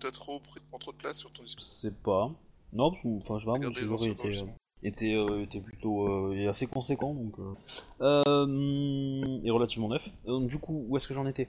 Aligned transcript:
t'as 0.00 0.10
trop 0.10 0.40
pris 0.40 0.60
trop 0.80 0.92
de 0.92 0.96
place 0.96 1.18
sur 1.18 1.30
ton 1.32 1.42
discours. 1.42 1.64
Je 1.64 1.70
sais 1.70 1.90
pas. 1.90 2.30
Non, 2.72 2.90
parce 2.90 3.02
que, 3.02 3.08
enfin, 3.18 3.38
je 3.38 3.46
sais 3.98 4.14
pas, 4.14 4.32
son. 4.32 4.46
euh, 4.46 4.48
était, 4.82 5.14
euh, 5.14 5.42
était 5.42 5.60
plutôt 5.60 6.06
euh, 6.08 6.34
et 6.34 6.46
assez 6.48 6.66
conséquent, 6.66 7.14
donc. 7.14 7.34
Euh, 8.00 8.24
euh, 8.24 9.40
et 9.44 9.50
relativement 9.50 9.88
neuf. 9.88 10.08
Donc, 10.24 10.48
du 10.48 10.58
coup, 10.58 10.84
où 10.88 10.96
est-ce 10.96 11.06
que 11.08 11.14
j'en 11.14 11.26
étais? 11.26 11.48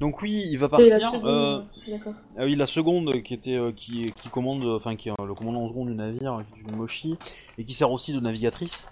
Donc, 0.00 0.22
oui, 0.22 0.42
il 0.50 0.56
va 0.58 0.66
la 0.66 0.70
partir. 0.70 1.10
seconde. 1.10 1.26
euh, 1.26 1.62
D'accord. 1.86 2.14
Ah 2.36 2.44
oui, 2.44 2.56
la 2.56 2.66
seconde 2.66 3.22
qui 3.22 3.34
était 3.34 3.54
euh, 3.56 3.72
qui, 3.72 4.10
qui 4.12 4.28
commande, 4.30 4.64
enfin 4.64 4.96
qui 4.96 5.08
est 5.08 5.12
euh, 5.20 5.26
le 5.26 5.34
commandant 5.34 5.62
en 5.64 5.68
second 5.68 5.84
du 5.86 5.94
navire, 5.94 6.42
qui 6.52 6.60
est 6.60 6.62
une 6.62 6.76
Moshi, 6.76 7.16
et 7.58 7.64
qui 7.64 7.74
sert 7.74 7.90
aussi 7.92 8.12
de 8.12 8.20
navigatrice. 8.20 8.88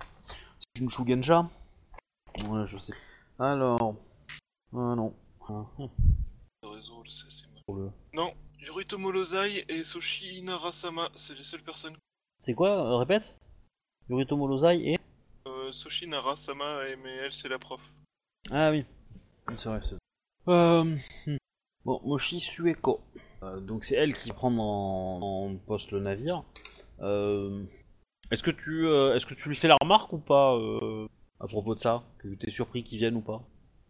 C'est 0.59 0.83
une 0.83 0.91
Shugenja. 0.91 1.49
Ouais, 2.49 2.65
je 2.67 2.79
sais. 2.79 2.95
Alors, 3.39 3.95
ah 4.75 4.95
non. 4.97 5.13
Ah, 5.49 5.65
hum, 5.79 5.89
Le 6.63 6.69
réseau, 6.69 7.03
pour 7.67 7.77
le- 7.77 7.91
Non, 8.15 8.31
Yoritomo 8.67 9.11
Lozai 9.11 9.65
et 9.69 9.83
Soshi 9.85 10.43
Narasama, 10.43 11.09
c'est 11.15 11.37
les 11.37 11.43
seules 11.43 11.63
personnes. 11.63 11.97
C'est 12.41 12.55
quoi 12.55 12.71
euh, 12.71 12.97
Répète? 12.97 13.37
Yoritomo 14.09 14.47
Lozai 14.47 14.93
et? 14.93 14.99
Euh, 15.47 15.73
Soshi 15.73 16.07
Narasama, 16.07 16.89
et- 16.89 16.97
mais 16.97 17.17
elle, 17.17 17.33
c'est 17.33 17.49
la 17.49 17.59
prof. 17.59 17.93
Ah 18.51 18.71
oui. 18.71 18.85
C'est 19.57 19.69
vrai. 19.69 19.81
c'est- 19.83 19.97
Euh, 20.49 20.85
hmm. 21.27 21.37
Bon, 21.85 22.01
Moshi 22.05 22.39
Sueko. 22.39 23.01
Euh, 23.43 23.59
donc 23.61 23.85
c'est 23.85 23.97
elle 23.97 24.15
qui 24.15 24.31
prend 24.33 24.53
en, 24.57 25.21
en 25.51 25.57
poste 25.57 25.91
le 25.91 26.01
navire. 26.01 26.45
Euh, 27.01 27.65
est-ce 28.31 28.43
que 28.45 28.53
tu, 28.53 28.87
euh, 28.87 29.15
est-ce 29.17 29.27
que 29.27 29.35
tu 29.35 29.49
lui 29.49 29.57
fais 29.57 29.67
la 29.69 29.77
remarque 29.81 30.13
ou 30.13 30.19
pas 30.19 30.55
euh, 30.55 31.07
à 31.41 31.47
propos 31.47 31.75
de 31.75 31.81
ça? 31.81 32.05
Que 32.19 32.29
t'es 32.35 32.51
surpris 32.51 32.85
qu'il 32.85 32.99
vienne 32.99 33.17
ou 33.17 33.21
pas? 33.21 33.43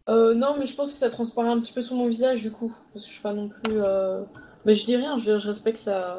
Euh, 0.09 0.33
non, 0.33 0.57
mais 0.57 0.65
je 0.65 0.75
pense 0.75 0.91
que 0.91 0.97
ça 0.97 1.09
transparaît 1.11 1.49
un 1.49 1.59
petit 1.59 1.71
peu 1.73 1.81
sur 1.81 1.95
mon 1.95 2.07
visage 2.07 2.41
du 2.41 2.51
coup. 2.51 2.75
Parce 2.93 3.05
que 3.05 3.09
je 3.09 3.13
suis 3.13 3.23
pas 3.23 3.33
non 3.33 3.49
plus. 3.49 3.79
Euh... 3.81 4.23
Mais 4.65 4.75
je 4.75 4.85
dis 4.85 4.95
rien, 4.95 5.17
je, 5.17 5.37
je 5.37 5.47
respecte 5.47 5.77
sa... 5.77 6.17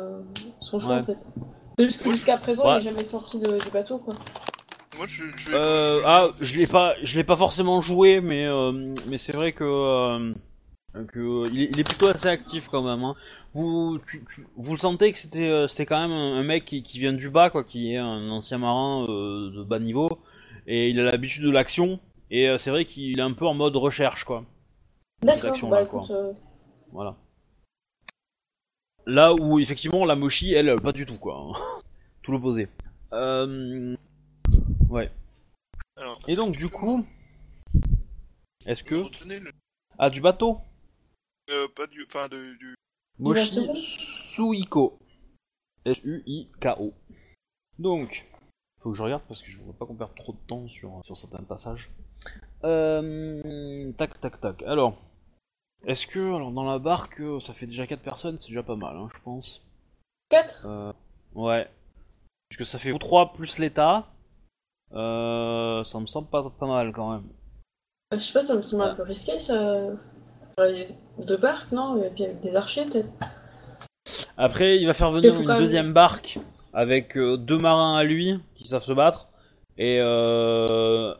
son 0.60 0.78
choix 0.78 0.94
Ouais. 0.94 1.00
en 1.00 1.04
fait. 1.04 1.26
C'est 1.78 1.86
juste 1.86 2.02
que 2.02 2.10
jusqu'à 2.10 2.36
présent, 2.36 2.64
Ouais. 2.66 2.74
il 2.74 2.78
est 2.78 2.80
jamais 2.82 3.04
sorti 3.04 3.38
de- 3.40 3.58
du 3.58 3.70
bateau 3.70 3.98
quoi. 3.98 4.14
Moi, 4.96 5.06
je, 5.08 5.24
je. 5.36 5.50
Euh, 5.52 6.00
ah, 6.04 6.28
je 6.40 6.54
l'ai 6.56 6.66
pas, 6.68 6.94
je 7.02 7.16
l'ai 7.16 7.24
pas 7.24 7.34
forcément 7.36 7.80
joué, 7.80 8.20
mais 8.20 8.44
euh, 8.46 8.94
mais 9.08 9.18
c'est 9.18 9.32
vrai 9.32 9.52
que 9.52 9.64
euh, 9.64 10.32
que 11.08 11.50
il 11.52 11.62
est, 11.62 11.70
il 11.72 11.80
est 11.80 11.84
plutôt 11.84 12.06
assez 12.06 12.28
actif 12.28 12.68
quand 12.68 12.82
même. 12.82 13.02
Hein. 13.02 13.16
Vous 13.54 13.98
tu- 14.08 14.24
tu- 14.32 14.46
vous 14.56 14.72
le 14.72 14.78
sentez 14.78 15.10
que 15.10 15.18
c'était 15.18 15.66
c'était 15.66 15.84
quand 15.86 16.00
même 16.00 16.12
un, 16.12 16.36
un 16.36 16.44
mec 16.44 16.64
qui, 16.64 16.84
qui 16.84 17.00
vient 17.00 17.12
du 17.12 17.28
bas 17.28 17.50
quoi, 17.50 17.64
qui 17.64 17.92
est 17.92 17.96
un 17.96 18.30
ancien 18.30 18.58
marin 18.58 19.04
euh, 19.08 19.50
de 19.50 19.64
bas 19.64 19.80
niveau 19.80 20.18
et 20.68 20.90
il 20.90 21.00
a 21.00 21.04
l'habitude 21.10 21.42
de 21.42 21.50
l'action 21.50 21.98
et 22.30 22.48
euh, 22.48 22.56
c'est 22.58 22.70
vrai 22.70 22.84
qu'il 22.84 23.18
est 23.18 23.22
un 23.22 23.32
peu 23.32 23.46
en 23.48 23.54
mode 23.54 23.74
recherche 23.74 24.22
quoi. 24.22 24.44
D'accord, 25.24 25.56
bah 25.70 25.84
quoi. 25.84 26.02
écoute. 26.02 26.10
euh, 26.12 26.32
Voilà. 26.92 27.16
Là 29.06 29.34
où 29.34 29.58
effectivement 29.58 30.04
la 30.04 30.16
Moshi 30.16 30.52
elle 30.54 30.80
pas 30.80 30.92
du 30.92 31.04
tout 31.06 31.18
quoi. 31.18 31.52
tout 32.22 32.32
l'opposé. 32.32 32.68
Euh, 33.12 33.94
ouais. 34.88 35.10
Alors, 35.96 36.18
Et 36.26 36.34
donc 36.34 36.56
du 36.56 36.68
coup, 36.68 37.04
est-ce 38.66 38.82
que 38.82 38.94
le. 39.26 39.52
ah 39.98 40.10
du 40.10 40.20
bateau 40.20 40.58
Euh, 41.50 41.68
pas 41.76 41.86
du. 41.86 42.04
Enfin, 42.04 42.28
de, 42.28 42.54
du. 42.58 42.74
Moshi 43.18 43.68
Suiko. 43.74 44.98
S-U-I-K-O. 45.84 46.94
Donc, 47.78 48.26
faut 48.80 48.90
que 48.90 48.96
je 48.96 49.02
regarde 49.02 49.22
parce 49.28 49.42
que 49.42 49.50
je 49.50 49.58
voudrais 49.58 49.76
pas 49.76 49.84
qu'on 49.84 49.94
perde 49.94 50.14
trop 50.14 50.32
de 50.32 50.38
temps 50.46 50.66
sur, 50.66 51.02
sur 51.04 51.16
certains 51.16 51.42
passages. 51.42 51.90
Euh, 52.64 53.92
tac, 53.92 54.18
tac, 54.18 54.40
tac. 54.40 54.62
Alors, 54.62 54.98
est-ce 55.86 56.06
que, 56.06 56.18
alors 56.34 56.50
dans 56.50 56.64
la 56.64 56.78
barque, 56.78 57.20
euh, 57.20 57.40
ça 57.40 57.52
fait 57.52 57.66
déjà 57.66 57.86
4 57.86 58.00
personnes, 58.00 58.38
c'est 58.38 58.48
déjà 58.48 58.62
pas 58.62 58.76
mal, 58.76 58.96
hein, 58.96 59.08
je 59.14 59.20
pense. 59.22 59.62
4 60.30 60.66
Euh, 60.66 60.92
ouais. 61.34 61.68
Puisque 62.48 62.66
ça 62.66 62.78
fait 62.78 62.90
vous 62.90 62.98
3 62.98 63.32
plus 63.32 63.58
l'état. 63.58 64.06
Euh, 64.92 65.82
ça 65.84 65.98
me 66.00 66.06
semble 66.06 66.28
pas, 66.28 66.48
pas 66.58 66.66
mal 66.66 66.92
quand 66.92 67.12
même. 67.12 67.24
Je 68.12 68.18
sais 68.18 68.32
pas, 68.32 68.40
ça 68.40 68.54
me 68.54 68.62
semble 68.62 68.84
un 68.84 68.94
peu 68.94 69.02
risqué 69.02 69.38
ça. 69.40 69.86
Deux 71.18 71.36
barques, 71.36 71.72
non? 71.72 72.02
Et 72.02 72.10
puis 72.10 72.24
avec 72.24 72.40
des 72.40 72.54
archers 72.56 72.84
peut-être. 72.86 73.12
Après, 74.36 74.76
il 74.78 74.86
va 74.86 74.94
faire 74.94 75.10
venir 75.10 75.34
une 75.40 75.46
même- 75.46 75.58
deuxième 75.58 75.92
barque 75.92 76.38
avec 76.72 77.16
euh, 77.16 77.36
deux 77.36 77.58
marins 77.58 77.96
à 77.96 78.04
lui 78.04 78.38
qui 78.56 78.68
savent 78.68 78.82
se 78.84 78.92
battre 78.92 79.28
et, 79.78 79.98
euh, 80.00 81.14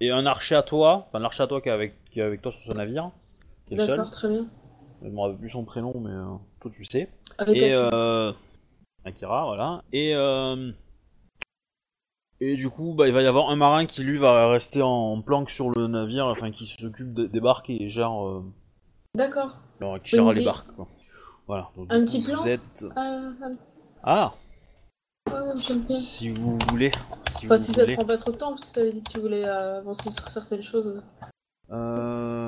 et 0.00 0.10
un 0.10 0.26
archer 0.26 0.54
à 0.54 0.62
toi, 0.62 1.06
enfin 1.08 1.18
l'archer 1.18 1.42
à 1.44 1.46
toi 1.46 1.60
qui 1.60 1.68
est 1.68 1.72
avec, 1.72 1.94
qui 2.10 2.20
est 2.20 2.24
avec 2.24 2.42
toi 2.42 2.52
sur 2.52 2.62
ce 2.62 2.72
navire, 2.72 3.10
qui 3.66 3.74
est. 3.74 3.76
D'accord, 3.76 4.10
très 4.10 4.28
bien. 4.28 4.46
Je 5.02 5.08
me 5.08 5.20
rappelle 5.20 5.38
plus 5.38 5.50
son 5.50 5.64
prénom, 5.64 5.92
mais 6.00 6.10
euh, 6.10 6.34
toi 6.60 6.70
tu 6.72 6.80
le 6.80 6.86
sais. 6.86 7.10
Avec 7.38 7.56
Et 7.56 7.72
Akira. 7.74 7.90
euh, 7.96 8.32
Akira, 9.04 9.44
voilà. 9.46 9.82
Et 9.92 10.14
euh, 10.14 10.72
et 12.40 12.56
du 12.56 12.68
coup, 12.68 12.94
bah, 12.94 13.06
il 13.08 13.14
va 13.14 13.22
y 13.22 13.26
avoir 13.26 13.50
un 13.50 13.56
marin 13.56 13.86
qui 13.86 14.02
lui 14.04 14.18
va 14.18 14.48
rester 14.48 14.82
en 14.82 15.20
planque 15.22 15.50
sur 15.50 15.70
le 15.70 15.86
navire, 15.86 16.26
enfin 16.26 16.50
qui 16.50 16.66
s'occupe 16.66 17.14
de- 17.14 17.26
des 17.26 17.40
barques 17.40 17.70
et 17.70 17.88
gère, 17.88 18.26
euh, 18.26 18.44
D'accord. 19.14 19.56
alors, 19.80 20.00
qui 20.02 20.16
gère 20.16 20.32
les 20.32 20.44
barques. 20.44 20.70
Quoi. 20.74 20.86
Voilà. 21.46 21.70
Donc, 21.76 21.86
Un 21.90 22.04
petit 22.04 22.22
coup, 22.22 22.32
plan 22.32 22.40
Vous 22.42 22.48
êtes 22.48 22.86
Ah, 24.04 24.34
si 25.90 26.28
vous 26.30 26.58
voulez. 26.70 26.90
Si 27.30 27.46
Enfin, 27.46 27.56
vous 27.56 27.62
si 27.62 27.72
ça 27.72 27.80
te 27.80 27.84
voulez. 27.86 27.94
prend 27.96 28.04
pas 28.04 28.16
trop 28.18 28.30
de 28.32 28.36
temps, 28.36 28.50
parce 28.50 28.66
que 28.66 28.74
tu 28.74 28.80
avais 28.80 28.92
dit 28.92 29.02
que 29.02 29.10
tu 29.12 29.20
voulais 29.20 29.44
avancer 29.44 30.10
sur 30.10 30.28
certaines 30.28 30.62
choses. 30.62 31.02
Euh... 31.70 32.45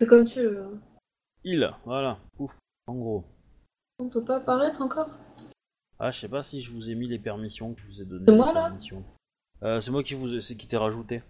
C'est 0.00 0.06
comme 0.06 0.24
tu 0.26 0.40
veux. 0.42 0.62
hein. 0.64 0.78
Il, 1.44 1.70
voilà. 1.84 2.18
Ouf. 2.38 2.56
En 2.86 2.94
gros. 2.94 3.24
On 3.98 4.08
peut 4.08 4.24
pas 4.24 4.36
apparaître 4.36 4.82
encore? 4.82 5.08
Ah, 5.98 6.10
je 6.10 6.18
sais 6.20 6.28
pas 6.28 6.42
si 6.42 6.60
je 6.60 6.70
vous 6.70 6.90
ai 6.90 6.94
mis 6.94 7.08
les 7.08 7.18
permissions 7.18 7.72
que 7.74 7.80
je 7.80 7.86
vous 7.86 8.02
ai 8.02 8.04
données. 8.04 8.24
C'est 8.26 8.32
les 8.32 8.36
moi, 8.36 8.52
là? 8.52 8.62
permissions. 8.64 9.02
Euh, 9.62 9.80
c'est 9.80 9.90
moi 9.90 10.02
qui 10.02 10.12
vous 10.14 10.34
ai- 10.34 10.42
c'est 10.42 10.54
qui 10.56 10.66
t'ai 10.66 10.76
rajouté. 10.76 11.22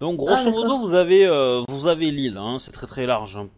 Donc 0.00 0.14
Ah, 0.20 0.24
grosso 0.24 0.44
d'accord. 0.46 0.64
modo 0.64 0.78
vous 0.80 0.94
avez 0.94 1.26
euh, 1.26 1.62
vous 1.68 1.86
avez 1.86 2.10
l'île, 2.10 2.36
hein, 2.36 2.58
c'est 2.58 2.72
très 2.72 2.88
très 2.88 3.06
large. 3.06 3.36
hein. 3.36 3.48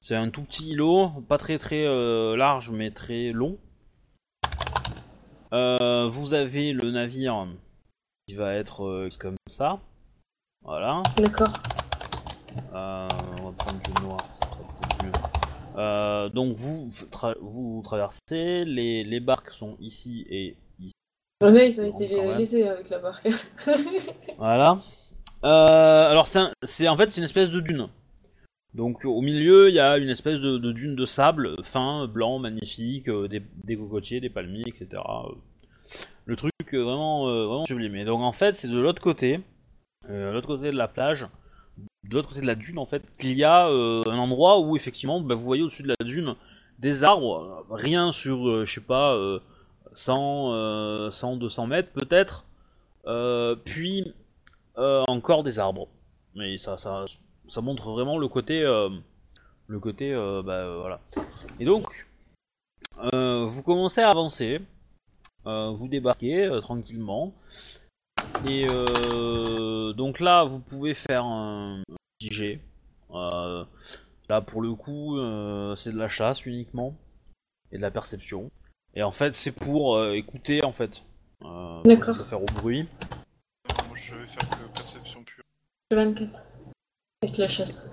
C'est 0.00 0.14
un 0.16 0.28
tout 0.28 0.42
petit 0.42 0.72
îlot, 0.72 1.08
pas 1.28 1.38
très 1.38 1.58
très 1.58 1.86
euh, 1.86 2.36
large 2.36 2.70
mais 2.70 2.90
très 2.90 3.32
long. 3.32 3.56
Euh, 5.54 6.06
vous 6.08 6.34
avez 6.34 6.72
le 6.72 6.90
navire 6.90 7.46
qui 8.26 8.34
va 8.34 8.52
être 8.54 8.84
euh, 8.84 9.08
comme 9.18 9.36
ça. 9.48 9.80
Voilà. 10.62 11.02
D'accord. 11.16 11.52
Euh, 12.74 13.08
noir, 14.02 14.18
ça 14.32 14.48
sera 14.48 15.04
mieux. 15.04 15.12
Euh, 15.76 16.28
donc 16.30 16.54
vous, 16.56 16.88
tra- 17.10 17.36
vous 17.40 17.80
traversez, 17.84 18.64
les, 18.64 19.04
les 19.04 19.20
barques 19.20 19.52
sont 19.52 19.76
ici 19.80 20.26
et 20.28 20.56
ici. 20.80 20.92
On 21.40 21.54
a, 21.54 21.62
ils 21.62 21.80
ont 21.80 21.84
été 21.84 22.08
lésés 22.36 22.66
avec 22.68 22.88
la 22.90 22.98
barque. 22.98 23.28
Voilà. 24.38 24.80
Euh, 25.44 26.10
alors 26.10 26.26
c'est 26.26 26.88
en 26.88 26.96
fait 26.96 27.10
c'est 27.10 27.20
une 27.20 27.24
espèce 27.24 27.50
de 27.50 27.60
dune. 27.60 27.88
Donc 28.74 29.04
au 29.04 29.20
milieu 29.20 29.68
il 29.68 29.74
y 29.74 29.80
a 29.80 29.98
une 29.98 30.08
espèce 30.08 30.40
de, 30.40 30.58
de 30.58 30.72
dune 30.72 30.96
de 30.96 31.04
sable 31.06 31.56
fin, 31.64 32.08
blanc, 32.08 32.38
magnifique, 32.40 33.08
euh, 33.08 33.28
des, 33.28 33.42
des 33.64 33.76
cocotiers, 33.76 34.20
des 34.20 34.30
palmiers, 34.30 34.64
etc. 34.66 35.00
Le 36.26 36.36
truc 36.36 36.52
vraiment 36.72 37.26
vraiment 37.26 37.64
sublime. 37.66 37.94
Et 37.96 38.04
donc 38.04 38.20
en 38.20 38.32
fait 38.32 38.56
c'est 38.56 38.68
de 38.68 38.78
l'autre 38.78 39.00
côté, 39.00 39.40
l'autre 40.08 40.48
côté 40.48 40.70
de 40.72 40.76
la 40.76 40.88
plage, 40.88 41.26
de 42.08 42.14
l'autre 42.14 42.28
côté 42.30 42.40
de 42.40 42.46
la 42.46 42.54
dune 42.54 42.78
en 42.78 42.86
fait, 42.86 43.02
qu'il 43.12 43.32
y 43.32 43.44
a 43.44 43.68
euh, 43.68 44.02
un 44.06 44.18
endroit 44.18 44.60
où 44.60 44.76
effectivement 44.76 45.20
bah, 45.20 45.34
vous 45.34 45.44
voyez 45.44 45.62
au-dessus 45.62 45.82
de 45.82 45.94
la 45.98 46.04
dune 46.04 46.34
des 46.78 47.04
arbres, 47.04 47.66
rien 47.70 48.12
sur 48.12 48.48
euh, 48.48 48.64
je 48.64 48.74
sais 48.74 48.80
pas 48.80 49.14
euh, 49.14 49.40
100, 49.92 50.52
euh, 50.52 51.10
100 51.10 51.36
200 51.36 51.66
mètres 51.66 51.90
peut-être. 51.92 52.44
Euh, 53.06 53.56
puis 53.56 54.12
euh, 54.76 55.04
encore 55.08 55.42
des 55.42 55.58
arbres. 55.58 55.88
Mais 56.34 56.58
ça, 56.58 56.76
ça, 56.76 57.04
ça 57.48 57.60
montre 57.60 57.90
vraiment 57.90 58.18
le 58.18 58.28
côté, 58.28 58.62
le 58.62 59.80
côté, 59.80 60.12
bah 60.14 60.76
voilà. 60.76 61.00
Et 61.58 61.64
donc, 61.64 62.06
vous 63.02 63.62
commencez 63.64 64.02
à 64.02 64.10
avancer, 64.10 64.60
vous 65.44 65.88
débarquez 65.88 66.48
tranquillement, 66.62 67.32
et 68.46 68.66
donc 69.96 70.20
là, 70.20 70.44
vous 70.44 70.60
pouvez 70.60 70.94
faire 70.94 71.24
un 71.24 71.82
Euh, 73.14 73.64
là, 74.28 74.40
pour 74.40 74.60
le 74.62 74.74
coup, 74.74 75.18
euh, 75.18 75.76
c'est 75.76 75.92
de 75.92 75.98
la 75.98 76.08
chasse 76.08 76.46
uniquement 76.46 76.94
et 77.72 77.76
de 77.76 77.82
la 77.82 77.90
perception. 77.90 78.50
Et 78.94 79.02
en 79.02 79.12
fait, 79.12 79.34
c'est 79.34 79.52
pour 79.52 79.96
euh, 79.96 80.14
écouter 80.14 80.64
en 80.64 80.72
fait. 80.72 81.02
Euh, 81.44 81.82
D'accord. 81.84 82.16
pour 82.16 82.26
faire 82.26 82.42
au 82.42 82.46
bruit. 82.46 82.88
Moi, 83.88 83.96
je 83.96 84.14
vais 84.14 84.26
faire 84.26 84.48
que 84.50 84.76
perception 84.76 85.22
pure. 85.22 85.44
24. 85.90 86.30
Avec 87.22 87.36
la 87.36 87.48
chasse. 87.48 87.88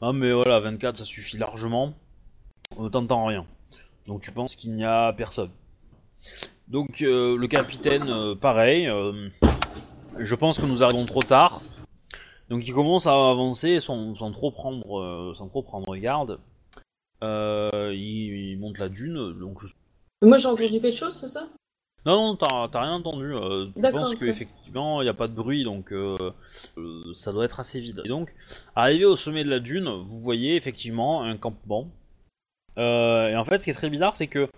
Ah 0.00 0.12
mais 0.12 0.32
voilà, 0.32 0.60
24 0.60 0.96
ça 0.96 1.04
suffit 1.04 1.36
largement. 1.36 1.92
On 2.76 2.84
ne 2.84 2.88
t'entend 2.88 3.26
rien. 3.26 3.46
Donc 4.06 4.22
tu 4.22 4.32
penses 4.32 4.56
qu'il 4.56 4.74
n'y 4.74 4.84
a 4.84 5.12
personne. 5.12 5.50
Donc 6.68 7.02
euh, 7.02 7.36
le 7.36 7.46
capitaine, 7.48 8.08
euh, 8.08 8.34
pareil. 8.34 8.88
euh, 8.88 9.28
je 10.18 10.34
pense 10.34 10.58
que 10.58 10.66
nous 10.66 10.82
arrivons 10.82 11.04
trop 11.06 11.22
tard. 11.22 11.62
Donc 12.50 12.66
il 12.66 12.74
commence 12.74 13.06
à 13.06 13.12
avancer 13.12 13.80
sans, 13.80 14.16
sans 14.16 14.32
trop 14.32 14.50
prendre, 14.50 14.98
euh, 14.98 15.34
sans 15.34 15.48
trop 15.48 15.62
prendre 15.62 15.96
garde. 15.96 16.40
Euh, 17.22 17.92
il, 17.94 18.52
il 18.52 18.58
monte 18.58 18.78
la 18.78 18.88
dune, 18.88 19.38
donc 19.38 19.64
je... 19.64 19.72
Moi 20.22 20.36
j'ai 20.36 20.48
entendu 20.48 20.80
quelque 20.80 20.90
chose, 20.90 21.14
c'est 21.14 21.28
ça? 21.28 21.48
Non, 22.06 22.28
non, 22.28 22.36
t'as 22.36 22.80
rien 22.80 22.94
entendu. 22.94 23.34
Euh, 23.34 23.66
tu 23.76 23.82
D'accord, 23.82 24.00
penses 24.00 24.12
ok. 24.14 24.20
qu'effectivement, 24.20 25.02
il 25.02 25.04
n'y 25.04 25.10
a 25.10 25.14
pas 25.14 25.28
de 25.28 25.34
bruit, 25.34 25.64
donc 25.64 25.92
euh, 25.92 26.32
ça 27.12 27.30
doit 27.30 27.44
être 27.44 27.60
assez 27.60 27.78
vide. 27.78 28.00
Et 28.06 28.08
donc, 28.08 28.34
arrivé 28.74 29.04
au 29.04 29.16
sommet 29.16 29.44
de 29.44 29.50
la 29.50 29.60
dune, 29.60 29.88
vous 30.02 30.18
voyez 30.20 30.56
effectivement 30.56 31.22
un 31.22 31.36
campement. 31.36 31.88
Et 32.78 33.34
en 33.36 33.44
fait, 33.44 33.58
ce 33.58 33.64
qui 33.64 33.70
est 33.70 33.74
très 33.74 33.90
bizarre, 33.90 34.16
c'est 34.16 34.28
que 34.28 34.48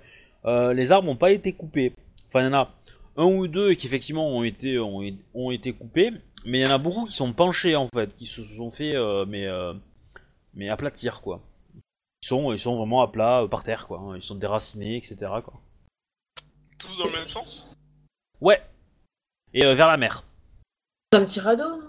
les 0.45 0.93
arbres 0.93 1.09
n'ont 1.09 1.17
pas 1.17 1.33
été 1.33 1.53
coupés. 1.53 1.93
Enfin, 2.29 2.43
il 2.43 2.45
y 2.45 2.49
en 2.49 2.55
a 2.55 2.71
un 3.17 3.27
ou 3.27 3.49
deux 3.49 3.75
qui 3.75 3.89
effectivement 3.89 4.29
ont 4.29 4.45
été, 4.45 4.79
ont, 4.79 5.03
ont 5.35 5.51
été 5.51 5.73
coupés, 5.73 6.13
mais 6.45 6.61
il 6.61 6.63
y 6.63 6.67
en 6.67 6.71
a 6.71 6.79
beaucoup 6.79 7.07
qui 7.07 7.15
sont 7.15 7.33
penchés 7.33 7.77
en 7.77 7.89
fait, 7.89 8.15
qui 8.17 8.27
se 8.27 8.43
sont 8.45 8.71
fait 8.71 8.95
euh, 8.97 9.25
mais, 9.27 9.47
euh, 9.47 9.75
mais 10.55 10.69
aplatir 10.69 11.21
quoi. 11.23 11.41
Ils 12.23 12.29
sont, 12.29 12.53
ils 12.53 12.59
sont 12.59 12.77
vraiment 12.77 13.03
à 13.03 13.09
plat, 13.09 13.43
euh, 13.43 13.49
par 13.49 13.65
terre 13.65 13.87
quoi. 13.87 13.99
hein. 13.99 14.17
Ils 14.17 14.23
sont 14.23 14.35
déracinés, 14.37 14.97
etc. 14.97 15.17
quoi. 15.45 15.55
Tous 16.79 16.97
dans 16.99 17.07
le 17.07 17.13
même 17.13 17.27
sens? 17.29 17.77
Ouais. 18.41 18.63
Et 19.55 19.65
euh, 19.65 19.75
vers 19.75 19.89
la 19.89 19.97
mer. 19.97 20.25
C'est 21.13 21.19
un 21.19 21.25
petit 21.25 21.41
radeau 21.41 21.65
hein 21.65 21.89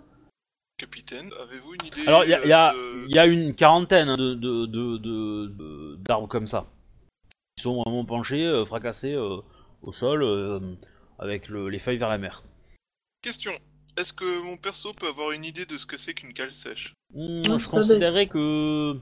Capitaine, 0.78 1.32
avez-vous 1.40 1.76
une 1.76 1.86
idée 1.86 2.08
Alors, 2.08 2.24
il 2.26 2.32
y 2.32 2.34
a, 2.34 2.44
il 2.44 2.50
y 2.50 2.52
a- 2.54 2.74
y 3.08 3.20
a 3.20 3.26
une 3.28 3.54
quarantaine 3.56 4.10
hein, 4.10 4.18
de, 4.18 4.34
de, 4.34 4.66
de, 4.66 4.98
de- 4.98 5.48
de- 5.48 5.96
d'arbres 6.02 6.28
comme 6.28 6.48
ça. 6.48 6.66
Ils 7.58 7.62
sont 7.62 7.82
vraiment 7.84 8.04
penchés, 8.06 8.44
euh, 8.46 8.66
fracassés 8.66 9.14
euh, 9.14 9.38
au 9.84 9.94
sol, 9.94 10.24
euh, 10.24 10.60
avec 11.20 11.48
le- 11.48 11.70
les 11.70 11.78
feuilles 11.80 12.00
vers 12.00 12.10
la 12.10 12.18
mer. 12.18 12.44
Question. 13.22 13.52
Est-ce 13.98 14.14
que 14.14 14.42
mon 14.42 14.58
perso 14.58 14.94
peut 14.94 15.08
avoir 15.08 15.32
une 15.32 15.46
idée 15.46 15.66
de 15.66 15.78
ce 15.78 15.86
que 15.86 15.98
c'est 15.98 16.14
qu'une 16.14 16.34
cale 16.34 16.54
sèche 16.54 16.94
Hmm, 17.14 17.42
Non, 17.48 17.58
je 17.60 17.70
considérais 17.70 18.28
que... 18.28 18.98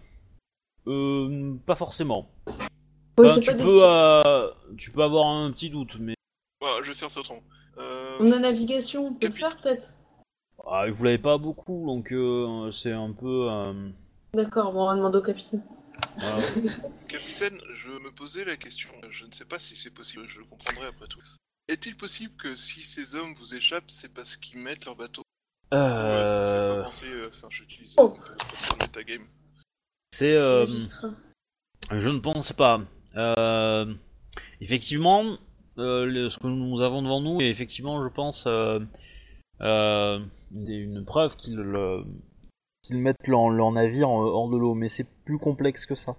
euh, 0.88 1.54
pas 1.66 1.76
forcément. 1.76 2.30
Oui, 3.18 3.26
Enfin, 3.28 3.36
c'est 3.36 3.42
tu, 3.42 3.48
pas 3.52 3.54
des 3.54 3.64
peux, 3.64 3.72
petits- 3.74 3.84
euh, 3.86 4.52
tu 4.78 4.92
peux 4.92 5.04
avoir 5.04 5.28
un 5.28 5.52
petit 5.52 5.70
doute, 5.70 5.96
mais 6.00 6.16
Voilà, 6.60 6.84
je 6.84 6.90
vais 6.90 6.98
faire 6.98 7.10
ça 7.12 7.20
autrement. 7.22 7.44
Euh, 7.78 8.18
On 8.20 8.32
a 8.32 8.40
navigation, 8.40 9.08
on 9.08 9.14
peut 9.14 9.28
le 9.28 9.34
faire 9.34 9.56
peut-être 9.58 9.96
ah, 10.68 10.86
vous 10.92 11.04
l'avez 11.06 11.18
pas 11.18 11.40
beaucoup, 11.40 11.88
donc 11.88 12.12
euh, 12.14 12.70
c'est 12.70 12.92
un 12.92 13.12
peu... 13.14 13.48
euh, 13.50 13.90
D'accord, 14.36 14.72
bon, 14.74 14.84
on 14.84 14.88
va 14.88 14.96
demander 14.96 15.18
au 15.18 15.24
capitaine. 15.24 15.64
voilà. 16.20 16.38
Capitaine, 17.08 17.60
je 17.74 17.90
me 17.90 18.12
posais 18.12 18.46
la 18.46 18.56
question. 18.58 18.90
Je 19.10 19.26
ne 19.26 19.32
sais 19.32 19.46
pas 19.46 19.58
si 19.58 19.76
c'est 19.76 19.90
possible, 19.90 20.24
je 20.30 20.38
le 20.40 20.46
comprendrai 20.46 20.86
après 20.88 21.08
tout. 21.08 21.20
Est-il 21.72 21.96
possible 21.96 22.34
que 22.36 22.56
si 22.58 22.82
ces 22.82 23.16
hommes 23.16 23.34
vous 23.34 23.56
échappent, 23.56 23.90
c'est 23.90 24.14
parce 24.14 24.36
qu'ils 24.36 24.60
mettent 24.60 24.84
leur 24.84 24.98
bateau? 24.98 25.22
Ouais, 25.72 25.78
ça 25.78 26.42
me 26.42 26.48
fait 26.48 26.54
Euh, 26.54 26.78
pas 26.78 26.84
penser. 26.84 27.06
euh, 27.08 27.30
Enfin, 27.34 27.48
j'utilise 27.50 27.96
Oh. 27.98 28.14
euh, 28.30 28.76
metagame. 28.82 29.26
c'est... 30.14 30.36
euh. 30.36 30.68
Je 31.90 32.10
ne 32.10 32.20
pense 32.20 32.52
pas. 32.52 32.82
Euh, 33.16 33.94
effectivement, 34.60 35.38
euh, 35.78 36.06
le- 36.06 36.30
ce 36.30 36.40
que 36.40 36.48
nous 36.48 36.82
avons 36.82 37.02
devant 37.04 37.22
nous 37.22 37.40
est 37.40 37.50
effectivement, 37.50 38.04
je 38.04 38.14
pense, 38.14 38.44
euh, 38.48 38.80
euh, 39.62 40.20
une 40.54 41.06
preuve 41.06 41.38
qu'ils 41.38 41.58
euh, 41.60 42.04
mettent 42.92 43.28
leur, 43.30 43.50
leur 43.50 43.72
navire 43.72 44.10
en- 44.10 44.22
hors 44.24 44.50
de 44.50 44.58
l'eau, 44.58 44.74
mais 44.74 44.90
c'est 44.90 45.08
plus 45.24 45.40
complexe 45.40 45.86
que 45.86 45.96
ça. 45.96 46.18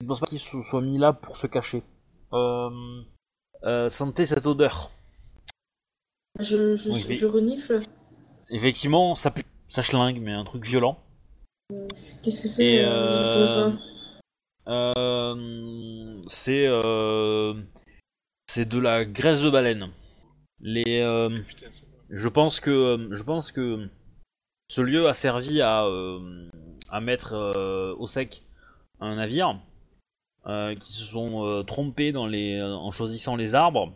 Je 0.00 0.04
ne 0.04 0.08
pense 0.08 0.18
pas 0.18 0.26
qu'ils 0.26 0.40
se 0.40 0.60
soient 0.64 0.82
mis 0.82 0.98
là 0.98 1.12
pour 1.12 1.36
se 1.36 1.46
cacher. 1.46 1.84
Euh, 2.32 3.02
euh, 3.64 3.88
sentez 3.88 4.26
cette 4.26 4.46
odeur. 4.46 4.90
Je, 6.40 7.26
renifle. 7.26 7.80
Effectivement, 8.50 9.14
ça 9.14 9.30
pue, 9.30 9.44
ça 9.68 9.82
schlingue, 9.82 10.20
mais 10.20 10.32
un 10.32 10.44
truc 10.44 10.64
violent. 10.64 10.98
Qu'est-ce 12.22 12.42
que 12.42 12.48
c'est 12.48 12.84
euh, 12.84 13.70
euh, 14.68 15.34
euh, 15.36 16.22
c'est 16.26 16.68
c'est 18.46 18.68
de 18.68 18.78
la 18.78 19.04
graisse 19.04 19.42
de 19.42 19.50
baleine. 19.50 19.90
Les 20.60 21.00
euh, 21.00 21.36
je 22.10 22.28
pense 22.28 22.60
que 22.60 23.08
je 23.10 23.22
pense 23.22 23.52
que 23.52 23.88
ce 24.68 24.80
lieu 24.80 25.08
a 25.08 25.14
servi 25.14 25.60
à 25.60 25.84
euh, 25.86 26.48
à 26.90 27.00
mettre 27.00 27.32
euh, 27.34 27.94
au 27.98 28.06
sec 28.06 28.42
un 29.00 29.16
navire 29.16 29.60
qui 30.46 30.92
se 30.92 31.04
sont 31.04 31.44
euh, 31.44 31.62
trompés 31.62 32.12
dans 32.12 32.26
les 32.26 32.60
en 32.62 32.90
choisissant 32.90 33.36
les 33.36 33.54
arbres. 33.54 33.92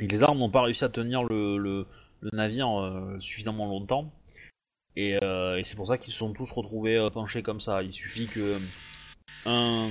Et 0.00 0.06
les 0.06 0.22
arbres 0.22 0.38
n'ont 0.38 0.50
pas 0.50 0.62
réussi 0.62 0.84
à 0.84 0.88
tenir 0.88 1.22
le, 1.24 1.56
le, 1.56 1.86
le 2.20 2.30
navire 2.32 2.68
euh, 2.80 3.18
suffisamment 3.20 3.66
longtemps. 3.66 4.10
Et, 4.96 5.18
euh, 5.22 5.56
et 5.58 5.64
c'est 5.64 5.76
pour 5.76 5.86
ça 5.86 5.98
qu'ils 5.98 6.12
se 6.12 6.18
sont 6.18 6.32
tous 6.32 6.50
retrouvés 6.52 6.96
euh, 6.96 7.10
penchés 7.10 7.42
comme 7.42 7.60
ça. 7.60 7.82
Il 7.82 7.92
suffit 7.94 8.26
que 8.26 8.56
un 9.46 9.88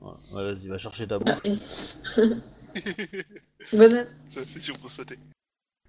Ouais, 0.00 0.52
vas-y, 0.54 0.68
va 0.68 0.78
chercher 0.78 1.08
ta 1.08 1.18
bouffe. 1.18 1.42
Ah, 1.44 2.20
Banane. 3.72 4.06
Ça 4.28 4.42
fait 4.44 4.60
sursauter. 4.60 5.18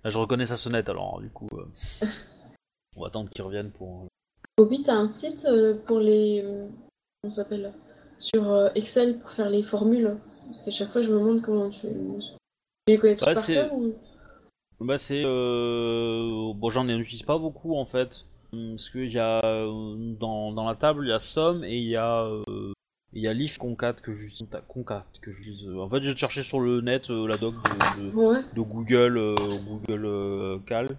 Là, 0.04 0.10
je 0.10 0.18
reconnais 0.18 0.48
sa 0.48 0.58
sonnette 0.58 0.90
alors, 0.90 1.22
du 1.22 1.30
coup. 1.30 1.48
euh, 1.54 2.08
On 2.96 3.02
va 3.02 3.08
attendre 3.08 3.30
qu'il 3.30 3.44
revienne 3.44 3.70
pour. 3.70 4.08
Bobby, 4.58 4.82
t'as 4.84 4.96
un 4.96 5.06
site 5.08 5.46
euh, 5.46 5.76
pour 5.86 6.00
les. 6.00 6.42
euh, 6.44 6.68
Comment 7.22 7.32
ça 7.32 7.44
s'appelle 7.44 7.72
Sur 8.20 8.52
euh, 8.52 8.70
Excel 8.76 9.20
pour 9.20 9.32
faire 9.32 9.50
les 9.50 9.64
formules 9.64 10.18
Parce 10.48 10.64
qu'à 10.64 10.72
chaque 10.72 10.92
fois, 10.92 11.02
je 11.02 11.12
me 11.12 11.20
demande 11.20 11.42
comment 11.42 11.70
tu. 11.70 11.88
Tu 11.88 11.88
les 12.88 12.98
connais 12.98 13.14
Ouais, 13.24 13.34
par 13.34 13.46
cœur 13.46 13.74
ou... 13.74 13.94
Bah 14.82 14.98
c'est 14.98 15.24
euh... 15.26 16.54
bon 16.56 16.70
j'en 16.70 16.88
utilise 16.88 17.24
pas 17.24 17.38
beaucoup 17.38 17.76
en 17.76 17.86
fait 17.86 18.26
Hum, 18.52 18.72
parce 18.72 18.90
que 18.90 18.98
il 19.00 19.12
y 19.12 19.20
a 19.20 19.46
euh, 19.46 20.16
dans, 20.20 20.52
dans 20.54 20.68
la 20.68 20.74
table 20.74 21.06
il 21.06 21.10
y 21.10 21.14
a 21.14 21.20
somme 21.20 21.64
et 21.64 21.78
il 21.78 21.88
y 21.88 21.96
a 21.96 22.24
euh, 22.24 22.74
il 23.14 23.22
y 23.22 23.28
a 23.28 23.34
lif 23.34 23.60
concat 23.60 23.94
que 23.94 24.12
j'utilise 24.12 24.50
concat 24.68 25.06
que 25.22 25.32
j'utilise 25.32 25.70
en 25.70 25.88
fait 25.88 26.02
j'ai 26.02 26.16
cherché 26.16 26.42
sur 26.42 26.60
le 26.60 26.82
net 26.82 27.12
euh, 27.12 27.28
la 27.28 27.38
doc 27.38 27.54
de, 27.54 28.10
de, 28.10 28.16
Ouais. 28.16 28.42
de 28.56 28.62
Google 28.62 29.36
Google 29.68 30.62
Cal 30.66 30.98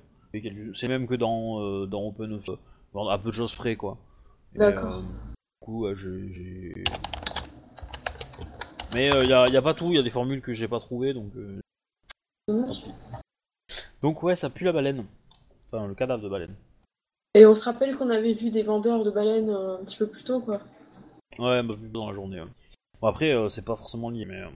c'est 0.74 0.86
même 0.86 1.08
que 1.08 1.16
dans 1.16 1.86
dans 1.86 2.06
OpenOffice 2.06 2.50
à 2.94 3.18
peu 3.18 3.30
de 3.30 3.34
choses 3.34 3.54
près 3.56 3.74
quoi 3.74 3.96
D'accord. 4.54 5.02
Euh, 5.62 5.94
du 5.94 5.94
coup 5.94 5.94
j'ai 5.94 6.84
mais 8.92 9.08
il 9.22 9.28
y, 9.28 9.32
a, 9.32 9.46
y 9.48 9.56
a 9.56 9.62
pas 9.62 9.74
tout 9.74 9.88
il 9.90 9.94
y 9.96 9.98
a 9.98 10.02
des 10.02 10.10
formules 10.10 10.42
que 10.42 10.52
j'ai 10.52 10.68
pas 10.68 10.80
trouvées 10.80 11.14
donc 11.14 11.32
euh, 11.36 11.60
donc 14.02 14.22
ouais 14.22 14.36
ça 14.36 14.50
pue 14.50 14.64
la 14.64 14.72
baleine 14.72 15.06
enfin 15.66 15.86
le 15.86 15.94
cadavre 15.94 16.22
de 16.22 16.28
baleine 16.28 16.54
Et 17.34 17.46
on 17.46 17.54
se 17.54 17.64
rappelle 17.64 17.96
qu'on 17.96 18.10
avait 18.10 18.34
vu 18.34 18.50
des 18.50 18.62
vendeurs 18.62 19.04
de 19.04 19.10
baleines 19.10 19.50
euh, 19.50 19.78
un 19.78 19.84
petit 19.84 19.96
peu 19.98 20.08
plus 20.08 20.24
tôt, 20.24 20.40
quoi. 20.40 20.60
Ouais, 21.38 21.62
bah, 21.62 21.74
plus 21.78 21.88
dans 21.88 22.08
la 22.10 22.14
journée. 22.16 22.40
ouais. 22.40 22.48
Bon, 23.00 23.06
après, 23.06 23.30
euh, 23.32 23.48
c'est 23.48 23.64
pas 23.64 23.76
forcément 23.76 24.10
lié, 24.10 24.24
mais, 24.24 24.40
euh, 24.40 24.48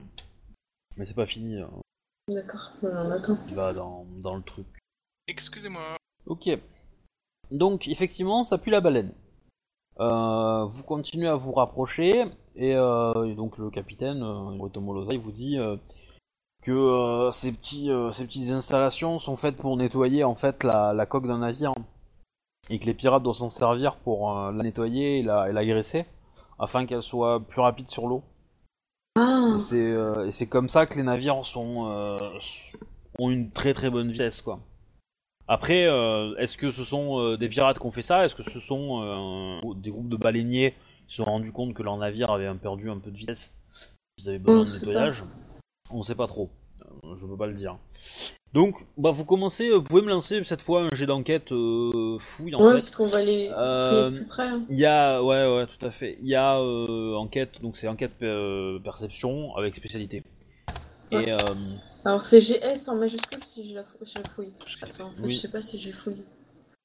mais 0.97 1.05
c'est 1.05 1.13
pas 1.13 1.25
fini. 1.25 1.61
euh, 1.61 1.67
D'accord, 2.27 2.73
on 2.83 3.11
attend. 3.11 3.37
il 3.47 3.55
va 3.55 3.71
dans, 3.71 4.05
dans 4.17 4.35
le 4.35 4.41
truc. 4.41 4.67
Excusez-moi. 5.29 5.81
Ok. 6.25 6.49
Donc, 7.49 7.87
effectivement, 7.87 8.43
ça 8.43 8.57
pue 8.57 8.71
la 8.71 8.81
baleine. 8.81 9.13
Euh, 9.99 10.65
vous 10.65 10.83
continuez 10.83 11.27
à 11.27 11.35
vous 11.35 11.53
rapprocher, 11.53 12.25
et, 12.55 12.75
euh, 12.75 13.25
et 13.25 13.35
donc 13.35 13.57
le 13.57 13.69
capitaine, 13.69 14.23
euh, 14.23 14.57
il 15.11 15.19
vous 15.19 15.31
dit 15.31 15.57
euh, 15.57 15.77
que 16.61 17.29
ces, 17.31 17.51
petits, 17.51 17.89
ces 18.11 18.25
petites 18.25 18.51
installations 18.51 19.19
sont 19.19 19.35
faites 19.35 19.55
pour 19.55 19.77
nettoyer 19.77 20.23
en 20.23 20.35
fait 20.35 20.63
la, 20.63 20.93
la 20.93 21.05
coque 21.05 21.27
d'un 21.27 21.39
navire, 21.39 21.73
et 22.69 22.79
que 22.79 22.85
les 22.85 22.93
pirates 22.93 23.23
doivent 23.23 23.35
s'en 23.35 23.49
servir 23.49 23.97
pour 23.97 24.33
la 24.33 24.63
nettoyer 24.63 25.19
et 25.19 25.23
la, 25.23 25.49
et 25.49 25.53
la 25.53 25.65
graisser, 25.65 26.05
afin 26.59 26.85
qu'elle 26.85 27.03
soit 27.03 27.39
plus 27.39 27.61
rapide 27.61 27.87
sur 27.87 28.07
l'eau. 28.07 28.23
Ah, 29.17 29.55
Et 29.73 30.31
c'est 30.31 30.47
comme 30.47 30.67
ça 30.67 30.87
que 30.87 30.95
les 30.95 31.03
navires 31.03 31.45
sont 31.45 31.85
ont 33.17 33.29
une 33.29 33.49
très 33.51 33.73
très 33.73 33.89
bonne 33.89 34.11
vitesse 34.11 34.41
quoi. 34.41 34.59
Après, 35.47 35.85
euh, 35.85 36.35
est-ce 36.37 36.57
que 36.57 36.71
ce 36.71 36.83
sont 36.83 37.19
euh, 37.19 37.37
des 37.37 37.47
pirates 37.49 37.77
qui 37.79 37.85
ont 37.85 37.91
fait 37.91 38.01
ça? 38.01 38.25
Est-ce 38.25 38.33
que 38.35 38.43
ce 38.43 38.59
sont 38.59 39.03
euh, 39.03 39.73
des 39.75 39.91
groupes 39.91 40.09
de 40.09 40.17
baleiniers 40.17 40.71
qui 41.07 41.15
se 41.15 41.17
sont 41.17 41.25
rendus 41.25 41.51
compte 41.51 41.73
que 41.75 41.83
leur 41.83 41.97
navire 41.97 42.31
avait 42.31 42.51
perdu 42.55 42.89
un 42.89 42.97
peu 42.97 43.11
de 43.11 43.17
vitesse? 43.17 43.53
Ils 44.17 44.29
avaient 44.29 44.39
besoin 44.39 44.61
On 44.61 44.63
de 44.63 44.71
nettoyage? 44.71 45.23
On 45.91 46.01
sait 46.01 46.15
pas 46.15 46.25
trop. 46.27 46.49
Je 47.17 47.27
peux 47.27 47.37
pas 47.37 47.45
le 47.45 47.53
dire. 47.53 47.77
Donc, 48.53 48.75
bah 48.97 49.11
vous 49.11 49.25
commencez, 49.25 49.69
vous 49.69 49.83
pouvez 49.83 50.01
me 50.01 50.09
lancer 50.09 50.43
cette 50.45 50.61
fois 50.61 50.83
un 50.83 50.95
jet 50.95 51.05
d'enquête 51.05 51.49
fouille 51.49 52.55
en 52.55 52.61
ouais, 52.61 52.67
fait. 52.67 52.71
parce 52.73 52.89
qu'on 52.91 53.05
va 53.05 53.21
les 53.21 53.49
fouiller 53.49 54.17
plus 54.17 54.25
près. 54.27 54.47
hein. 54.47 54.63
Il 54.69 54.77
y 54.77 54.85
a, 54.85 55.21
ouais, 55.21 55.45
ouais, 55.55 55.67
tout 55.67 55.85
à 55.85 55.91
fait. 55.91 56.17
Il 56.21 56.27
y 56.27 56.35
a 56.35 56.57
enquête, 56.59 57.61
donc 57.61 57.75
c'est 57.77 57.87
enquête 57.87 58.17
perception 58.83 59.55
avec 59.57 59.75
spécialité. 59.75 60.23
Et 61.11 61.17
Ouais. 61.17 61.37
Alors, 62.05 62.21
c'est 62.21 62.39
GS 62.39 62.87
en 62.89 62.95
majuscule 62.97 63.43
si 63.43 63.67
je 63.69 63.75
la, 63.75 63.83
je 64.01 64.13
la 64.21 64.29
fouille. 64.29 64.51
Attends, 64.81 65.05
en 65.07 65.11
fait, 65.11 65.21
Oui. 65.23 65.31
je 65.31 65.39
sais 65.39 65.51
pas 65.51 65.61
si 65.61 65.77
j'ai 65.77 65.91
fouillé. 65.91 66.23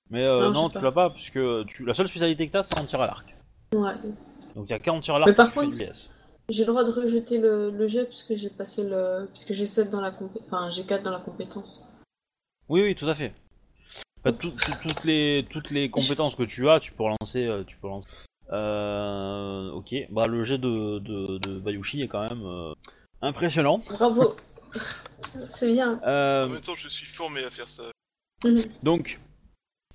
mais 0.08 0.24
euh, 0.24 0.50
Non, 0.50 0.68
tu 0.70 0.80
l'as 0.80 0.92
pas 0.92 1.10
puisque 1.10 1.38
tu, 1.66 1.84
la 1.84 1.92
seule 1.94 2.08
spécialité 2.08 2.46
que 2.48 2.52
t'as, 2.52 2.62
c'est 2.62 2.78
en 2.80 2.84
tir 2.86 3.00
à 3.02 3.06
l'arc. 3.06 3.36
Ouais. 3.74 3.94
Donc 4.56 4.64
il 4.66 4.70
y 4.70 4.72
a 4.72 4.78
qu'en 4.78 5.00
tir 5.00 5.14
à 5.14 5.18
l'arc 5.18 5.28
Mais 5.28 5.34
par 5.36 5.52
contre-. 5.52 5.76
J'ai 6.48 6.64
le 6.64 6.72
droit 6.72 6.82
de 6.84 6.90
rejeter 6.90 7.38
le, 7.38 7.70
le 7.70 7.86
jet 7.86 8.06
puisque 8.06 8.34
j'ai 8.34 8.50
passé 8.50 8.82
le. 8.88 9.28
puisque 9.32 9.52
j'ai 9.52 9.66
7 9.66 9.88
dans 9.90 10.00
la 10.00 10.10
compé... 10.10 10.40
Enfin, 10.46 10.68
j'ai 10.70 10.82
4 10.84 11.04
dans 11.04 11.12
la 11.12 11.20
compétence. 11.20 11.86
Oui, 12.68 12.82
oui, 12.82 12.94
tout 12.96 13.06
à 13.08 13.14
fait. 13.14 13.32
Enfin, 14.24 14.36
tout- 14.36 14.50
tout- 14.50 14.72
toutes 14.82 15.04
les 15.04 15.46
toutes 15.48 15.70
les 15.70 15.90
compétences 15.90 16.34
que 16.34 16.42
tu 16.42 16.68
as, 16.68 16.80
tu 16.80 16.92
peux 16.92 17.04
relancer, 17.04 17.46
euh, 17.46 17.62
tu 17.64 17.76
peux 17.76 17.86
relancer. 17.86 18.26
Euh, 18.52 19.70
ok, 19.72 19.94
bah 20.10 20.26
le 20.26 20.42
jet 20.42 20.58
de, 20.58 20.98
de, 20.98 21.38
de 21.38 21.58
Bayushi 21.60 22.02
est 22.02 22.08
quand 22.08 22.28
même 22.28 22.42
euh, 22.44 22.72
impressionnant. 23.22 23.80
Bravo. 23.90 24.34
C'est 25.46 25.72
bien. 25.72 26.00
Euh, 26.04 26.46
En 26.46 26.48
même 26.48 26.60
temps, 26.60 26.74
je 26.74 26.88
suis 26.88 27.06
formé 27.06 27.42
à 27.44 27.50
faire 27.50 27.68
ça. 27.68 27.84
Mhm. 28.44 28.56
donc, 28.82 29.20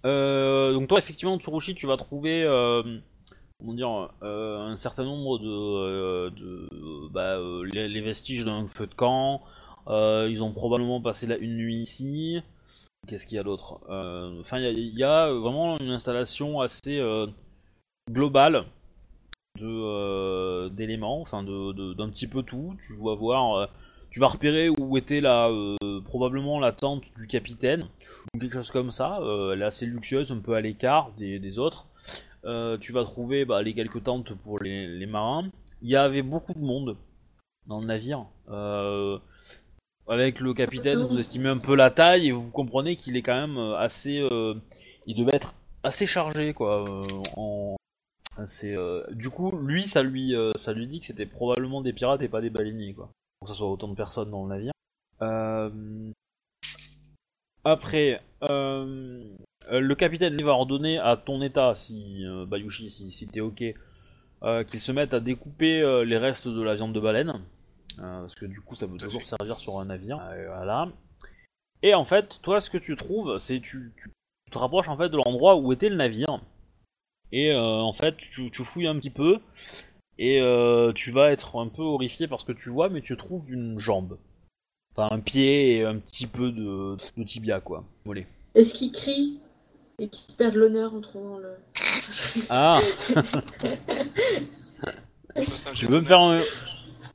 euh, 0.06 0.72
donc 0.74 0.88
toi 0.88 1.00
effectivement 1.00 1.40
Tsurushi, 1.40 1.74
tu 1.74 1.88
vas 1.88 1.98
trouver, 1.98 2.44
euh, 2.44 2.84
comment 3.60 3.74
dire, 3.74 4.10
euh, 4.22 4.60
un 4.60 4.78
certain 4.78 5.04
nombre 5.04 5.40
de, 5.40 5.50
euh, 5.50 6.30
de 6.30 7.08
bah, 7.10 7.38
euh, 7.38 7.64
les, 7.74 7.88
les 7.88 8.02
vestiges 8.02 8.46
d'un 8.46 8.68
feu 8.68 8.86
de 8.88 8.94
camp. 8.94 9.42
Euh, 9.88 10.28
ils 10.30 10.42
ont 10.44 10.52
probablement 10.52 11.02
passé 11.02 11.26
la, 11.28 11.38
une 11.38 11.58
nuit 11.58 11.82
ici. 11.82 12.42
Qu'est-ce 13.08 13.26
qu'il 13.28 13.36
y 13.38 13.40
a 13.40 13.44
d'autre 13.44 13.80
Euh, 13.90 14.40
Enfin, 14.42 14.58
il 14.60 14.64
y, 14.64 14.68
a- 14.68 14.72
il 14.72 14.98
y 14.98 15.04
a 15.04 15.32
vraiment 15.32 15.78
une 15.80 15.92
installation 15.92 16.62
assez 16.62 17.00
euh, 17.00 17.28
globale 18.12 18.66
de 19.60 19.66
euh, 19.68 20.70
d'éléments, 20.70 21.22
enfin 21.22 21.44
de 21.44 21.72
de- 21.74 21.94
d'un 21.94 22.10
petit 22.10 22.28
peu 22.28 22.44
tout. 22.44 22.76
Tu 22.86 22.96
vas 22.98 23.16
voir, 23.16 23.56
euh, 23.58 23.66
tu 24.16 24.22
vas 24.22 24.28
repérer 24.28 24.70
où 24.70 24.96
était 24.96 25.20
la 25.20 25.50
euh, 25.50 26.00
probablement 26.06 26.58
la 26.58 26.72
tente 26.72 27.04
du 27.18 27.28
capitaine 27.28 27.90
ou 28.34 28.40
quelque 28.40 28.54
chose 28.54 28.72
comme 28.72 28.90
ça. 28.90 29.20
Euh, 29.20 29.52
elle 29.52 29.62
est 29.62 29.66
assez 29.66 29.86
luxueuse, 29.86 30.32
un 30.32 30.38
peu 30.38 30.54
à 30.54 30.62
l'écart 30.62 31.12
des, 31.18 31.60
autres. 31.60 31.86
Euh, 32.46 32.78
tu 32.78 32.94
vas 32.94 33.04
trouver 33.04 33.44
bah, 33.44 33.62
les 33.62 33.74
quelques 33.74 34.04
tentes 34.04 34.34
pour 34.34 34.60
les, 34.60 35.06
marins. 35.06 35.50
Il 35.82 35.90
y 35.90 35.98
avait 35.98 36.22
beaucoup 36.22 36.54
de 36.54 36.60
monde 36.60 36.96
dans 37.68 37.82
le 37.82 37.88
navire. 37.88 38.26
Avec 40.08 40.40
le 40.40 40.54
capitaine, 40.54 41.04
vous 41.04 41.20
estimez 41.20 41.50
un 41.50 41.58
peu 41.58 41.76
la 41.76 41.92
taille 41.92 42.30
et 42.30 42.32
vous 42.32 42.52
comprenez 42.52 42.96
qu'il 42.96 43.18
est 43.18 43.22
quand 43.22 43.48
même 43.48 43.58
assez. 43.76 44.26
il 45.08 45.16
devait 45.18 45.36
être 45.36 45.56
assez 45.84 46.06
chargé, 46.06 46.54
quoi. 46.54 47.06
du 49.12 49.30
coup, 49.30 49.58
lui, 49.58 49.84
ça 49.84 50.04
lui, 50.04 50.34
ça 50.56 50.72
lui 50.72 50.88
dit 50.88 51.02
que 51.02 51.06
c'était 51.06 51.26
probablement 51.26 51.82
des 51.82 51.92
pirates 51.92 52.22
et 52.22 52.30
pas 52.30 52.40
des 52.40 52.50
baleiniers, 52.50 52.94
quoi. 52.94 53.10
Pour 53.46 53.52
que 53.52 53.54
ça 53.58 53.60
soit 53.60 53.70
autant 53.70 53.90
de 53.90 53.94
personnes 53.94 54.32
dans 54.32 54.44
le 54.48 54.50
navire. 54.50 54.72
Euh, 55.22 55.70
Après, 57.64 58.20
euh, 58.42 59.24
le 59.70 59.94
capitaine 59.94 60.42
va 60.42 60.54
ordonner 60.54 60.98
à 60.98 61.16
ton 61.16 61.44
état, 61.44 61.76
si 61.76 62.26
euh, 62.26 62.48
Bayushi, 62.48 62.90
si, 62.90 63.12
si 63.12 63.28
t'es 63.28 63.42
ok, 63.42 63.64
qu'il 64.68 64.80
se 64.80 64.92
mette 64.92 65.14
à 65.14 65.20
découper 65.20 66.04
les 66.06 66.18
restes 66.18 66.48
de 66.48 66.64
la 66.64 66.74
viande 66.74 66.94
de 66.94 67.00
baleine, 67.00 67.40
parce 67.98 68.34
que 68.34 68.48
du 68.48 68.62
coup 68.62 68.74
ça 68.74 68.88
peut 68.88 68.98
toujours 68.98 69.22
fait. 69.22 69.28
servir 69.38 69.58
sur 69.58 69.80
un 69.80 69.86
navire. 69.86 70.20
Voilà. 70.48 70.90
Et 71.84 71.94
en 71.94 72.04
fait, 72.04 72.40
toi, 72.42 72.62
ce 72.62 72.72
que 72.72 72.80
tu 72.80 72.96
trouves, 72.96 73.38
c'est 73.38 73.60
tu, 73.60 73.94
tu, 73.96 74.10
tu 74.46 74.52
te 74.52 74.58
rapproches 74.58 74.88
en 74.88 74.98
fait 74.98 75.10
de 75.10 75.18
l'endroit 75.18 75.56
où 75.58 75.72
était 75.72 75.90
le 75.90 75.98
navire, 75.98 76.40
et 77.32 77.52
euh, 77.52 77.60
en 77.60 77.94
fait 77.94 78.18
tu, 78.18 78.50
tu 78.50 78.64
fouilles 78.64 78.88
un 78.88 78.96
petit 78.96 79.12
peu, 79.12 79.40
et 80.18 80.42
euh, 80.42 80.94
tu 80.94 81.12
vas 81.12 81.32
être 81.32 81.58
un 81.58 81.68
peu 81.68 81.82
horrifié 81.82 82.28
par 82.28 82.40
ce 82.40 82.46
que 82.46 82.52
tu 82.54 82.70
vois, 82.70 82.90
mais 82.90 83.02
tu 83.02 83.16
trouves 83.18 83.52
une 83.52 83.80
jambe. 83.80 84.18
Enfin, 84.96 85.14
un 85.14 85.20
pied 85.20 85.78
et 85.78 85.84
un 85.84 85.98
petit 85.98 86.28
peu 86.28 86.52
de, 86.52 86.96
de 87.18 87.24
tibia, 87.24 87.60
quoi. 87.60 87.84
Est-ce 88.54 88.74
qu'il 88.74 88.92
crie 88.94 89.40
et 90.00 90.08
qu'il 90.10 90.36
perd 90.36 90.56
l'honneur 90.56 90.94
en 90.94 91.02
trouvant 91.02 91.38
le. 91.38 91.50
Ah 92.50 92.80
Tu 95.74 95.86
veux 95.86 96.00
me 96.00 96.06
faire 96.06 96.22
un... 96.22 96.42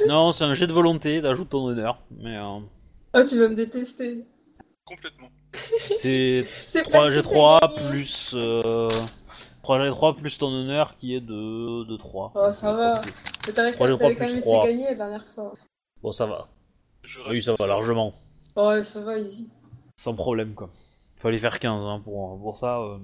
Non, 0.07 0.33
c'est 0.33 0.45
un 0.45 0.54
jet 0.54 0.66
de 0.66 0.73
volonté, 0.73 1.21
d'ajoute 1.23 1.50
ton 1.50 1.66
honneur. 1.66 2.02
Mais 2.19 2.37
euh, 2.37 2.59
Oh, 3.14 3.25
tu 3.25 3.38
vas 3.38 3.49
me 3.49 3.54
détester. 3.54 4.25
Complètement. 4.85 5.30
c'est 5.97 6.47
C'est 6.66 6.83
3 6.83 7.00
parce 7.00 7.11
que 7.11 7.21
G3 7.21 7.59
t'as 7.61 7.69
gagné. 7.76 7.90
plus... 7.90 8.33
Euh... 8.35 8.88
3 9.62 9.79
G3 9.79 10.17
plus 10.17 10.38
ton 10.38 10.49
honneur 10.49 10.97
qui 10.99 11.14
est 11.14 11.21
de, 11.21 11.85
de 11.85 11.97
3. 11.97 12.33
Oh, 12.35 12.52
ça 12.52 12.73
va. 12.73 13.00
Mais 13.47 13.52
T'avais 13.52 13.76
quand 13.76 13.87
même 13.87 14.17
plus 14.17 14.35
laissé 14.35 14.40
trois. 14.43 14.67
gagner 14.67 14.85
la 14.85 14.95
dernière 14.95 15.25
fois. 15.35 15.55
Bon, 16.02 16.12
ça 16.12 16.26
va. 16.26 16.49
Je 17.02 17.19
Oui, 17.21 17.26
reste 17.29 17.45
ça 17.45 17.55
va 17.59 17.67
largement. 17.67 18.12
Oh, 18.57 18.69
ouais, 18.69 18.85
ça 18.85 19.00
va, 19.00 19.19
easy. 19.19 19.50
Sans 19.97 20.14
problème, 20.14 20.55
quoi. 20.55 20.71
Fallait 21.17 21.38
faire 21.38 21.59
15 21.59 21.73
hein, 21.73 22.00
pour, 22.02 22.38
pour 22.40 22.57
ça. 22.57 22.79
Euh... 22.81 22.99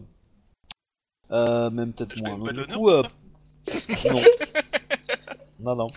Euh, 1.31 1.71
même 1.71 1.93
peut-être 1.93 2.17
moins. 2.19 2.39
Donc, 2.39 2.53
du 2.53 2.67
coup, 2.67 2.73
pour 2.73 2.91
euh, 2.91 3.03
ça 3.67 4.13
non. 4.13 4.21
non, 5.61 5.77
non. 5.77 5.91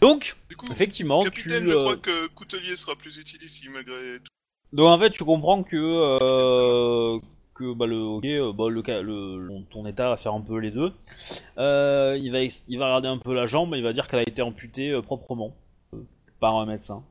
Donc, 0.00 0.36
Du 0.48 0.56
coup, 0.56 0.66
effectivement, 0.72 1.22
capitaine, 1.22 1.64
tu... 1.64 1.70
je 1.70 1.74
euh, 1.74 1.82
crois 1.82 1.96
que 1.96 2.26
Coutelier 2.28 2.76
sera 2.76 2.96
plus 2.96 3.18
utile 3.18 3.42
ici 3.42 3.68
malgré 3.68 4.18
tout. 4.18 4.32
Donc 4.72 4.86
en 4.86 4.98
fait, 4.98 5.10
tu 5.10 5.24
comprends 5.24 5.62
que 5.62 5.76
euh, 5.76 7.20
que 7.54 7.74
bah 7.74 7.86
le 7.86 7.96
ok, 7.98 8.24
euh, 8.24 8.52
bah, 8.52 8.68
le, 8.70 8.82
ca- 8.84 9.02
le, 9.02 9.38
le- 9.38 9.64
ton 9.70 9.86
état 9.86 10.08
va 10.08 10.16
faire 10.16 10.34
un 10.34 10.40
peu 10.40 10.58
les 10.58 10.70
deux. 10.70 10.92
Euh, 11.58 12.18
il 12.20 12.32
va 12.32 12.40
il 12.42 12.78
va 12.78 12.86
regarder 12.86 13.08
un 13.08 13.18
peu 13.18 13.34
la 13.34 13.46
jambe, 13.46 13.74
et 13.74 13.78
il 13.78 13.84
va 13.84 13.92
dire 13.92 14.08
qu'elle 14.08 14.20
a 14.20 14.28
été 14.28 14.42
amputée 14.42 14.90
euh, 14.90 15.02
proprement 15.02 15.54
euh, 15.94 15.98
par 16.40 16.56
un 16.56 16.66
médecin, 16.66 17.04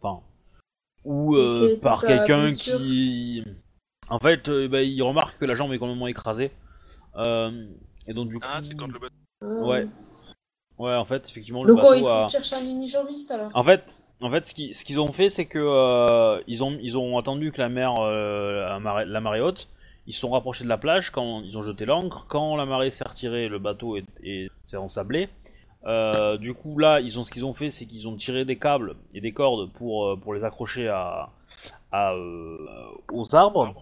enfin 0.00 0.20
ou 1.04 1.34
euh, 1.36 1.76
par 1.80 2.02
quelqu'un 2.06 2.46
qui, 2.54 3.42
en 4.08 4.20
fait, 4.20 4.48
euh, 4.48 4.68
bah, 4.68 4.82
il 4.82 5.02
remarque 5.02 5.36
que 5.38 5.44
la 5.44 5.54
jambe 5.56 5.72
est 5.72 5.78
complètement 5.78 6.06
écrasée. 6.06 6.52
Euh, 7.16 7.66
et 8.06 8.14
donc 8.14 8.28
du 8.28 8.38
coup, 8.38 8.46
Ah, 8.48 8.60
c'est 8.62 8.76
quand 8.76 8.86
le 8.86 8.98
bateau. 9.00 9.14
Ah. 9.42 9.46
ouais, 9.66 9.88
ouais, 10.78 10.94
en 10.94 11.04
fait, 11.04 11.28
effectivement, 11.28 11.64
le 11.64 11.74
Donc, 11.74 11.80
oh, 11.82 11.86
bateau 11.88 11.96
il 11.96 12.00
faut 12.02 12.06
a. 12.08 12.28
chercher 12.28 12.54
un 12.56 12.66
unijambiste 12.70 13.30
alors. 13.32 13.50
En 13.52 13.64
fait, 13.64 13.82
en 14.22 14.30
fait, 14.30 14.46
ce 14.46 14.84
qu'ils 14.84 15.00
ont 15.00 15.12
fait, 15.12 15.28
c'est 15.30 15.46
que 15.46 15.58
euh, 15.58 16.40
ils 16.46 16.62
ont 16.98 17.18
attendu 17.18 17.52
que 17.52 17.60
la 17.60 17.68
mer 17.68 17.94
euh, 18.00 18.78
la, 19.04 19.20
marée, 19.20 19.40
haute. 19.40 19.68
Ils 20.06 20.12
se 20.12 20.20
sont 20.20 20.30
rapprochés 20.30 20.64
de 20.64 20.68
la 20.68 20.78
plage 20.78 21.10
quand 21.10 21.42
ils 21.42 21.56
ont 21.56 21.62
jeté 21.62 21.84
l'ancre. 21.84 22.26
Quand 22.28 22.56
la 22.56 22.66
marée 22.66 22.90
s'est 22.90 23.06
retirée, 23.06 23.48
le 23.48 23.58
bateau 23.60 23.96
est, 23.96 24.04
est- 24.24 24.50
s'est 24.64 24.76
ensablé. 24.76 25.28
Euh, 25.84 26.36
du 26.38 26.54
coup, 26.54 26.78
là, 26.78 27.00
ils 27.00 27.18
ont 27.20 27.24
ce 27.24 27.30
qu'ils 27.30 27.44
ont 27.44 27.52
fait, 27.54 27.70
c'est 27.70 27.86
qu'ils 27.86 28.08
ont 28.08 28.16
tiré 28.16 28.44
des 28.44 28.56
câbles 28.58 28.96
et 29.14 29.20
des 29.20 29.32
cordes 29.32 29.70
pour 29.72 30.06
euh, 30.06 30.16
pour 30.16 30.34
les 30.34 30.42
accrocher 30.44 30.88
à, 30.88 31.28
aux 33.12 33.34
arbres. 33.34 33.74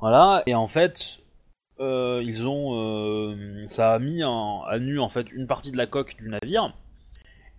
Voilà. 0.00 0.42
Et 0.46 0.54
en 0.54 0.68
fait, 0.68 1.20
ils 1.80 2.46
ont 2.46 3.36
ça 3.68 3.94
a 3.94 3.98
mis 3.98 4.22
à 4.22 4.78
nu 4.78 5.00
en 5.00 5.08
fait 5.08 5.30
une 5.32 5.46
partie 5.46 5.72
de 5.72 5.76
la 5.76 5.86
coque 5.86 6.16
du 6.16 6.28
navire. 6.28 6.72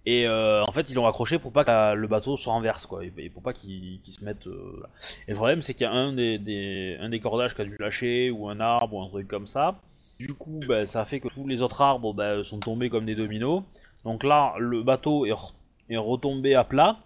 Et 0.06 0.26
euh, 0.28 0.64
en 0.64 0.72
fait, 0.72 0.90
ils 0.90 0.96
l'ont 0.96 1.08
accroché 1.08 1.40
pour 1.40 1.52
pas 1.52 1.64
que 1.66 1.94
le 1.94 2.08
bateau 2.08 2.38
se 2.38 2.48
renverse, 2.50 2.86
quoi, 2.86 3.04
et, 3.06 3.30
pour 3.30 3.44
pas 3.44 3.54
qu'il 3.54 4.00
se 4.10 4.24
mette. 4.24 4.48
euh. 4.48 4.82
Et 5.28 5.32
le 5.32 5.36
problème, 5.36 5.62
c'est 5.62 5.74
qu'il 5.74 5.84
y 5.84 5.88
a 5.88 5.92
un 5.92 6.14
des, 6.14 6.38
des- 6.40 6.98
un 7.00 7.10
des 7.10 7.20
cordages 7.20 7.54
qui 7.54 7.62
a 7.62 7.66
dû 7.66 7.76
lâcher, 7.80 8.32
ou 8.32 8.48
un 8.50 8.60
arbre, 8.60 8.96
ou 8.96 9.02
un 9.04 9.10
truc 9.10 9.28
comme 9.28 9.46
ça. 9.48 9.80
Du 10.20 10.34
coup, 10.34 10.60
bah, 10.68 10.86
ça 10.86 11.02
a 11.02 11.06
fait 11.06 11.20
que 11.20 11.28
tous 11.28 11.48
les 11.48 11.62
autres 11.62 11.82
arbres 11.82 12.14
bah, 12.14 12.44
sont 12.44 12.60
tombés 12.60 12.90
comme 12.90 13.06
des 13.06 13.16
dominos. 13.16 13.64
Donc 14.06 14.24
là, 14.24 14.54
le 14.58 14.82
bateau 14.84 15.26
est, 15.26 15.32
re- 15.32 15.54
est 15.90 15.98
retombé 15.98 16.56
à 16.56 16.64
plat, 16.64 16.98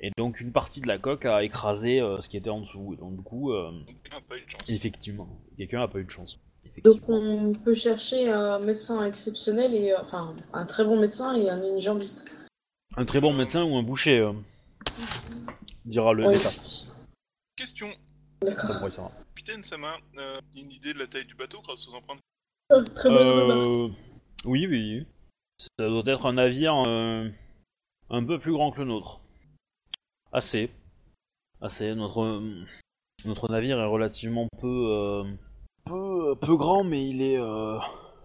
et 0.00 0.10
donc 0.18 0.40
une 0.40 0.52
partie 0.52 0.80
de 0.80 0.88
la 0.88 0.98
coque 0.98 1.24
a 1.24 1.42
écrasé 1.44 2.00
euh, 2.00 2.20
ce 2.20 2.28
qui 2.28 2.36
était 2.36 2.50
en 2.50 2.60
dessous. 2.60 2.92
Et 2.94 2.96
donc 2.96 3.16
du 3.16 3.22
coup, 3.22 3.52
Quelqu'un 3.86 4.16
a 4.18 4.20
pas 4.20 4.36
eu 4.36 4.44
de 4.44 4.50
chance. 4.50 4.68
effectivement, 4.68 5.28
quelqu'un 5.56 5.82
a 5.82 5.88
pas 5.88 5.98
eu 5.98 6.04
de 6.04 6.10
chance. 6.10 6.38
Donc 6.84 7.08
on 7.08 7.52
peut 7.52 7.74
chercher 7.74 8.28
un 8.28 8.58
médecin 8.58 9.04
exceptionnel 9.06 9.74
et 9.74 9.92
euh, 9.92 10.00
enfin 10.02 10.34
un 10.52 10.66
très 10.66 10.84
bon 10.84 10.98
médecin 10.98 11.34
et 11.34 11.48
un 11.50 11.62
unijambiste. 11.62 12.36
Un 12.96 13.04
très 13.04 13.20
bon 13.20 13.32
médecin 13.32 13.64
ou 13.64 13.76
un 13.76 13.82
boucher, 13.82 14.18
euh, 14.20 14.32
dira 15.84 16.12
le 16.12 16.26
Ouais. 16.26 16.34
Neta. 16.34 16.50
Question. 17.56 17.88
D'accord. 18.42 19.12
Capitaine 19.34 19.62
Sama, 19.62 19.96
euh, 20.18 20.40
une 20.56 20.70
idée 20.72 20.92
de 20.92 20.98
la 20.98 21.06
taille 21.06 21.24
du 21.24 21.34
bateau 21.34 21.60
grâce 21.62 21.88
aux 21.88 21.94
empreintes 21.94 22.20
Oh, 22.70 22.82
Très. 22.94 23.08
Euh, 23.10 23.88
oui, 24.44 24.66
oui, 24.66 24.68
oui. 24.68 25.06
Ça 25.58 25.88
doit 25.88 26.02
être 26.06 26.26
un 26.26 26.34
navire 26.34 26.74
euh, 26.86 27.28
un 28.10 28.24
peu 28.24 28.38
plus 28.38 28.52
grand 28.52 28.72
que 28.72 28.80
le 28.80 28.86
nôtre. 28.86 29.20
Assez. 30.32 30.70
Assez. 31.60 31.94
Notre, 31.94 32.42
notre 33.24 33.48
navire 33.50 33.78
est 33.78 33.86
relativement 33.86 34.48
peu, 34.60 34.86
euh, 34.90 35.24
peu, 35.84 36.34
peu 36.40 36.56
grand, 36.56 36.84
mais 36.84 37.08
il 37.08 37.22
est. 37.22 37.38
euh, 37.38 37.78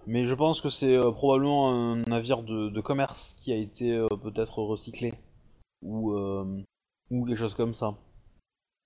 mais 0.06 0.26
je 0.26 0.36
pense 0.36 0.62
que 0.62 0.70
c'est 0.70 0.96
euh, 0.96 1.12
probablement 1.12 1.72
un 1.72 1.98
navire 2.08 2.44
de, 2.44 2.70
de 2.70 2.82
commerce 2.82 3.36
qui 3.42 3.52
a 3.52 3.58
été 3.58 3.92
euh, 3.94 4.08
peut-être 4.22 4.60
recyclé. 4.60 5.14
Ou, 5.84 6.14
euh, 6.14 6.64
ou 7.12 7.26
quelque 7.26 7.38
chose 7.38 7.54
comme 7.56 7.76
ça. 7.76 7.94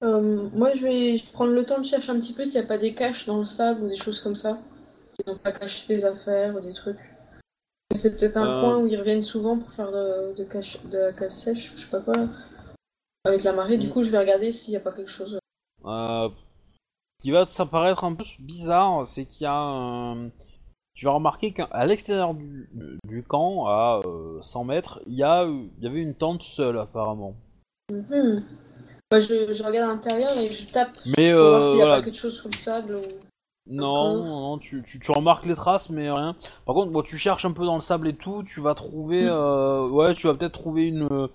Euh, 0.04 0.50
moi, 0.54 0.74
je 0.74 0.82
vais 0.82 1.16
prendre 1.32 1.54
le 1.54 1.66
temps 1.66 1.78
de 1.80 1.86
chercher 1.86 2.12
un 2.12 2.20
petit 2.20 2.34
peu 2.34 2.44
s'il 2.44 2.60
n'y 2.60 2.66
a 2.66 2.68
pas 2.68 2.78
des 2.78 2.94
caches 2.94 3.26
dans 3.26 3.38
le 3.40 3.46
sable 3.46 3.84
ou 3.84 3.88
des 3.88 3.96
choses 3.96 4.20
comme 4.20 4.36
ça. 4.36 4.60
Ils 5.20 5.32
n'ont 5.32 5.38
pas 5.38 5.52
caché 5.52 5.88
des 5.88 6.04
affaires 6.06 6.56
ou 6.56 6.60
des 6.60 6.74
trucs. 6.74 6.98
C'est 7.94 8.18
peut-être 8.18 8.38
un 8.38 8.48
Euh. 8.48 8.60
coin 8.62 8.78
où 8.80 8.88
ils 8.88 8.98
reviennent 8.98 9.22
souvent 9.22 9.58
pour 9.58 9.72
faire 9.72 9.92
de, 9.92 10.34
de, 10.36 10.44
cache- 10.44 10.82
de 10.86 10.98
la 10.98 11.14
cale 11.14 11.34
sèche, 11.34 11.74
je 11.76 11.82
sais 11.82 11.90
pas 11.90 12.00
quoi. 12.00 12.16
Avec 13.26 13.44
la 13.44 13.54
marée, 13.54 13.78
du 13.78 13.88
Mm. 13.88 13.92
coup, 13.92 14.04
je 14.04 14.10
vais 14.10 14.18
regarder 14.18 14.52
s'il 14.52 14.72
n'y 14.72 14.78
a 14.78 14.82
pas 14.82 14.92
quelque 14.92 15.12
chose. 15.12 15.40
Euh, 17.22 17.22
ce 17.22 17.28
qui 17.28 17.32
va 17.32 17.46
s'apparaître 17.46 18.04
un 18.04 18.14
peu 18.14 18.24
bizarre, 18.40 19.08
c'est 19.08 19.26
qu'il 19.26 19.44
y 19.44 19.48
a 19.48 19.54
un... 19.54 20.30
Tu 20.94 21.06
vas 21.06 21.12
remarquer 21.12 21.52
qu'à 21.52 21.86
l'extérieur 21.86 22.34
du, 22.34 22.70
du 23.08 23.24
camp, 23.24 23.66
à 23.68 24.02
euh, 24.06 24.40
100 24.42 24.66
mètres, 24.66 25.02
il 25.08 25.16
y, 25.16 25.24
a, 25.24 25.46
il 25.46 25.84
y 25.84 25.88
avait 25.88 26.02
une 26.02 26.14
tente 26.14 26.44
seule 26.44 26.78
apparemment. 26.78 27.36
Mhm. 27.92 28.44
Bah, 29.10 29.20
je, 29.20 29.54
je 29.54 29.64
regarde 29.64 29.90
à 29.90 29.94
l'intérieur 29.94 30.30
et 30.38 30.50
je 30.50 30.66
tape 30.68 30.98
Mais 31.18 31.32
pour 31.34 31.42
voir 31.42 31.54
euh, 31.54 31.62
s'il 31.62 31.76
n'y 31.76 31.82
a 31.82 31.86
voilà, 31.86 32.00
pas 32.02 32.06
quelque 32.06 32.18
chose 32.20 32.38
sous 32.38 32.48
le 32.50 32.58
sable. 32.58 32.96
Ou... 32.96 33.02
Non, 33.70 34.18
non, 34.18 34.40
non, 34.42 34.58
tu, 34.58 34.84
tu, 34.86 35.00
tu 35.00 35.12
remarques 35.12 35.46
les 35.46 35.56
traces, 35.56 35.90
mais 35.90 36.12
rien. 36.12 36.36
Par 36.66 36.76
contre, 36.76 36.92
bon, 36.92 37.02
tu 37.04 37.18
cherches 37.18 37.46
un 37.46 37.52
peu 37.52 37.66
dans 37.66 37.76
le 37.76 37.82
sable 37.82 38.08
et 38.08 38.16
tout, 38.16 38.44
tu 38.44 38.60
vas 38.60 38.76
trouver, 38.76 39.24
Mm. 39.24 39.30
euh, 39.32 39.88
ouais, 39.88 40.14
tu 40.14 40.28
vas 40.28 40.34
peut-être 40.34 40.54
trouver 40.54 40.88
une, 40.90 41.08
euh, 41.12 41.28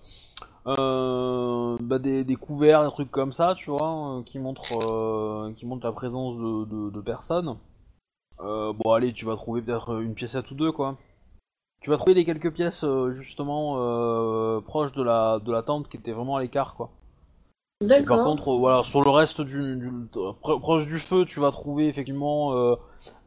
bah, 0.66 1.98
des, 1.98 2.24
des 2.24 2.36
couverts, 2.36 2.84
des 2.84 2.90
trucs 2.90 3.10
comme 3.10 3.32
ça, 3.32 3.54
tu 3.56 3.70
vois, 3.70 4.18
euh, 4.18 4.22
qui 4.22 4.38
montrent, 4.38 4.78
euh, 4.90 5.52
qui 5.52 5.64
montrent 5.66 5.86
la 5.86 5.92
présence 5.92 6.36
de, 6.36 6.64
de, 6.64 6.90
de 6.90 7.00
personnes. 7.00 7.56
Euh, 8.40 8.72
bon, 8.72 8.92
allez, 8.92 9.12
tu 9.12 9.24
vas 9.24 9.36
trouver 9.36 9.62
peut-être 9.62 10.00
une 10.00 10.14
pièce 10.14 10.36
ou 10.50 10.54
deux, 10.54 10.72
quoi. 10.72 10.96
Tu 11.80 11.90
vas 11.90 11.96
trouver 11.96 12.14
les 12.14 12.24
quelques 12.24 12.52
pièces 12.52 12.84
euh, 12.84 13.12
justement 13.12 13.76
euh, 13.78 14.60
proches 14.60 14.92
de 14.92 15.02
la 15.02 15.38
de 15.38 15.52
la 15.52 15.62
tente 15.62 15.88
qui 15.88 15.96
étaient 15.96 16.12
vraiment 16.12 16.36
à 16.36 16.40
l'écart, 16.42 16.74
quoi. 16.74 16.90
Et 17.82 17.84
par 17.84 17.88
D'accord. 17.88 18.24
contre, 18.24 18.48
euh, 18.54 18.58
voilà, 18.58 18.82
sur 18.82 19.02
le 19.04 19.10
reste 19.10 19.42
du, 19.42 19.76
du- 19.76 20.08
pro- 20.40 20.58
proche 20.58 20.86
du 20.86 20.98
feu, 20.98 21.24
tu 21.26 21.40
vas 21.40 21.50
trouver 21.50 21.86
effectivement 21.86 22.54
euh, 22.54 22.74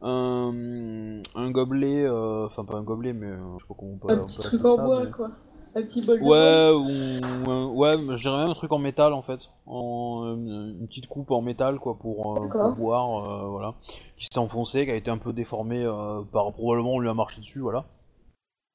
un, 0.02 1.22
un 1.36 1.50
gobelet, 1.52 2.04
euh, 2.04 2.46
enfin 2.46 2.64
pas 2.64 2.76
un 2.76 2.82
gobelet, 2.82 3.12
mais 3.12 3.28
euh, 3.28 3.38
je 3.58 3.62
sais 3.62 3.68
pas 3.68 3.74
comment 3.78 3.92
on 3.92 3.96
peut, 3.98 4.12
Un 4.12 4.26
petit 4.26 4.40
truc 4.40 4.64
en 4.64 4.76
bois, 4.84 5.04
mais- 5.04 5.10
quoi. 5.12 5.30
Un 5.74 5.82
petit 5.82 6.02
bol 6.02 6.18
de. 6.20 6.24
Ouais, 6.24 6.70
ou, 6.74 7.46
ou 7.46 7.50
un- 7.50 7.66
ouais, 7.68 7.96
mais 7.96 8.16
je 8.16 8.22
dirais 8.22 8.38
même 8.38 8.50
un 8.50 8.54
truc 8.54 8.72
en 8.72 8.78
métal 8.78 9.12
en 9.12 9.22
fait, 9.22 9.40
en, 9.66 10.34
une, 10.36 10.76
une 10.80 10.88
petite 10.88 11.06
coupe 11.06 11.30
en 11.30 11.40
métal 11.42 11.78
quoi 11.78 11.96
pour, 11.96 12.36
euh, 12.36 12.40
D'accord. 12.46 12.74
pour 12.74 12.76
boire, 12.76 13.24
euh, 13.24 13.48
voilà, 13.48 13.74
qui 14.16 14.26
s'est 14.30 14.40
enfoncé, 14.40 14.84
qui 14.84 14.90
a 14.90 14.96
été 14.96 15.10
un 15.10 15.18
peu 15.18 15.32
déformé 15.32 15.82
euh, 15.84 16.22
par 16.32 16.52
probablement 16.52 16.94
on 16.94 16.98
lui 16.98 17.08
a 17.08 17.14
marché 17.14 17.40
dessus, 17.40 17.60
voilà. 17.60 17.84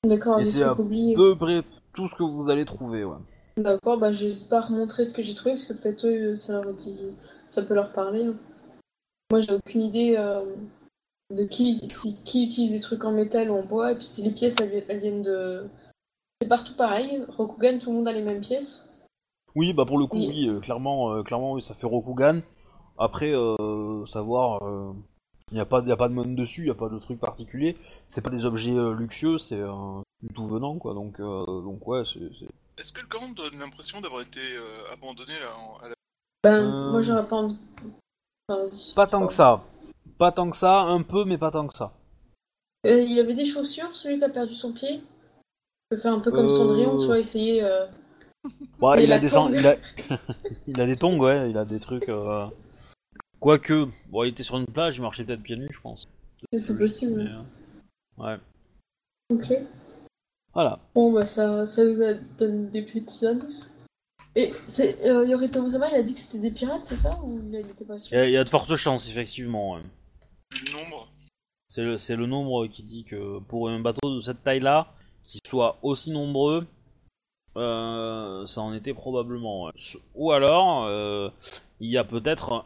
D'accord, 0.07 0.39
Et 0.39 0.43
des 0.43 0.49
c'est 0.49 0.63
à 0.63 0.75
peu 0.75 1.35
près 1.35 1.63
tout 1.93 2.07
ce 2.07 2.15
que 2.15 2.23
vous 2.23 2.49
allez 2.49 2.65
trouver, 2.65 3.03
ouais. 3.03 3.17
D'accord, 3.57 3.97
bah 3.97 4.11
j'hésite 4.11 4.49
pas 4.49 4.61
remontrer 4.61 5.05
ce 5.05 5.13
que 5.13 5.21
j'ai 5.21 5.35
trouvé 5.35 5.51
parce 5.55 5.65
que 5.65 5.73
peut-être 5.73 6.05
eux, 6.07 6.35
ça 6.35 6.61
leur 6.61 6.73
dit, 6.73 6.99
ça 7.47 7.63
peut 7.63 7.73
leur 7.73 7.91
parler. 7.93 8.25
hein. 8.25 8.35
Moi, 9.31 9.41
j'ai 9.41 9.53
aucune 9.53 9.81
idée 9.81 10.15
euh, 10.17 10.41
de 11.33 11.45
qui, 11.45 11.79
si, 11.83 12.21
qui 12.23 12.45
utilise 12.45 12.73
des 12.73 12.79
trucs 12.81 13.03
en 13.03 13.11
métal 13.11 13.49
ou 13.49 13.55
en 13.55 13.63
bois, 13.63 13.91
et 13.91 13.95
puis 13.95 14.03
si 14.05 14.23
les 14.23 14.31
pièces 14.31 14.57
elles, 14.61 14.69
vi- 14.69 14.83
elles 14.87 14.99
viennent 14.99 15.23
de. 15.23 15.65
C'est 16.42 16.50
partout 16.50 16.75
pareil. 16.75 17.24
Rokugan, 17.30 17.80
tout 17.80 17.89
le 17.92 17.98
monde 17.98 18.08
a 18.08 18.12
les 18.13 18.22
mêmes 18.22 18.42
pièces. 18.42 18.92
Oui, 19.56 19.74
bah 19.74 19.86
pour 19.86 19.98
le 19.98 20.06
coup, 20.06 20.18
Oui. 20.18 20.27
oui, 20.30 20.48
euh, 20.50 20.60
clairement, 20.60 21.13
euh, 21.13 21.24
clairement, 21.24 21.54
oui, 21.54 21.62
ça 21.62 21.74
fait 21.74 21.88
Rokugan. 21.88 22.42
Après, 22.98 23.32
euh, 23.34 24.06
savoir, 24.06 24.62
il 25.51 25.56
n'y 25.56 25.60
a 25.62 25.65
pas, 25.65 25.82
y 25.86 25.92
a 25.92 25.98
pas 25.98 26.10
de 26.10 26.13
mode 26.13 26.36
dessus, 26.36 26.62
il 26.62 26.68
y 26.68 26.72
a 26.72 26.75
pas 26.75 26.89
de 26.89 27.00
truc 27.00 27.20
particulier. 27.20 27.77
C'est 28.08 28.22
pas 28.22 28.30
des 28.30 28.46
objets 28.46 28.74
euh, 28.75 28.94
luxueux, 28.94 29.38
c'est 29.38 29.60
euh, 29.60 30.01
du 30.22 30.34
tout 30.34 30.46
venant, 30.46 30.75
quoi. 30.77 30.94
Donc, 30.94 31.20
euh, 31.20 31.46
donc 31.62 31.88
ouais, 31.88 32.04
c'est. 32.06 32.20
Est-ce 32.77 32.92
que 32.92 33.01
le 33.01 33.08
camp 33.08 33.30
donne 33.34 33.58
l'impression 33.60 34.01
d'avoir 34.01 34.22
été 34.22 34.39
euh, 34.42 34.94
abandonné 34.94 35.34
là 35.39 35.48
en- 35.58 35.77
à 35.86 35.89
la... 35.89 35.96
Ben, 36.44 36.65
Euh. 36.65 36.92
moi, 36.92 37.01
j'aurais 37.01 37.25
pas 37.27 37.38
envie. 37.38 37.58
Enfin. 38.50 38.70
Pas 38.96 39.08
tant 39.08 39.25
que 39.25 39.34
ça. 39.34 39.63
Pas 40.18 40.32
tant 40.32 40.50
que 40.50 40.58
ça, 40.58 40.80
un 40.82 41.01
peu, 41.01 41.24
mais 41.25 41.38
pas 41.38 41.51
tant 41.51 41.68
que 41.68 41.74
ça. 41.75 41.94
Euh, 42.86 43.01
il 43.01 43.18
avait 43.20 43.34
des 43.34 43.46
chaussures, 43.46 43.96
celui 43.96 44.18
qui 44.20 44.24
a 44.25 44.30
perdu 44.30 44.54
son 44.54 44.72
pied. 44.74 45.01
Peut 45.89 45.98
faire 45.98 46.13
un 46.13 46.20
peu 46.20 46.32
comme 46.32 46.46
Euh. 46.48 46.50
Cendrillon, 46.50 47.00
tu 47.00 47.06
vois, 47.08 47.20
essayer. 47.20 47.63
euh, 47.63 47.86
Ouais, 48.82 49.04
il 49.04 49.12
a 49.12 49.20
des, 49.20 49.27
il 49.27 49.68
a, 49.68 49.75
il 50.68 50.82
a 50.82 50.86
des 50.86 50.96
tongs, 50.98 51.18
ouais, 51.20 51.50
il 51.50 51.58
a 51.58 51.65
des 51.65 51.80
trucs. 51.80 52.10
Euh... 52.10 52.48
Quoique, 53.39 53.88
bon, 54.10 54.24
il 54.24 54.30
était 54.30 54.44
sur 54.44 54.58
une 54.58 54.65
plage, 54.65 54.98
il 54.98 55.01
marchait 55.01 55.24
peut-être 55.24 55.42
pieds 55.44 55.58
nus, 55.58 55.70
je 55.72 55.80
pense. 55.80 56.08
C'est 56.54 56.60
c'est 56.60 56.77
possible. 56.77 57.24
Mais, 57.24 57.30
euh, 57.30 57.44
Ouais. 58.18 58.38
Ok. 59.30 59.54
Voilà. 60.54 60.80
Bon, 60.94 61.12
bah 61.12 61.25
ça, 61.25 61.65
ça 61.65 61.84
nous 61.84 62.01
a 62.01 62.13
donné 62.13 62.70
des 62.70 62.82
petits 62.84 63.25
indices. 63.25 63.74
Et 64.36 64.51
c'est, 64.68 65.06
euh, 65.06 65.25
Osama, 65.62 65.89
il 65.89 65.96
a 65.96 66.04
dit 66.04 66.13
que 66.13 66.20
c'était 66.20 66.39
des 66.39 66.51
pirates, 66.51 66.86
c'est 66.86 66.96
ça 66.96 67.18
Ou 67.24 67.39
il 67.51 67.56
était 67.56 67.86
pas 67.86 67.98
sûr? 67.98 68.15
Y, 68.18 68.20
a- 68.22 68.25
il 68.27 68.32
y 68.34 68.38
a 68.38 68.44
de 68.44 68.50
fortes 68.50 68.76
chances, 68.76 69.10
effectivement. 69.10 69.74
ouais. 69.74 69.82
Le 70.54 70.74
nombre 70.74 71.08
C'est 71.69 71.84
le, 71.84 71.98
c'est 71.98 72.15
le 72.15 72.26
nombre 72.26 72.67
qui 72.67 72.84
dit 72.84 73.04
que 73.06 73.39
pour 73.39 73.69
un 73.69 73.80
bateau 73.80 74.15
de 74.15 74.21
cette 74.21 74.43
taille-là, 74.43 74.93
qui 75.27 75.39
soit 75.45 75.77
aussi 75.81 76.11
nombreux, 76.11 76.67
euh, 77.57 78.45
ça 78.45 78.61
en 78.61 78.73
était 78.73 78.93
probablement. 78.93 79.65
ouais. 79.65 79.71
Ou 80.15 80.31
alors, 80.31 80.85
euh, 80.85 81.29
il 81.79 81.89
y 81.89 81.97
a 81.97 82.03
peut-être 82.03 82.65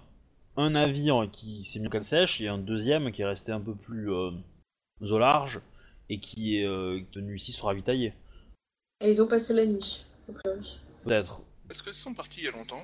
un 0.58 0.72
navire 0.72 1.30
qui 1.32 1.64
s'est 1.64 1.80
mis 1.80 1.88
au 1.88 1.90
cale 1.90 2.04
sèche 2.04 2.42
et 2.42 2.48
un 2.48 2.58
deuxième 2.58 3.12
qui 3.12 3.22
est 3.22 3.26
resté 3.26 3.52
un 3.52 3.62
peu 3.62 3.76
plus 3.76 4.12
euh, 4.12 4.32
au 5.02 5.18
large 5.18 5.62
et 6.10 6.20
qui 6.20 6.58
est 6.58 6.66
euh, 6.66 7.02
tenu 7.12 7.36
ici 7.36 7.52
se 7.52 7.64
ravitailler. 7.64 8.14
Et 9.02 9.12
ils 9.12 9.22
ont 9.22 9.28
passé 9.28 9.54
la 9.54 9.66
nuit, 9.66 10.06
a 10.28 10.34
priori. 10.34 10.80
Peut-être. 11.06 11.42
Est-ce 11.70 11.84
qu'ils 11.84 11.94
sont 11.94 12.14
partis 12.14 12.42
il 12.42 12.46
y 12.46 12.48
a 12.48 12.52
longtemps 12.52 12.84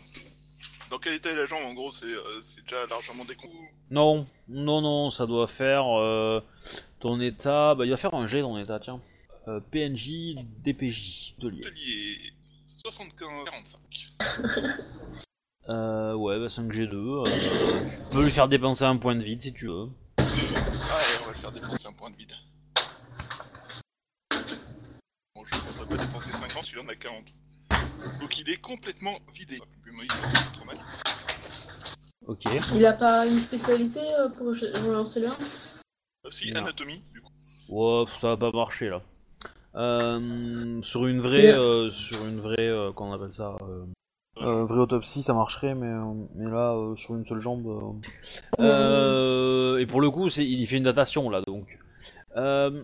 Dans 0.90 1.00
quel 1.00 1.16
état 1.16 1.32
est 1.32 1.36
la 1.36 1.48
jambe 1.48 1.66
En 1.66 1.74
gros, 1.74 1.92
c'est 1.92 2.06
euh, 2.06 2.40
déjà 2.64 2.86
largement 2.88 3.26
décon. 3.26 3.50
Non, 3.90 4.26
non, 4.48 4.82
non, 4.82 5.10
ça 5.10 5.26
doit 5.26 5.48
faire 5.48 6.00
euh, 6.00 6.40
ton 7.00 7.20
état. 7.20 7.76
Bah, 7.76 7.86
il 7.86 7.90
va 7.92 7.98
faire 7.98 8.14
un 8.14 8.28
G 8.28 8.42
ton 8.42 8.58
état, 8.58 8.80
tiens. 8.80 9.02
Euh, 9.48 9.60
PNJ, 9.72 10.36
DPJ, 10.64 11.36
atelier. 11.38 11.62
Atelier 11.66 12.34
75-45. 12.86 13.78
Euh, 15.70 16.14
ouais, 16.16 16.40
bah 16.40 16.48
5G2. 16.48 16.94
euh, 16.94 17.90
tu 17.90 18.02
peux 18.12 18.24
lui 18.24 18.32
faire 18.32 18.48
dépenser 18.48 18.84
un 18.84 18.98
point 18.98 19.16
de 19.16 19.24
vide 19.24 19.42
si 19.42 19.54
tu 19.54 19.68
veux. 19.68 19.90
Ah, 20.18 20.24
et 20.24 21.22
on 21.22 21.26
va 21.26 21.32
le 21.32 21.38
faire 21.38 21.52
dépenser 21.52 21.88
un 21.88 21.94
point 21.94 22.10
de 22.12 22.16
vide. 22.16 22.34
Bon, 25.36 25.44
je 25.44 25.56
ne 25.56 25.62
ferai 25.62 25.88
pas 25.98 26.06
dépenser 26.06 26.32
50, 26.32 26.66
celui-là 26.66 26.84
en 26.84 26.88
a 26.90 26.96
40. 26.96 27.34
Donc 28.22 28.38
il 28.38 28.50
est 28.50 28.58
complètement 28.62 29.18
vidé. 29.34 29.60
Il 29.88 30.08
trop 30.54 30.66
mal. 30.66 30.78
Ok. 32.28 32.44
Il 32.74 32.86
a 32.86 32.94
pas 32.94 33.26
une 33.28 33.40
spécialité 33.40 34.00
euh, 34.00 34.30
pour 34.30 34.48
relancer 34.48 35.20
le 35.20 35.28
1 35.30 35.38
Aussi, 36.26 36.52
Non. 36.52 36.62
anatomie, 36.62 37.02
du 37.14 37.22
coup. 37.22 37.32
Ouais, 37.70 38.06
ça 38.20 38.30
va 38.30 38.38
pas 38.38 38.52
marcher 38.52 38.90
là. 38.90 39.02
Euh, 39.76 40.82
sur 40.82 41.06
une 41.06 41.20
vraie, 41.20 41.54
euh, 41.54 41.92
sur 41.92 42.26
une 42.26 42.40
vraie, 42.40 42.56
euh, 42.70 42.92
qu'on 42.94 43.12
appelle 43.12 43.34
ça, 43.34 43.56
euh, 43.62 43.86
euh, 44.42 44.66
vraie 44.66 44.80
autopsie, 44.80 45.22
ça 45.22 45.34
marcherait, 45.34 45.76
mais, 45.76 45.88
euh, 45.88 46.14
mais 46.36 46.50
là, 46.50 46.74
euh, 46.74 46.96
sur 46.96 47.16
une 47.16 47.26
seule 47.26 47.42
jambe. 47.42 47.68
euh. 47.68 48.64
Euh, 48.64 49.78
et 49.78 49.86
pour 49.86 50.02
le 50.02 50.10
coup, 50.12 50.30
c'est, 50.30 50.46
il 50.46 50.66
fait 50.68 50.78
une 50.78 50.84
datation 50.84 51.30
là, 51.30 51.42
donc. 51.42 51.78
Euh, 52.38 52.84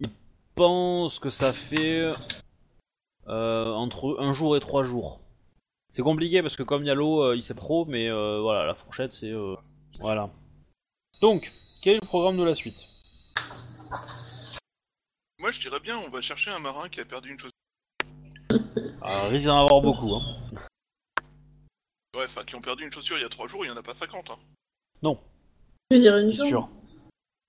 il 0.00 0.08
pense 0.54 1.18
que 1.18 1.30
ça 1.30 1.52
fait 1.52 2.12
euh, 3.28 3.66
entre 3.72 4.16
un 4.20 4.32
jour 4.32 4.56
et 4.56 4.60
trois 4.60 4.84
jours. 4.84 5.20
C'est 5.90 6.02
compliqué 6.02 6.42
parce 6.42 6.56
que 6.56 6.62
comme 6.62 6.82
il 6.82 6.86
y 6.86 6.90
a 6.90 6.94
l'eau, 6.94 7.22
euh, 7.22 7.36
il 7.36 7.42
sait 7.42 7.54
pas 7.54 7.60
trop, 7.60 7.84
mais 7.84 8.08
euh, 8.08 8.40
voilà, 8.40 8.66
la 8.66 8.74
fourchette, 8.74 9.12
c'est 9.12 9.30
euh, 9.30 9.54
voilà. 10.00 10.30
Donc, 11.20 11.50
quel 11.82 11.96
est 11.96 12.00
le 12.00 12.06
programme 12.06 12.36
de 12.36 12.44
la 12.44 12.54
suite? 12.54 12.88
Moi, 15.42 15.50
je 15.50 15.58
dirais 15.58 15.80
bien, 15.80 15.98
on 15.98 16.08
va 16.08 16.20
chercher 16.20 16.52
un 16.52 16.60
marin 16.60 16.88
qui 16.88 17.00
a 17.00 17.04
perdu 17.04 17.32
une 17.32 17.38
chose. 17.40 17.50
Alors, 19.02 19.28
risque 19.28 19.46
d'en 19.46 19.58
avoir 19.64 19.80
beaucoup. 19.80 20.14
Hein. 20.14 20.22
Ouais, 22.16 22.22
enfin, 22.26 22.44
qui 22.44 22.54
ont 22.54 22.60
perdu 22.60 22.84
une 22.84 22.92
chaussure 22.92 23.18
il 23.18 23.22
y 23.22 23.24
a 23.24 23.28
3 23.28 23.48
jours, 23.48 23.64
il 23.64 23.68
y 23.68 23.70
en 23.72 23.76
a 23.76 23.82
pas 23.82 23.92
50. 23.92 24.30
Hein. 24.30 24.38
Je 25.90 25.96
veux 25.96 26.00
dire 26.00 26.16
une 26.16 26.26
C'est 26.26 26.34
jambe. 26.34 26.46
sûr. 26.46 26.68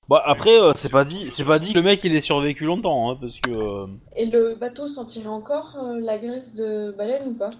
Bah 0.09 0.23
après, 0.25 0.59
euh, 0.59 0.73
c'est 0.75 0.89
pas 0.89 1.05
dit, 1.05 1.29
c'est 1.29 1.45
pas 1.45 1.59
dit 1.59 1.71
que 1.71 1.77
le 1.77 1.83
mec 1.83 2.03
il 2.03 2.15
ait 2.15 2.19
survécu 2.21 2.65
longtemps, 2.65 3.11
hein, 3.11 3.17
parce 3.21 3.39
que. 3.39 3.51
euh, 3.51 3.85
Et 4.15 4.25
le 4.25 4.55
bateau 4.55 4.87
sentirait 4.87 5.27
encore 5.27 5.77
euh, 5.77 5.99
la 5.99 6.17
graisse 6.17 6.55
de 6.55 6.91
baleine 6.97 7.29
ou 7.29 7.37
pas? 7.37 7.51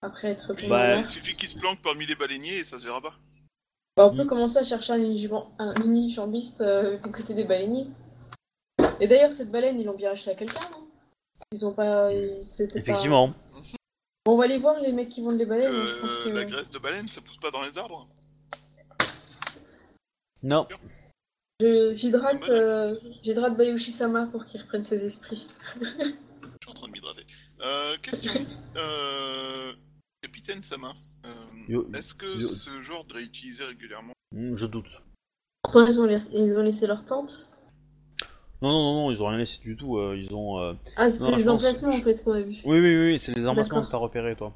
Après 0.00 0.28
être 0.28 0.54
pris 0.54 0.68
Bah, 0.68 0.76
en 0.76 0.84
Il 0.92 0.96
mer. 0.98 1.06
suffit 1.06 1.34
qu'il 1.34 1.48
se 1.48 1.58
planque 1.58 1.82
parmi 1.82 2.06
les 2.06 2.14
baleiniers 2.14 2.58
et 2.58 2.64
ça 2.64 2.78
se 2.78 2.84
verra 2.86 3.00
pas. 3.00 3.14
Bah, 3.96 4.06
on 4.06 4.16
peut 4.16 4.24
Mm. 4.24 4.28
commencer 4.28 4.58
à 4.58 4.64
chercher 4.64 4.92
un 4.92 5.00
unijambiste 5.00 5.50
un 5.58 5.74
unijambiste, 5.82 6.60
euh, 6.60 6.96
du 6.98 7.10
côté 7.10 7.34
des 7.34 7.44
baleiniers. 7.44 7.88
Et 9.00 9.08
d'ailleurs, 9.08 9.32
cette 9.32 9.50
baleine, 9.50 9.78
ils 9.80 9.86
l'ont 9.86 9.94
bien 9.96 10.10
acheté 10.10 10.30
à 10.30 10.34
quelqu'un, 10.34 10.60
non? 10.70 10.86
Ils 11.52 11.64
ont 11.66 11.72
pas. 11.72 12.12
ils- 12.12 12.44
C'était 12.44 12.74
pas- 12.74 12.80
Effectivement. 12.80 13.28
Bon, 14.26 14.34
on 14.34 14.36
va 14.36 14.44
aller 14.44 14.58
voir 14.58 14.78
les 14.80 14.92
mecs 14.92 15.08
qui 15.08 15.22
vendent 15.22 15.38
les 15.38 15.46
baleines. 15.46 15.72
Euh, 15.72 15.86
je 15.86 16.00
pense 16.00 16.16
que... 16.24 16.28
La 16.30 16.44
graisse 16.44 16.70
de 16.70 16.78
baleine, 16.78 17.08
ça 17.08 17.20
pousse 17.22 17.38
pas 17.38 17.50
dans 17.50 17.62
les 17.62 17.78
arbres. 17.78 18.06
Non. 20.42 20.66
Je- 21.60 21.94
J'hydrate 21.94 22.48
euh, 22.48 22.96
j'hydrate 23.22 23.56
Bayushi-sama 23.56 24.26
pour 24.26 24.46
qu'il 24.46 24.60
reprenne 24.62 24.82
ses 24.82 25.04
esprits. 25.04 25.46
Je 25.82 26.66
suis 26.66 26.70
en 26.70 26.74
train 26.74 26.86
de 26.88 26.92
m'hydrater. 26.92 27.26
Euh, 27.62 27.96
question. 28.02 28.32
euh, 28.76 29.72
Capitaine 30.22 30.62
Sama, 30.62 30.92
euh, 31.24 31.28
Yo- 31.68 31.88
est-ce 31.94 32.12
que 32.14 32.26
yo- 32.40 32.46
ce 32.48 32.82
genre 32.82 33.04
de 33.04 33.14
réutilisé 33.14 33.64
régulièrement 33.64 34.12
Hmm, 34.32 34.54
Je 34.54 34.66
doute. 34.66 35.02
Pourtant, 35.62 35.86
ils 35.86 35.98
ont, 35.98 36.04
laissé- 36.04 36.30
ils 36.34 36.56
ont 36.58 36.62
laissé 36.62 36.86
leur 36.86 37.04
tente. 37.04 37.46
Non, 38.62 38.68
non, 38.70 38.82
non, 38.82 38.94
non, 39.04 39.10
ils 39.10 39.22
ont 39.22 39.26
rien 39.28 39.38
laissé 39.38 39.58
du 39.62 39.76
tout. 39.76 39.96
euh, 39.98 40.16
ils 40.18 40.34
ont. 40.34 40.58
euh, 40.60 40.74
Ah, 40.96 41.08
c'était 41.08 41.26
les 41.36 41.44
pense- 41.44 41.48
emplacements 41.48 41.88
en 41.88 41.92
fait 41.92 42.22
qu'on 42.22 42.32
a 42.32 42.40
vu. 42.42 42.56
Oui, 42.64 42.78
oui, 42.80 42.96
oui, 43.12 43.18
c'est 43.18 43.34
les 43.34 43.46
emplacements 43.46 43.84
que 43.86 43.90
t'as 43.90 43.96
repérés, 43.96 44.36
toi. 44.36 44.52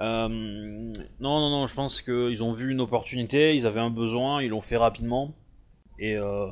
Euh, 0.00 0.28
non, 0.28 0.94
non, 1.40 1.50
non, 1.50 1.66
je 1.66 1.74
pense 1.74 2.00
qu'ils 2.00 2.42
ont 2.42 2.52
vu 2.52 2.72
une 2.72 2.80
opportunité, 2.80 3.54
ils 3.54 3.66
avaient 3.66 3.80
un 3.80 3.90
besoin, 3.90 4.42
ils 4.42 4.48
l'ont 4.48 4.62
fait 4.62 4.78
rapidement, 4.78 5.32
et 5.98 6.16
euh, 6.16 6.46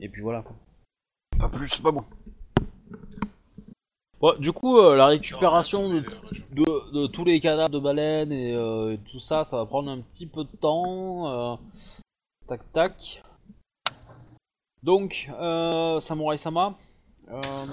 et 0.00 0.08
puis 0.08 0.20
voilà. 0.20 0.42
quoi. 0.42 0.56
Pas 1.38 1.48
plus, 1.48 1.68
c'est 1.68 1.82
pas 1.82 1.92
bon. 1.92 2.04
Du 4.38 4.52
coup, 4.52 4.78
euh, 4.78 4.94
la 4.96 5.06
récupération 5.06 5.88
de, 5.88 6.00
de, 6.52 6.92
de 6.92 7.06
tous 7.08 7.24
les 7.24 7.40
cadavres 7.40 7.70
de 7.70 7.80
baleines 7.80 8.30
et, 8.30 8.54
euh, 8.54 8.92
et 8.92 8.98
tout 8.98 9.18
ça, 9.18 9.44
ça 9.44 9.56
va 9.56 9.66
prendre 9.66 9.90
un 9.90 9.98
petit 9.98 10.26
peu 10.26 10.44
de 10.44 10.56
temps. 10.60 11.26
euh, 11.28 11.56
tac, 12.46 12.60
tac. 12.72 13.22
Donc, 14.82 15.30
euh, 15.38 16.00
Samurai 16.00 16.36
Sama, 16.36 16.76
euh, 17.30 17.66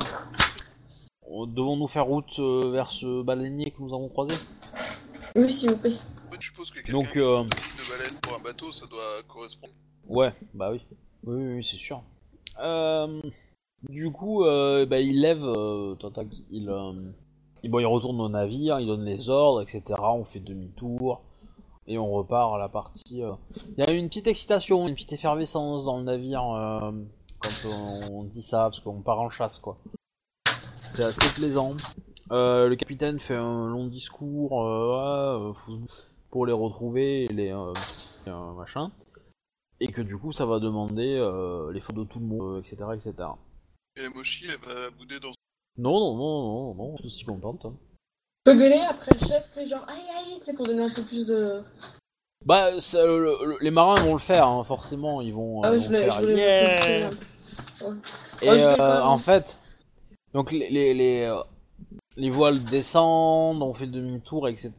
devons-nous 1.48 1.88
faire 1.88 2.06
route 2.06 2.38
euh, 2.38 2.70
vers 2.72 2.92
ce 2.92 3.24
baleinier 3.24 3.72
que 3.72 3.82
nous 3.82 3.96
avons 3.96 4.10
croisé? 4.10 4.36
Oui, 5.36 5.52
s'il 5.52 5.72
vous 5.72 5.78
plaît. 5.78 5.98
Ouais, 6.32 6.38
je 6.40 6.46
suppose 6.46 6.70
que 6.70 6.76
quelqu'un 6.76 6.92
Donc, 6.92 7.12
qui 7.12 7.20
euh, 7.20 7.40
a 7.40 7.44
de 7.44 7.98
baleine 7.98 8.20
pour 8.22 8.36
un 8.36 8.40
bateau, 8.40 8.72
ça 8.72 8.86
doit 8.86 9.24
correspondre. 9.28 9.74
Ouais, 10.08 10.34
bah 10.54 10.72
oui. 10.72 10.86
Oui, 11.24 11.36
oui, 11.36 11.56
oui, 11.56 11.64
c'est 11.64 11.78
sûr. 11.78 12.04
Euh, 12.60 13.22
du 13.90 14.12
coup, 14.12 14.46
euh, 14.46 14.86
bah, 14.86 15.00
il 15.00 15.20
lève, 15.22 15.44
euh, 15.44 15.96
tac, 15.96 16.28
il, 16.52 16.70
euh, 16.70 16.94
il, 17.64 17.72
bon, 17.72 17.80
il 17.80 17.88
retourne 17.88 18.22
au 18.22 18.30
navire, 18.30 18.80
il 18.80 18.86
donne 18.86 19.06
les 19.06 19.32
ordres, 19.32 19.64
etc. 19.64 19.82
On 20.00 20.26
fait 20.26 20.40
demi-tour 20.42 21.24
et 21.90 21.98
on 21.98 22.10
repart 22.12 22.54
à 22.56 22.58
la 22.58 22.70
partie. 22.70 23.22
euh. 23.24 23.34
Il 23.78 23.84
y 23.84 23.88
a 23.88 23.92
une 23.92 24.08
petite 24.08 24.28
excitation, 24.28 24.88
une 24.88 24.94
petite 24.96 25.12
effervescence 25.14 25.86
dans 25.86 25.98
le 25.98 26.04
navire 26.04 26.44
euh, 26.54 26.92
quand 27.40 27.50
on, 27.68 28.20
on 28.20 28.24
dit 28.24 28.44
ça, 28.44 28.60
parce 28.64 28.80
qu'on 28.80 29.02
part 29.02 29.20
en 29.20 29.30
chasse, 29.30 29.58
quoi. 29.60 29.78
C'est 30.92 31.04
assez 31.04 31.28
plaisant. 31.34 31.76
Euh, 32.32 32.70
le 32.70 32.76
capitaine 32.76 33.20
fait 33.20 33.36
un 33.36 33.68
long 33.68 33.88
discours 33.88 34.50
pour 36.30 36.46
les 36.46 36.54
retrouver 36.54 37.24
et 37.24 37.28
les 37.30 37.52
euh, 37.52 37.74
euh, 38.28 38.54
machin 38.54 38.92
et 39.80 39.88
que 39.88 40.02
du 40.02 40.18
coup 40.18 40.32
ça 40.32 40.46
va 40.46 40.60
demander 40.60 41.16
les 41.74 41.80
photos 41.82 42.06
de 42.06 42.12
tout 42.12 42.20
le 42.20 42.26
monde, 42.26 42.60
etc., 42.60 42.76
etc. 42.94 43.30
Et 43.96 44.04
la 44.04 44.10
Mochi, 44.10 44.46
elle 44.48 44.60
va 44.60 44.90
bouder 44.92 45.20
dans 45.20 45.32
Non, 45.78 46.00
non, 46.00 46.16
non, 46.18 46.44
non, 46.44 46.76
non, 46.76 46.96
je 47.02 47.08
suis 47.08 47.26
contente. 47.26 47.66
hein. 47.66 47.74
Peux 48.50 48.56
gueuler 48.58 48.82
après 48.90 49.12
le 49.14 49.28
chef, 49.28 49.44
tu 49.52 49.60
sais, 49.60 49.68
genre 49.68 49.86
aïe 49.88 50.02
aïe, 50.18 50.40
c'est 50.42 50.54
pour 50.54 50.66
donner 50.66 50.82
un 50.82 50.90
peu 50.90 51.04
plus 51.04 51.28
de. 51.28 51.62
Bah, 52.44 52.80
ça, 52.80 53.06
le- 53.06 53.38
le- 53.46 53.58
les 53.62 53.70
marins 53.70 53.94
vont 54.02 54.14
le 54.14 54.20
faire, 54.20 54.48
hein, 54.48 54.64
forcément, 54.64 55.22
ils 55.22 55.32
vont, 55.32 55.62
Ah 55.64 55.68
euh, 55.68 55.72
ouais, 55.74 55.78
vont 55.78 55.84
je 55.84 55.88
voulais, 55.88 56.00
faire 56.00 56.14
je 56.16 56.22
voulais 56.22 57.04
un 57.04 57.10
peu. 57.10 57.86
Et 58.42 58.50
Ouais, 58.50 58.58
je 58.60 58.82
euh, 58.82 59.04
en 59.04 59.20
fait, 59.20 59.60
donc 60.34 60.52
les, 60.52 60.68
les, 60.72 60.96
les, 60.96 61.22
euh, 61.26 61.42
les 62.18 62.32
voiles 62.32 62.64
descendent, 62.66 63.62
on 63.62 63.72
fait 63.76 63.86
demi-tour, 63.86 64.48
etc. 64.48 64.72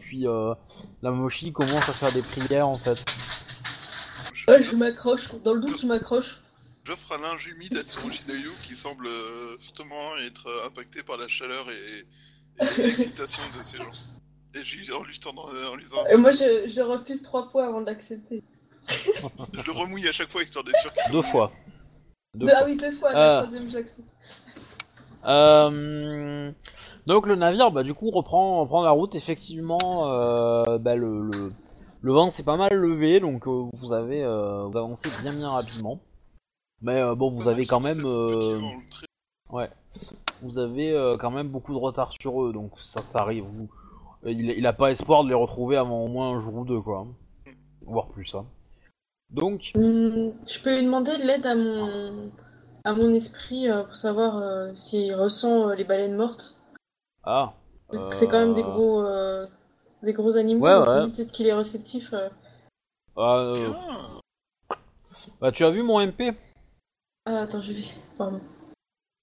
Puis 0.00 0.26
euh, 0.26 0.54
la 1.02 1.12
mochi 1.12 1.52
commence 1.52 1.88
à 1.88 1.92
faire 1.92 2.10
des 2.10 2.22
prières 2.22 2.66
en 2.66 2.74
fait. 2.78 3.04
Je- 4.34 4.50
Ouais, 4.50 4.60
je 4.64 4.74
m'accroche, 4.74 5.28
dans 5.44 5.52
le 5.54 5.60
doute, 5.60 5.80
je 5.80 5.86
m'accroche. 5.86 6.40
J'offre 6.82 7.12
un 7.12 7.22
linge 7.22 7.46
humide 7.46 7.76
à 7.78 7.82
Tsurushi 7.84 8.24
Dayu 8.26 8.50
qui 8.66 8.74
semble 8.74 9.06
euh, 9.06 9.56
fortement 9.60 10.16
être 10.26 10.48
euh, 10.48 10.66
impacté 10.66 11.04
par 11.04 11.18
la 11.18 11.28
chaleur 11.28 11.70
et 11.70 12.04
l'excitation 12.78 13.42
de 13.58 13.62
ces 13.62 13.76
gens. 13.78 13.84
Et 14.54 14.62
je, 14.62 14.92
en 14.92 15.02
lui 15.02 15.18
tendant, 15.18 15.44
en 15.44 15.74
lui 15.76 15.84
disant, 15.84 16.04
Et 16.10 16.16
moi, 16.16 16.32
je, 16.32 16.68
je 16.68 16.76
le 16.76 16.84
refuse 16.86 17.22
trois 17.22 17.46
fois 17.46 17.66
avant 17.66 17.80
d'accepter. 17.80 18.42
je 18.88 19.62
le 19.66 19.72
remouille 19.72 20.06
à 20.08 20.12
chaque 20.12 20.30
fois 20.30 20.42
histoire 20.42 20.64
d'être 20.64 20.78
sûr 20.80 20.92
qu'il 20.92 21.02
soit 21.02 21.12
Deux 21.12 21.22
fois. 21.22 21.52
Deux 22.34 22.46
Ah 22.50 22.58
fois. 22.58 22.66
oui, 22.66 22.76
deux 22.76 22.90
fois, 22.92 23.10
Ah. 23.14 23.14
la 23.14 23.42
troisième, 23.42 23.70
j'accepte. 23.70 24.08
Euh, 25.24 26.50
donc 27.06 27.26
le 27.26 27.36
navire, 27.36 27.70
bah 27.70 27.82
du 27.84 27.94
coup 27.94 28.10
reprend, 28.10 28.60
reprend 28.62 28.82
la 28.82 28.90
route. 28.90 29.14
Effectivement, 29.14 30.10
euh, 30.12 30.78
bah, 30.78 30.96
le, 30.96 31.22
le, 31.30 31.52
le 32.00 32.12
vent 32.12 32.30
s'est 32.30 32.42
pas 32.42 32.56
mal 32.56 32.72
levé, 32.74 33.20
donc 33.20 33.46
euh, 33.46 33.64
vous 33.72 33.92
avez 33.92 34.22
euh, 34.22 34.64
vous 34.64 34.76
avancez 34.76 35.08
bien 35.20 35.32
bien 35.32 35.48
rapidement. 35.50 36.00
Mais 36.80 37.00
euh, 37.00 37.14
bon, 37.14 37.28
vous 37.28 37.46
avez 37.46 37.64
quand 37.66 37.78
même, 37.78 38.04
euh, 38.04 38.58
ouais, 39.50 39.70
vous 40.42 40.58
avez 40.58 40.92
euh, 40.92 41.16
quand 41.16 41.30
même 41.30 41.48
beaucoup 41.48 41.72
de 41.72 41.78
retard 41.78 42.12
sur 42.12 42.42
eux, 42.44 42.52
donc 42.52 42.78
ça, 42.78 43.00
ça 43.02 43.20
arrive. 43.20 43.44
Vous, 43.44 43.68
euh, 44.24 44.30
il, 44.32 44.50
il 44.50 44.66
a 44.66 44.72
pas 44.72 44.90
espoir 44.90 45.24
de 45.24 45.28
les 45.28 45.34
retrouver 45.34 45.76
avant 45.76 46.04
au 46.04 46.08
moins 46.08 46.30
un 46.36 46.40
jour 46.40 46.54
ou 46.56 46.64
deux, 46.64 46.80
quoi, 46.80 47.06
voire 47.82 48.08
plus. 48.08 48.34
Hein. 48.34 48.46
Donc, 49.30 49.72
Hmm, 49.74 50.30
je 50.46 50.60
peux 50.62 50.74
lui 50.74 50.84
demander 50.84 51.16
de 51.16 51.22
l'aide 51.22 51.46
à 51.46 51.54
mon, 51.54 52.30
à 52.84 52.92
mon 52.94 53.12
esprit 53.14 53.68
euh, 53.70 53.82
pour 53.84 53.96
savoir 53.96 54.36
euh, 54.38 54.74
s'il 54.74 55.14
ressent 55.14 55.68
les 55.70 55.84
baleines 55.84 56.16
mortes. 56.16 56.56
ah, 57.24 57.54
C'est 58.10 58.28
quand 58.28 58.40
même 58.40 58.54
des 58.54 58.62
gros, 58.62 59.02
des 60.02 60.12
gros 60.12 60.36
animaux. 60.36 60.64
Ouais, 60.66 60.76
ouais. 60.76 61.10
Peut-être 61.10 61.32
qu'il 61.32 61.46
est 61.46 61.54
réceptif. 61.54 62.12
Bien. 63.16 63.74
bah 65.40 65.52
tu 65.52 65.64
as 65.64 65.70
vu 65.70 65.82
mon 65.82 66.00
MP 66.04 66.34
Ah, 67.26 67.42
attends, 67.42 67.60
je 67.60 67.72
vais. 67.72 67.84
Pardon. 68.18 68.40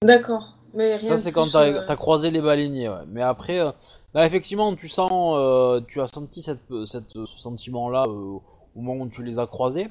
D'accord. 0.02 0.56
Mais 0.74 0.96
rien 0.96 1.16
Ça 1.16 1.18
c'est 1.18 1.32
quand 1.32 1.48
t'as 1.50 1.66
euh, 1.68 1.96
croisé 1.96 2.30
les 2.30 2.40
baleiniers, 2.40 2.88
ouais. 2.88 3.04
Mais 3.08 3.22
après, 3.22 3.58
euh, 3.60 3.72
là 4.14 4.26
effectivement, 4.26 4.74
tu 4.76 4.88
sens, 4.88 5.34
euh, 5.36 5.80
tu 5.88 6.00
as 6.00 6.06
senti 6.06 6.42
cette, 6.42 6.60
cette, 6.86 7.10
ce 7.10 7.26
sentiment-là 7.26 8.04
euh, 8.06 8.38
au 8.74 8.80
moment 8.80 9.04
où 9.04 9.08
tu 9.08 9.22
les 9.22 9.38
as 9.38 9.46
croisés, 9.46 9.88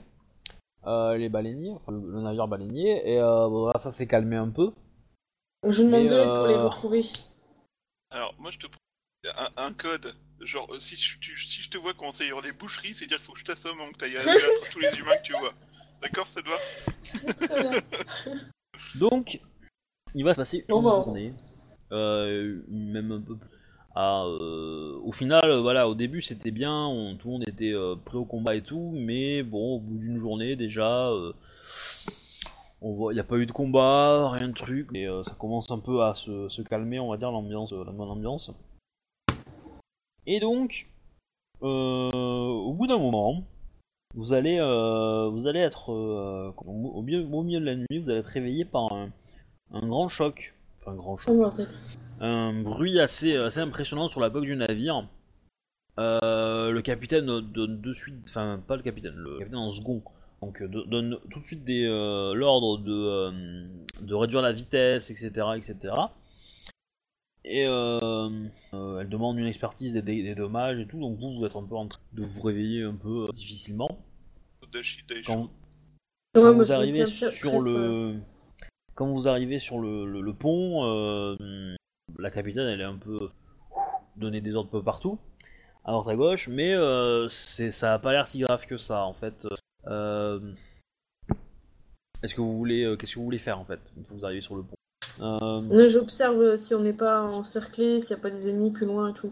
euh, 0.85 1.17
les 1.17 1.29
baleiniers, 1.29 1.71
enfin 1.75 1.91
le, 1.91 1.99
le 2.11 2.21
navire 2.21 2.47
baleinier, 2.47 3.01
et 3.11 3.19
euh, 3.19 3.47
bon, 3.49 3.67
là 3.67 3.77
ça 3.79 3.91
s'est 3.91 4.07
calmé 4.07 4.35
un 4.37 4.49
peu. 4.49 4.71
Je 5.67 5.83
demande 5.83 6.07
de 6.07 6.15
l'aide 6.15 6.33
pour 6.33 6.47
les 6.47 6.53
euh, 6.55 6.67
retrouver. 6.67 7.01
Alors, 8.11 8.33
moi, 8.39 8.49
je 8.51 8.57
te 8.57 8.67
propose 8.67 9.51
un, 9.57 9.65
un 9.65 9.73
code. 9.73 10.15
Genre, 10.39 10.67
euh, 10.71 10.79
si 10.79 10.95
je, 10.95 11.19
tu- 11.19 11.37
si 11.37 11.61
je 11.61 11.69
te 11.69 11.77
vois 11.77 11.93
commencer 11.93 12.23
à 12.23 12.27
hurler 12.27 12.53
boucherie, 12.53 12.93
c'est 12.93 13.05
dire 13.05 13.17
qu'il 13.17 13.25
faut 13.25 13.33
que 13.33 13.39
je 13.39 13.43
t'assomme 13.45 13.79
avant 13.79 13.91
que 13.91 13.97
t'ailles 13.97 14.15
abattre 14.17 14.67
tous 14.71 14.79
les 14.79 14.97
humains 14.97 15.15
que 15.17 15.21
tu 15.23 15.33
vois. 15.33 15.51
D'accord, 16.01 16.27
ça 16.27 16.41
te 16.41 16.47
va? 16.49 16.57
Bien. 17.59 17.71
Donc, 18.95 19.41
il 20.15 20.23
va 20.23 20.33
se 20.33 20.39
passer 20.39 20.65
une 20.69 20.75
journée, 21.05 21.33
euh, 21.91 22.61
même 22.69 23.11
un 23.11 23.21
peu. 23.21 23.37
à, 23.95 24.23
euh, 24.23 24.97
au 25.03 25.11
final, 25.11 25.57
voilà, 25.61 25.89
au 25.89 25.95
début 25.95 26.21
c'était 26.21 26.51
bien, 26.51 26.85
on- 26.85 27.15
tout 27.15 27.27
le 27.27 27.33
monde 27.33 27.43
était 27.47 27.73
euh, 27.73 27.95
prêt 27.95 28.17
au 28.17 28.23
combat 28.25 28.55
et 28.55 28.61
tout, 28.61 28.91
mais 28.95 29.43
bon, 29.43 29.75
au 29.75 29.79
bout 29.79 29.97
d'une 29.97 30.19
journée 30.19 30.55
déjà, 30.55 31.11
on 32.81 32.93
voit, 32.93 33.11
il 33.11 33.15
n'y 33.15 33.19
a 33.19 33.25
pas 33.25 33.37
eu 33.37 33.45
de 33.45 33.51
combat, 33.51 34.29
rien 34.29 34.47
de 34.47 34.53
truc, 34.53 34.89
et 34.93 35.07
ça 35.23 35.35
commence 35.37 35.69
un 35.71 35.79
peu 35.79 36.03
à 36.03 36.13
se, 36.13 36.47
se 36.49 36.61
calmer, 36.61 36.99
on 36.99 37.09
va 37.09 37.17
dire 37.17 37.31
l'ambiance, 37.31 37.73
la 37.73 37.91
bonne 37.91 38.09
ambiance. 38.09 38.51
Et 40.27 40.39
donc, 40.39 40.87
au 41.61 42.73
bout 42.77 42.87
d'un 42.87 42.99
moment, 42.99 43.43
vous 44.15 44.31
allez, 44.33 44.59
vous 44.59 45.47
allez 45.47 45.59
être 45.59 45.89
au 45.89 47.01
milieu, 47.01 47.25
au 47.25 47.43
milieu 47.43 47.59
de 47.59 47.65
la 47.65 47.75
nuit, 47.75 47.97
vous 47.99 48.09
allez 48.09 48.19
être 48.19 48.27
réveillé 48.27 48.63
par 48.63 48.93
un, 48.93 49.09
un 49.71 49.87
grand 49.87 50.09
choc, 50.09 50.53
enfin 50.77 50.91
un 50.91 50.95
grand 50.95 51.17
choc, 51.17 51.35
Oh, 51.37 51.51
un 52.19 52.61
bruit 52.61 52.99
assez, 52.99 53.35
assez 53.35 53.59
impressionnant 53.59 54.07
sur 54.07 54.19
la 54.19 54.29
coque 54.29 54.45
du 54.45 54.55
navire. 54.55 55.07
Euh, 55.97 56.71
le 56.71 56.81
capitaine 56.81 57.25
donne 57.25 57.81
de 57.81 57.93
suite, 57.93 58.15
enfin 58.25 58.61
pas 58.65 58.77
le 58.77 58.83
capitaine, 58.83 59.15
le 59.15 59.37
capitaine 59.39 59.59
en 59.59 59.71
second, 59.71 60.01
donc 60.41 60.61
euh, 60.61 60.67
do- 60.67 60.85
donne 60.85 61.17
tout 61.29 61.39
de 61.39 61.45
suite 61.45 61.65
des, 61.65 61.85
euh, 61.85 62.33
l'ordre 62.33 62.77
de, 62.77 62.93
euh, 62.93 63.67
de 64.01 64.13
réduire 64.13 64.41
la 64.41 64.53
vitesse, 64.53 65.09
etc., 65.11 65.29
etc. 65.57 65.93
Et 67.45 67.65
euh, 67.67 68.29
euh, 68.73 68.99
elle 68.99 69.09
demande 69.09 69.37
une 69.39 69.47
expertise 69.47 69.93
des, 69.95 70.35
dommages 70.35 70.79
et 70.79 70.85
tout, 70.85 70.99
donc 70.99 71.17
vous, 71.19 71.37
vous 71.37 71.45
êtes 71.45 71.55
un 71.55 71.63
peu 71.63 71.75
en 71.75 71.87
train 71.87 72.01
de 72.13 72.23
vous 72.23 72.41
réveiller 72.41 72.83
un 72.83 72.95
peu 72.95 73.27
euh, 73.27 73.31
difficilement. 73.33 73.89
Quand, 75.25 75.49
vous 76.53 76.71
arrivez 76.71 77.05
sur 77.07 77.59
le 77.61 78.15
quand 78.99 79.07
vous 79.07 79.29
arrivez 79.29 79.59
sur 79.59 79.79
le, 79.79 80.05
le- 80.05 80.19
le 80.19 80.33
pont, 80.33 80.83
euh, 80.83 81.37
la 82.17 82.29
capitaine 82.29 82.67
elle 82.67 82.81
est 82.81 82.83
un 82.95 82.97
peu 82.97 83.29
donner 84.17 84.41
des 84.41 84.53
ordres 84.55 84.67
un 84.67 84.79
peu 84.79 84.83
partout 84.83 85.17
à 85.85 85.91
droite 85.93 86.09
à 86.09 86.15
gauche, 86.17 86.49
mais 86.49 86.75
euh, 86.75 87.29
ça 87.29 87.93
a 87.93 87.99
pas 87.99 88.11
l'air 88.11 88.27
si 88.27 88.39
grave 88.39 88.65
que 88.65 88.75
ça 88.77 89.05
en 89.05 89.13
fait. 89.13 89.47
Euh, 89.87 90.51
Est-ce 92.21 92.35
que 92.35 92.41
vous 92.41 92.57
voulez 92.57 92.93
qu'est-ce 92.99 93.13
que 93.13 93.19
vous 93.19 93.25
voulez 93.25 93.37
faire 93.37 93.57
en 93.57 93.63
fait 93.63 93.79
une 93.95 94.03
fois 94.03 94.15
que 94.15 94.19
vous 94.19 94.25
arrivez 94.25 94.41
sur 94.41 94.57
le 94.57 94.63
pont? 94.63 94.75
J'observe 95.87 96.57
si 96.57 96.75
on 96.75 96.81
n'est 96.81 96.91
pas 96.91 97.21
encerclé, 97.21 98.01
s'il 98.01 98.15
n'y 98.15 98.19
a 98.19 98.21
pas 98.21 98.29
des 98.29 98.49
ennemis 98.49 98.71
plus 98.71 98.85
loin 98.85 99.11
et 99.11 99.13
tout. 99.13 99.31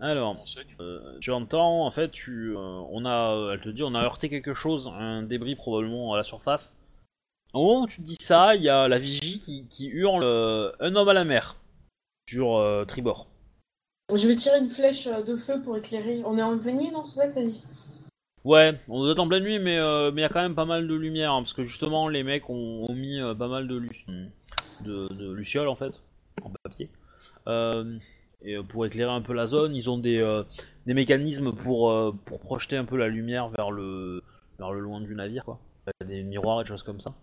Alors. 0.00 0.44
Euh, 0.80 1.18
tu 1.20 1.30
entends, 1.30 1.84
en 1.86 1.90
fait, 1.90 2.10
tu, 2.10 2.56
euh, 2.56 2.58
on 2.58 3.04
a, 3.04 3.52
elle 3.54 3.60
te 3.60 3.68
dit, 3.68 3.82
on 3.84 3.94
a 3.94 4.02
heurté 4.02 4.28
quelque 4.28 4.54
chose, 4.54 4.90
un 4.94 5.22
débris 5.22 5.56
probablement 5.56 6.14
à 6.14 6.16
la 6.16 6.22
surface. 6.24 6.76
Au 7.54 7.64
moment 7.64 7.82
où 7.82 7.86
tu 7.86 8.02
te 8.02 8.06
dis 8.06 8.16
ça, 8.20 8.54
il 8.54 8.62
y 8.62 8.68
a 8.68 8.88
la 8.88 8.98
vigie 8.98 9.40
qui, 9.40 9.66
qui 9.68 9.86
hurle 9.88 10.22
euh, 10.22 10.70
un 10.80 10.94
homme 10.96 11.08
à 11.08 11.14
la 11.14 11.24
mer 11.24 11.56
sur 12.28 12.56
euh, 12.56 12.84
tribord. 12.84 13.26
Je 14.14 14.28
vais 14.28 14.36
tirer 14.36 14.58
une 14.58 14.68
flèche 14.68 15.06
euh, 15.06 15.22
de 15.22 15.36
feu 15.36 15.60
pour 15.62 15.76
éclairer. 15.76 16.22
On 16.24 16.36
est 16.36 16.42
en 16.42 16.58
pleine 16.58 16.78
nuit, 16.78 16.90
non 16.90 17.04
C'est 17.04 17.20
ça 17.20 17.28
que 17.28 17.34
t'as 17.34 17.44
dit? 17.44 17.64
Ouais, 18.44 18.78
on 18.88 19.02
doit 19.02 19.12
être 19.12 19.18
en 19.18 19.28
pleine 19.28 19.44
nuit, 19.44 19.58
mais 19.58 19.78
euh, 19.78 20.10
mais 20.12 20.20
il 20.20 20.22
y 20.22 20.26
a 20.26 20.28
quand 20.28 20.42
même 20.42 20.54
pas 20.54 20.64
mal 20.64 20.86
de 20.86 20.94
lumière 20.94 21.32
hein, 21.32 21.42
parce 21.42 21.52
que 21.54 21.64
justement 21.64 22.08
les 22.08 22.22
mecs 22.22 22.48
ont, 22.48 22.86
ont 22.88 22.94
mis 22.94 23.18
pas 23.36 23.48
mal 23.48 23.66
de, 23.66 23.76
lu- 23.76 24.06
de, 24.82 25.08
de 25.12 25.32
lucioles 25.32 25.68
en 25.68 25.74
fait 25.74 25.92
en 26.42 26.52
papier. 26.62 26.88
Et 28.42 28.56
pour 28.62 28.86
éclairer 28.86 29.10
un 29.10 29.20
peu 29.20 29.32
la 29.32 29.46
zone, 29.46 29.74
ils 29.74 29.90
ont 29.90 29.98
des, 29.98 30.42
des 30.86 30.94
mécanismes 30.94 31.52
pour, 31.52 32.14
pour 32.24 32.40
projeter 32.40 32.76
un 32.76 32.84
peu 32.84 32.96
la 32.96 33.08
lumière 33.08 33.48
vers 33.48 33.70
le, 33.72 34.22
vers 34.58 34.70
le 34.70 34.80
loin 34.80 35.00
du 35.00 35.14
navire, 35.14 35.44
quoi. 35.44 35.58
Des 36.06 36.22
miroirs 36.22 36.60
et 36.60 36.64
des 36.64 36.68
choses 36.68 36.84
comme 36.84 37.00
ça. 37.00 37.14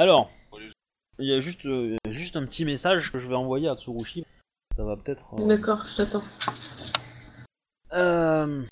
Alors, 0.00 0.30
il 1.18 1.26
y 1.26 1.34
a 1.34 1.40
juste, 1.40 1.66
euh, 1.66 1.94
juste 2.08 2.34
un 2.36 2.46
petit 2.46 2.64
message 2.64 3.12
que 3.12 3.18
je 3.18 3.28
vais 3.28 3.34
envoyer 3.34 3.68
à 3.68 3.76
Tsurushi. 3.76 4.24
Ça 4.74 4.82
va 4.82 4.96
peut-être. 4.96 5.34
euh, 5.38 5.46
D'accord, 5.46 5.84
je 5.84 5.94
t'attends. 5.98 6.22
euh, 7.92 8.62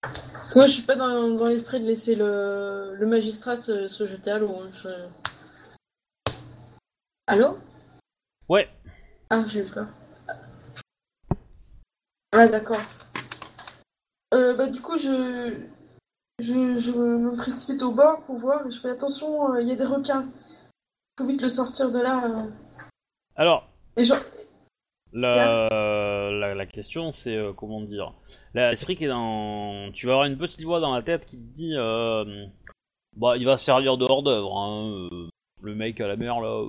Parce 0.00 0.52
que 0.54 0.58
moi, 0.60 0.68
je 0.68 0.72
suis 0.74 0.82
pas 0.84 0.94
dans, 0.94 1.28
dans 1.34 1.46
l'esprit 1.46 1.80
de 1.80 1.86
laisser 1.86 2.14
le, 2.14 2.94
le 2.94 3.04
magistrat 3.06 3.56
se, 3.56 3.88
se 3.88 4.06
jeter 4.06 4.30
à 4.30 4.38
l'eau. 4.38 4.54
hein, 4.60 4.70
je- 4.80 5.08
Allô? 7.26 7.58
Ouais. 8.48 8.68
Ah, 9.30 9.42
j'ai 9.48 9.66
eu 9.66 9.68
peur. 9.68 9.88
Ah, 12.30 12.46
d'accord. 12.46 12.80
Euh, 14.32 14.54
bah, 14.54 14.68
du 14.68 14.80
coup, 14.80 14.96
je... 14.98 15.56
je. 16.38 16.78
je 16.78 16.92
me 16.92 17.34
précipite 17.34 17.82
au 17.82 17.90
bord 17.90 18.22
pour 18.22 18.36
voir 18.36 18.64
et 18.64 18.70
je 18.70 18.78
fais 18.78 18.90
attention, 18.90 19.52
euh, 19.52 19.60
il 19.60 19.66
y 19.66 19.72
a 19.72 19.74
des 19.74 19.84
requins. 19.84 20.28
Faut 21.18 21.26
vite 21.26 21.42
le 21.42 21.48
sortir 21.48 21.90
de 21.92 22.00
là. 22.00 22.26
euh. 22.30 22.50
Alors, 23.36 23.68
Et 23.96 24.04
genre. 24.04 24.18
la, 25.12 25.68
la, 26.30 26.54
la 26.54 26.66
question 26.66 27.12
c'est 27.12 27.36
euh, 27.36 27.52
comment 27.52 27.80
dire? 27.80 28.12
L'esprit 28.54 28.96
qui 28.96 29.04
est 29.04 29.08
dans. 29.08 29.90
Tu 29.92 30.06
vas 30.06 30.12
avoir 30.12 30.26
une 30.26 30.36
petite 30.38 30.62
voix 30.62 30.80
dans 30.80 30.94
la 30.94 31.02
tête 31.02 31.26
qui 31.26 31.36
te 31.36 31.54
dit 31.54 31.74
euh, 31.76 32.46
Bah, 33.16 33.36
il 33.36 33.44
va 33.44 33.56
servir 33.56 33.96
de 33.96 34.04
hors 34.04 34.22
d'œuvre. 34.22 34.56
Hein, 34.58 35.08
euh, 35.12 35.28
le 35.62 35.74
mec 35.74 36.00
à 36.00 36.08
la 36.08 36.16
mer 36.16 36.40
là. 36.40 36.62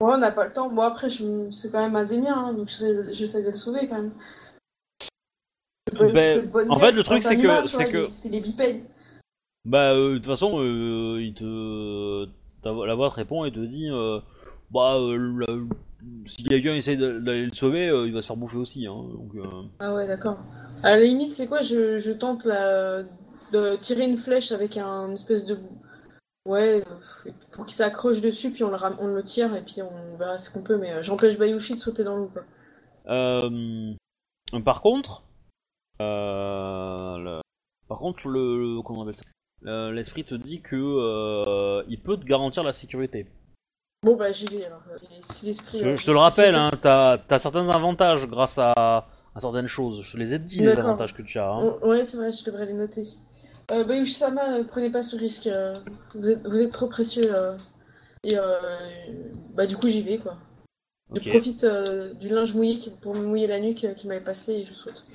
Ouais, 0.00 0.12
on 0.14 0.18
n'a 0.18 0.32
pas 0.32 0.46
le 0.46 0.52
temps. 0.52 0.68
Bon, 0.68 0.82
après, 0.82 1.08
je... 1.08 1.50
c'est 1.52 1.70
quand 1.70 1.80
même 1.80 1.94
un 1.96 2.04
des 2.04 2.18
miens, 2.18 2.36
hein, 2.48 2.52
donc 2.52 2.68
j'essaie 2.68 3.42
de 3.44 3.50
le 3.50 3.56
sauver 3.56 3.86
quand 3.86 3.94
même. 3.96 4.12
Ben, 6.12 6.44
bon 6.50 6.68
en 6.70 6.78
fait, 6.78 6.90
le 6.92 7.04
truc, 7.04 7.22
c'est 7.22 7.38
que- 7.38 7.66
c'est 7.68 7.88
que- 7.88 8.28
les- 8.28 8.40
bipèdes. 8.40 8.82
Bah, 9.64 9.94
de 9.94 10.14
toute 10.16 10.26
façon, 10.26 10.60
il 10.62 11.32
te. 11.34 12.26
Ta 12.64 12.72
la 12.72 12.94
voix 12.94 13.10
te 13.10 13.14
répond 13.16 13.44
et 13.44 13.52
te 13.52 13.60
dit 13.60 13.88
euh, 13.90 14.18
Bah, 14.70 14.96
euh, 14.98 15.66
si 16.26 16.42
quelqu'un 16.44 16.74
essaye 16.74 16.96
d'aller 16.98 17.46
le 17.46 17.54
sauver, 17.54 17.88
euh, 17.88 18.06
il 18.06 18.12
va 18.12 18.22
se 18.22 18.26
faire 18.26 18.36
bouffer 18.36 18.58
aussi. 18.58 18.86
Hein, 18.86 18.94
donc, 19.12 19.32
Ah 19.78 19.94
ouais, 19.94 20.06
d'accord. 20.06 20.38
À 20.82 20.90
la 20.96 21.00
limite, 21.04 21.30
c'est 21.32 21.46
quoi 21.46 21.60
je, 21.62 21.98
je 22.00 22.10
tente 22.12 22.44
la... 22.44 23.02
de 23.52 23.76
tirer 23.76 24.04
une 24.04 24.16
flèche 24.18 24.52
avec 24.52 24.76
un 24.76 25.06
une 25.06 25.12
espèce 25.14 25.46
de. 25.46 25.58
Ouais, 26.46 26.84
pour 27.52 27.64
qu'il 27.64 27.74
s'accroche 27.74 28.20
dessus, 28.20 28.50
puis 28.50 28.64
on 28.64 28.70
le, 28.70 28.76
on 28.98 29.06
le 29.14 29.22
tire, 29.22 29.54
et 29.56 29.62
puis 29.62 29.80
on 29.80 30.16
verra 30.18 30.36
ce 30.36 30.52
qu'on 30.52 30.62
peut, 30.62 30.76
mais 30.76 31.02
j'empêche 31.02 31.38
Bayushi 31.38 31.72
de 31.72 31.78
sauter 31.78 32.04
dans 32.04 32.16
l'eau. 32.16 32.30
Euh, 33.06 33.94
par 34.62 34.82
contre, 34.82 35.22
euh, 36.02 37.16
le- 37.18 37.40
par 37.88 37.98
contre, 37.98 38.28
le, 38.28 38.58
le- 38.76 38.82
comment 38.82 39.00
on 39.00 39.02
appelle 39.04 39.16
ça? 39.16 39.24
Euh, 39.66 39.90
L'esprit 39.92 40.24
te 40.24 40.34
dit 40.34 40.60
que 40.60 40.76
euh, 40.76 41.82
il 41.88 41.98
peut 41.98 42.16
te 42.16 42.24
garantir 42.24 42.62
la 42.62 42.72
sécurité. 42.72 43.26
Bon, 44.02 44.16
bah 44.16 44.30
j'y 44.32 44.44
vais 44.46 44.66
alors. 44.66 44.82
Si- 45.22 45.46
l'esprit. 45.46 45.78
Je, 45.78 45.86
euh, 45.86 45.96
je 45.96 46.04
te 46.04 46.10
le 46.10 46.18
rappelle, 46.18 46.54
hein, 46.54 46.70
t'as 46.82 47.18
as 47.30 47.38
certains 47.38 47.68
avantages 47.70 48.26
grâce 48.26 48.58
à, 48.58 48.72
à 48.76 49.40
certaines 49.40 49.66
choses. 49.66 50.02
Je 50.02 50.12
te 50.12 50.16
les 50.18 50.34
ai 50.34 50.38
dit 50.38 50.60
les 50.60 50.76
avantages 50.78 51.14
que 51.14 51.22
tu 51.22 51.38
as. 51.38 51.50
hein. 51.50 51.74
Ouais, 51.82 52.04
c'est 52.04 52.18
vrai, 52.18 52.30
je 52.30 52.44
devrais 52.44 52.66
les 52.66 52.74
noter. 52.74 53.04
Euh, 53.70 53.84
Bayushi-sama, 53.84 54.58
euh, 54.58 54.64
prenez 54.64 54.90
pas 54.90 55.02
ce 55.02 55.16
risque. 55.16 55.48
vous, 56.14 56.30
êtes, 56.30 56.46
vous 56.46 56.60
êtes 56.60 56.72
trop 56.72 56.88
précieux. 56.88 57.32
et 58.24 58.36
bah, 59.54 59.66
du 59.66 59.76
coup, 59.78 59.88
j'y 59.88 60.02
vais, 60.02 60.18
quoi. 60.18 60.36
Je 61.14 61.30
profite 61.30 61.66
du 62.20 62.28
linge 62.28 62.52
mouillé 62.54 62.78
pour 63.00 63.14
me 63.14 63.24
mouiller 63.24 63.46
la 63.46 63.60
nuque 63.60 63.86
qui 63.96 64.08
m'avait 64.08 64.20
passé 64.20 64.52
et 64.52 64.66
je 64.66 64.74
saute. 64.74 65.06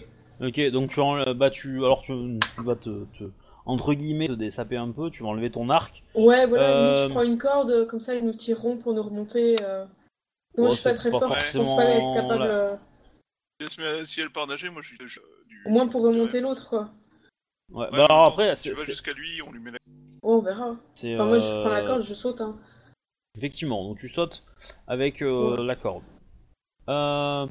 Ok, 0.41 0.59
donc 0.71 0.89
tu, 0.89 0.99
en, 1.01 1.33
bah, 1.35 1.51
tu 1.51 1.77
alors 1.79 2.01
tu, 2.01 2.13
tu 2.55 2.63
vas 2.63 2.75
te, 2.75 3.05
te- 3.17 3.29
entre 3.65 3.93
guillemets 3.93 4.27
te 4.27 4.33
dessaper 4.33 4.77
un 4.77 4.91
peu. 4.91 5.09
Tu 5.11 5.23
vas 5.23 5.29
enlever 5.29 5.51
ton 5.51 5.69
arc. 5.69 6.03
Ouais, 6.15 6.45
voilà, 6.47 6.69
Euh, 6.69 6.93
limite, 6.95 7.07
je 7.09 7.13
prends 7.13 7.23
une 7.23 7.37
corde, 7.37 7.71
euh, 7.71 7.85
comme 7.85 7.99
ça 7.99 8.15
ils 8.15 8.25
nous 8.25 8.33
tireront 8.33 8.77
pour 8.77 8.93
nous 8.93 9.03
remonter. 9.03 9.55
euh. 9.61 9.85
Moi, 10.57 10.67
Oh, 10.67 10.71
je 10.71 10.75
suis 10.75 10.83
pas 10.83 10.95
très 10.95 11.11
pas 11.11 11.19
fort, 11.19 11.35
je 11.35 11.57
pense 11.57 11.75
pas 11.75 11.83
forcément 11.85 12.15
être 12.15 12.21
capable. 12.21 12.41
euh, 12.43 12.75
Si 13.67 13.81
elle- 13.81 14.05
Si 14.05 14.21
elle 14.21 14.29
part 14.31 14.47
nager, 14.47 14.69
moi 14.69 14.81
je 14.81 14.87
suis. 14.87 14.97
je- 15.05 15.19
du- 15.47 15.63
Au 15.65 15.69
moins 15.69 15.87
pour 15.87 16.01
remonter 16.01 16.39
l'autre, 16.41 16.69
quoi. 16.69 16.89
Ouais. 17.71 17.81
Ouais, 17.85 17.87
bah, 17.91 18.05
alors 18.05 18.25
temps, 18.25 18.31
après, 18.31 18.55
si 18.55 18.69
tu 18.69 18.75
vas 18.75 18.83
jusqu'à 18.83 19.13
lui, 19.13 19.41
on 19.41 19.51
lui 19.51 19.59
met 19.59 19.71
la. 19.71 19.77
Oh, 20.23 20.37
on 20.37 20.41
verra. 20.41 20.69
Enfin, 20.69 21.25
moi, 21.25 21.37
je 21.37 21.45
prends 21.61 21.69
la 21.69 21.81
euh, 21.81 21.85
corde, 21.85 22.03
je 22.03 22.13
saute. 22.13 22.41
Hein. 22.41 22.57
Effectivement, 23.37 23.83
donc 23.83 23.99
tu 23.99 24.09
sautes 24.09 24.43
avec 24.87 25.21
euh, 25.21 25.55
Ouais. 25.57 25.63
la 25.63 25.75
corde. 25.75 26.03
Euh, 26.89 27.45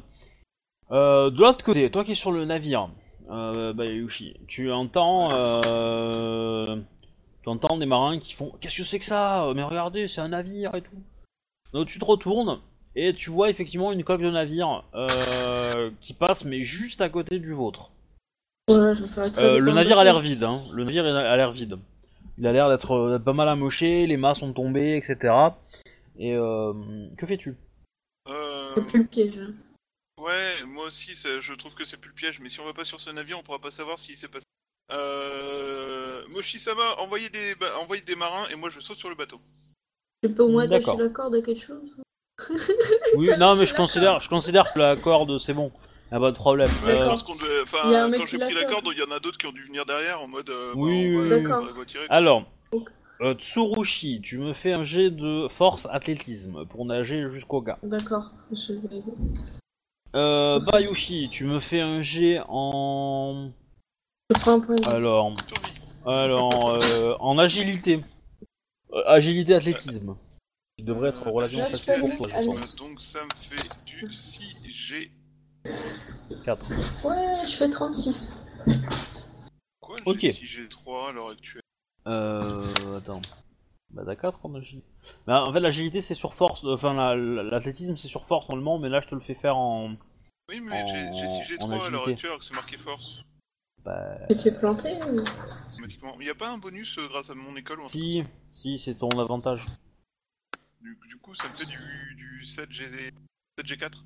euh, 0.91 1.31
de 1.31 1.39
l'autre 1.41 1.65
côté, 1.65 1.89
toi 1.91 2.05
qui 2.05 2.13
es 2.13 2.15
sur 2.17 2.33
le 2.33 2.45
navire, 2.45 2.91
euh, 3.31 3.73
Bayushi, 3.73 4.37
tu 4.47 4.71
entends, 4.73 5.31
euh, 5.33 6.77
tu 7.43 7.49
entends 7.49 7.77
des 7.77 7.87
marins 7.87 8.19
qui 8.19 8.35
font 8.35 8.53
Qu'est-ce 8.61 8.79
que 8.79 8.83
c'est 8.85 8.99
que 8.99 9.05
ça? 9.05 9.53
Mais 9.55 9.63
regardez, 9.63 10.09
c'est 10.09 10.21
un 10.21 10.29
navire 10.29 10.75
et 10.75 10.83
tout. 10.83 10.97
Donc 11.73 11.87
tu 11.89 11.99
te 11.99 12.05
retournes 12.05 12.61
et 12.97 13.13
tu 13.13 13.31
vois 13.31 13.51
effectivement 13.51 13.93
une 13.93 14.03
coque 14.03 14.23
de 14.23 14.31
navire 14.31 14.85
euh, 14.95 15.91
qui 16.01 16.15
passe, 16.15 16.45
mais 16.45 16.63
juste 16.63 17.01
à 17.01 17.09
côté 17.09 17.39
du 17.39 17.53
vôtre. 17.53 17.91
Ouais, 18.69 18.95
je 18.95 19.41
Euh, 19.41 19.59
le 19.59 19.73
navire 19.73 19.99
a 19.99 20.05
l'air 20.05 20.19
vide, 20.21 20.45
hein. 20.45 20.63
Le 20.73 20.85
navire 20.85 21.05
a 21.05 21.37
l'air 21.37 21.51
vide. 21.51 21.79
Il 22.39 22.47
a 22.47 22.53
l'air 22.53 22.69
d'être 22.69 22.93
euh, 22.93 23.19
pas 23.19 23.33
mal 23.33 23.49
amoché, 23.49 24.07
les 24.07 24.17
mâts 24.17 24.35
sont 24.35 24.53
tombés, 24.53 24.97
etc. 24.97 25.35
Et 26.19 26.35
euh, 26.35 26.73
que 27.17 27.27
fais-tu? 27.27 27.57
Euh, 28.29 28.75
Ouais, 30.19 30.65
moi 30.67 30.87
aussi, 30.87 31.15
ça- 31.15 31.39
je 31.41 31.53
trouve 31.55 31.75
que 31.75 31.85
c'est 31.85 31.97
plus 31.97 32.09
le 32.09 32.15
piège, 32.15 32.41
mais 32.41 32.49
si 32.49 32.59
on 32.61 32.65
va 32.65 32.73
pas 32.73 32.85
sur 32.85 33.01
ce 33.01 33.11
navire, 33.11 33.39
on 33.39 33.43
pourra 33.43 33.61
pas 33.61 33.71
savoir 33.71 33.99
s'il 33.99 34.17
s'est 34.17 34.29
passé. 34.29 34.45
Euh... 34.93 36.23
Moshi-sama, 36.31 36.97
envoyez 36.99 37.31
des, 37.31 37.55
bah, 37.55 37.67
envoyez 37.81 38.03
des 38.03 38.15
marins 38.17 38.47
et 38.51 38.57
moi 38.57 38.71
je 38.71 38.81
saute 38.81 38.97
sur 38.97 39.09
le 39.09 39.15
bateau. 39.15 39.39
Tu 40.23 40.31
peux 40.31 40.43
au 40.43 40.49
moins 40.49 40.65
attacher 40.65 40.97
la 40.97 41.09
corde 41.09 41.35
à 41.37 41.43
quelque 41.43 41.63
chose 41.65 41.95
Oui, 43.17 43.29
non, 43.39 43.55
mais 43.57 43.67
je 43.67 43.75
considère, 43.75 44.21
je 44.21 44.29
considère 44.29 44.73
que 44.73 44.79
la 44.79 44.97
corde 44.97 45.39
c'est 45.39 45.55
bon. 45.55 45.71
Y'a 46.11 46.19
pas 46.19 46.31
de 46.31 46.37
problème. 46.37 46.71
Ouais, 46.85 46.97
je 46.97 47.03
Euh, 47.03 47.07
pense 47.07 47.23
qu'on 47.23 47.37
devait. 47.37 47.61
Enfin, 47.63 48.11
quand 48.17 48.27
j'ai 48.27 48.39
pris 48.39 48.55
la 48.55 48.65
corde, 48.65 48.89
il 48.93 48.99
y 48.99 49.03
en 49.03 49.11
a 49.15 49.21
d'autres 49.21 49.37
qui 49.39 49.47
ont 49.47 49.53
dû 49.53 49.63
venir 49.63 49.85
derrière 49.85 50.23
en 50.23 50.27
mode. 50.29 50.49
euh, 50.49 50.73
Oui, 50.75 51.15
bah, 51.15 51.37
oui, 51.37 51.43
va- 51.45 51.61
oui. 51.79 51.87
tirer. 51.87 52.07
alors, 52.09 52.51
euh, 53.21 53.35
Tsurushi, 53.35 54.21
tu 54.23 54.39
me 54.39 54.55
fais 54.55 54.73
un 54.73 54.85
jet 54.85 55.11
de 55.11 55.49
force 55.49 55.87
athlétisme 55.91 56.65
pour 56.67 56.87
nager 56.87 57.27
jusqu'au 57.31 57.61
gars. 57.61 57.79
D'accord. 57.83 58.31
Je 58.53 58.73
vais- 58.73 59.03
Euh. 60.15 60.61
Bayushi, 60.61 61.29
tu 61.31 61.45
me 61.45 61.61
fais 61.61 61.81
un 61.81 62.01
jet 62.03 62.41
en. 62.49 63.51
Je 64.31 64.41
prends 64.41 64.53
un 64.53 64.61
point 64.61 64.75
de 64.77 64.83
vie. 64.83 64.89
Alors, 64.89 65.35
alors, 66.07 66.79
euh, 66.83 67.15
en 67.21 67.39
agilité. 67.39 68.03
Euh, 68.93 69.03
agilité 69.07 69.55
athlétisme. 69.55 70.17
Qui 70.79 70.85
devrait 70.85 71.11
être 71.11 71.29
relativement 71.31 71.65
Là, 71.65 71.71
je 71.73 71.77
facile 71.77 72.01
pour 72.01 72.17
toi, 72.17 72.29
je 72.29 72.35
Allez. 72.37 72.47
pense. 72.47 72.77
Donc 72.77 73.01
ça 73.01 73.19
me 73.25 73.35
fait 73.35 73.69
du 73.85 74.07
6G. 74.07 75.11
4. 76.45 76.71
Ouais, 77.05 77.33
je 77.47 77.57
fais 77.57 77.69
36. 77.69 78.39
Quoi 79.81 79.97
Ok. 80.07 80.21
J'ai 80.21 80.31
6G3 80.33 81.09
à 81.09 81.13
l'heure 81.13 81.31
actuelle? 81.31 81.63
Euh. 82.07 82.65
Attends. 82.97 83.21
Bah, 83.91 84.03
t'as 84.05 84.17
4 84.17 84.45
en 84.45 84.55
agilité. 84.55 84.87
Bah, 85.27 85.43
en 85.45 85.53
fait, 85.53 85.61
l'agilité 85.61 86.01
c'est 86.01 86.15
sur 86.15 86.35
force. 86.35 86.65
euh, 86.65 86.75
Enfin, 86.75 86.95
la- 86.95 87.17
la- 87.17 87.43
l'athlétisme 87.43 87.97
c'est 87.97 88.09
sur 88.09 88.27
force 88.27 88.49
normalement, 88.49 88.79
mais 88.79 88.89
là 88.89 89.01
je 89.01 89.09
te 89.09 89.15
le 89.15 89.21
fais 89.21 89.35
faire 89.35 89.57
en. 89.57 89.97
Oui, 90.51 90.61
mais 90.61 90.87
j'ai 90.87 91.09
En- 91.09 91.13
j'ai 91.15 91.27
6G3 91.27 91.63
en 91.65 91.67
à 91.71 91.71
l'heure 91.71 91.85
agilité. 92.03 92.11
actuelle 92.13 92.31
alors 92.31 92.39
que 92.41 92.45
c'est 92.45 92.55
marqué 92.55 92.77
force. 92.77 93.23
Bah. 93.85 94.19
Tu 94.29 94.37
t'es 94.37 94.53
planté 94.59 94.97
ou... 95.05 95.21
Automatiquement. 95.73 96.15
Il 96.19 96.25
n'y 96.25 96.31
a 96.31 96.35
pas 96.35 96.51
un 96.51 96.59
bonus 96.59 96.99
euh, 96.99 97.07
grâce 97.09 97.31
à 97.31 97.35
mon 97.35 97.57
école 97.57 97.79
ou 97.81 97.85
un 97.85 97.87
truc 97.87 98.01
Si, 98.01 98.25
si, 98.53 98.79
c'est 98.79 98.95
ton 98.97 99.09
avantage. 99.19 99.65
du, 100.81 100.99
du 101.09 101.17
coup, 101.17 101.35
ça 101.35 101.49
me 101.49 101.55
fait 101.55 101.65
du, 101.67 101.79
du 102.17 102.43
7G... 102.45 103.11
7G4. 103.59 104.03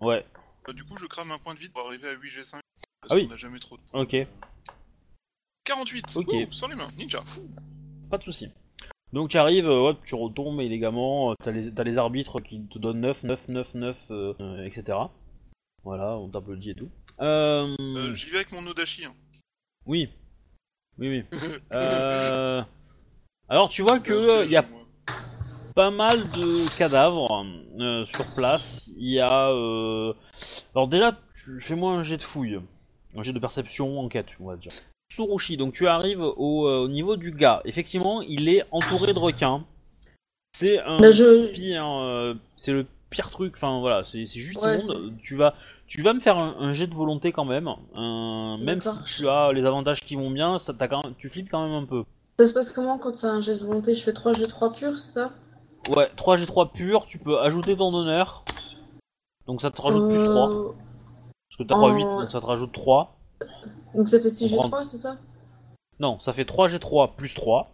Ouais, 0.00 0.26
Euh, 0.68 0.72
du 0.72 0.84
coup, 0.84 0.96
je 0.98 1.06
crame 1.06 1.30
un 1.30 1.38
point 1.38 1.54
de 1.54 1.58
vide 1.60 1.72
pour 1.72 1.86
arriver 1.86 2.08
à 2.08 2.14
8G5. 2.14 2.50
Parce 2.52 2.60
Ah 3.10 3.14
oui. 3.14 3.24
qu'on 3.24 3.30
n'a 3.30 3.36
jamais 3.36 3.58
trop 3.60 3.76
de 3.78 3.82
points. 3.82 4.02
ok, 4.02 4.16
48 5.64 6.16
Ok. 6.16 6.32
Ouh, 6.32 6.52
Sans 6.52 6.68
les 6.68 6.74
mains, 6.74 6.90
ninja 6.96 7.22
fou. 7.24 7.48
pas 8.10 8.18
de 8.18 8.22
soucis. 8.24 8.50
Donc 9.12 9.30
tu 9.30 9.36
arrives, 9.38 9.66
euh, 9.68 9.90
hop, 9.90 10.00
tu 10.04 10.14
retombes 10.14 10.60
élégamment, 10.60 11.30
euh, 11.30 11.34
t'as 11.42 11.52
les, 11.52 11.72
t'as 11.72 11.84
les 11.84 11.96
arbitres 11.98 12.40
qui 12.40 12.66
te 12.66 12.78
donnent 12.78 13.00
9, 13.00 13.24
9, 13.24 13.48
9, 13.48 13.74
9, 13.74 14.06
euh, 14.10 14.34
euh, 14.40 14.64
etc. 14.64 14.98
Voilà, 15.84 16.16
on 16.18 16.28
t'applaudit 16.28 16.70
et 16.70 16.74
tout. 16.74 16.90
Euh, 17.20 17.74
Euh, 17.80 18.14
J'y 18.14 18.30
vais 18.30 18.36
avec 18.38 18.52
mon 18.52 18.66
Odachi. 18.66 19.04
Hein. 19.04 19.14
oui, 19.86 20.08
oui, 20.98 21.08
oui. 21.08 21.24
Euh, 21.72 22.62
alors 23.48 23.68
tu 23.68 23.82
vois 23.82 24.00
que 24.00 24.12
Un 24.12 24.38
euh, 24.40 24.44
il 24.44 24.50
y 24.50 24.56
a 24.56 24.64
pas 25.74 25.90
mal 25.90 26.18
de 26.32 26.76
cadavres 26.76 27.46
euh, 27.78 28.04
sur 28.04 28.24
place. 28.34 28.90
Il 28.96 29.08
y 29.10 29.20
a. 29.20 29.50
euh, 29.50 30.12
Alors 30.74 30.88
déjà, 30.88 31.16
tu... 31.34 31.60
fais-moi 31.60 31.92
un 31.92 32.02
jet 32.02 32.16
de 32.16 32.22
fouille. 32.22 32.60
Un 33.14 33.22
jet 33.22 33.32
de 33.32 33.38
perception, 33.38 34.00
enquête, 34.00 34.34
on 34.40 34.46
va 34.46 34.56
dire. 34.56 34.72
Tsurushi, 35.10 35.56
donc 35.56 35.72
tu 35.74 35.86
arrives 35.86 36.20
au, 36.22 36.66
euh, 36.66 36.80
au 36.80 36.88
niveau 36.88 37.16
du 37.16 37.30
gars. 37.30 37.62
Effectivement, 37.64 38.22
il 38.22 38.48
est 38.48 38.64
entouré 38.70 39.12
de 39.14 39.18
requins. 39.18 39.64
C'est 40.52 40.80
un 40.80 41.12
je... 41.12 41.52
pire. 41.52 41.86
euh, 42.00 42.34
c'est 42.56 42.72
le 42.72 42.86
pire 43.10 43.30
truc. 43.30 43.54
Enfin 43.56 43.80
voilà, 43.80 44.04
c'est 44.04 44.26
juste 44.26 44.60
Ouais, 44.62 44.78
immonde. 44.78 45.12
Tu 45.22 45.36
vas, 45.36 45.54
tu 45.86 46.02
vas 46.02 46.12
me 46.12 46.18
faire 46.20 46.38
un, 46.38 46.56
un 46.58 46.72
jet 46.72 46.86
de 46.86 46.94
volonté 46.94 47.30
quand 47.30 47.44
même. 47.44 47.70
même 47.94 48.80
si 48.80 49.04
tu 49.04 49.28
as 49.28 49.52
les 49.52 49.64
avantages 49.64 50.00
qui 50.00 50.16
vont 50.16 50.30
bien, 50.30 50.58
ça, 50.58 50.74
t'as 50.74 50.88
quand 50.88 51.04
même- 51.04 51.14
tu 51.16 51.28
flippes 51.28 51.50
quand 51.50 51.64
même 51.64 51.74
un 51.74 51.84
peu. 51.86 52.04
Ça 52.40 52.46
se 52.46 52.52
passe 52.54 52.72
comment 52.72 52.98
quand 52.98 53.14
c'est 53.14 53.28
un 53.28 53.40
jet 53.40 53.56
de 53.56 53.64
volonté? 53.64 53.94
Je 53.94 54.02
fais 54.02 54.12
3 54.12 54.32
jets 54.34 54.46
3 54.46 54.72
purs, 54.72 54.98
c'est 54.98 55.12
ça? 55.12 55.30
Ouais, 55.88 56.10
3 56.16 56.36
G3 56.36 56.72
pur, 56.72 57.06
tu 57.06 57.18
peux 57.18 57.38
ajouter 57.38 57.76
ton 57.76 57.94
honneur. 57.94 58.44
Donc 59.46 59.62
ça 59.62 59.70
te 59.70 59.80
rajoute 59.80 60.08
plus 60.08 60.24
3. 60.24 60.50
Euh, 60.50 60.72
Parce 61.48 61.58
que 61.58 61.62
t'as 61.62 61.76
pas 61.76 61.80
en- 61.82 61.94
8, 61.94 62.04
donc 62.04 62.30
ça 62.32 62.40
te 62.40 62.46
rajoute 62.46 62.72
3. 62.72 63.16
Donc 63.96 64.08
ça 64.08 64.20
fait 64.20 64.28
6 64.28 64.52
On 64.54 64.68
G3, 64.68 64.84
c'est 64.84 64.98
ça? 64.98 65.18
Non, 65.98 66.18
ça 66.20 66.32
fait 66.32 66.44
3G3 66.44 67.16
plus 67.16 67.34
3. 67.34 67.72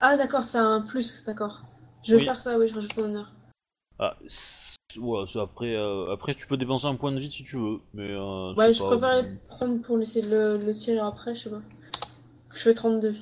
Ah 0.00 0.16
d'accord, 0.16 0.44
c'est 0.44 0.58
un 0.58 0.80
plus, 0.80 1.24
d'accord. 1.24 1.62
Je 2.02 2.12
vais 2.12 2.18
Oui. 2.18 2.24
faire 2.24 2.40
ça, 2.40 2.58
oui, 2.58 2.68
je 2.68 2.74
rajoute 2.74 2.96
mon 2.96 3.04
honneur. 3.04 3.32
Ah, 4.00 4.16
ouais, 4.20 5.24
c'est 5.26 5.40
après, 5.40 5.74
euh, 5.74 6.12
après, 6.12 6.34
tu 6.34 6.46
peux 6.46 6.56
dépenser 6.56 6.86
un 6.86 6.94
point 6.96 7.12
de 7.12 7.18
vie 7.20 7.30
si 7.30 7.44
tu 7.44 7.56
veux, 7.56 7.80
mais. 7.94 8.08
Euh, 8.10 8.54
Ouais, 8.54 8.72
je 8.72 8.78
pas- 8.80 8.96
préfère 8.96 9.22
le 9.22 9.36
prendre 9.48 9.80
pour 9.82 9.98
de 9.98 10.04
le, 10.04 10.58
le 10.64 10.72
tirer 10.72 10.98
après, 10.98 11.34
je 11.34 11.44
sais 11.44 11.50
pas. 11.50 11.62
Je 12.52 12.58
fais 12.60 12.74
32. 12.74 13.16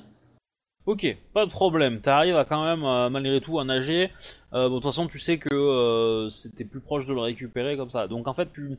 Ok, 0.85 1.05
pas 1.33 1.45
de 1.45 1.51
problème. 1.51 1.99
T'arrives 1.99 2.37
à 2.37 2.45
quand 2.45 2.63
même, 2.63 2.83
euh, 2.85 3.09
malgré 3.09 3.41
tout, 3.41 3.59
à 3.59 3.65
nager. 3.65 4.09
Euh, 4.53 4.69
bon, 4.69 4.75
de 4.75 4.79
toute 4.79 4.85
façon, 4.85 5.07
tu 5.07 5.19
sais 5.19 5.37
que 5.37 5.53
euh, 5.53 6.29
c'était 6.29 6.63
plus 6.63 6.79
proche 6.79 7.05
de 7.05 7.13
le 7.13 7.19
récupérer 7.19 7.75
comme 7.75 7.89
ça. 7.89 8.07
Donc 8.07 8.27
en 8.27 8.33
fait, 8.33 8.51
tu, 8.53 8.77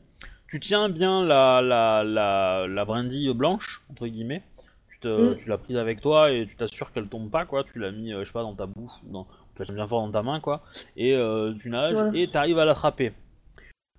tu 0.49 0.61
tiens 0.61 0.89
bien 0.89 1.25
la, 1.25 1.61
la, 1.63 2.03
la, 2.05 2.67
la 2.69 2.85
brindille 2.85 3.33
blanche, 3.35 3.83
entre 3.91 4.07
guillemets. 4.07 4.43
Tu, 4.91 4.99
te- 5.01 5.35
Mm. 5.35 5.37
tu 5.39 5.49
l'as 5.49 5.59
prise 5.59 5.77
avec 5.77 6.01
toi 6.01 6.33
et 6.33 6.47
tu 6.47 6.57
t'assures 6.57 6.93
qu'elle 6.93 7.07
tombe 7.09 7.31
pas, 7.31 7.45
quoi. 7.47 7.65
Tu 7.65 7.79
l'as 7.79 7.93
mis, 7.93 8.13
euh, 8.13 8.21
je 8.21 8.25
sais 8.27 8.33
pas, 8.33 8.43
dans 8.43 8.55
ta 8.55 8.67
bouche, 8.67 8.91
ou 9.07 9.13
dans, 9.13 9.25
tu 9.55 9.61
la 9.61 9.65
tiens 9.67 9.75
bien 9.75 9.87
fort 9.87 10.03
dans 10.05 10.11
ta 10.13 10.23
main, 10.23 10.41
quoi. 10.41 10.63
Et 10.97 11.15
euh, 11.15 11.55
tu 11.61 11.71
nages 11.71 11.97
et 12.15 12.29
t'arrives 12.29 12.59
à 12.59 12.65
l'attraper. 12.65 13.13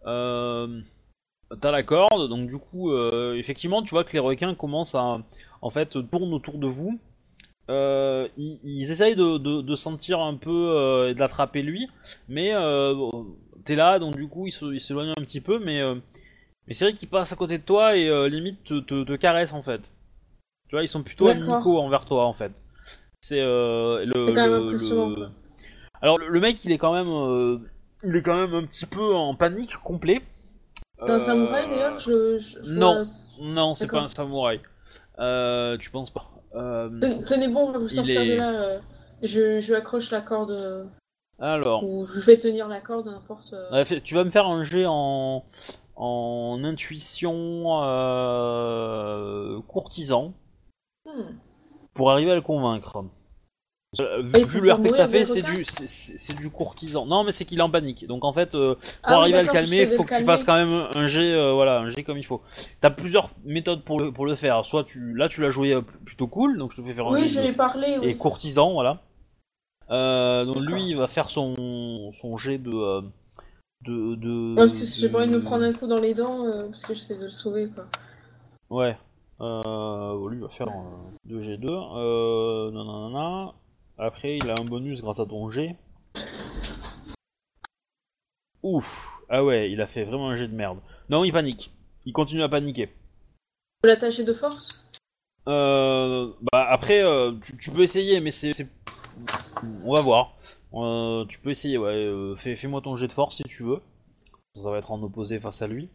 Euh, 0.05 0.81
T'as 1.61 1.71
la 1.71 1.81
corde, 1.81 2.29
donc 2.29 2.47
du 2.47 2.59
coup, 2.59 2.93
effectivement, 3.33 3.81
tu 3.81 3.89
vois 3.89 4.03
que 4.03 4.13
les 4.13 4.19
requins 4.19 4.53
commencent 4.53 4.93
à, 4.93 5.17
en 5.63 5.69
fait, 5.71 5.97
tournent 6.11 6.31
autour 6.33 6.59
de 6.59 6.67
vous. 6.67 6.99
Euh, 7.71 8.27
ils, 8.37 8.59
ils 8.63 8.91
essayent 8.91 9.15
de, 9.15 9.39
de, 9.39 9.61
de 9.61 9.75
sentir 9.75 10.19
un 10.19 10.35
peu 10.35 10.51
euh, 10.51 11.09
et 11.09 11.15
de 11.15 11.19
l'attraper 11.19 11.63
lui, 11.63 11.87
mais 12.27 12.51
euh, 12.53 12.93
t'es 13.65 13.75
là, 13.75 13.97
donc 13.97 14.15
du 14.15 14.27
coup 14.27 14.45
il 14.47 14.51
se- 14.51 14.71
il 14.73 14.79
s'éloigne 14.81 15.09
un 15.11 15.21
petit 15.23 15.41
peu, 15.41 15.57
mais, 15.59 15.81
mais 16.69 16.73
c'est 16.73 16.85
vrai 16.85 16.93
qu'ils 16.93 17.09
passent 17.09 17.33
à 17.33 17.35
côté 17.35 17.57
de 17.57 17.63
toi 17.63 17.97
et 17.97 18.07
euh, 18.07 18.29
limite 18.29 18.63
te, 18.63 18.79
te, 18.79 19.03
te 19.03 19.15
caressent 19.17 19.51
en 19.53 19.61
fait. 19.61 19.81
Tu 20.69 20.75
vois, 20.75 20.83
ils 20.83 20.87
sont 20.87 21.03
plutôt 21.03 21.27
amicaux 21.27 21.79
envers 21.79 22.05
toi 22.05 22.25
en 22.25 22.31
fait. 22.33 22.51
C'est 23.21 23.41
euh, 23.41 24.05
le, 24.05 24.77
C'est 24.77 24.89
le-. 24.89 25.29
Alors 26.01 26.17
le, 26.17 26.29
le 26.29 26.39
mec 26.39 26.63
il 26.63 26.71
est 26.71 26.77
quand 26.77 26.93
même 26.93 27.09
euh, 27.09 27.57
il 28.03 28.15
est 28.15 28.21
quand 28.21 28.39
même 28.39 28.53
un 28.53 28.65
petit 28.65 28.85
peu 28.85 29.13
en 29.13 29.35
panique 29.35 29.75
complet. 29.83 30.21
T'es 31.05 31.11
un 31.11 31.15
Euh, 31.15 31.19
samouraï 31.19 31.69
d'ailleurs 31.69 31.99
je, 31.99 32.39
je- 32.39 32.63
je 32.63 32.73
non. 32.79 32.93
vois- 33.01 33.53
Non, 33.53 33.73
c'est 33.75 33.87
pas 33.87 34.01
un 34.01 34.07
samouraï. 34.07 34.61
Euh, 35.19 35.77
tu 35.77 35.89
penses 35.89 36.11
pas. 36.11 36.29
Euh, 36.55 36.89
Ten- 37.01 37.23
Tenez 37.25 37.47
bon, 37.49 37.67
on 37.67 37.71
va 37.71 37.79
vous 37.79 37.89
sortir 37.89 38.21
est- 38.21 38.29
de 38.29 38.35
là. 38.35 38.51
euh, 38.51 38.79
Je, 39.21 39.59
je 39.59 39.73
accroche 39.73 40.11
la 40.11 40.21
corde, 40.21 40.51
euh, 40.51 40.85
alors. 41.39 41.83
ou 41.83 42.05
je 42.05 42.21
fais 42.21 42.37
tenir 42.37 42.67
la 42.69 42.79
corde, 42.79 43.07
n'importe. 43.07 43.51
euh. 43.53 43.69
Ouais, 43.71 43.83
tu 44.01 44.15
vas 44.15 44.23
me 44.23 44.29
faire 44.29 44.47
un 44.47 44.63
jet 44.63 44.85
en, 44.87 45.43
en 45.99 46.63
intuition 46.63 47.83
euh, 47.83 49.59
courtisan 49.67 50.33
Hmm. 51.05 51.33
pour 51.93 52.11
arriver 52.11 52.31
à 52.31 52.35
le 52.35 52.41
convaincre. 52.41 53.03
Euh, 53.99 54.21
vu 54.21 54.61
le 54.61 54.71
RP 54.71 54.83
que 54.87 54.95
t'as 54.97 55.07
fait, 55.07 55.25
c'est 55.25 55.41
du, 55.41 55.65
c'est- 55.65 56.49
courtisan. 56.51 57.05
Non, 57.05 57.23
mais 57.23 57.31
c'est 57.31 57.43
qu'il 57.45 57.57
est 57.59 57.63
en 57.63 57.71
panique. 57.71 58.05
Donc 58.05 58.23
en 58.23 58.31
fait, 58.31 58.53
euh, 58.55 58.75
pour 58.75 58.83
Ah 59.03 59.21
arriver 59.21 59.39
à 59.39 59.43
le 59.43 59.49
calmer, 59.49 59.81
il 59.81 59.95
faut 59.95 60.03
que 60.03 60.15
tu 60.15 60.23
fasses 60.23 60.43
quand 60.43 60.53
même 60.55 60.87
un 60.93 61.07
jet, 61.07 61.33
euh, 61.33 61.53
voilà, 61.53 61.79
un 61.79 61.89
jet 61.89 62.03
comme 62.03 62.17
il 62.17 62.25
faut. 62.25 62.41
T'as 62.81 62.91
plusieurs 62.91 63.29
méthodes 63.43 63.83
pour 63.83 63.99
le, 63.99 64.11
pour 64.11 64.25
le 64.25 64.35
faire. 64.35 64.63
Soit 64.65 64.83
tu, 64.83 65.13
là, 65.15 65.27
tu 65.27 65.41
l'as 65.41 65.49
joué 65.49 65.73
euh, 65.73 65.81
plutôt 65.81 66.27
cool, 66.27 66.57
donc 66.57 66.71
je 66.71 66.81
te 66.81 66.85
fais 66.85 66.93
faire 66.93 67.07
un 67.07 67.13
Oui, 67.13 67.27
je 67.27 67.41
et 68.03 68.15
courtisan, 68.15 68.73
voilà. 68.73 69.01
Euh, 69.89 70.45
donc 70.45 70.57
lui, 70.57 70.89
il 70.89 70.95
va 70.97 71.07
faire 71.07 71.29
son, 71.31 72.11
son 72.11 72.37
jet 72.37 72.59
de, 72.59 73.01
de, 73.85 74.15
de. 74.15 74.49
Ouais, 74.51 74.55
parce 74.67 74.79
que 74.79 74.85
j'ai 74.85 75.09
pas 75.09 75.19
envie 75.19 75.31
de 75.31 75.35
me 75.37 75.41
prendre 75.43 75.63
un 75.63 75.73
coup 75.73 75.87
dans 75.87 75.99
les 75.99 76.13
dents, 76.13 76.45
euh, 76.45 76.67
parce 76.67 76.85
que 76.85 76.93
j'essaie 76.93 77.17
de 77.17 77.25
le 77.25 77.31
sauver, 77.31 77.67
quoi. 77.69 77.85
Ouais. 78.69 78.97
Euh, 79.41 80.29
lui 80.29 80.39
va 80.39 80.49
faire 80.49 80.67
euh, 80.67 81.29
2G2. 81.29 81.65
Euh, 81.67 82.71
nanana. 82.71 83.53
Après, 83.97 84.37
il 84.37 84.49
a 84.49 84.55
un 84.59 84.65
bonus 84.65 85.01
grâce 85.01 85.19
à 85.19 85.25
ton 85.25 85.49
G. 85.49 85.75
Ouf. 88.63 89.21
Ah 89.29 89.43
ouais, 89.43 89.71
il 89.71 89.79
a 89.81 89.87
fait 89.87 90.03
vraiment 90.03 90.29
un 90.29 90.35
jet 90.35 90.47
de 90.47 90.55
merde. 90.55 90.79
Non, 91.09 91.23
il 91.23 91.31
panique. 91.31 91.71
Il 92.05 92.13
continue 92.13 92.43
à 92.43 92.49
paniquer. 92.49 92.87
Faut 93.81 93.87
l'attacher 93.87 94.23
de 94.23 94.33
force? 94.33 94.83
Euh, 95.47 96.31
bah 96.51 96.67
après, 96.69 97.01
euh, 97.01 97.31
tu, 97.41 97.57
tu 97.57 97.71
peux 97.71 97.81
essayer, 97.81 98.19
mais 98.19 98.31
c'est- 98.31 98.67
on 99.85 99.93
va 99.95 100.01
voir. 100.01 100.33
Euh, 100.73 101.25
tu 101.25 101.39
peux 101.39 101.49
essayer, 101.49 101.77
ouais. 101.77 101.89
euh, 101.93 102.35
fais, 102.35 102.55
fais-moi 102.55 102.81
ton 102.81 102.95
jet 102.97 103.07
de 103.07 103.13
force 103.13 103.37
si 103.37 103.43
tu 103.43 103.63
veux. 103.63 103.79
Ça 104.55 104.69
va 104.69 104.77
être 104.77 104.91
en 104.91 105.01
opposé 105.03 105.39
face 105.39 105.61
à 105.61 105.67
lui. 105.67 105.89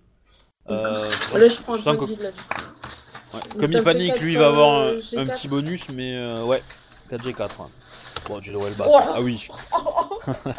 Euh, 0.71 1.11
Là, 1.35 1.49
je 1.49 1.61
prends 1.61 1.77
je 1.77 1.89
de 1.91 1.97
que- 1.97 2.15
de 2.17 2.23
la 2.23 2.31
vie. 2.31 2.37
Ouais, 3.35 3.41
Comme 3.61 3.71
il 3.73 3.83
panique, 3.83 4.21
lui 4.21 4.33
il 4.33 4.39
va 4.39 4.47
avoir 4.47 4.75
un, 4.81 4.93
G4. 4.99 5.19
un 5.19 5.27
petit 5.27 5.49
bonus, 5.49 5.89
mais 5.91 6.15
euh, 6.15 6.45
ouais, 6.45 6.63
4G4. 7.11 7.51
hein. 7.63 7.69
Bon, 8.29 8.41
tu 8.41 8.51
devrais 8.51 8.71
le 8.71 8.77
battre. 8.77 8.91
Oh 8.95 9.01
ah 9.03 9.21
oui. 9.21 9.49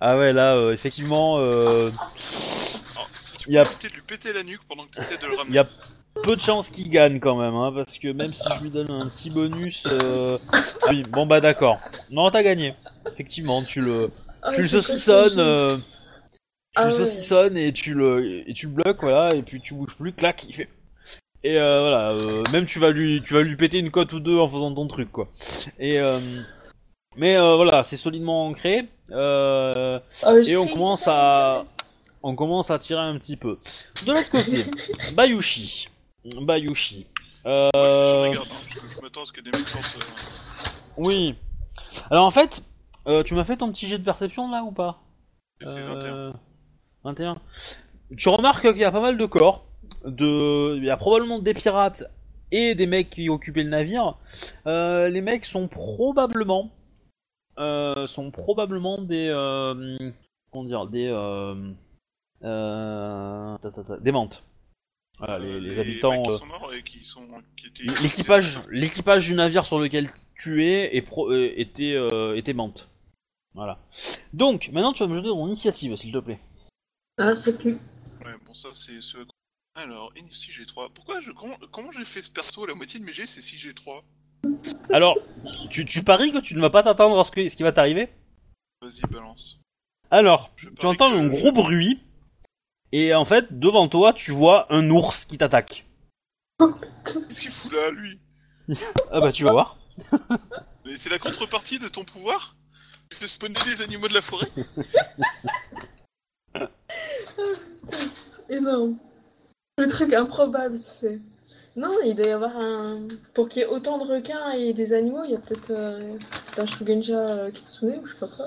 ah 0.00 0.16
ouais, 0.16 0.32
là, 0.32 0.54
euh, 0.56 0.72
effectivement, 0.72 1.36
euh, 1.38 1.90
tu 3.38 3.48
Il 3.48 3.54
y 3.54 3.58
a- 3.58 3.64
de 3.64 3.88
lui 3.94 4.02
péter 4.06 4.32
la 4.32 4.42
nuque 4.42 4.62
pendant 4.68 4.84
que 4.84 4.90
tu 4.90 5.00
essaies 5.00 5.18
de 5.18 5.26
le 5.26 5.36
ramener. 5.36 5.50
il 5.50 5.54
y 5.54 5.58
a 5.58 5.66
peu 6.22 6.36
de 6.36 6.40
chances 6.40 6.70
qu'il 6.70 6.90
gagne 6.90 7.20
quand 7.20 7.36
même, 7.36 7.54
hein, 7.54 7.72
parce 7.74 7.98
que 7.98 8.08
même 8.08 8.32
si 8.32 8.42
je 8.58 8.62
lui 8.62 8.70
donne 8.70 8.90
un 8.90 9.08
petit 9.08 9.30
bonus, 9.30 9.84
euh, 9.86 10.38
ah 10.82 10.90
oui, 10.90 11.02
bon 11.02 11.26
bah 11.26 11.40
d'accord. 11.40 11.78
Non, 12.10 12.30
t'as 12.30 12.42
gagné. 12.42 12.74
Effectivement, 13.12 13.62
tu 13.62 13.80
le, 13.80 14.10
Ah, 14.42 14.50
tu 14.52 14.62
le 14.62 14.68
saucissonnes, 14.68 15.38
euh, 15.38 15.76
tu 15.76 15.82
Ah 16.76 16.84
le 16.84 16.90
ouais. 16.90 16.96
saucissonnes 16.98 17.56
et 17.56 17.72
tu 17.72 17.94
le, 17.94 18.48
et 18.48 18.52
tu 18.52 18.66
le 18.66 18.72
bloques, 18.72 19.00
voilà, 19.02 19.34
et 19.34 19.42
puis 19.42 19.60
tu 19.60 19.74
bouges 19.74 19.96
plus, 19.96 20.12
clac, 20.12 20.44
il 20.48 20.54
fait. 20.54 20.68
Et 21.44 21.56
euh, 21.58 21.80
voilà, 21.82 22.10
euh, 22.10 22.42
même 22.52 22.64
tu 22.66 22.78
vas 22.80 22.90
lui, 22.90 23.22
tu 23.24 23.34
vas 23.34 23.42
lui 23.42 23.56
péter 23.56 23.78
une 23.78 23.90
cote 23.92 24.12
ou 24.12 24.20
deux 24.20 24.38
en 24.38 24.48
faisant 24.48 24.74
ton 24.74 24.86
truc, 24.88 25.12
quoi. 25.12 25.28
Et 25.78 26.00
euh, 26.00 26.18
mais 27.16 27.36
euh, 27.36 27.54
voilà, 27.56 27.84
c'est 27.84 27.96
solidement 27.96 28.46
ancré. 28.46 28.86
Euh, 29.12 29.98
Ah, 30.24 30.32
et 30.44 30.56
on 30.56 30.66
commence 30.66 31.06
à, 31.06 31.64
on 32.24 32.34
commence 32.34 32.70
à 32.72 32.78
tirer 32.80 33.00
un 33.00 33.16
petit 33.18 33.36
peu. 33.36 33.58
De 34.04 34.12
l'autre 34.12 34.30
côté, 34.30 34.64
Bayushi, 35.14 35.88
Bayushi. 36.40 37.06
Euh, 37.46 37.70
Moi, 37.74 37.88
je 37.88 37.94
suis 37.94 38.06
sur 38.06 38.22
la 38.22 38.30
garde, 38.30 38.46
hein, 38.46 38.50
parce 38.50 38.66
que 38.66 38.94
je 38.94 39.00
m'attends 39.00 39.22
à 39.22 39.24
ce 39.26 39.32
que 39.32 39.40
des 39.40 39.50
mecs 39.50 39.68
sortent. 39.68 39.98
euh, 39.98 40.92
oui. 40.98 41.34
Alors 42.10 42.24
en 42.26 42.30
fait, 42.30 42.62
euh, 43.06 43.22
tu 43.22 43.34
m'as 43.34 43.44
fait 43.44 43.56
ton 43.56 43.70
petit 43.72 43.86
jet 43.88 43.98
de 43.98 44.04
perception 44.04 44.50
là 44.50 44.62
ou 44.64 44.72
pas? 44.72 45.00
J'ai 45.60 45.66
fait 45.66 45.82
21. 45.82 46.16
Euh, 46.16 46.32
21. 47.04 47.36
Tu 48.16 48.28
remarques 48.28 48.62
qu'il 48.62 48.78
y 48.78 48.84
a 48.84 48.90
pas 48.90 49.00
mal 49.00 49.16
de 49.16 49.26
corps. 49.26 49.64
De... 50.04 50.76
Il 50.76 50.84
y 50.84 50.90
a 50.90 50.96
probablement 50.96 51.38
des 51.38 51.54
pirates 51.54 52.04
et 52.50 52.74
des 52.74 52.86
mecs 52.86 53.10
qui 53.10 53.28
occupaient 53.28 53.62
le 53.62 53.70
navire. 53.70 54.16
Euh, 54.66 55.08
les 55.08 55.20
mecs 55.22 55.44
sont 55.44 55.68
probablement. 55.68 56.70
euh, 57.58 58.06
sont 58.06 58.30
probablement 58.30 59.00
des. 59.00 59.28
Euh, 59.28 59.96
comment 60.50 60.64
dire 60.64 60.86
Des. 60.86 61.06
Euh, 61.08 61.72
euh, 62.44 63.58
ta, 63.58 63.70
ta, 63.70 63.84
ta, 63.84 63.96
des 63.98 64.12
mantes. 64.12 64.44
Voilà, 65.18 65.38
les, 65.40 65.60
les 65.60 65.78
habitants. 65.78 66.22
qui 66.22 66.30
euh, 66.30 66.36
sont 66.38 66.46
morts 66.46 66.72
et 66.74 66.82
qui 66.82 67.04
sont. 67.04 67.26
Qui 67.56 67.66
étaient... 67.66 68.02
L'équipage, 68.02 68.60
l'équipage 68.70 69.26
du 69.26 69.34
navire 69.34 69.66
sur 69.66 69.78
lequel 69.80 70.10
tu 70.36 70.64
es 70.64 70.96
est 70.96 71.02
pro- 71.02 71.30
euh, 71.32 71.52
était, 71.56 71.94
euh, 71.94 72.36
était 72.36 72.52
Mante. 72.54 72.88
Voilà. 73.54 73.78
Donc, 74.32 74.70
maintenant 74.72 74.92
tu 74.92 75.02
vas 75.02 75.08
me 75.08 75.14
jeter 75.16 75.28
ton 75.28 75.46
initiative, 75.46 75.96
s'il 75.96 76.12
te 76.12 76.18
plaît. 76.18 76.38
Ah, 77.18 77.34
c'est 77.34 77.58
plus. 77.58 77.72
Ouais, 78.24 78.34
bon, 78.46 78.54
ça, 78.54 78.68
c'est 78.74 79.00
ce. 79.02 79.18
Alors, 79.74 80.12
ici 80.16 80.52
j'ai 80.52 80.66
3. 80.66 80.90
Pourquoi 80.94 81.20
je. 81.20 81.30
Comment, 81.32 81.56
comment 81.72 81.90
j'ai 81.92 82.04
fait 82.04 82.22
ce 82.22 82.30
perso 82.30 82.64
La 82.66 82.74
moitié 82.74 83.00
de 83.00 83.04
mes 83.04 83.12
G, 83.12 83.26
c'est 83.26 83.42
6 83.42 83.56
G3. 83.56 84.02
Alors, 84.92 85.18
tu, 85.70 85.84
tu 85.84 86.02
paries 86.04 86.30
que 86.32 86.38
tu 86.38 86.54
ne 86.54 86.60
vas 86.60 86.70
pas 86.70 86.82
t'attendre 86.84 87.18
à 87.18 87.24
ce, 87.24 87.30
que, 87.32 87.48
ce 87.48 87.56
qui 87.56 87.62
va 87.64 87.72
t'arriver? 87.72 88.08
Vas-y, 88.82 89.00
balance. 89.10 89.58
Alors, 90.10 90.50
Je 90.56 90.68
tu 90.70 90.86
entends 90.86 91.10
que 91.10 91.16
un 91.16 91.24
je- 91.24 91.28
gros 91.28 91.52
bruit, 91.52 92.00
et 92.92 93.14
en 93.14 93.24
fait, 93.24 93.58
devant 93.58 93.88
toi, 93.88 94.12
tu 94.12 94.32
vois 94.32 94.72
un 94.72 94.88
ours 94.90 95.24
qui 95.24 95.38
t'attaque. 95.38 95.86
Qu'est-ce 96.58 97.40
qu'il 97.40 97.50
fout 97.50 97.72
là, 97.72 97.90
lui 97.92 98.18
Ah 99.10 99.20
bah, 99.20 99.32
tu 99.32 99.44
vas 99.44 99.52
voir. 99.52 99.78
Mais 100.84 100.96
c'est 100.96 101.10
la 101.10 101.18
contrepartie 101.18 101.78
de 101.78 101.88
ton 101.88 102.04
pouvoir 102.04 102.56
Tu 103.10 103.18
peux 103.18 103.26
spawner 103.26 103.58
des 103.66 103.82
animaux 103.82 104.08
de 104.08 104.14
la 104.14 104.22
forêt 104.22 104.48
C'est 108.26 108.50
énorme. 108.50 108.98
Le 109.78 109.88
truc 109.88 110.12
improbable, 110.12 110.76
tu 110.76 110.84
sais. 110.84 111.20
Non, 111.76 111.94
il 112.04 112.16
doit 112.16 112.26
y 112.26 112.30
avoir 112.30 112.56
un. 112.56 113.06
Pour 113.34 113.48
qu'il 113.48 113.62
y 113.62 113.64
ait 113.64 113.68
autant 113.68 114.04
de 114.04 114.12
requins 114.12 114.50
et 114.50 114.72
des 114.72 114.92
animaux, 114.92 115.22
il 115.24 115.30
y 115.30 115.36
a 115.36 115.38
peut-être 115.38 115.70
euh, 115.70 116.18
un 116.56 116.66
Shugenja 116.66 117.20
euh, 117.20 117.50
Kitsune 117.52 118.00
ou 118.02 118.06
je 118.06 118.14
sais 118.14 118.18
pas 118.18 118.28
quoi. 118.28 118.46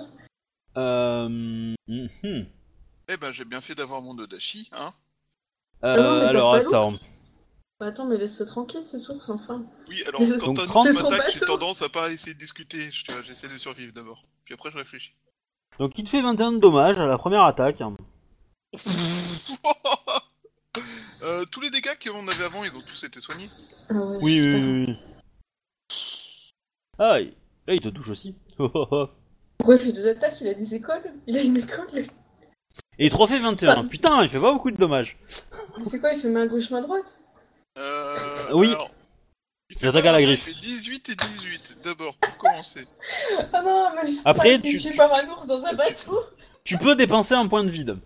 Euh... 0.78 1.30
mhm. 1.88 2.46
Eh 3.14 3.18
ben, 3.18 3.32
j'ai 3.32 3.44
bien 3.44 3.60
fait 3.60 3.76
d'avoir 3.76 4.02
mon 4.02 4.14
Dodashi, 4.16 4.70
hein 4.72 4.94
Euh, 5.84 5.96
Ah 5.96 5.98
non, 5.98 6.20
mais 6.20 6.26
alors, 6.28 6.54
attends. 6.54 6.92
Bah 7.78 7.88
attends, 7.88 8.06
mais 8.06 8.18
laisse-le 8.18 8.46
tranquille, 8.46 8.82
c'est 8.82 9.02
tout, 9.02 9.20
sans 9.20 9.38
fin. 9.38 9.66
Oui, 9.90 10.02
alors, 10.08 10.22
quand 10.40 10.54
Donc, 10.54 10.60
un 10.60 10.66
30 10.66 10.76
ours 10.76 10.84
C'est 10.86 10.94
son 10.94 11.10
m'attaque, 11.10 11.30
j'ai 11.34 11.40
tendance 11.42 11.82
à 11.82 11.90
pas 11.90 12.10
essayer 12.10 12.34
de 12.36 12.40
discuter. 12.40 12.90
Je- 12.90 13.04
tu 13.04 13.12
vois, 13.12 13.22
J'essaie 13.22 13.50
de 13.50 13.58
survivre 13.58 13.92
d'abord. 13.92 14.24
Puis 14.46 14.54
après, 14.54 14.72
je 14.72 14.78
réfléchis. 14.78 15.14
Donc, 15.78 15.98
il 15.98 16.06
te 16.06 16.10
fait 16.10 16.22
21 16.22 16.54
de 16.54 16.60
dommages 16.60 17.00
à 17.02 17.06
la 17.06 17.18
première 17.18 17.44
attaque. 17.44 17.82
euh, 17.82 17.90
Euh, 21.24 21.46
tous 21.52 21.62
les 21.62 21.70
dégâts 21.70 21.96
qu'on 22.04 22.28
avait 22.28 22.46
avant, 22.46 22.64
ils 22.64 22.76
ont 22.76 22.82
tous 22.82 23.04
été 23.04 23.20
soignés. 23.20 23.50
Ah 23.90 23.94
ouais, 23.94 24.18
Oui, 24.22 24.42
oui, 24.42 24.86
oui. 24.88 24.98
Ah, 26.98 27.20
il... 27.20 27.36
là, 27.68 27.74
il 27.76 27.82
te 27.82 27.90
touche 27.90 28.10
aussi. 28.10 28.36
Pourquoi 28.58 29.76
il 29.76 29.80
fait 29.80 29.92
deux 29.92 30.08
attaques? 30.08 30.42
Il 30.42 30.48
a 30.48 30.54
des 30.56 30.74
écoles? 30.76 31.04
Il 31.28 31.38
a 31.38 31.42
une 31.44 31.58
école? 31.58 32.06
Et 33.02 33.06
il 33.06 33.10
te 33.10 33.16
refait 33.16 33.40
21. 33.40 33.86
Putain, 33.86 34.22
il 34.22 34.30
fait 34.30 34.40
pas 34.40 34.52
beaucoup 34.54 34.70
de 34.70 34.78
dommages. 34.78 35.18
Il 35.84 35.90
fait 35.90 35.98
quoi 35.98 36.14
Il 36.14 36.22
fait 36.22 36.28
main 36.30 36.46
gauche, 36.46 36.70
main 36.70 36.82
droite? 36.82 37.18
Euh, 37.80 38.16
Oui. 38.54 38.68
alors, 38.68 38.92
il 39.72 39.76
fait 39.76 39.88
attaque 39.88 40.06
à 40.06 40.12
la 40.12 40.18
21, 40.20 40.28
griffe. 40.28 40.48
Il 40.50 40.54
fait 40.54 40.60
18 40.62 41.10
et 41.10 41.16
18, 41.16 41.78
d'abord, 41.84 42.16
pour 42.18 42.38
commencer. 42.38 42.86
Ah 43.54 43.64
non, 43.64 43.88
mais 43.96 44.12
je 44.12 44.18
Après, 44.24 44.62
tu 44.62 44.80
par 44.96 45.12
un 45.16 45.28
ours 45.30 45.48
dans 45.48 45.64
un 45.66 45.74
bateau 45.74 46.20
Tu 46.64 46.78
peux 46.78 46.96
dépenser 46.96 47.34
un 47.34 47.48
point 47.48 47.64
de 47.64 47.72
vide 47.72 47.98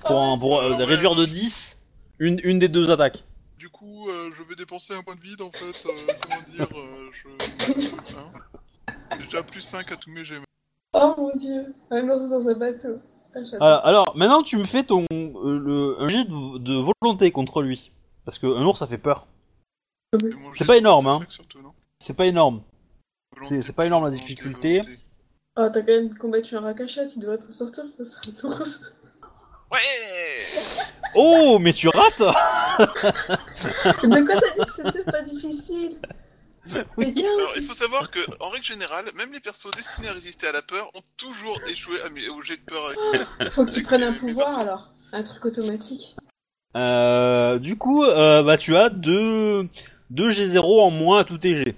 pour, 0.00 0.16
Ah 0.18 0.32
un- 0.32 0.38
pour 0.38 0.60
euh, 0.60 0.70
ouais. 0.78 0.84
réduire 0.84 1.14
de 1.14 1.26
10 1.26 1.76
une, 2.18 2.40
une 2.42 2.58
des 2.58 2.68
deux 2.68 2.90
attaques. 2.90 3.22
Du 3.58 3.68
coup, 3.68 4.08
euh, 4.08 4.30
je 4.34 4.42
vais 4.44 4.54
dépenser 4.54 4.94
un 4.94 5.02
point 5.02 5.14
de 5.14 5.20
vide, 5.20 5.42
en 5.42 5.50
fait, 5.52 5.76
euh, 5.86 6.12
comment 6.22 6.40
dire, 6.48 6.68
euh, 6.74 7.10
je... 7.12 8.14
hein 8.16 8.32
J'ai 9.18 9.24
déjà 9.26 9.42
plus 9.42 9.60
5 9.60 9.92
à 9.92 9.96
tous 9.96 10.10
mes 10.10 10.24
gemmes. 10.24 10.44
Oh 10.94 11.14
mon 11.18 11.34
dieu, 11.36 11.74
un 11.90 12.08
ours 12.08 12.30
dans 12.30 12.48
un 12.48 12.54
bateau. 12.54 12.98
Ah, 13.60 13.76
alors, 13.84 14.16
maintenant, 14.16 14.42
tu 14.42 14.56
me 14.56 14.64
fais 14.64 14.82
ton 14.82 15.04
euh, 15.12 15.58
le, 15.58 15.96
un 16.00 16.08
jet 16.08 16.24
de, 16.24 16.58
de 16.58 16.74
volonté 17.00 17.30
contre 17.30 17.62
lui. 17.62 17.92
Parce 18.24 18.38
qu'un 18.38 18.64
ours, 18.64 18.78
ça 18.78 18.86
fait 18.86 18.98
peur. 18.98 19.26
C'est 20.54 20.66
pas 20.66 20.76
énorme, 20.76 21.06
hein. 21.06 21.20
C'est 21.98 22.16
pas 22.16 22.26
énorme. 22.26 22.62
C'est- 23.42 23.62
c'est 23.62 23.72
pas 23.72 23.86
énorme, 23.86 24.04
la 24.04 24.10
difficulté. 24.10 24.82
Oh, 25.56 25.68
t'as 25.72 25.80
quand 25.80 25.86
même 25.86 26.14
combattu 26.16 26.56
un 26.56 26.60
racachat, 26.60 27.06
tu 27.06 27.18
devrais 27.20 27.38
te 27.38 27.50
sortir 27.50 27.84
face 27.96 28.16
à 28.16 28.46
un 28.46 28.50
ours. 28.50 28.82
Ouais 29.70 29.78
Oh, 31.14 31.58
mais 31.58 31.72
tu 31.72 31.88
rates 31.88 32.18
De 32.18 34.26
quoi 34.26 34.40
t'as 34.40 34.50
dit 34.58 34.64
que 34.66 34.70
c'était 34.70 35.04
pas 35.10 35.22
difficile? 35.22 35.96
Bien, 36.96 37.34
Alors, 37.36 37.52
il 37.56 37.62
faut 37.62 37.74
savoir 37.74 38.10
que, 38.10 38.20
en 38.40 38.48
règle 38.50 38.64
générale, 38.64 39.06
même 39.16 39.32
les 39.32 39.40
persos 39.40 39.70
destinés 39.76 40.08
à 40.08 40.12
résister 40.12 40.46
à 40.46 40.52
la 40.52 40.62
peur 40.62 40.88
ont 40.94 41.02
toujours 41.16 41.58
échoué 41.68 42.00
à 42.02 42.10
au 42.30 42.40
jet 42.42 42.56
de 42.56 42.62
peur. 42.62 42.86
avec- 42.86 43.52
faut 43.52 43.64
que 43.66 43.70
tu 43.72 43.82
prennes 43.82 44.04
un 44.04 44.12
pouvoir 44.12 44.46
persos. 44.46 44.60
alors. 44.60 44.88
Un 45.12 45.22
truc 45.24 45.44
automatique. 45.44 46.16
euh, 46.76 47.58
Du 47.58 47.76
coup, 47.76 48.04
euh, 48.04 48.42
bah, 48.42 48.56
tu 48.56 48.76
as 48.76 48.88
2 48.90 49.68
deux 50.10 50.30
G0 50.30 50.80
en 50.80 50.90
moins 50.90 51.20
à 51.20 51.24
tous 51.24 51.38
tes 51.38 51.54
G. 51.54 51.76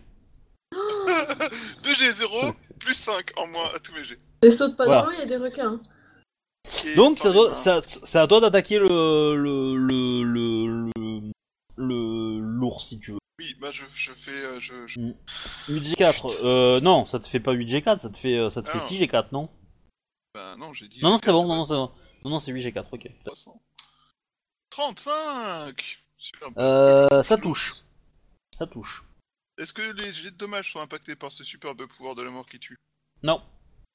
2G0, 1.83 2.53
plus 2.79 2.95
5 2.95 3.31
en 3.37 3.47
moins 3.47 3.67
à 3.75 3.79
tous 3.79 3.93
mes 3.95 4.05
jets. 4.05 4.19
Et 4.43 4.51
saute 4.51 4.77
pas 4.77 4.85
Voilà. 4.85 5.03
l'eau, 5.05 5.11
il 5.13 5.19
y 5.19 5.23
a 5.23 5.27
des 5.27 5.37
requins. 5.37 5.81
Et 6.87 6.95
Donc, 6.97 7.19
c'est 7.19 7.29
à 7.29 7.33
toi- 7.33 7.53
à, 7.53 7.81
à 8.19 8.27
d'attaquer 8.41 8.79
le 8.79 9.35
le 9.37 9.77
le 9.77 10.23
le 10.23 10.91
le- 10.97 11.31
le- 11.77 12.39
l'ours 12.41 12.87
si 12.89 12.99
tu 13.01 13.13
veux. 13.13 13.19
Oui, 13.45 13.55
bah 13.61 13.71
je, 13.73 13.85
je 13.95 14.13
fais... 14.13 14.31
euh, 14.31 14.59
je, 14.59 14.87
je- 14.87 15.01
8G4. 15.69 16.41
Euh, 16.45 16.81
non, 16.81 17.05
ça 17.05 17.19
te 17.21 17.27
fait 17.27 17.41
pas 17.41 17.53
8G4, 17.53 17.99
ça 17.99 18.09
te 18.09 18.17
fait 18.17 18.39
euh, 18.39 18.49
ça 18.49 18.63
te 18.63 18.69
fait 18.71 18.79
Ah. 18.79 18.89
6G4, 18.89 19.27
non? 19.33 19.51
Bah 20.35 20.57
non, 20.57 20.73
j'ai 20.73 20.89
dit... 20.89 21.01
Non, 21.03 21.11
non, 21.11 21.19
c'est 21.23 21.31
bon, 21.31 21.47
non, 21.47 21.57
non, 21.57 21.65
c'est 21.65 21.75
bon. 21.75 21.93
Non, 22.25 22.31
non, 22.31 22.39
c'est 22.39 22.53
8G4, 22.53 22.87
ok. 22.91 23.07
300. 23.27 23.61
35 24.71 25.99
Super. 26.17 26.49
Euh, 26.57 27.23
ça 27.23 27.37
touche. 27.37 27.75
Ça 28.59 28.67
touche. 28.67 29.05
Est-ce 29.59 29.75
que 29.75 29.83
les 30.03 30.11
jets 30.13 30.31
de 30.31 30.37
dommages 30.37 30.73
sont 30.73 30.81
impactés 30.81 31.15
par 31.17 31.31
ce 31.31 31.45
superbe 31.45 31.85
pouvoir 31.87 32.15
de 32.15 32.23
la 32.23 32.31
mort 32.31 32.47
qui 32.47 32.59
tue? 32.59 32.79
Non. 33.23 33.43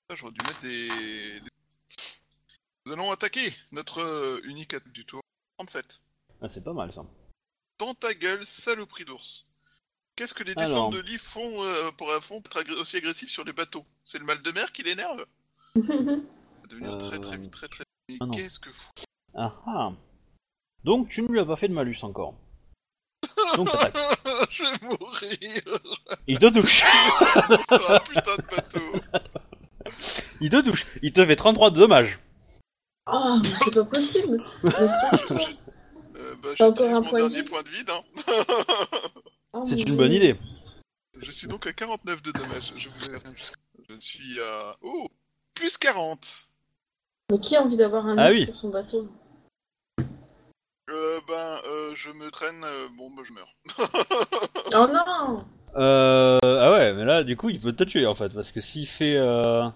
Ah, 0.10 0.16
J'aurais 0.16 0.32
dû 0.32 0.42
mettre 0.46 0.60
des... 0.62 1.40
des- 1.40 1.50
Nous 2.86 2.94
allons 2.94 3.12
attaquer 3.12 3.52
notre 3.72 4.00
euh, 4.02 4.40
unique 4.44 4.76
attaque 4.76 4.92
du 4.94 5.06
tour. 5.06 5.22
37. 5.58 6.02
Ah, 6.42 6.48
c'est 6.50 6.64
pas 6.64 6.74
mal 6.74 6.92
ça. 6.94 7.04
Dans 7.80 7.94
ta 7.94 8.14
gueule, 8.14 8.46
saloperie 8.46 9.06
d'ours. 9.06 9.48
Qu'est-ce 10.16 10.34
que 10.34 10.44
les 10.44 10.52
Alors. 10.58 10.68
descentes 10.68 10.94
de 10.94 11.00
lit 11.00 11.18
font 11.18 11.64
euh, 11.64 11.92
pour, 11.92 12.12
font 12.22 12.42
pour 12.42 12.60
être 12.60 12.70
agré- 12.70 12.78
aussi 12.80 12.98
agressifs 12.98 13.30
sur 13.32 13.46
les 13.46 13.54
bateaux? 13.54 13.86
C'est 14.04 14.20
le 14.20 14.26
mal 14.26 14.42
de 14.42 14.52
mer 14.52 14.72
qui 14.74 14.84
l'énerve? 14.84 15.26
Ça 15.76 15.82
va 15.82 16.68
devenir 16.70 16.98
très 16.98 17.20
très 17.20 17.38
vite, 17.38 17.52
très 17.52 17.68
très 17.70 17.84
Mais 18.10 18.18
ah 18.20 18.26
qu'est-ce 18.34 18.60
que 18.60 18.70
fou 18.70 18.92
Ah 19.34 19.56
ah. 19.66 19.92
Donc 20.84 21.08
tu 21.10 21.22
ne 21.22 21.28
lui 21.30 21.40
as 21.40 21.46
pas 21.46 21.56
fait 21.56 21.70
de 21.70 21.74
malus 21.74 22.00
encore. 22.04 22.36
Donc 23.56 23.72
t'attaques. 23.72 23.96
Je 24.50 24.64
vais 24.64 24.88
mourir 24.88 25.64
Il 26.28 26.38
te 26.38 26.48
touche. 26.48 26.82
sur 27.70 27.92
un 27.92 28.00
putain 28.00 28.36
de 28.36 28.56
bateau 28.56 28.92
Il 30.42 30.50
te 30.50 30.62
touche. 30.62 30.86
Il 31.02 31.14
te 31.14 31.26
fait 31.26 31.36
33 31.38 31.72
de 31.72 31.80
dommages. 31.80 32.20
Oh, 33.12 33.38
mais 33.42 33.50
c'est 33.64 33.74
pas 33.74 33.86
possible. 33.86 34.44
Mais 34.64 34.72
bah, 36.42 36.50
J'utilise 36.58 36.96
un 36.96 37.02
mon 37.02 37.10
point 37.10 37.20
de 37.20 37.28
dernier 37.28 37.36
vie 37.42 37.44
point 37.44 37.64
de 37.64 37.70
vide. 37.70 37.90
Hein. 37.90 38.04
Oh, 39.52 39.64
C'est 39.66 39.82
une 39.82 39.96
bonne 39.98 40.14
idée. 40.14 40.36
Je 41.20 41.32
suis 41.32 41.48
donc 41.48 41.66
à 41.66 41.74
49 41.74 42.22
de 42.22 42.32
dommages. 42.32 42.72
Je 42.78 42.88
vous 42.88 43.06
avertis. 43.06 43.52
Je 43.90 43.96
suis 44.00 44.40
à... 44.40 44.76
Oh 44.84 45.08
Plus 45.56 45.76
40 45.76 46.48
Mais 47.32 47.40
qui 47.40 47.56
a 47.56 47.64
envie 47.64 47.76
d'avoir 47.76 48.06
un 48.06 48.16
Ah 48.20 48.28
ours 48.30 48.38
oui. 48.38 48.46
sur 48.46 48.56
son 48.56 48.70
bateau? 48.70 49.10
Euh, 50.92 51.20
ben, 51.28 51.60
euh, 51.66 51.96
je 51.96 52.12
me 52.12 52.30
traîne... 52.30 52.64
euh, 52.64 52.88
bon, 52.96 53.10
bah, 53.10 53.24
je 53.28 53.34
meurs. 53.34 53.56
Oh 54.76 54.86
non 54.88 55.46
Euh, 55.76 56.38
ah 56.44 56.72
ouais, 56.74 56.94
mais 56.94 57.06
là, 57.06 57.24
du 57.24 57.36
coup, 57.36 57.50
il 57.50 57.60
peut 57.60 57.74
te 57.74 57.84
tuer 57.84 58.06
en 58.06 58.14
fait, 58.14 58.32
parce 58.32 58.52
que 58.52 58.62
s'il 58.62 58.86
fait. 58.88 59.18
Euh... 59.18 59.68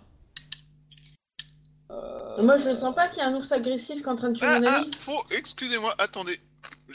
euh, 1.89 2.43
Moi, 2.43 2.57
je 2.57 2.67
le 2.69 2.75
sens 2.75 2.93
pas 2.93 3.07
qu'il 3.07 3.19
y 3.19 3.21
a 3.21 3.27
un 3.27 3.33
ours 3.33 3.51
agressif 3.51 3.97
qui 3.97 4.03
est 4.03 4.07
en 4.07 4.15
train 4.15 4.29
de 4.29 4.37
tuer 4.37 4.45
Ah, 4.47 4.59
mon 4.59 4.67
ah, 4.67 4.75
ami. 4.77 4.91
faut... 4.99 5.23
Excusez-moi, 5.31 5.95
attendez. 5.97 6.39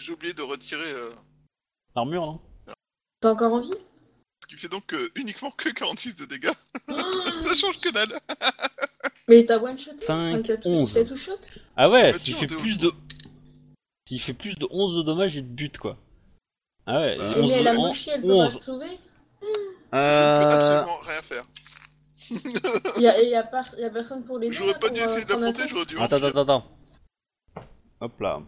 J'ai 0.09 0.15
oublié 0.15 0.33
de 0.33 0.41
retirer... 0.41 0.91
euh, 0.95 1.11
L'armure, 1.95 2.25
non 2.25 2.41
T'as 3.21 3.31
encore 3.33 3.53
envie 3.53 3.75
Ce 4.43 4.47
qui 4.47 4.55
fait 4.57 4.69
donc 4.71 4.95
euh, 4.95 5.11
uniquement 5.17 5.51
que 5.51 5.69
46 5.69 6.17
de 6.17 6.25
dégâts. 6.25 6.49
Oh, 6.89 6.95
Ça 7.37 7.55
change 7.55 7.79
que 7.79 7.91
dalle. 7.91 8.19
Mais 9.29 9.45
t'as 9.45 9.59
one 9.59 9.79
shot 9.79 9.91
Cinq, 10.01 10.51
onze. 10.65 10.95
t'as 10.95 11.05
tout 11.05 11.15
shot 11.17 11.33
Ah 11.77 11.91
ouais, 11.91 12.13
Bah, 12.13 12.19
s'il 12.19 12.35
tu, 12.35 12.41
fait 12.47 12.55
au- 12.55 12.59
plus 12.59 12.79
de. 12.79 12.91
S'il 14.09 14.19
fait 14.19 14.33
plus 14.33 14.55
de 14.57 14.67
11 14.71 14.97
de 14.97 15.03
dommages, 15.03 15.35
il 15.37 15.43
te 15.43 15.49
bute 15.53 15.77
quoi. 15.77 15.99
Ah 16.87 17.01
ouais, 17.01 17.19
Bah, 17.19 17.31
Et 17.37 17.41
11 17.43 17.51
mais 17.51 17.63
la 17.63 17.73
de- 17.73 17.77
mochie, 17.77 18.09
elle 18.09 18.23
peut 18.23 18.29
pas 18.29 18.35
11. 18.35 18.57
te 18.57 18.63
sauver 18.63 18.89
Je 19.43 19.47
ne 19.47 19.53
peux 19.91 19.97
Euh, 19.99 20.75
absolument 20.81 20.99
rien 21.03 21.21
faire. 21.21 21.45
Il 22.97 23.03
y 23.03 23.09
a, 23.09 23.21
et 23.23 23.29
y 23.29 23.35
a, 23.35 23.43
pas, 23.43 23.61
y 23.77 23.85
a 23.85 23.91
personne 23.91 24.25
pour 24.25 24.39
les 24.39 24.51
J'aurais 24.53 24.79
pas 24.79 24.89
dû 24.89 25.01
essayer 25.01 25.27
de 25.27 25.31
l'affronter, 25.33 25.69
j'aurais 25.69 25.85
dû 25.85 25.99
Attends, 25.99 26.19
m'enfuir. 26.19 26.29
attends, 26.29 26.41
attends. 26.41 27.65
Hop 28.01 28.21
là. 28.21 28.41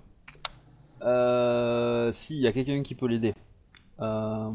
Euh, 1.03 2.13
si, 2.13 2.37
il 2.37 2.41
y 2.43 2.47
a 2.47 2.53
quelqu'un 2.53 2.83
qui 2.83 2.95
peut 2.95 3.07
l'aider. 3.07 3.35
Euh, 4.01 4.51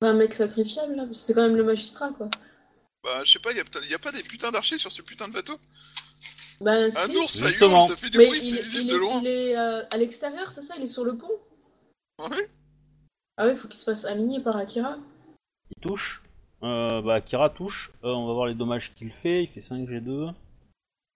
Un 0.00 0.12
mec 0.14 0.34
sacrifiable, 0.34 0.94
là, 0.96 1.04
c'est 1.12 1.34
quand 1.34 1.42
même 1.42 1.56
le 1.56 1.64
magistrat, 1.64 2.10
quoi. 2.10 2.28
Bah, 3.04 3.22
je 3.24 3.32
sais 3.32 3.38
pas, 3.40 3.52
y 3.52 3.60
a, 3.60 3.64
peut- 3.64 3.84
y 3.90 3.94
a 3.94 3.98
pas 3.98 4.12
des 4.12 4.22
putains 4.22 4.50
d'archers 4.52 4.78
sur 4.78 4.92
ce 4.92 5.02
putain 5.02 5.28
de 5.28 5.32
bateau? 5.32 5.58
Bah, 6.60 6.72
Un 6.84 6.90
si. 6.90 7.16
ours, 7.16 7.32
ça 7.36 7.50
hurle, 7.50 7.82
ça 7.82 7.96
fait 7.96 8.10
du 8.10 8.18
Mais 8.18 8.26
bruit, 8.26 8.38
il, 8.42 8.56
il 8.80 8.86
de 8.88 8.94
est, 8.94 8.98
loin. 8.98 9.20
il 9.20 9.26
est 9.26 9.56
euh, 9.58 9.82
à 9.90 9.96
l'extérieur, 9.96 10.52
c'est 10.52 10.62
ça? 10.62 10.74
Il 10.78 10.84
est 10.84 10.88
sur 10.88 11.04
le 11.04 11.16
pont? 11.16 11.30
Ouais. 12.20 12.48
Ah 13.36 13.46
ouais, 13.46 13.56
faut 13.56 13.66
qu'il 13.66 13.78
se 13.78 13.84
fasse 13.84 14.04
aligner 14.04 14.38
par 14.40 14.56
Akira. 14.56 14.96
il 15.76 15.80
touche. 15.80 16.22
Euh, 16.62 17.02
bah, 17.02 17.20
Kira 17.20 17.50
touche. 17.50 17.90
Euh, 18.04 18.10
on 18.12 18.28
va 18.28 18.34
voir 18.34 18.46
les 18.46 18.54
dommages 18.54 18.94
qu'il 18.94 19.10
fait. 19.10 19.42
Il 19.42 19.48
fait 19.48 19.60
5 19.60 19.88
G2. 19.88 20.32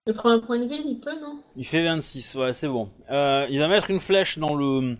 Il 0.07 0.13
prend 0.13 0.29
un 0.29 0.39
point 0.39 0.59
de 0.59 0.65
vide, 0.65 0.85
il 0.85 0.99
peut, 0.99 1.19
non? 1.21 1.37
Il 1.55 1.65
fait 1.65 1.83
26, 1.83 2.35
ouais, 2.35 2.53
c'est 2.53 2.67
bon. 2.67 2.89
Euh, 3.11 3.45
il 3.49 3.59
va 3.59 3.67
mettre 3.67 3.91
une 3.91 3.99
flèche 3.99 4.39
dans 4.39 4.55
le 4.55 4.97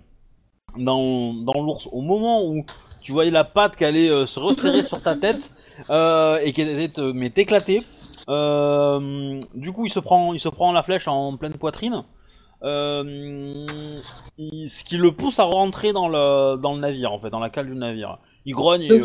dans, 0.78 1.34
dans 1.34 1.62
l'ours 1.62 1.88
au 1.92 2.02
moment 2.02 2.46
où 2.46 2.66
tu 3.02 3.14
voyais 3.14 3.32
la 3.32 3.46
patte 3.46 3.78
qui 3.78 3.86
allait 3.86 4.10
euh, 4.10 4.26
se 4.26 4.40
resserrer 4.40 4.84
sur 4.84 5.02
ta 5.02 5.16
tête 5.16 5.54
euh, 5.90 6.40
et 6.44 6.52
qui 6.52 6.62
allait 6.62 6.90
te 6.90 7.02
mais 7.02 7.30
t'éclater. 7.30 7.84
Du 8.28 9.72
coup, 9.72 9.86
il 9.86 9.90
se 9.90 10.00
prend 10.00 10.34
il 10.34 10.40
se 10.40 10.50
prend 10.50 10.74
la 10.74 10.84
flèche 10.84 11.08
en 11.08 11.38
pleine 11.38 11.54
poitrine. 11.54 12.04
Il- 12.64 14.04
ce 14.70 14.84
qui 14.84 14.98
le 14.98 15.12
pousse 15.14 15.40
à 15.40 15.46
rentrer 15.46 15.94
dans 15.94 16.10
le 16.10 16.58
dans 16.58 16.74
le 16.74 16.82
navire 16.82 17.14
en 17.14 17.20
fait, 17.20 17.30
dans 17.30 17.40
la 17.40 17.50
cale 17.50 17.68
du 17.68 17.76
navire. 17.76 18.18
Il 18.46 18.54
grogne 18.54 18.82
et 18.84 18.98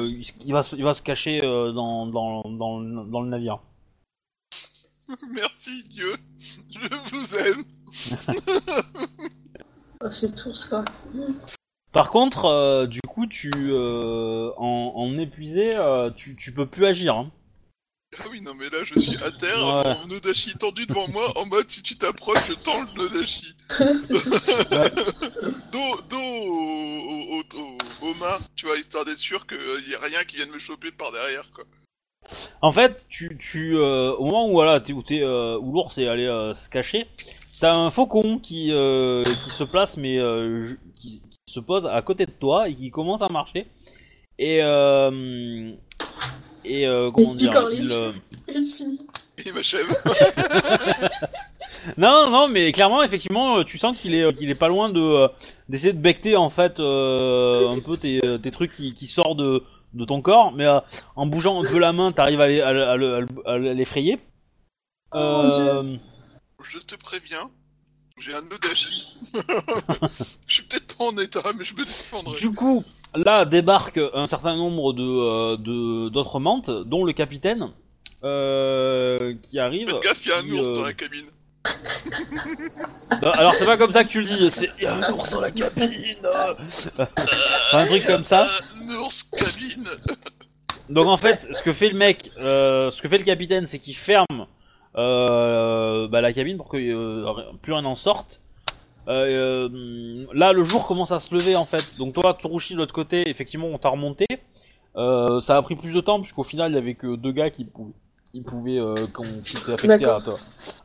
il, 0.44 0.52
va 0.52 0.62
se, 0.62 0.76
il 0.76 0.84
va 0.84 0.94
se 0.94 1.02
cacher 1.02 1.40
dans, 1.40 2.06
dans, 2.06 2.42
dans 2.44 3.20
le 3.20 3.28
navire. 3.28 3.58
Merci 5.32 5.84
Dieu, 5.90 6.14
je 6.70 6.88
vous 7.10 7.36
aime. 7.36 7.64
Oh, 10.04 10.10
c'est 10.10 10.34
tout, 10.34 10.52
quoi. 10.68 10.84
Par 11.92 12.10
contre, 12.10 12.46
euh, 12.46 12.86
du 12.88 12.98
coup, 13.06 13.28
tu 13.28 13.52
euh, 13.68 14.50
en, 14.56 14.92
en 14.96 15.16
épuisé, 15.16 15.70
euh, 15.76 16.10
tu, 16.10 16.34
tu 16.34 16.50
peux 16.52 16.66
plus 16.66 16.84
agir. 16.86 17.14
Hein. 17.14 17.30
Ah 18.18 18.24
oui, 18.28 18.40
non 18.40 18.52
mais 18.54 18.68
là 18.68 18.78
je 18.84 18.98
suis 18.98 19.16
à 19.22 19.30
terre, 19.30 19.64
Ouais. 19.64 19.94
mon 20.06 20.16
Odashi 20.16 20.54
tendu 20.58 20.86
devant 20.86 21.06
moi, 21.08 21.32
en 21.38 21.46
mode 21.46 21.70
si 21.70 21.82
tu 21.82 21.96
t'approches, 21.96 22.48
je 22.48 22.52
tends 22.54 22.82
le 22.96 23.02
Odashi. 23.04 23.54
C'est 23.70 24.14
tout. 24.14 25.54
Dos, 25.70 26.02
dos 26.10 26.16
au, 26.18 27.38
au, 27.38 27.42
au, 27.58 27.78
au 28.08 28.14
mât, 28.14 28.40
tu 28.56 28.66
vois, 28.66 28.76
histoire 28.76 29.04
d'être 29.04 29.16
sûr 29.18 29.46
qu'il 29.46 29.88
y 29.88 29.94
a 29.94 30.00
rien 30.00 30.24
qui 30.24 30.34
vienne 30.36 30.50
me 30.50 30.58
choper 30.58 30.90
par 30.90 31.12
derrière, 31.12 31.48
quoi. 31.52 31.64
En 32.60 32.72
fait, 32.72 33.06
tu, 33.08 33.36
tu 33.38 33.76
euh, 33.76 34.12
au 34.12 34.24
moment 34.24 34.48
où 34.48 34.52
voilà, 34.52 34.80
t'es, 34.80 34.92
où, 34.92 35.02
t'es, 35.02 35.20
euh, 35.22 35.58
où 35.58 35.72
l'ours 35.72 35.98
est 35.98 36.06
allé 36.06 36.26
euh, 36.26 36.54
se 36.54 36.70
cacher, 36.70 37.06
t'as 37.60 37.74
un 37.74 37.90
faucon 37.90 38.38
qui, 38.38 38.70
euh, 38.72 39.24
qui 39.44 39.50
se 39.50 39.64
place, 39.64 39.96
mais 39.96 40.18
euh, 40.18 40.74
qui, 40.96 41.22
se 41.46 41.60
pose 41.60 41.86
à 41.86 42.00
côté 42.00 42.24
de 42.24 42.30
toi 42.30 42.68
et 42.68 42.74
qui 42.74 42.90
commence 42.90 43.20
à 43.20 43.28
marcher. 43.28 43.66
Et 44.38 44.60
euh, 44.62 45.72
et 46.64 46.86
euh, 46.86 47.10
comment 47.10 47.34
dire 47.34 47.68
les 47.68 47.76
il, 47.76 47.90
yeux. 47.90 48.14
Il 48.48 48.64
finit. 48.64 49.00
Il 49.44 49.52
m'achève. 49.52 49.86
Non, 51.96 52.30
non, 52.30 52.48
mais 52.48 52.70
clairement, 52.70 53.02
effectivement, 53.02 53.64
tu 53.64 53.78
sens 53.78 53.96
qu'il 53.96 54.14
est, 54.14 54.36
qu'il 54.36 54.50
est 54.50 54.54
pas 54.54 54.68
loin 54.68 54.90
de 54.90 55.28
d'essayer 55.70 55.94
de 55.94 55.98
becter 55.98 56.36
en 56.36 56.50
fait 56.50 56.80
euh, 56.80 57.70
un 57.70 57.80
peu 57.80 57.96
tes, 57.96 58.20
tes 58.42 58.50
trucs 58.50 58.72
qui, 58.72 58.92
qui 58.92 59.06
sortent 59.06 59.38
de, 59.38 59.62
de 59.94 60.04
ton 60.04 60.20
corps, 60.22 60.52
mais 60.52 60.66
euh, 60.66 60.80
en 61.16 61.26
bougeant 61.26 61.62
un 61.62 61.66
peu 61.68 61.78
la 61.78 61.92
main, 61.92 62.12
t'arrives 62.12 62.40
à 62.40 62.48
le- 62.48 63.26
le- 63.58 63.72
l'effrayer. 63.74 64.18
Oh, 65.12 65.16
Euh, 65.18 65.96
Je 66.64 66.78
te 66.78 66.94
préviens, 66.94 67.50
j'ai 68.18 68.34
un 68.34 68.42
odachi. 68.50 69.08
je 70.46 70.52
suis 70.54 70.62
peut-être 70.62 70.96
pas 70.96 71.04
en 71.04 71.16
état, 71.18 71.42
mais 71.58 71.64
je 71.64 71.74
me 71.74 71.84
défendrai. 71.84 72.38
du 72.38 72.52
coup, 72.52 72.84
là 73.14 73.44
débarque 73.44 74.00
un 74.14 74.26
certain 74.26 74.56
nombre 74.56 74.92
de 74.94 75.02
euh, 75.02 75.56
de- 75.56 76.08
d'autres 76.08 76.40
mantes, 76.40 76.70
dont 76.70 77.04
le 77.04 77.12
capitaine, 77.12 77.70
euh, 78.24 79.34
qui 79.42 79.58
arrive. 79.58 79.88
Faites 79.90 80.02
gaffe, 80.02 80.24
il 80.24 80.28
y 80.28 80.32
a 80.32 80.38
un 80.38 80.42
qui, 80.42 80.52
ours 80.52 80.68
euh, 80.68 80.74
dans 80.76 80.82
la 80.84 80.92
cabine. 80.94 81.26
Non, 83.22 83.30
alors 83.30 83.54
c'est 83.54 83.66
pas 83.66 83.76
comme 83.76 83.90
ça 83.90 84.04
que 84.04 84.08
tu 84.08 84.20
le 84.20 84.26
dis, 84.26 84.50
c'est 84.50 84.70
il 84.78 84.84
y 84.84 84.86
a 84.86 84.94
un 84.94 85.12
ours 85.12 85.30
dans 85.30 85.40
la 85.40 85.50
cabine. 85.50 86.26
un 87.72 87.86
truc 87.86 88.04
comme 88.06 88.24
ça. 88.24 88.46
Un 88.46 88.94
ours 88.96 89.22
cabine. 89.22 89.84
Donc 90.88 91.06
en 91.06 91.16
fait, 91.16 91.48
ce 91.52 91.62
que 91.62 91.72
fait 91.72 91.88
le 91.88 91.96
mec, 91.96 92.30
euh, 92.38 92.90
ce 92.90 93.00
que 93.00 93.08
fait 93.08 93.18
le 93.18 93.24
capitaine, 93.24 93.66
c'est 93.66 93.78
qu'il 93.78 93.94
ferme 93.94 94.46
euh, 94.96 96.08
bah, 96.08 96.20
la 96.20 96.32
cabine 96.32 96.56
pour 96.56 96.68
que 96.68 96.76
euh, 96.76 97.32
plus 97.62 97.72
rien 97.72 97.82
n'en 97.82 97.94
sorte. 97.94 98.42
Là, 99.06 100.52
le 100.52 100.62
jour 100.62 100.86
commence 100.86 101.12
à 101.12 101.20
se 101.20 101.34
lever 101.34 101.56
en 101.56 101.64
fait. 101.64 101.96
Donc 101.98 102.14
toi, 102.14 102.36
Tsurushi 102.38 102.74
de 102.74 102.78
l'autre 102.78 102.94
côté, 102.94 103.28
effectivement, 103.28 103.68
on 103.68 103.78
t'a 103.78 103.88
remonté. 103.88 104.26
Ça 104.94 105.56
a 105.56 105.62
pris 105.62 105.76
plus 105.76 105.92
de 105.92 106.00
temps 106.00 106.20
puisqu'au 106.20 106.44
final, 106.44 106.72
il 106.72 106.74
y 106.74 106.78
avait 106.78 106.94
que 106.94 107.16
deux 107.16 107.32
gars 107.32 107.50
qui 107.50 107.64
pouvaient, 107.64 107.92
qui 108.32 108.40
pouvaient, 108.40 108.78
euh, 108.78 108.94
qu'on- 109.12 109.40
qui 109.44 109.58
étaient 109.58 109.72
affectés 109.74 110.04
à, 110.06 110.20
ta- 110.20 110.36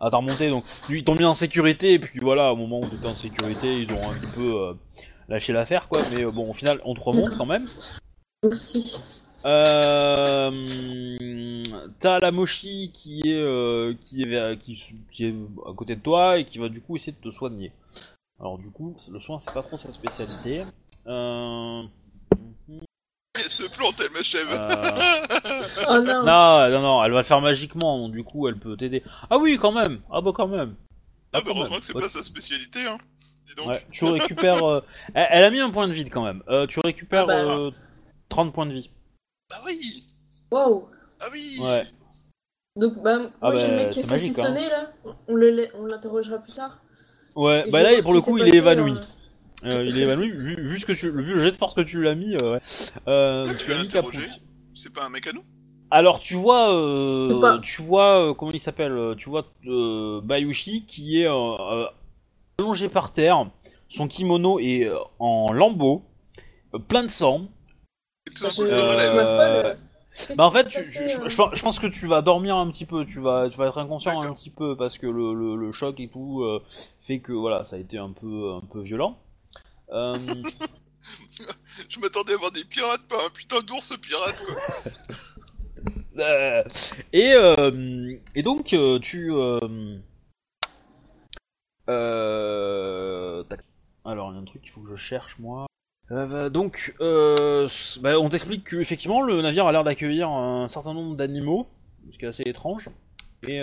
à 0.05 0.09
ta 0.09 0.17
remontée. 0.17 0.49
Donc 0.49 0.65
lui, 0.89 0.99
ils 0.99 1.03
t'ont 1.03 1.15
mis 1.15 1.23
en 1.25 1.33
sécurité 1.33 1.93
et 1.93 1.99
puis 1.99 2.19
voilà, 2.19 2.51
au 2.51 2.55
moment 2.57 2.81
où 2.81 2.87
t'étais 2.87 3.07
en 3.07 3.15
sécurité, 3.15 3.81
ils 3.81 3.91
ont 3.93 4.09
un 4.11 4.13
petit 4.15 4.31
peu 4.33 4.53
euh, 4.61 4.73
lâché 5.29 5.53
l'affaire 5.53 5.87
quoi. 5.87 6.01
Mais 6.11 6.23
euh, 6.25 6.31
bon, 6.31 6.49
au 6.49 6.53
final, 6.53 6.81
on 6.83 6.93
te 6.93 6.99
remonte 7.01 7.37
quand 7.37 7.45
même. 7.45 7.67
Merci. 8.43 8.99
Euh, 9.45 10.51
T'as 11.99 12.19
la 12.19 12.31
Moshi 12.31 12.91
qui 12.93 13.21
est, 13.25 13.41
euh, 13.41 13.93
qui, 14.01 14.23
est, 14.23 14.57
qui, 14.59 14.77
qui 15.11 15.25
est 15.25 15.33
à 15.67 15.73
côté 15.73 15.95
de 15.95 16.01
toi 16.01 16.37
et 16.37 16.45
qui 16.45 16.57
va 16.59 16.69
du 16.69 16.81
coup 16.81 16.95
essayer 16.95 17.13
de 17.13 17.29
te 17.29 17.33
soigner. 17.33 17.71
Alors 18.39 18.57
du 18.57 18.69
coup, 18.69 18.95
le 19.11 19.19
soin 19.19 19.39
c'est 19.39 19.53
pas 19.53 19.63
trop 19.63 19.77
sa 19.77 19.91
spécialité. 19.91 20.63
Euh... 21.07 21.81
Elle 23.59 23.69
se 23.69 23.75
plante, 23.75 24.01
elle 24.03 24.11
m'achève. 24.11 24.47
euh, 24.51 25.61
Oh 25.89 25.99
non. 25.99 26.23
Non, 26.23 26.69
non, 26.69 26.81
non, 26.81 27.03
elle 27.03 27.11
va 27.11 27.17
le 27.19 27.23
faire 27.23 27.41
magiquement, 27.41 27.99
donc 28.03 28.11
du 28.13 28.23
coup 28.23 28.47
elle 28.47 28.57
peut 28.57 28.75
t'aider. 28.77 29.03
Ah 29.29 29.37
oui, 29.37 29.57
quand 29.61 29.71
même. 29.71 29.99
Ah 30.11 30.21
bah 30.21 30.31
quand 30.35 30.47
même. 30.47 30.75
Ah, 31.33 31.39
bah 31.39 31.41
quand 31.47 31.55
heureusement 31.57 31.77
que 31.79 31.83
c'est 31.83 31.95
Ouais. 31.95 32.01
pas 32.03 32.09
sa 32.09 32.23
spécialité, 32.23 32.79
hein. 32.87 32.97
Dis 33.45 33.55
donc. 33.55 33.67
Ouais, 33.67 33.85
tu 33.91 34.05
récupères. 34.05 34.63
euh, 34.73 34.81
Elle, 35.13 35.27
elle 35.31 35.43
a 35.45 35.49
mis 35.51 35.59
un 35.59 35.69
point 35.69 35.87
de 35.87 35.93
vie 35.93 36.05
quand 36.05 36.23
même. 36.23 36.43
Euh, 36.49 36.67
tu 36.67 36.79
récupères 36.83 37.23
Ah 37.23 37.45
bah. 37.45 37.57
euh, 37.59 37.71
30 38.29 38.53
points 38.53 38.65
de 38.65 38.73
vie. 38.73 38.89
Ah 39.53 39.59
oui 39.65 40.05
Wow. 40.51 40.89
Ah 41.21 41.25
oui 41.31 41.57
Ouais. 41.61 41.83
Donc, 42.75 43.01
bah, 43.01 43.17
moi 43.17 43.29
Ah 43.41 43.55
j'ai 43.55 43.61
bah, 43.63 43.69
le 43.69 43.75
mec 43.77 43.89
qui 43.91 43.99
est 44.01 44.09
magique, 44.09 44.37
là. 44.37 44.91
On 45.27 45.33
le 45.35 45.49
la- 45.51 45.67
on 45.75 45.85
l'interrogera 45.85 46.37
plus 46.37 46.53
tard. 46.53 46.77
Ouais, 47.35 47.63
Et 47.67 47.71
bah 47.71 47.83
là 47.83 47.89
pour 48.01 48.13
le 48.13 48.21
coup 48.21 48.37
il 48.37 48.47
est 48.53 48.57
évanoui. 48.57 48.93
Euh, 49.65 49.83
il 49.85 49.97
est 49.97 50.01
évanoui, 50.01 50.31
vu, 50.31 50.55
vu 50.61 50.77
ce 50.79 50.85
que 50.85 50.93
tu, 50.93 51.09
vu 51.09 51.33
le 51.35 51.39
jet 51.43 51.51
de 51.51 51.55
force 51.55 51.73
que 51.73 51.81
tu 51.81 52.01
l'as 52.01 52.15
mis, 52.15 52.35
euh, 52.35 52.53
ouais. 52.53 52.59
Euh, 53.07 53.53
tu 53.55 53.71
l'as 53.71 53.83
mis 53.83 53.89
C'est 54.73 54.93
pas 54.93 55.05
un 55.05 55.09
mécano 55.09 55.41
Alors 55.89 56.19
tu 56.19 56.35
vois, 56.35 56.73
euh, 56.75 57.59
tu 57.61 57.81
vois, 57.81 58.29
euh, 58.29 58.33
comment 58.33 58.51
il 58.51 58.59
s'appelle 58.59 58.91
euh, 58.91 59.15
Tu 59.15 59.29
vois 59.29 59.45
euh, 59.65 60.21
Bayushi 60.21 60.85
qui 60.85 61.21
est 61.21 61.27
allongé 62.59 62.89
par 62.89 63.11
terre, 63.11 63.49
son 63.89 64.07
kimono 64.07 64.59
est 64.59 64.85
euh, 64.85 64.97
en 65.19 65.51
lambeaux, 65.51 66.03
euh, 66.73 66.79
plein 66.79 67.03
de 67.03 67.07
sang. 67.09 67.47
Bah, 68.29 69.75
Bah 70.35 70.45
en 70.45 70.51
fait, 70.51 70.63
s'est 70.63 70.69
tu, 70.69 70.77
passé, 70.81 71.05
tu- 71.05 71.09
je, 71.09 71.29
je 71.29 71.35
pense- 71.35 71.49
je 71.53 71.61
pense 71.61 71.79
que 71.79 71.87
tu 71.87 72.07
vas 72.07 72.21
dormir 72.21 72.55
un 72.55 72.69
petit 72.71 72.85
peu, 72.85 73.05
tu 73.05 73.19
vas, 73.19 73.49
tu 73.49 73.57
vas 73.57 73.67
être 73.67 73.77
inconscient 73.77 74.19
un 74.21 74.33
petit 74.33 74.49
peu 74.49 74.75
parce 74.75 74.97
que 74.97 75.05
le, 75.07 75.33
le, 75.33 75.55
le 75.55 75.71
choc 75.71 75.99
et 75.99 76.07
tout 76.07 76.41
euh, 76.43 76.63
fait 76.99 77.19
que 77.19 77.31
voilà, 77.33 77.65
ça 77.65 77.75
a 77.75 77.79
été 77.79 77.97
un 77.99 78.11
peu, 78.11 78.53
un 78.53 78.61
peu 78.61 78.81
violent. 78.81 79.15
Euh, 79.89 80.17
Je 81.89 81.99
m'attendais 81.99 82.33
à 82.33 82.37
voir 82.37 82.51
des 82.51 82.63
pirates, 82.65 83.07
pas 83.07 83.25
un 83.25 83.29
putain 83.29 83.61
d'ours 83.61 83.95
pirate, 83.97 84.43
quoi. 84.45 84.55
Euh, 86.19 86.63
et, 87.13 87.33
euh, 87.33 88.17
et 88.33 88.41
donc 88.41 88.75
tu 89.01 89.31
euh, 91.89 93.43
alors 94.03 94.31
il 94.31 94.35
y 94.35 94.37
a 94.37 94.41
un 94.41 94.45
truc 94.45 94.63
qu'il 94.63 94.71
faut 94.71 94.81
que 94.81 94.89
je 94.89 94.95
cherche 94.95 95.37
moi. 95.37 95.67
Euh, 96.11 96.49
donc 96.49 96.95
euh, 97.01 97.69
bah, 98.01 98.19
on 98.19 98.29
t'explique 98.29 98.63
que 98.63 98.77
effectivement 98.77 99.21
le 99.21 99.41
navire 99.41 99.67
a 99.67 99.71
l'air 99.71 99.83
d'accueillir 99.83 100.29
un 100.29 100.67
certain 100.67 100.95
nombre 100.95 101.15
d'animaux 101.15 101.67
ce 102.11 102.17
qui 102.17 102.25
est 102.25 102.29
assez 102.29 102.43
étrange. 102.47 102.89
Et 103.47 103.61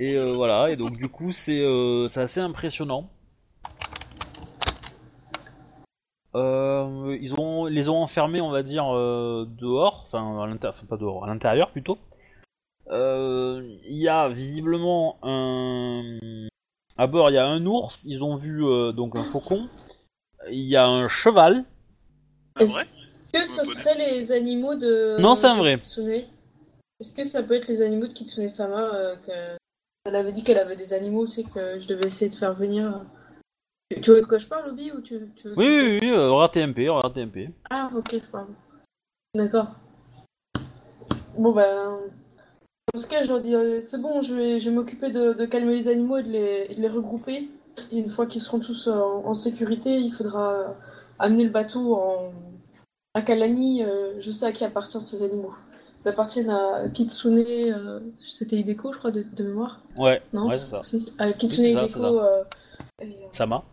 et 0.00 0.32
voilà. 0.32 0.70
Et 0.70 0.76
donc 0.76 0.96
du 0.96 1.08
coup 1.08 1.30
c'est 1.30 1.62
c'est 2.08 2.20
assez 2.20 2.40
impressionnant 2.40 3.10
Euh, 6.34 7.16
ils 7.20 7.34
ont 7.38 7.66
les 7.66 7.88
ont 7.88 8.02
enfermés, 8.02 8.40
on 8.40 8.50
va 8.50 8.62
dire, 8.62 8.94
euh, 8.94 9.46
dehors, 9.58 10.00
enfin, 10.04 10.42
à 10.42 10.46
l'inter- 10.46 10.68
enfin, 10.68 10.86
pas 10.86 10.96
dehors, 10.96 11.24
à 11.24 11.26
l'intérieur 11.26 11.70
plutôt. 11.70 11.98
Euh, 12.90 13.62
Il 13.84 13.96
y 13.96 14.08
a 14.08 14.28
visiblement 14.28 15.16
un 15.22 16.18
à 16.96 17.06
bord, 17.06 17.30
il 17.30 17.34
y 17.34 17.38
a 17.38 17.46
un 17.46 17.64
ours. 17.66 18.04
Ils 18.04 18.24
ont 18.24 18.34
vu 18.34 18.64
euh, 18.64 18.92
donc 18.92 19.16
un 19.16 19.24
faucon. 19.24 19.68
Il 20.50 20.60
y 20.60 20.76
a 20.76 20.86
un 20.86 21.08
cheval. 21.08 21.64
Est-ce 22.58 22.72
vrai 22.72 22.84
que 23.32 23.46
ce 23.46 23.64
serait 23.64 23.96
les 23.96 24.32
animaux 24.32 24.74
de. 24.74 25.16
Non, 25.20 25.34
c'est 25.34 25.46
un 25.46 25.56
vrai. 25.56 25.78
Est-ce 27.00 27.12
que 27.14 27.24
ça 27.24 27.42
peut 27.42 27.54
être 27.54 27.68
les 27.68 27.82
animaux 27.82 28.06
de 28.06 28.12
Kitsune 28.12 28.48
Sama 28.48 28.94
euh, 28.94 29.16
que... 29.26 29.32
Elle 30.04 30.16
avait 30.16 30.32
dit 30.32 30.44
qu'elle 30.44 30.58
avait 30.58 30.76
des 30.76 30.94
animaux, 30.94 31.26
tu 31.26 31.32
sais, 31.32 31.44
que 31.44 31.80
je 31.80 31.86
devais 31.86 32.06
essayer 32.06 32.30
de 32.30 32.36
faire 32.36 32.54
venir. 32.54 33.00
Tu, 34.00 34.10
vois 34.10 34.20
de 34.20 34.26
quoi 34.26 34.38
je 34.38 34.46
parle, 34.46 34.68
Obi 34.70 34.90
ou 34.92 35.00
tu, 35.00 35.20
tu 35.36 35.48
veux 35.48 35.54
que- 35.54 35.60
Oui, 35.60 35.66
oui, 35.66 35.98
oui. 36.02 36.08
Euh, 36.10 36.30
regarde 36.30 36.52
TMP, 36.52 36.88
regarde 36.88 37.14
TMP. 37.14 37.50
Ah, 37.70 37.90
ok, 37.94 38.20
pardon. 38.30 38.52
D'accord. 39.34 39.68
Bon, 41.38 41.52
ben. 41.52 41.98
Dans 42.92 43.00
ce 43.00 43.06
cas, 43.06 43.22
je 43.22 43.28
leur 43.28 43.38
dis 43.38 43.54
euh, 43.54 43.80
c'est 43.80 44.00
bon, 44.00 44.22
je 44.22 44.34
vais, 44.34 44.60
je 44.60 44.68
vais 44.68 44.74
m'occuper 44.76 45.10
de, 45.10 45.32
de 45.32 45.46
calmer 45.46 45.74
les 45.74 45.88
animaux 45.88 46.18
et 46.18 46.22
de 46.22 46.28
les, 46.30 46.68
de 46.74 46.80
les 46.80 46.88
regrouper. 46.88 47.48
Et 47.90 47.98
une 47.98 48.10
fois 48.10 48.26
qu'ils 48.26 48.42
seront 48.42 48.58
tous 48.60 48.88
euh, 48.88 48.92
en, 48.92 49.24
en 49.26 49.34
sécurité, 49.34 49.98
il 49.98 50.12
faudra 50.12 50.52
euh, 50.52 50.66
amener 51.18 51.44
le 51.44 51.50
bateau 51.50 51.94
en... 51.94 52.32
à 53.14 53.22
Kalani. 53.22 53.82
je 54.18 54.30
sais 54.30 54.46
à 54.46 54.52
qui 54.52 54.64
appartiennent 54.64 55.02
ces 55.02 55.22
animaux. 55.22 55.54
Ils 56.04 56.08
appartiennent 56.08 56.50
à 56.50 56.88
Kitsune. 56.92 57.44
C'était 58.18 58.56
Hideko, 58.56 58.92
je 58.92 58.98
crois, 58.98 59.10
de, 59.12 59.22
de 59.22 59.44
mémoire. 59.44 59.80
Ouais, 59.96 60.20
Non 60.32 60.48
ouais, 60.48 60.58
c'est 60.58 60.66
ça. 60.66 60.82
À 61.18 61.32
Kitsune 61.32 61.62
Oui, 61.64 61.68
c'est 61.68 61.72
ça, 61.74 61.84
Hideko. 61.84 61.94
c'est 61.94 62.00
ça. 62.00 62.48
Euh, 63.00 63.04
Sama. 63.32 63.64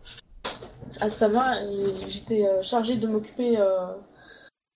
à 1.00 1.10
Sama 1.10 1.62
et 1.64 2.08
j'étais 2.10 2.46
euh, 2.46 2.62
chargée 2.62 2.96
de 2.96 3.06
m'occuper. 3.06 3.58
euh, 3.58 3.92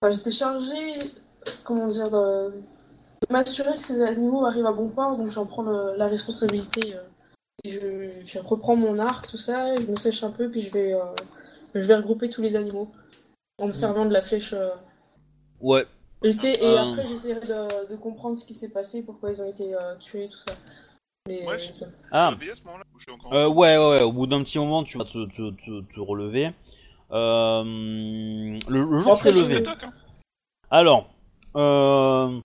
Enfin, 0.02 0.10
j'étais 0.12 0.30
chargée, 0.32 0.98
comment 1.62 1.86
dire, 1.86 2.10
de, 2.10 2.50
de 2.50 3.32
m'assurer 3.32 3.74
que 3.74 3.82
ces 3.82 4.02
animaux 4.02 4.44
arrivent 4.44 4.66
à 4.66 4.72
bon 4.72 4.88
port, 4.88 5.16
donc 5.16 5.30
j'en 5.30 5.46
prends 5.46 5.62
le- 5.62 5.94
la 5.96 6.06
responsabilité. 6.08 6.94
et 7.64 7.70
je, 7.70 8.10
je 8.22 8.38
reprends 8.40 8.76
mon 8.76 8.98
arc, 8.98 9.26
tout 9.30 9.38
ça, 9.38 9.74
je 9.76 9.86
me 9.86 9.96
sèche 9.96 10.22
un 10.22 10.30
peu, 10.30 10.50
puis 10.50 10.60
je 10.60 10.70
vais, 10.70 10.94
je 11.74 11.80
vais 11.80 11.94
regrouper 11.94 12.28
tous 12.28 12.42
les 12.42 12.54
animaux 12.54 12.90
en 13.58 13.68
me 13.68 13.72
servant 13.72 14.04
de 14.04 14.12
la 14.12 14.20
flèche. 14.20 14.54
Ouais. 15.60 15.86
Et 16.22 16.28
Euh. 16.62 16.76
après, 16.92 17.06
j'essaierai 17.08 17.40
de, 17.40 17.88
de 17.90 17.96
comprendre 17.96 18.36
ce 18.36 18.44
qui 18.44 18.52
s'est 18.52 18.70
passé, 18.70 19.04
pourquoi 19.06 19.30
ils 19.30 19.40
ont 19.40 19.48
été 19.48 19.74
euh, 19.74 19.94
tués, 20.00 20.28
tout 20.28 20.38
ça. 20.46 20.54
Mais, 21.26 21.46
Ouais, 21.46 21.58
ça- 21.58 21.86
Ah. 22.12 22.28
À 22.28 22.54
ce 22.54 22.64
moment-là 22.66 22.84
encore 23.14 23.32
Euh, 23.32 23.48
ouais, 23.48 23.78
ouais, 23.78 23.88
ouais. 23.92 24.02
Au 24.02 24.12
bout 24.12 24.26
d'un 24.26 24.42
petit 24.44 24.58
moment, 24.58 24.84
tu 24.84 24.98
vas 24.98 25.04
te, 25.04 25.24
te, 25.24 25.52
te, 25.52 25.80
te 25.80 25.98
relever. 26.00 26.50
Euh, 27.12 27.62
le, 28.68 28.84
le 28.84 28.98
jour 28.98 29.16
s'est 29.16 29.32
levé. 29.32 29.64
hein. 29.66 29.92
Alors, 30.70 31.08
euh, 31.56 32.40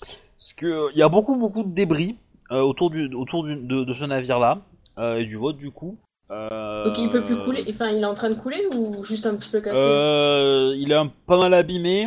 parce 0.00 0.52
que 0.56 0.92
il 0.92 0.98
y 0.98 1.02
a 1.02 1.08
beaucoup 1.08 1.34
beaucoup 1.34 1.64
de 1.64 1.70
débris 1.70 2.16
euh, 2.52 2.60
autour 2.60 2.90
du 2.90 3.12
autour 3.12 3.42
du, 3.42 3.56
de, 3.56 3.82
de 3.82 3.92
ce 3.92 4.04
navire-là 4.04 4.58
euh, 4.98 5.16
et 5.18 5.24
du 5.24 5.34
vôtre 5.36 5.58
du 5.58 5.72
coup. 5.72 5.98
Euh, 6.30 6.84
Donc 6.84 6.96
il 6.96 7.10
peut 7.10 7.24
plus 7.24 7.38
couler, 7.42 7.64
enfin 7.70 7.88
il 7.88 8.02
est 8.02 8.06
en 8.06 8.14
train 8.14 8.30
de 8.30 8.34
couler 8.36 8.62
ou 8.76 9.02
juste 9.02 9.26
un 9.26 9.34
petit 9.34 9.50
peu 9.50 9.60
cassé? 9.60 9.80
Euh, 9.80 10.74
il 10.76 10.92
est 10.92 10.96
un, 10.96 11.08
pas 11.26 11.38
mal 11.38 11.54
abîmé. 11.54 12.06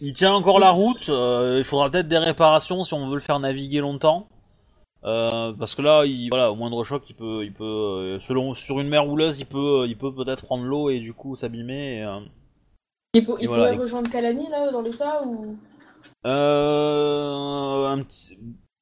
Il 0.00 0.14
tient 0.14 0.32
encore 0.32 0.60
la 0.60 0.70
route. 0.70 1.10
euh, 1.10 1.56
il 1.58 1.64
faudra 1.64 1.90
peut-être 1.90 2.08
des 2.08 2.16
réparations 2.18 2.84
si 2.84 2.94
on 2.94 3.06
veut 3.08 3.16
le 3.16 3.20
faire 3.20 3.38
naviguer 3.38 3.80
longtemps. 3.80 4.28
Euh, 5.04 5.52
parce 5.52 5.74
que 5.74 5.82
là, 5.82 6.04
il, 6.04 6.28
voilà, 6.30 6.50
au 6.50 6.56
moindre 6.56 6.82
choc, 6.84 7.04
il 7.08 7.14
peut, 7.14 7.44
il 7.44 7.52
peut, 7.52 7.64
euh, 7.64 8.20
selon 8.20 8.54
sur 8.54 8.80
une 8.80 8.88
mer 8.88 9.06
houleuse, 9.08 9.38
il 9.40 9.46
peut, 9.46 9.86
il 9.86 9.96
peut 9.96 10.12
peut-être 10.12 10.44
prendre 10.44 10.64
l'eau 10.64 10.90
et 10.90 10.98
du 11.00 11.14
coup 11.14 11.36
s'abîmer. 11.36 11.98
et, 11.98 12.02
euh, 12.04 12.18
Il, 13.14 13.24
pour- 13.24 13.38
il 13.38 13.44
Et 13.44 13.46
voilà, 13.46 13.64
pourrait 13.64 13.76
et- 13.76 13.78
rejoindre 13.78 14.10
Kalani 14.10 14.48
là 14.50 14.70
dans 14.72 14.82
l'état 14.82 15.22
ou? 15.24 15.56
Euh, 16.26 17.86
un 17.86 18.02
petit- 18.02 18.38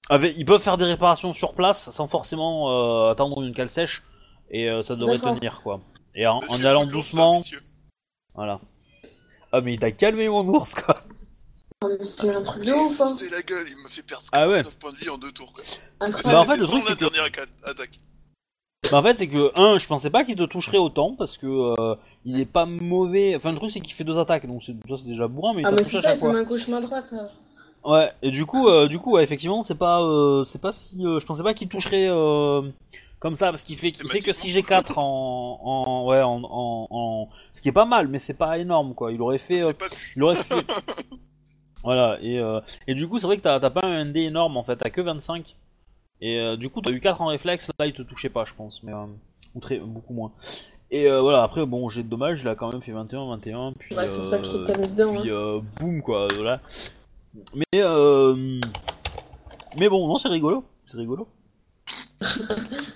avec, 0.09 0.35
ils 0.39 0.45
peuvent 0.45 0.63
faire 0.63 0.77
des 0.79 0.85
réparations 0.85 1.33
sur 1.33 1.55
place 1.55 1.91
sans 1.91 2.07
forcément 2.07 2.71
euh, 3.09 3.11
attendre 3.11 3.43
une 3.43 3.53
cale 3.55 3.69
sèche 3.69 4.03
et 4.51 4.69
euh, 4.71 4.83
ça 4.83 4.97
devrait 4.97 5.19
tenir 5.19 5.61
quoi. 5.63 5.81
Et 6.15 6.27
en, 6.27 6.41
en 6.49 6.65
allant 6.65 6.87
doucement, 6.87 7.43
voilà. 8.35 8.61
Ah 9.53 9.61
mais 9.61 9.75
il 9.75 9.79
t'a 9.79 9.91
calmé 9.93 10.29
mon 10.29 10.47
ours 10.49 10.75
quoi. 10.75 10.97
C'est 12.03 12.35
un 12.35 12.43
truc 12.43 12.65
de 12.65 12.73
ouf 12.73 13.01
hein. 13.03 13.07
C'est 13.07 13.31
la 13.31 13.43
gueule, 13.43 13.67
il 13.69 13.77
m'a 13.83 13.89
fait 13.91 14.03
perdre 14.03 14.25
Ah 14.33 14.49
ouais. 14.49 14.63
9 14.63 14.79
points 14.79 14.93
de 14.93 14.97
vie 14.97 15.11
en 15.11 15.19
deux 15.19 15.31
tours. 15.31 15.53
Quoi. 15.53 15.63
Incroyable. 16.01 16.33
Bah, 16.33 16.41
en 16.41 16.45
fait, 16.45 16.57
le 16.57 16.67
truc, 16.67 16.83
c'est 16.83 16.89
la 16.91 16.95
que- 16.97 17.01
dernière 17.01 17.25
atta- 17.25 17.71
attaque. 17.71 17.91
Bah, 18.91 18.99
en 18.99 19.03
fait 19.03 19.15
c'est 19.17 19.27
que 19.29 19.53
un, 19.61 19.79
je 19.79 19.87
pensais 19.87 20.09
pas 20.11 20.25
qu'il 20.25 20.37
te 20.37 20.45
toucherait 20.45 20.79
autant 20.79 21.15
parce 21.17 21.37
que 21.37 21.47
euh, 21.47 21.97
il 22.25 22.41
est 22.41 22.45
pas 22.47 22.65
mauvais. 22.67 23.35
Enfin 23.37 23.51
le 23.51 23.59
truc 23.59 23.71
c'est 23.71 23.81
qu'il 23.81 23.93
fait 23.93 24.05
deux 24.05 24.17
attaques 24.19 24.47
donc 24.47 24.63
c'est 24.65 24.75
ça 24.89 24.97
c'est 24.97 25.09
déjà 25.09 25.27
bourrin 25.27 25.55
mais 25.55 25.63
il 25.63 25.67
Ah 25.67 25.71
t'a 25.71 25.77
mais 25.77 25.83
touché 25.83 25.91
c'est 25.93 25.99
à 25.99 26.03
ça, 26.03 26.09
chaque 26.11 26.17
il 26.17 26.21
fait 26.21 26.27
fois. 26.27 26.33
main 26.33 26.43
gauche 26.45 26.69
main 26.69 26.81
droite. 26.81 27.09
ça. 27.09 27.31
Ouais, 27.85 28.11
et 28.23 28.31
du 28.31 28.47
coup, 28.47 28.69
euh, 28.69 28.87
du 28.89 28.99
coup, 28.99 29.13
ouais, 29.13 29.23
effectivement, 29.25 29.63
c'est 29.63 29.75
pas, 29.77 30.03
euh, 30.03 30.45
c'est 30.45 30.61
pas 30.61 30.73
si, 30.73 31.05
euh, 31.07 31.19
je 31.21 31.27
pensais 31.27 31.43
pas 31.45 31.53
qu'il 31.55 31.69
toucherait 31.69 32.07
euh, 32.09 32.63
comme 33.21 33.37
ça, 33.37 33.51
parce 33.51 33.63
qu'il 33.63 33.77
fait, 33.77 33.89
il 33.89 34.09
fait 34.09 34.19
que 34.21 34.33
si 34.33 34.51
j'ai 34.51 34.63
4 34.65 34.99
en, 34.99 35.61
en, 35.63 36.07
ouais, 36.07 36.21
en, 36.23 36.43
en, 36.43 36.87
en- 36.91 37.29
ce 37.53 37.61
qui 37.63 37.69
est 37.69 37.73
pas 37.73 37.85
mal, 37.85 38.09
mais 38.09 38.19
c'est 38.19 38.35
pas 38.35 38.59
énorme, 38.59 38.95
quoi. 38.95 39.13
Il 39.13 39.21
aurait 39.23 39.39
fait, 39.39 39.63
euh, 39.63 39.69
C'est 39.69 39.75
pas 39.79 39.87
il 40.17 40.23
aurait 40.25 40.35
fait, 40.35 40.55
voilà, 41.87 42.19
et, 42.21 42.41
euh, 42.41 42.61
et 42.89 42.95
du 42.97 43.07
coup, 43.07 43.21
c'est 43.21 43.27
vrai 43.29 43.37
que 43.37 43.43
t'as, 43.43 43.71
pas 43.71 43.87
un 43.87 44.07
dé 44.07 44.23
énorme 44.23 44.57
en 44.57 44.65
fait, 44.65 44.75
t'as 44.75 44.91
que 44.91 45.01
25, 45.01 45.55
et 46.21 46.41
euh, 46.41 46.57
du 46.57 46.69
coup, 46.69 46.81
t'as 46.81 46.91
eu 46.91 46.99
4 46.99 47.21
en 47.23 47.27
réflexe, 47.27 47.71
là, 47.79 47.87
il 47.87 47.93
te 47.93 48.03
touchait 48.03 48.29
pas, 48.29 48.45
je 48.45 48.55
pense, 48.55 48.83
mais 48.83 48.93
euh, 48.93 49.07
ou 49.55 49.61
très, 49.61 49.79
beaucoup 49.79 50.13
moins. 50.13 50.33
Et 50.91 51.09
euh, 51.09 51.21
voilà, 51.21 51.45
après, 51.45 51.65
bon, 51.65 51.89
j'ai 51.89 52.03
de 52.03 52.09
dommage, 52.09 52.43
il 52.43 52.49
a 52.49 52.57
quand 52.57 52.73
même 52.73 52.83
fait 52.83 52.91
21, 52.91 53.29
21, 53.29 53.73
puis, 53.79 53.95
Ouais, 53.95 54.09
c'est 54.09 54.23
ça 54.23 54.41
qui 54.41 54.57
est 54.57 54.89
dedans. 54.89 55.21
puis 55.21 55.31
hein. 55.31 55.63
boum 55.79 56.03
quoi, 56.03 56.27
voilà. 56.35 56.61
Mais 57.55 57.83
euh, 57.83 58.61
mais 59.77 59.89
bon, 59.89 60.09
non, 60.09 60.17
c'est 60.17 60.29
rigolo, 60.29 60.65
c'est 60.87 60.97
rigolo. 60.97 61.29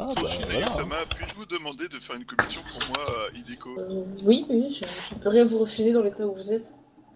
Ah, 0.00 0.06
bah, 0.14 0.22
voilà. 0.50 0.68
ça 0.70 0.84
m'a. 0.84 1.04
Puis-je 1.06 1.34
vous 1.34 1.46
demander 1.46 1.88
de 1.88 1.98
faire 1.98 2.14
une 2.16 2.24
commission 2.24 2.60
pour 2.70 2.88
moi, 2.90 3.04
euh, 3.10 3.36
Hideko 3.36 3.78
Euh, 3.78 4.04
oui, 4.22 4.46
oui, 4.48 4.72
je, 4.80 4.86
je 5.10 5.14
peux 5.20 5.28
rien 5.28 5.44
vous 5.44 5.58
refuser 5.58 5.92
dans 5.92 6.02
l'état 6.02 6.24
où 6.26 6.34
vous 6.34 6.52
êtes. 6.52 6.72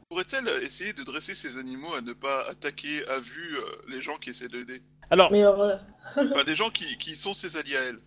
Pourrait-elle 0.09 0.49
essayer 0.63 0.93
de 0.93 1.03
dresser 1.05 1.35
ces 1.35 1.59
animaux 1.59 1.95
à 1.97 2.01
ne 2.01 2.13
pas 2.13 2.45
attaquer 2.49 3.07
à 3.09 3.21
vue 3.21 3.57
euh, 3.57 3.61
les 3.95 4.03
gens 4.03 4.17
qui 4.17 4.31
essaient 4.31 4.49
de 4.49 4.59
l'aider? 4.59 4.83
Alors, 5.11 5.31
Mais 5.31 5.41
alors, 5.43 5.63
euh, 5.63 5.77
Enfin, 6.17 6.43
les 6.47 6.55
gens 6.57 6.71
qui, 6.71 6.97
qui 6.99 7.15
sont 7.15 7.33
ses 7.35 7.57
alliés 7.57 7.77
à 7.77 7.83
elle. 7.85 7.99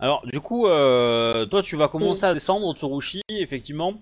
alors 0.00 0.26
du 0.26 0.40
coup, 0.40 0.66
euh, 0.66 1.46
toi, 1.46 1.62
tu 1.62 1.76
vas 1.76 1.88
commencer 1.88 2.24
à 2.24 2.34
descendre 2.34 2.74
Tsurushi, 2.76 3.22
effectivement. 3.28 3.94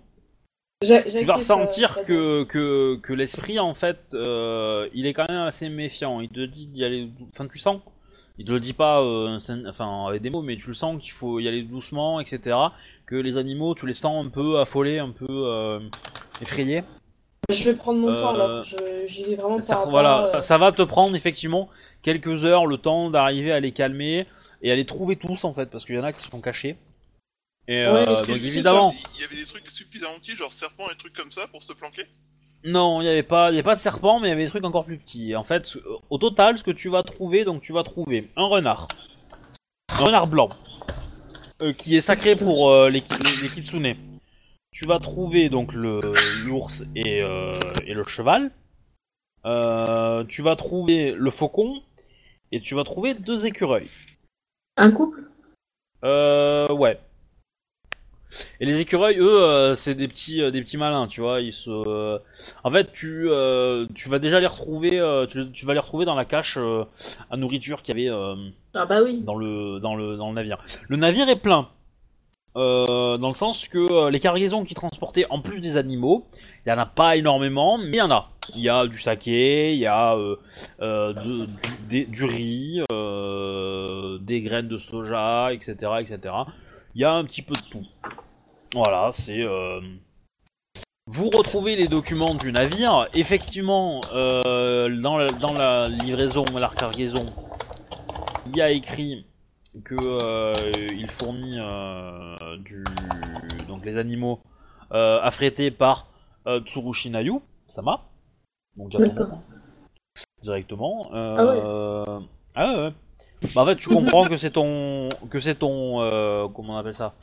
j'ai- 0.82 1.04
Tu 1.04 1.24
vas 1.26 1.38
ça, 1.38 1.54
ressentir 1.56 2.04
que, 2.06 2.44
que, 2.44 2.96
que 2.96 3.12
l'esprit, 3.12 3.58
en 3.60 3.74
fait, 3.74 3.98
euh, 4.14 4.88
il 4.94 5.06
est 5.06 5.12
quand 5.12 5.28
même 5.28 5.46
assez 5.46 5.68
méfiant. 5.68 6.20
Il 6.20 6.30
te 6.30 6.40
dit 6.44 6.66
d'y 6.68 6.84
aller. 6.84 7.10
Enfin, 7.32 7.46
tu 7.46 7.58
sens. 7.58 7.80
Il 8.40 8.46
te 8.46 8.52
le 8.52 8.58
dit 8.60 8.72
pas 8.72 9.02
euh, 9.02 9.38
enfin, 9.68 10.06
avec 10.06 10.22
des 10.22 10.30
mots, 10.30 10.40
mais 10.40 10.56
tu 10.56 10.68
le 10.68 10.72
sens 10.72 10.98
qu'il 11.02 11.12
faut 11.12 11.40
y 11.40 11.46
aller 11.46 11.62
doucement, 11.62 12.20
etc. 12.20 12.56
Que 13.04 13.14
les 13.14 13.36
animaux, 13.36 13.74
tu 13.74 13.86
les 13.86 13.92
sens 13.92 14.24
un 14.24 14.30
peu 14.30 14.58
affolés, 14.58 14.98
un 14.98 15.10
peu 15.10 15.26
euh, 15.28 15.78
effrayés. 16.40 16.82
Je 17.50 17.64
vais 17.64 17.74
prendre 17.76 18.00
mon 18.00 18.16
temps 18.16 18.34
Euh, 18.34 18.38
là. 18.38 18.62
Je- 18.62 19.06
J'y 19.06 19.24
vais 19.24 19.36
vraiment 19.36 19.60
Ça, 19.60 19.76
par 19.76 19.90
voilà, 19.90 20.22
à- 20.22 20.26
ça, 20.26 20.40
ça 20.40 20.56
va 20.56 20.72
te 20.72 20.80
prendre 20.80 21.14
effectivement 21.16 21.68
quelques 22.02 22.46
heures 22.46 22.64
le 22.64 22.78
temps 22.78 23.10
d'arriver 23.10 23.52
à 23.52 23.60
les 23.60 23.72
calmer 23.72 24.26
et 24.62 24.72
à 24.72 24.74
les 24.74 24.86
trouver 24.86 25.16
tous 25.16 25.44
en 25.44 25.52
fait, 25.52 25.66
parce 25.66 25.84
qu'il 25.84 25.96
y 25.96 25.98
en 25.98 26.04
a 26.04 26.14
qui 26.14 26.22
sont 26.22 26.40
cachés. 26.40 26.78
Et 27.68 27.72
Ouais, 27.86 28.08
euh, 28.08 28.24
donc 28.24 28.28
évidemment, 28.38 28.94
Il 29.16 29.20
y 29.20 29.24
avait 29.24 29.36
des 29.36 29.44
trucs 29.44 29.66
suffisamment 29.66 30.14
petits, 30.18 30.34
genre 30.34 30.50
serpents 30.50 30.88
et 30.90 30.96
trucs 30.96 31.12
comme 31.14 31.30
ça, 31.30 31.46
pour 31.48 31.62
se 31.62 31.74
planquer? 31.74 32.06
Non, 32.64 33.00
il 33.00 33.04
n'y 33.04 33.10
avait 33.10 33.22
pas, 33.22 33.50
il 33.50 33.54
avait 33.54 33.62
pas 33.62 33.74
de 33.74 33.80
serpent, 33.80 34.20
mais 34.20 34.28
il 34.28 34.30
y 34.30 34.34
avait 34.34 34.44
des 34.44 34.50
trucs 34.50 34.64
encore 34.64 34.84
plus 34.84 34.98
petits. 34.98 35.30
Et 35.30 35.36
en 35.36 35.44
fait, 35.44 35.78
au 36.10 36.18
total, 36.18 36.58
ce 36.58 36.64
que 36.64 36.70
tu 36.70 36.88
vas 36.88 37.02
trouver, 37.02 37.44
donc 37.44 37.62
tu 37.62 37.72
vas 37.72 37.82
trouver 37.82 38.28
un 38.36 38.46
renard, 38.46 38.88
un 39.88 40.04
renard 40.04 40.26
blanc, 40.26 40.50
euh, 41.62 41.72
qui 41.72 41.96
est 41.96 42.00
sacré 42.00 42.36
pour 42.36 42.70
euh, 42.70 42.90
les, 42.90 43.00
les, 43.00 43.42
les 43.42 43.48
kitsune. 43.48 43.94
Tu 44.72 44.86
vas 44.86 45.00
trouver 45.00 45.48
donc 45.48 45.72
le 45.72 46.00
l'ours 46.44 46.84
et, 46.94 47.22
euh, 47.22 47.58
et 47.86 47.94
le 47.94 48.04
cheval. 48.04 48.50
Euh, 49.44 50.24
tu 50.24 50.42
vas 50.42 50.54
trouver 50.54 51.12
le 51.12 51.30
faucon 51.30 51.82
et 52.52 52.60
tu 52.60 52.74
vas 52.74 52.84
trouver 52.84 53.14
deux 53.14 53.46
écureuils. 53.46 53.88
Un 54.76 54.92
couple? 54.92 55.24
Euh, 56.04 56.72
ouais. 56.72 57.00
Et 58.60 58.66
les 58.66 58.80
écureuils, 58.80 59.18
eux, 59.18 59.42
euh, 59.42 59.74
c'est 59.74 59.94
des 59.94 60.06
petits, 60.08 60.40
euh, 60.42 60.50
des 60.50 60.60
petits 60.62 60.76
malins, 60.76 61.06
tu 61.06 61.20
vois. 61.20 61.40
Ils 61.40 61.52
se, 61.52 61.70
euh, 61.70 62.18
en 62.64 62.70
fait, 62.70 62.92
tu, 62.92 63.28
tu 63.94 64.08
vas 64.08 64.18
déjà 64.18 64.40
les 64.40 64.46
retrouver, 64.46 65.00
tu, 65.30 65.50
tu 65.52 65.66
vas 65.66 65.74
les 65.74 65.80
retrouver 65.80 66.04
dans 66.04 66.14
la 66.14 66.24
cache 66.24 66.58
à 67.30 67.36
nourriture 67.36 67.82
qu'il 67.82 67.98
y 67.98 68.08
avait 68.08 68.16
Ah 68.74 68.86
bah 68.86 69.02
oui. 69.02 69.22
dans 69.22 69.34
le, 69.34 69.80
dans 69.80 69.96
le, 69.96 70.16
dans 70.16 70.28
le 70.28 70.34
navire. 70.34 70.58
Le 70.88 70.96
navire 70.96 71.28
est 71.28 71.40
plein. 71.40 71.68
Dans 72.54 73.28
le 73.28 73.34
sens 73.34 73.68
que 73.68 74.08
les 74.10 74.20
cargaisons 74.20 74.64
qui 74.64 74.74
transportaient 74.74 75.26
en 75.30 75.40
plus 75.40 75.60
des 75.60 75.76
animaux, 75.76 76.26
il 76.66 76.70
y 76.70 76.72
en 76.72 76.78
a 76.78 76.86
pas 76.86 77.16
énormément, 77.16 77.78
mais 77.78 77.88
il 77.88 77.96
y 77.96 78.02
en 78.02 78.10
a. 78.10 78.28
Il 78.56 78.60
y 78.62 78.68
a 78.68 78.86
du 78.88 78.98
saké, 78.98 79.72
il 79.74 79.78
y 79.78 79.86
a 79.86 80.16
de- 80.16 81.12
du, 81.22 81.46
des- 81.88 82.06
du 82.06 82.24
riz, 82.24 82.80
des 82.90 84.42
graines 84.42 84.68
de 84.68 84.76
soja, 84.76 85.52
etc., 85.52 85.74
etc. 86.00 86.34
Il 86.96 87.00
y 87.00 87.04
a 87.04 87.12
un 87.12 87.24
petit 87.24 87.42
peu 87.42 87.54
de 87.54 87.60
tout. 87.70 87.86
Voilà, 88.74 89.10
c'est. 89.12 89.42
euh, 89.42 89.80
Vous 91.06 91.28
retrouvez 91.30 91.76
les 91.76 91.88
documents 91.88 92.34
du 92.34 92.52
navire. 92.52 93.08
Effectivement, 93.14 94.00
euh, 94.14 94.88
dans, 95.00 95.18
la, 95.18 95.28
dans 95.30 95.52
la 95.52 95.88
livraison, 95.88 96.44
la 96.54 96.68
cargaison, 96.68 97.26
il 98.46 98.56
y 98.56 98.62
a 98.62 98.70
écrit 98.70 99.26
que 99.84 99.94
euh, 99.98 100.54
il 100.92 101.08
fournit 101.10 101.58
euh, 101.58 102.36
du 102.58 102.84
donc 103.68 103.84
les 103.84 103.98
animaux 103.98 104.40
euh, 104.92 105.20
affrétés 105.22 105.70
par 105.70 106.08
euh, 106.46 106.60
Tsurushi 106.60 107.10
Nayu, 107.10 107.40
Sama. 107.68 108.02
Donc 108.76 108.90
directement. 110.42 111.10
Ah 111.12 111.36
ah 112.56 112.74
ouais. 112.74 112.84
ouais. 112.84 112.92
Bah, 113.54 113.62
en 113.62 113.66
fait, 113.66 113.76
tu 113.76 113.88
comprends 113.88 114.24
que 114.24 114.36
c'est 114.36 114.50
ton 114.50 115.08
que 115.30 115.38
c'est 115.40 115.54
ton 115.56 116.48
comment 116.54 116.74
on 116.74 116.76
appelle 116.76 116.94
ça? 116.94 117.14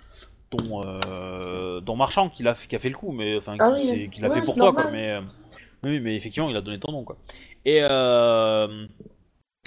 Ton 0.50 0.82
euh, 0.86 1.82
ton 1.82 1.96
marchand 1.96 2.30
qui 2.30 2.44
fait- 2.44 2.68
qui 2.68 2.76
a 2.76 2.80
fait 2.80 2.90
le 2.90 2.96
coup, 2.98 3.12
mais 3.12 3.38
enfin 3.38 3.58
Ah 3.60 3.72
qui, 3.72 3.82
oui. 3.82 3.88
c'est- 3.88 4.08
qui 4.10 4.22
l'a 4.22 4.30
fait 4.30 4.42
pour 4.42 4.56
toi 4.56 4.74
quoi. 4.74 4.90
Mais 4.92 5.12
euh, 5.12 5.22
oui, 5.84 6.00
mais 6.00 6.16
effectivement, 6.16 6.50
il 6.50 6.56
a 6.58 6.62
donné 6.62 6.80
ton 6.80 6.92
nom 6.92 7.04
quoi. 7.04 7.18
Et 7.66 7.80
euh, 7.82 8.86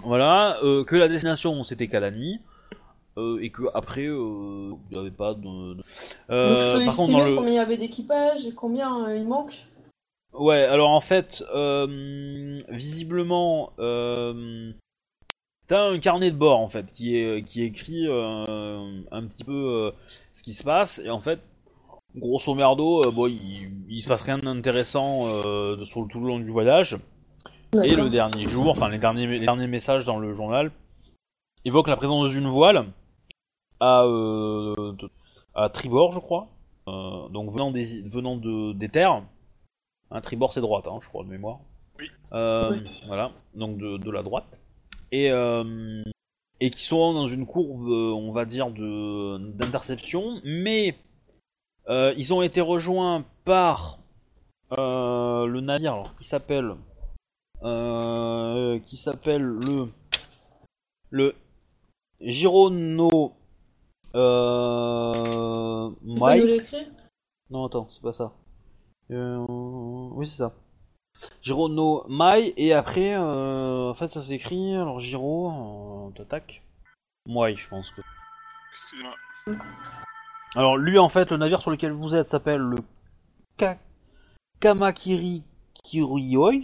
voilà, 0.05 0.59
euh, 0.63 0.85
que 0.85 0.97
la 0.97 1.09
destination 1.09 1.63
c'était 1.65 1.89
Kalani. 1.89 2.41
euh, 3.19 3.43
et 3.43 3.51
que 3.51 3.65
après 3.75 4.05
il 4.05 4.77
n'y 4.93 4.99
avait 4.99 5.11
pas 5.11 5.35
de. 5.35 5.45
Donc 5.45 5.81
je 6.29 6.79
peux 6.79 6.85
par 6.87 6.97
contre, 6.97 7.13
dans 7.13 7.25
le... 7.25 7.37
combien 7.37 7.51
il 7.51 7.57
y 7.57 7.59
avait 7.59 7.77
d'équipage 7.77 8.47
et 8.47 8.53
combien 8.53 9.13
il 9.15 9.27
manque? 9.27 9.67
Ouais, 10.33 10.63
alors 10.63 10.91
en 10.91 11.01
fait, 11.01 11.45
visiblement, 12.69 13.73
t'as 15.71 15.89
un 15.89 16.01
carnet 16.01 16.33
de 16.33 16.37
bord 16.37 16.59
en 16.59 16.67
fait 16.69 16.91
qui 16.93 17.17
est 17.17 17.45
qui 17.45 17.63
écrit 17.63 18.07
euh, 18.09 19.03
un 19.13 19.25
petit 19.27 19.45
peu 19.45 19.53
euh, 19.53 19.91
ce 20.33 20.43
qui 20.43 20.53
se 20.53 20.65
passe 20.65 21.01
et 21.05 21.11
en 21.11 21.21
fait, 21.21 21.39
grosso 22.17 22.53
merdo, 22.57 23.05
euh, 23.05 23.13
bon, 23.13 23.29
il, 23.29 23.71
il 23.89 24.03
se 24.03 24.09
passe 24.09 24.23
rien 24.23 24.39
d'intéressant 24.39 25.27
euh, 25.27 25.85
sur 25.85 26.03
le 26.03 26.09
tout 26.09 26.19
le 26.21 26.27
long 26.27 26.41
du 26.41 26.51
voyage. 26.51 26.99
Et 27.85 27.95
le 27.95 28.11
dernier 28.11 28.49
jour, 28.49 28.69
enfin 28.69 28.89
les 28.89 28.99
derniers, 28.99 29.29
les 29.29 29.39
derniers 29.39 29.69
messages 29.69 30.05
dans 30.05 30.19
le 30.19 30.35
journal 30.35 30.73
évoquent 31.65 31.87
la 31.87 31.97
présence 31.97 32.31
d'une 32.31 32.49
voile 32.49 32.87
à, 33.79 34.03
euh, 34.07 34.93
à 35.55 35.69
tribord, 35.69 36.13
je 36.13 36.19
crois. 36.19 36.49
Euh, 36.89 37.29
donc 37.29 37.53
venant 37.53 37.71
des 37.71 38.03
venant 38.03 38.37
de, 38.37 38.73
des 38.73 38.89
terres. 38.89 39.23
Un 40.11 40.21
tribord 40.21 40.53
c'est 40.53 40.61
droite, 40.61 40.89
hein, 40.89 40.99
je 41.01 41.09
crois 41.09 41.23
de 41.23 41.29
mémoire. 41.29 41.61
Oui. 42.01 42.07
Euh, 42.33 42.73
Oui. 42.73 42.91
Voilà, 43.07 43.31
donc 43.55 43.79
de, 43.79 43.99
de 43.99 44.11
la 44.11 44.25
droite. 44.25 44.60
Et 45.13 45.31
euh, 45.31 46.03
et 46.61 46.71
qui 46.71 46.85
sont 46.85 47.15
dans 47.15 47.27
une 47.27 47.47
courbe, 47.47 47.89
euh, 47.89 48.13
on 48.13 48.33
va 48.33 48.45
dire, 48.45 48.71
de 48.71 49.39
d'interception, 49.55 50.41
mais 50.45 50.95
euh, 51.89 52.15
ils 52.17 52.35
ont 52.35 52.43
été 52.43 52.61
rejoints 52.61 53.25
par 53.45 53.99
euh, 54.73 55.47
le 55.47 55.61
navire 55.61 55.95
alors, 55.95 56.15
qui 56.17 56.25
s'appelle 56.25 56.75
qui 57.63 58.97
s'appelle 58.97 59.43
le 59.43 59.87
le 61.11 61.35
Girono 62.21 63.33
Mike. 66.03 66.75
Non 67.51 67.67
attends, 67.67 67.89
c'est 67.89 68.03
pas 68.03 68.13
ça. 68.13 68.33
Oui 69.09 70.27
c'est 70.27 70.37
ça. 70.37 70.55
Jiro 71.43 71.69
no 71.69 72.05
Mai, 72.09 72.53
et 72.57 72.73
après, 72.73 73.15
euh, 73.15 73.91
en 73.91 73.95
fait, 73.95 74.09
ça 74.09 74.23
s'écrit, 74.23 74.75
alors 74.75 74.99
Jiro, 74.99 75.51
euh, 75.51 76.11
t'attaques 76.17 76.63
Moi, 77.27 77.55
je 77.55 77.69
pense 77.69 77.91
que. 77.91 78.01
Excusez-moi. 78.73 79.59
Alors, 80.57 80.77
lui, 80.77 80.99
en 80.99 81.09
fait, 81.09 81.31
le 81.31 81.37
navire 81.37 81.61
sur 81.61 81.71
lequel 81.71 81.93
vous 81.93 82.15
êtes 82.17 82.27
s'appelle 82.27 82.61
le 82.61 82.79
Ka- 83.57 83.79
Kamakiri 84.61 85.43
Kiriyoi. 85.85 86.55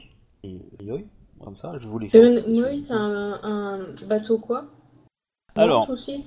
Et- 0.43 0.61
Ryoi, 0.81 1.01
Comme 1.43 1.57
ça, 1.57 1.79
je 1.79 1.87
vous 1.87 1.99
l'écris. 1.99 2.19
Euh, 2.19 2.43
Moi, 2.49 2.77
c'est 2.79 2.93
un, 2.95 3.41
un 3.43 3.79
bateau 4.07 4.39
quoi? 4.39 4.67
Alors. 5.55 5.89
Aussi? 5.91 6.25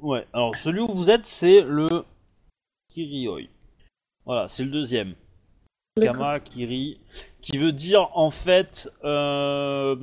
Ouais, 0.00 0.26
alors 0.32 0.56
celui 0.56 0.80
où 0.80 0.88
vous 0.88 1.10
êtes, 1.10 1.26
c'est 1.26 1.60
le 1.62 2.04
Kiriyoi. 2.88 3.42
Voilà, 4.24 4.48
c'est 4.48 4.64
le 4.64 4.70
deuxième. 4.70 5.14
D'accord. 5.98 6.14
Kamakiri, 6.16 6.98
qui 7.42 7.58
veut 7.58 7.72
dire 7.72 8.08
en 8.14 8.30
fait 8.30 8.90
euh, 9.04 9.94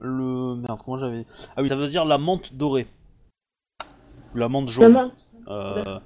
le 0.00 0.54
merde 0.56 0.80
comment 0.84 0.98
j'avais 0.98 1.24
ah 1.56 1.62
oui 1.62 1.68
ça 1.68 1.76
veut 1.76 1.86
dire 1.86 2.04
la 2.04 2.18
menthe 2.18 2.54
dorée. 2.54 2.88
La 4.34 4.48
menthe 4.48 4.68
jaune. 4.68 5.12
Euh, 5.46 6.00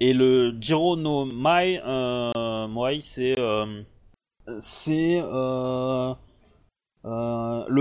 et 0.00 0.12
le 0.12 0.54
Jiro 0.60 0.96
no 0.96 1.24
Mai 1.24 1.80
euh, 1.82 2.68
Moi 2.68 3.00
c'est 3.00 3.34
c'est 4.58 5.22
le 5.22 6.14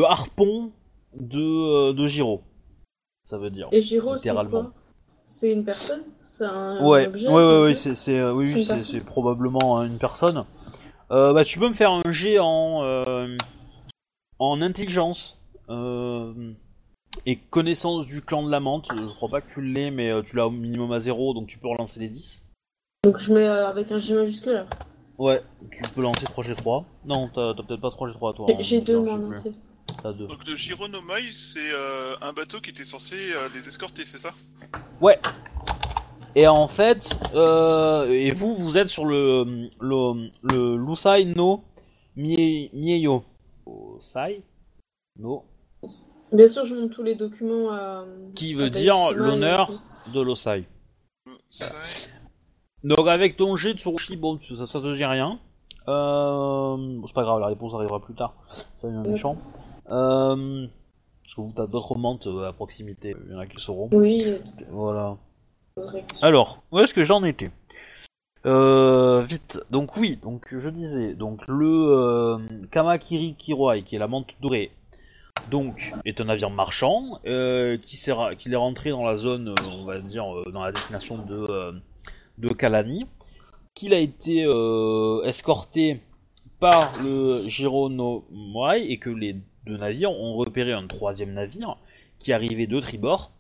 harpon 0.05 0.72
de 1.19 1.91
de 1.91 2.07
Jiro 2.07 2.43
ça 3.26 3.38
veut 3.38 3.49
dire 3.49 3.67
Et 3.74 3.82
Giro, 3.82 4.15
c'est 4.15 4.34
quoi? 4.49 4.72
C'est 5.28 5.51
une 5.51 5.65
personne? 5.65 6.03
C'est 6.26 6.45
un 6.45 6.82
Ouais, 6.86 7.07
objet 7.07 7.28
ouais, 7.28 7.61
ouais, 7.61 7.72
un 7.72 7.74
c'est, 7.74 7.89
oui, 7.89 7.95
C'est 7.95 8.32
oui, 8.32 8.51
une 8.51 8.61
c'est, 8.61 8.74
personne? 8.76 8.86
c'est 8.86 9.01
probablement 9.01 9.78
hein, 9.78 9.88
une 9.88 9.97
personne. 9.97 10.45
Euh, 11.12 11.34
bah, 11.34 11.43
tu 11.43 11.59
peux 11.59 11.68
me 11.68 11.74
faire 11.74 11.91
un 11.91 12.12
jet 12.12 12.39
en, 12.39 12.84
euh, 12.84 13.38
en 14.39 14.62
intelligence 14.62 15.39
euh, 15.70 16.53
et 17.26 17.36
connaissance 17.36 18.07
du 18.07 18.22
clan 18.22 18.43
de 18.43 18.49
la 18.51 18.62
menthe. 18.62 18.88
Je 18.95 19.14
crois 19.16 19.30
pas 19.30 19.41
que 19.41 19.51
tu 19.53 19.62
l'aies, 19.62 19.91
mais 19.91 20.09
euh, 20.09 20.22
tu 20.22 20.38
l'as 20.38 20.47
au 20.47 20.51
minimum 20.51 20.91
à 20.93 20.99
0, 20.99 21.34
donc 21.34 21.47
tu 21.47 21.57
peux 21.57 21.68
relancer 21.68 21.99
les 21.99 22.07
10. 22.07 22.43
Donc 23.03 23.18
je 23.18 23.34
mets 23.34 23.41
euh, 23.47 23.68
avec 23.68 23.91
un 23.91 23.99
G 23.99 24.14
majuscule 24.14 24.53
là. 24.53 24.68
Ouais, 25.18 25.41
tu 25.72 25.82
peux 25.93 26.01
lancer 26.01 26.26
3G3. 26.26 26.86
Non, 27.05 27.28
t'as, 27.28 27.53
peut-être 27.55 27.82
pas 27.82 27.89
3G3 27.89 28.36
toi. 28.36 28.45
J'ai- 28.47 28.53
hein, 28.55 28.62
J'ai 28.62 28.82
deux 28.82 28.93
non, 28.99 29.18
moi. 29.18 29.36
T'as 30.01 30.14
deux. 30.14 30.28
Donc 30.28 30.47
le 30.47 30.55
Gironomai, 30.55 31.32
c'est 31.34 31.59
euh, 31.74 32.16
un 32.22 32.32
bateau 32.32 32.62
qui 32.62 32.70
était 32.70 32.86
censé 32.86 33.16
euh, 33.34 33.49
les 33.53 33.68
escorter, 33.68 34.05
c'est 34.05 34.20
ça? 34.20 34.32
Ouais. 35.01 35.20
Et 36.36 36.48
en 36.48 36.68
fait, 36.68 37.20
euh, 37.36 38.08
et 38.10 38.32
vous, 38.32 38.56
vous 38.56 38.78
êtes 38.78 38.88
sur 38.88 39.06
le 39.06 39.68
le, 39.80 40.30
le 40.44 40.78
Lusai 40.78 41.26
no 41.26 41.64
Mie- 42.16 42.70
Mieyo. 42.74 43.24
Osai 43.66 44.42
no 45.20 45.44
Bien 46.32 46.46
sûr, 46.48 46.66
je 46.66 46.74
montre 46.76 46.96
tous 46.96 47.04
les 47.04 47.16
documents 47.16 47.72
à. 47.72 48.06
Qui 48.36 48.54
à 48.54 48.58
veut 48.58 48.70
dire 48.70 49.12
l'honneur 49.14 49.70
de 50.14 50.22
l'Osai. 50.22 50.66
Donc 52.84 53.08
avec 53.08 53.38
ton 53.38 53.56
jet 53.58 53.74
de 53.74 53.80
Tsurushi, 53.80 54.16
bon, 54.16 54.40
ça, 54.56 54.66
ça 54.66 54.80
te 54.80 54.96
dit 54.96 55.06
rien. 55.06 55.40
Euh, 55.88 56.76
bon, 56.78 57.06
c'est 57.06 57.14
pas 57.14 57.24
grave, 57.24 57.40
la 57.40 57.48
réponse 57.48 57.74
arrivera 57.76 58.00
plus 58.00 58.14
tard. 58.14 58.34
Ça 58.46 58.88
devient 58.88 59.08
méchant. 59.10 59.38
Euh, 59.90 60.68
parce 61.24 61.36
que 61.36 61.42
vous, 61.42 61.52
t'as 61.56 61.68
d'autres 61.68 61.96
mantes 61.96 62.28
euh, 62.28 62.48
à 62.48 62.54
proximité? 62.54 63.16
Il 63.28 63.34
y 63.34 63.36
en 63.36 63.40
a 63.40 63.46
qui 63.46 63.60
sauront. 63.60 63.90
Oui, 63.92 64.26
Voilà. 64.70 65.18
Alors, 66.22 66.63
où 66.72 66.80
est-ce 66.80 66.93
que 66.93 67.05
j'en 67.05 67.24
étais 67.24 67.51
euh, 68.45 69.22
Vite. 69.22 69.59
Donc 69.69 69.97
oui, 69.97 70.17
donc 70.17 70.47
je 70.51 70.69
disais, 70.69 71.13
donc 71.13 71.47
le 71.47 71.67
euh, 71.67 72.38
Kamakiri 72.72 73.36
Kiroi, 73.36 73.82
qui 73.82 73.95
est 73.95 73.99
la 73.99 74.07
menthe 74.07 74.36
dorée, 74.41 74.72
donc 75.49 75.93
est 76.05 76.19
un 76.19 76.26
navire 76.26 76.49
marchand 76.49 77.19
euh, 77.26 77.78
qui, 77.78 77.97
sera, 77.97 78.36
qui 78.36 78.51
est 78.51 78.55
rentré 78.55 78.89
dans 78.89 79.03
la 79.03 79.15
zone, 79.15 79.53
on 79.72 79.86
va 79.86 79.99
dire, 79.99 80.26
dans 80.51 80.63
la 80.63 80.72
destination 80.72 81.17
de, 81.17 82.53
Kalani, 82.53 83.05
qu'il 83.76 83.93
a 83.93 83.99
été 83.99 84.47
escorté 85.26 86.01
par 86.59 87.01
le 87.01 87.47
Jiro 87.47 87.89
no 87.89 88.26
Moai 88.32 88.91
et 88.91 88.97
que 88.97 89.09
les 89.09 89.36
deux 89.65 89.78
navires 89.78 90.11
ont 90.11 90.36
repéré 90.36 90.74
un 90.74 90.88
troisième 90.88 91.34
navire 91.34 91.78
qui 92.19 92.34
arrivait 92.34 92.67
de 92.67 92.80
tribord. 92.80 93.32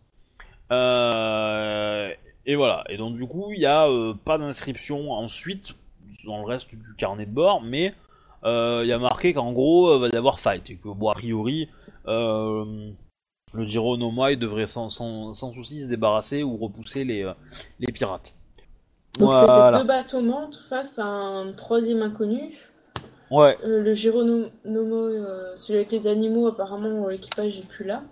Euh, 0.71 2.09
et 2.45 2.55
voilà. 2.55 2.83
Et 2.89 2.97
donc 2.97 3.15
du 3.15 3.27
coup, 3.27 3.51
il 3.51 3.59
n'y 3.59 3.65
a 3.65 3.87
euh, 3.87 4.13
pas 4.13 4.37
d'inscription 4.37 5.11
ensuite 5.11 5.75
dans 6.25 6.39
le 6.39 6.45
reste 6.45 6.69
du 6.69 6.95
carnet 6.97 7.25
de 7.25 7.31
bord, 7.31 7.61
mais 7.61 7.93
euh, 8.43 8.81
il 8.83 8.89
y 8.89 8.93
a 8.93 8.99
marqué 8.99 9.33
qu'en 9.33 9.51
gros, 9.51 9.97
va 9.99 10.07
y 10.07 10.15
avoir 10.15 10.39
fight 10.39 10.69
et 10.69 10.75
que 10.75 10.89
bon, 10.89 11.09
a 11.09 11.13
priori, 11.13 11.69
euh, 12.07 12.91
le 13.53 13.65
Jiro 13.65 13.97
no 13.97 14.11
Moai 14.11 14.35
devrait 14.35 14.67
sans, 14.67 14.89
sans, 14.89 15.33
sans 15.33 15.53
souci 15.53 15.83
se 15.83 15.89
débarrasser 15.89 16.43
ou 16.43 16.57
repousser 16.57 17.03
les, 17.03 17.23
euh, 17.23 17.33
les 17.79 17.91
pirates. 17.91 18.33
Donc 19.19 19.33
c'était 19.33 19.45
Voilà. 19.45 19.79
deux 19.79 19.87
bateaux 19.87 20.21
face 20.69 20.99
à 20.99 21.05
un 21.05 21.51
troisième 21.51 22.01
inconnu. 22.01 22.55
Ouais. 23.29 23.57
Euh, 23.63 23.81
le 23.81 23.93
Giro 23.93 24.21
euh, 24.21 25.53
celui 25.55 25.79
avec 25.79 25.91
les 25.91 26.07
animaux, 26.07 26.47
apparemment 26.47 27.07
l'équipage 27.07 27.59
est 27.59 27.67
plus 27.67 27.85
là. 27.85 28.03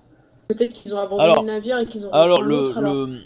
Peut-être 0.50 0.74
qu'ils 0.74 0.94
ont 0.96 1.00
abandonné 1.00 1.30
Alors- 1.32 1.44
le 1.44 1.48
navire 1.52 1.78
et 1.80 1.86
qu'ils 1.86 2.06
ont 2.08 2.12
Alors 2.12 2.42
le, 2.42 2.72
alors. 2.76 2.82
le, 3.06 3.22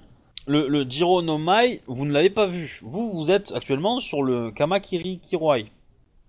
le, 0.46 0.68
le 0.68 0.84
Jiro 0.90 1.22
no 1.22 1.38
Mai, 1.38 1.82
vous 1.88 2.06
ne 2.06 2.12
l'avez 2.12 2.30
pas 2.30 2.46
vu. 2.48 2.80
Vous, 2.84 3.10
vous 3.10 3.32
êtes 3.32 3.52
actuellement 3.54 4.00
sur 4.02 4.22
le 4.24 4.52
Kamakiri 4.52 5.20
Kiroi. 5.20 5.60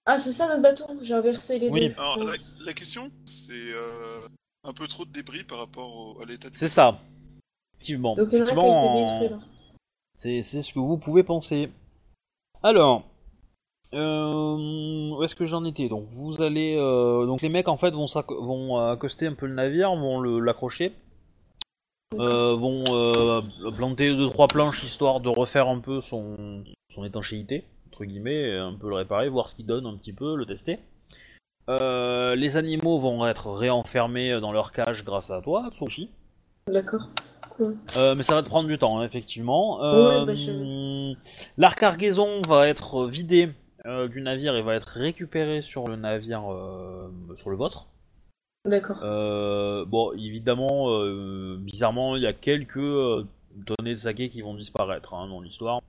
Ah, 0.07 0.19
c'est 0.19 0.33
ça 0.33 0.47
notre 0.49 0.63
bateau 0.63 0.85
J'ai 1.03 1.15
inversé 1.15 1.59
les 1.59 1.69
Oui. 1.69 1.89
deux. 1.89 1.95
Alors, 1.99 2.19
la, 2.65 2.73
question, 2.75 3.11
c'est 3.25 3.53
euh, 3.75 4.21
un 4.63 4.73
peu 4.73 4.87
trop 4.87 5.05
de 5.05 5.11
débris 5.11 5.43
par 5.45 5.59
rapport 5.59 5.95
au- 5.97 6.23
à 6.23 6.27
l'état 6.27 6.49
de... 6.49 6.55
C'est 6.55 6.69
ça. 6.69 6.99
Effectivement. 7.75 8.15
Donc 8.15 8.29
il 8.31 8.39
y 8.39 8.43
en 8.43 8.47
a 8.47 8.51
un 8.51 8.55
qui 8.55 8.61
a 8.61 8.91
été 8.93 9.01
détruit 9.05 9.29
là. 9.31 9.39
C'est, 10.17 10.43
c'est 10.43 10.63
ce 10.63 10.73
que 10.73 10.79
vous 10.79 10.97
pouvez 10.99 11.25
penser. 11.25 11.71
Alors, 12.63 13.03
euh, 13.95 15.11
où 15.17 15.23
est-ce 15.23 15.35
que 15.35 15.47
j'en 15.47 15.65
étais 15.65 15.89
Donc 15.89 16.05
vous 16.09 16.43
allez, 16.43 16.77
euh, 16.77 17.27
donc 17.27 17.43
les 17.43 17.49
mecs 17.49 17.69
en 17.69 17.77
fait 17.77 17.91
vont, 17.93 18.07
vont 18.29 18.77
accoster 18.79 19.27
un 19.27 19.35
peu 19.35 19.47
le 19.47 19.55
navire, 19.55 19.95
vont 19.95 20.21
l'accrocher, 20.21 20.93
euh, 22.19 22.55
vont 22.55 22.85
planter 23.77 24.15
deux 24.15 24.29
trois 24.29 24.49
planches 24.49 24.83
histoire 24.85 25.21
de 25.21 25.29
refaire 25.29 25.69
un 25.69 25.79
peu 25.79 26.01
son, 26.01 26.65
son 26.93 27.05
étanchéité 27.05 27.65
entre 27.89 28.05
guillemets, 28.05 28.49
et 28.51 28.57
un 28.59 28.75
peu 28.75 28.89
le 28.89 28.97
réparer, 28.97 29.29
voir 29.29 29.49
ce 29.49 29.55
qu'il 29.55 29.67
donne 29.67 29.87
un 29.87 29.97
petit 29.97 30.13
peu, 30.13 30.35
le 30.35 30.45
tester. 30.47 30.81
Les 31.69 32.57
animaux 32.57 32.99
vont 32.99 33.25
être 33.27 33.53
réenfermés 33.53 34.41
dans 34.41 34.51
leur 34.53 34.73
cage 34.73 35.05
grâce 35.05 35.31
à 35.31 35.41
toi, 35.41 35.69
Tsushi. 35.71 36.11
D'accord. 36.67 37.09
Euh, 37.97 38.17
mais 38.17 38.25
ça 38.25 38.35
va 38.35 38.43
te 38.43 38.49
prendre 38.49 38.69
du 38.69 38.79
temps, 38.79 38.99
hein, 38.99 39.05
effectivement. 39.05 39.79
Ouais, 39.79 40.25
bah, 40.27 40.35
je- 40.35 41.15
La 41.57 41.71
cargaison 41.71 42.43
va 42.43 42.67
être 42.67 43.07
vidée 43.07 43.51
euh, 43.87 44.09
du 44.09 44.21
navire 44.21 44.57
et 44.57 44.63
va 44.63 44.75
être 44.75 44.89
récupérée 44.89 45.63
sur 45.63 45.87
le 45.89 45.97
navire, 45.97 46.53
euh, 46.53 47.11
sur 47.37 47.51
le 47.51 47.57
vôtre. 47.57 47.89
D'accord. 48.65 48.99
Euh, 49.03 49.85
bon, 49.85 50.13
évidemment, 50.13 50.89
bizarrement, 51.59 52.17
il 52.17 52.23
y 52.23 52.27
a 52.27 52.33
quelques 52.33 53.27
tonnées 53.67 53.95
de 53.95 53.99
saké 53.99 54.31
qui 54.31 54.41
vont 54.41 54.55
disparaître 54.55 55.15
hein, 55.15 55.29
dans 55.29 55.41
l'histoire. 55.41 55.83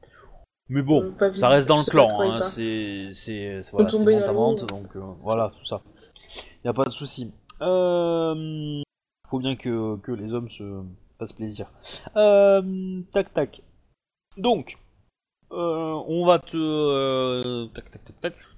Mais 0.67 0.81
bon, 0.81 1.13
ça 1.35 1.49
reste 1.49 1.67
dans 1.67 1.77
le 1.77 1.89
clan, 1.89 2.23
il 2.23 2.31
hein, 2.31 2.41
c'est 2.41 3.11
c'est 3.13 3.61
voilà, 3.71 4.31
vente 4.31 4.65
donc 4.65 4.97
voilà, 5.21 5.51
tout 5.57 5.63
ça. 5.63 5.81
Y 6.63 6.67
a 6.67 6.73
pas 6.73 6.85
de 6.85 6.89
souci. 6.89 7.31
Euh, 7.61 8.81
faut 9.29 9.39
bien 9.39 9.55
que, 9.55 9.97
que 9.97 10.11
les 10.11 10.33
hommes 10.33 10.49
se 10.49 10.81
fassent 11.17 11.33
plaisir. 11.33 11.71
Euh, 12.15 13.01
tac 13.11 13.33
tac. 13.33 13.61
Donc, 14.37 14.77
euh, 15.51 16.03
on 16.07 16.25
va 16.25 16.39
te 16.39 16.57
euh. 16.57 17.67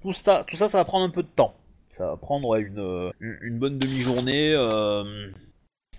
Tout 0.02 0.14
ça, 0.14 0.44
tout 0.48 0.56
ça, 0.56 0.70
ça 0.70 0.78
va 0.78 0.86
prendre 0.86 1.06
un 1.06 1.10
peu 1.10 1.24
de 1.24 1.28
temps. 1.28 1.54
Ça 1.90 2.08
va 2.08 2.18
prendre 2.18 2.56
euh, 2.56 3.12
une 3.20 3.60
bonne 3.60 3.78
demi-journée. 3.80 4.52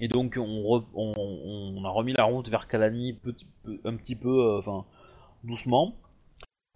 et 0.01 0.09
donc 0.09 0.39
on, 0.39 1.85
a 1.85 1.91
remis 1.91 2.13
la 2.13 2.25
route 2.25 2.49
vers 2.49 2.69
Kalani 2.69 3.19
un 3.85 3.97
petit 3.97 4.17
peu, 4.17 4.57
enfin 4.59 4.85
doucement. 5.45 5.95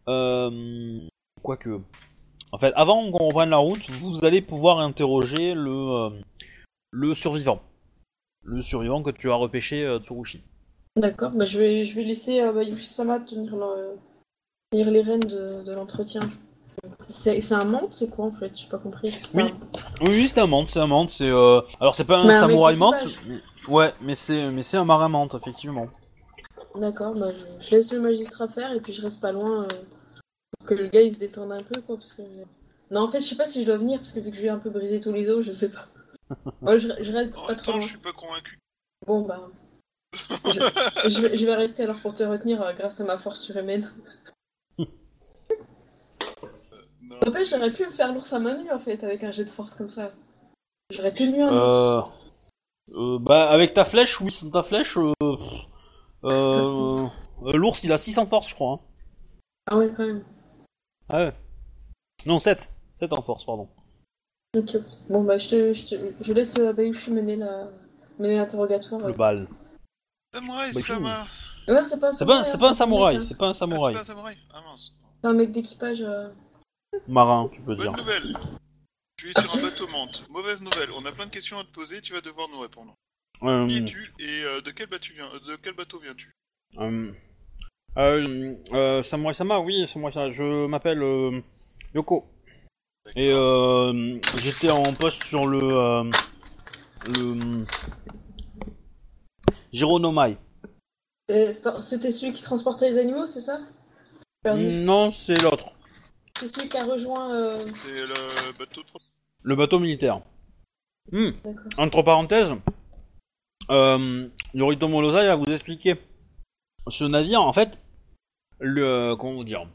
Quoique, 0.06 1.80
en 2.52 2.58
fait, 2.58 2.72
avant 2.76 3.10
qu'on 3.10 3.28
reprenne 3.28 3.50
la 3.50 3.56
route, 3.56 3.88
vous 3.90 4.24
allez 4.24 4.42
pouvoir 4.42 4.80
interroger 4.80 5.54
le 5.54 6.20
le 6.90 7.14
survivant, 7.14 7.62
le 8.42 8.60
survivant 8.60 9.02
que 9.02 9.10
tu 9.10 9.30
as 9.30 9.34
repêché 9.34 9.98
Tsurushi. 10.02 10.42
D'accord. 10.96 11.30
Bah, 11.30 11.44
je, 11.44 11.58
vais, 11.58 11.84
je 11.84 11.94
vais 11.96 12.04
laisser 12.04 12.40
euh, 12.40 12.52
bah, 12.52 12.62
Yushi-sama 12.62 13.20
tenir, 13.20 13.56
le- 13.56 13.96
tenir 14.70 14.90
les 14.90 15.00
rênes 15.02 15.20
de, 15.20 15.62
de 15.62 15.72
l'entretien. 15.72 16.20
C'est 17.08 17.40
c'est 17.40 17.54
un 17.54 17.64
menthe, 17.64 17.94
c'est 17.94 18.10
quoi 18.10 18.26
en 18.26 18.32
fait? 18.32 18.50
J'ai 18.54 18.68
pas 18.68 18.78
compris. 18.78 19.08
C'est 19.08 19.34
Oui. 19.36 19.42
un- 19.42 19.56
Oui, 20.02 20.08
oui, 20.10 20.28
c'est 20.28 20.40
un 20.40 20.46
menthe, 20.46 20.68
c'est 20.68 20.80
un 20.80 21.08
c'est 21.08 21.28
euh... 21.28 21.60
alors 21.80 21.94
c'est 21.94 22.04
pas 22.04 22.18
un 22.18 22.32
samouraï 22.32 22.76
mais- 22.76 23.40
ouais, 23.68 23.90
mais 24.02 24.14
c'est 24.14 24.50
mais 24.50 24.62
c'est 24.62 24.76
un 24.78 24.84
marin 24.84 25.08
menthe 25.08 25.34
effectivement. 25.34 25.86
D'accord, 26.74 27.14
bah, 27.14 27.28
je, 27.30 27.64
je 27.66 27.70
laisse 27.70 27.92
le 27.92 28.00
magistrat 28.00 28.48
faire 28.48 28.72
et 28.72 28.80
puis 28.80 28.92
je 28.92 29.02
reste 29.02 29.20
pas 29.20 29.32
loin 29.32 29.64
euh, 29.64 29.68
pour 30.58 30.68
que 30.68 30.74
le 30.74 30.88
gars 30.88 31.02
il 31.02 31.12
se 31.12 31.18
détende 31.18 31.52
un 31.52 31.62
peu 31.62 31.80
quoi 31.82 31.96
parce 31.96 32.14
que 32.14 32.22
Non, 32.90 33.02
en 33.02 33.10
fait, 33.10 33.20
je 33.20 33.26
sais 33.28 33.36
pas 33.36 33.46
si 33.46 33.60
je 33.62 33.66
dois 33.66 33.76
venir 33.76 33.98
parce 33.98 34.12
que 34.12 34.20
vu 34.20 34.30
que 34.30 34.36
je 34.36 34.42
vais 34.42 34.48
un 34.48 34.58
peu 34.58 34.70
briser 34.70 35.00
tous 35.00 35.12
les 35.12 35.28
os, 35.30 35.44
je 35.44 35.50
sais 35.50 35.70
pas. 35.70 35.86
Ouais, 36.62 36.78
je, 36.78 36.88
je 37.00 37.12
reste 37.12 37.36
En 37.36 37.42
pas 37.42 37.48
même 37.48 37.56
trop 37.56 37.72
temps, 37.72 37.78
loin. 37.78 37.80
je 37.86 37.90
suis 37.90 37.98
pas 37.98 38.12
convaincu. 38.12 38.58
Bon, 39.06 39.20
bah. 39.22 39.48
Je, 40.46 40.60
je 41.08 41.22
vais, 41.22 41.36
je 41.36 41.46
vais 41.46 41.54
rester 41.54 41.84
alors 41.84 42.00
pour 42.00 42.14
te 42.14 42.22
retenir 42.22 42.62
euh, 42.62 42.72
grâce 42.72 43.00
à 43.00 43.04
ma 43.04 43.18
force 43.18 43.40
surhumaine. 43.40 43.90
Non, 44.78 44.86
N'empêche, 47.26 47.50
j'aurais 47.50 47.72
pu 47.72 47.84
me 47.84 47.90
faire 47.90 48.12
l'ours 48.12 48.32
à 48.32 48.38
main 48.38 48.62
nue 48.62 48.70
en 48.70 48.78
fait 48.78 49.02
avec 49.04 49.22
un 49.24 49.32
jet 49.32 49.44
de 49.44 49.50
force 49.50 49.74
comme 49.74 49.90
ça. 49.90 50.12
J'aurais 50.90 51.12
tenu 51.14 51.42
un 51.42 51.52
ours. 51.52 52.18
Euh, 52.92 52.94
euh, 52.94 53.18
bah, 53.18 53.50
avec 53.50 53.74
ta 53.74 53.84
flèche, 53.84 54.20
oui, 54.20 54.30
sans 54.30 54.50
ta 54.50 54.62
flèche, 54.62 54.96
euh, 54.96 55.12
euh, 56.24 56.26
euh, 56.26 57.08
l'ours 57.54 57.82
il 57.84 57.92
a 57.92 57.98
6 57.98 58.18
en 58.18 58.26
force, 58.26 58.48
je 58.48 58.54
crois. 58.54 58.72
hein. 58.74 58.80
Ah 59.66 59.78
ouais, 59.78 59.92
quand 59.96 60.06
même. 60.06 60.24
Ah 61.08 61.18
ouais. 61.26 61.32
Non, 62.26 62.38
7. 62.38 62.72
7 62.96 63.12
en 63.12 63.22
force, 63.22 63.44
pardon. 63.44 63.68
Ok, 64.56 64.74
ok. 64.76 64.82
Bon, 65.08 65.24
bah, 65.24 65.38
je, 65.38 65.48
te, 65.48 65.72
je, 65.72 65.86
te- 65.86 66.12
je 66.20 66.32
laisse 66.32 66.56
euh, 66.58 66.72
Bayushi 66.72 67.10
mener 67.10 67.36
la 67.36 67.68
mener 68.18 68.36
l'interrogatoire. 68.36 69.06
Le 69.06 69.12
bal. 69.14 69.48
Samouraï, 70.34 70.72
Bah, 70.72 70.80
Sama 70.80 71.26
Non, 71.68 71.82
c'est 71.82 72.00
pas 72.00 72.08
un 72.08 72.12
C'est 72.12 72.26
pas, 72.26 72.44
samouraï, 72.44 72.46
c'est 72.46 72.54
hein, 72.54 72.58
pas 72.58 72.66
un 72.66 72.70
mec, 72.70 72.76
samouraï, 72.76 73.16
hein. 73.16 73.20
c'est 73.22 73.36
pas 73.38 73.46
un 73.46 73.50
Ah, 73.50 73.54
c'est 73.54 73.58
samouraï. 73.60 73.94
pas 73.94 74.00
un 74.00 74.04
samouraï 74.04 74.36
Ah 74.54 74.60
mince. 74.66 74.92
C'est 75.22 75.28
un 75.28 75.32
mec 75.34 75.52
d'équipage. 75.52 76.02
euh. 76.02 76.28
Marin, 77.08 77.48
tu 77.52 77.60
peux 77.60 77.76
dire. 77.76 77.92
Bonne 77.92 78.00
nouvelle. 78.00 78.36
Tu 79.16 79.30
es 79.30 79.40
sur 79.40 79.54
un 79.54 79.60
bateau 79.62 79.86
mante. 79.88 80.26
Mauvaise 80.30 80.60
nouvelle. 80.62 80.90
On 80.96 81.04
a 81.04 81.12
plein 81.12 81.26
de 81.26 81.30
questions 81.30 81.58
à 81.58 81.64
te 81.64 81.70
poser. 81.70 82.00
Tu 82.00 82.12
vas 82.12 82.20
devoir 82.20 82.48
nous 82.48 82.58
répondre. 82.60 82.94
Euh, 83.42 83.66
Qui 83.66 83.78
es-tu 83.78 84.12
et 84.20 84.44
euh, 84.44 84.60
de 84.60 84.70
quel 84.70 84.88
bateau 84.88 85.08
viens 85.14 85.28
De 85.46 85.56
quel 85.56 85.74
bateau 85.74 85.98
viens-tu? 86.00 86.32
Euh, 86.78 87.12
euh, 87.98 88.54
euh, 88.72 89.02
Samurai 89.02 89.34
Sama, 89.34 89.60
oui, 89.60 89.86
Samurai 89.86 90.12
Sama. 90.12 90.30
Je 90.32 90.66
m'appelle 90.66 91.02
euh, 91.02 91.40
Yoko. 91.94 92.24
Et 93.16 93.30
euh, 93.32 94.18
j'étais 94.42 94.70
en 94.70 94.82
poste 94.94 95.22
sur 95.24 95.46
le. 95.46 95.58
Euh, 95.62 96.10
le. 97.06 97.64
Jironomai. 99.72 100.36
Euh, 101.30 101.52
c'est- 101.52 101.80
C'était 101.80 102.10
celui 102.10 102.32
qui 102.32 102.42
transportait 102.42 102.88
les 102.90 102.98
animaux, 102.98 103.26
c'est 103.26 103.40
ça? 103.40 103.60
Perdu. 104.42 104.64
Non, 104.66 105.10
c'est 105.10 105.40
l'autre. 105.40 105.70
C'est 106.38 106.48
celui 106.48 106.68
qui 106.68 106.76
a 106.76 106.84
rejoint. 106.84 107.32
euh, 107.34 107.64
C'est 107.84 108.00
le 108.06 108.58
bateau 108.58 108.82
de 108.82 108.86
Le 109.44 109.56
bateau 109.56 109.78
militaire. 109.78 110.20
Hmm. 111.10 111.30
D'accord. 111.44 111.62
Entre 111.78 112.02
parenthèses, 112.02 112.54
euh, 113.70 114.28
Yoritomo 114.54 115.00
Lozai 115.00 115.26
va 115.26 115.36
vous 115.36 115.44
expliquer. 115.46 115.96
Ce 116.88 117.04
navire, 117.04 117.42
en 117.42 117.52
fait, 117.52 117.70
le. 118.58 119.14
Comment 119.16 119.34
vous 119.34 119.44
dire 119.44 119.66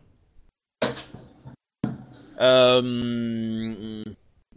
Euh, 2.40 4.04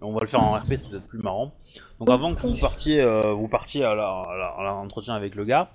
On 0.03 0.13
va 0.13 0.21
le 0.23 0.27
faire 0.27 0.43
en 0.43 0.55
RP, 0.59 0.77
c'est 0.77 0.91
peut-être 0.91 1.07
plus 1.07 1.19
marrant. 1.19 1.53
Donc 1.99 2.09
avant 2.11 2.35
que 2.35 2.41
vous 2.41 2.57
partiez, 2.57 3.01
euh, 3.01 3.33
vous 3.33 3.49
partiez 3.49 3.85
à 3.85 3.95
l'entretien 3.95 5.15
avec 5.15 5.35
le 5.35 5.45
gars, 5.45 5.71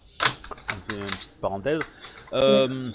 on 0.70 0.82
fait 0.82 0.98
une 0.98 1.06
petite 1.06 1.40
parenthèse. 1.40 1.82
Euh, 2.34 2.92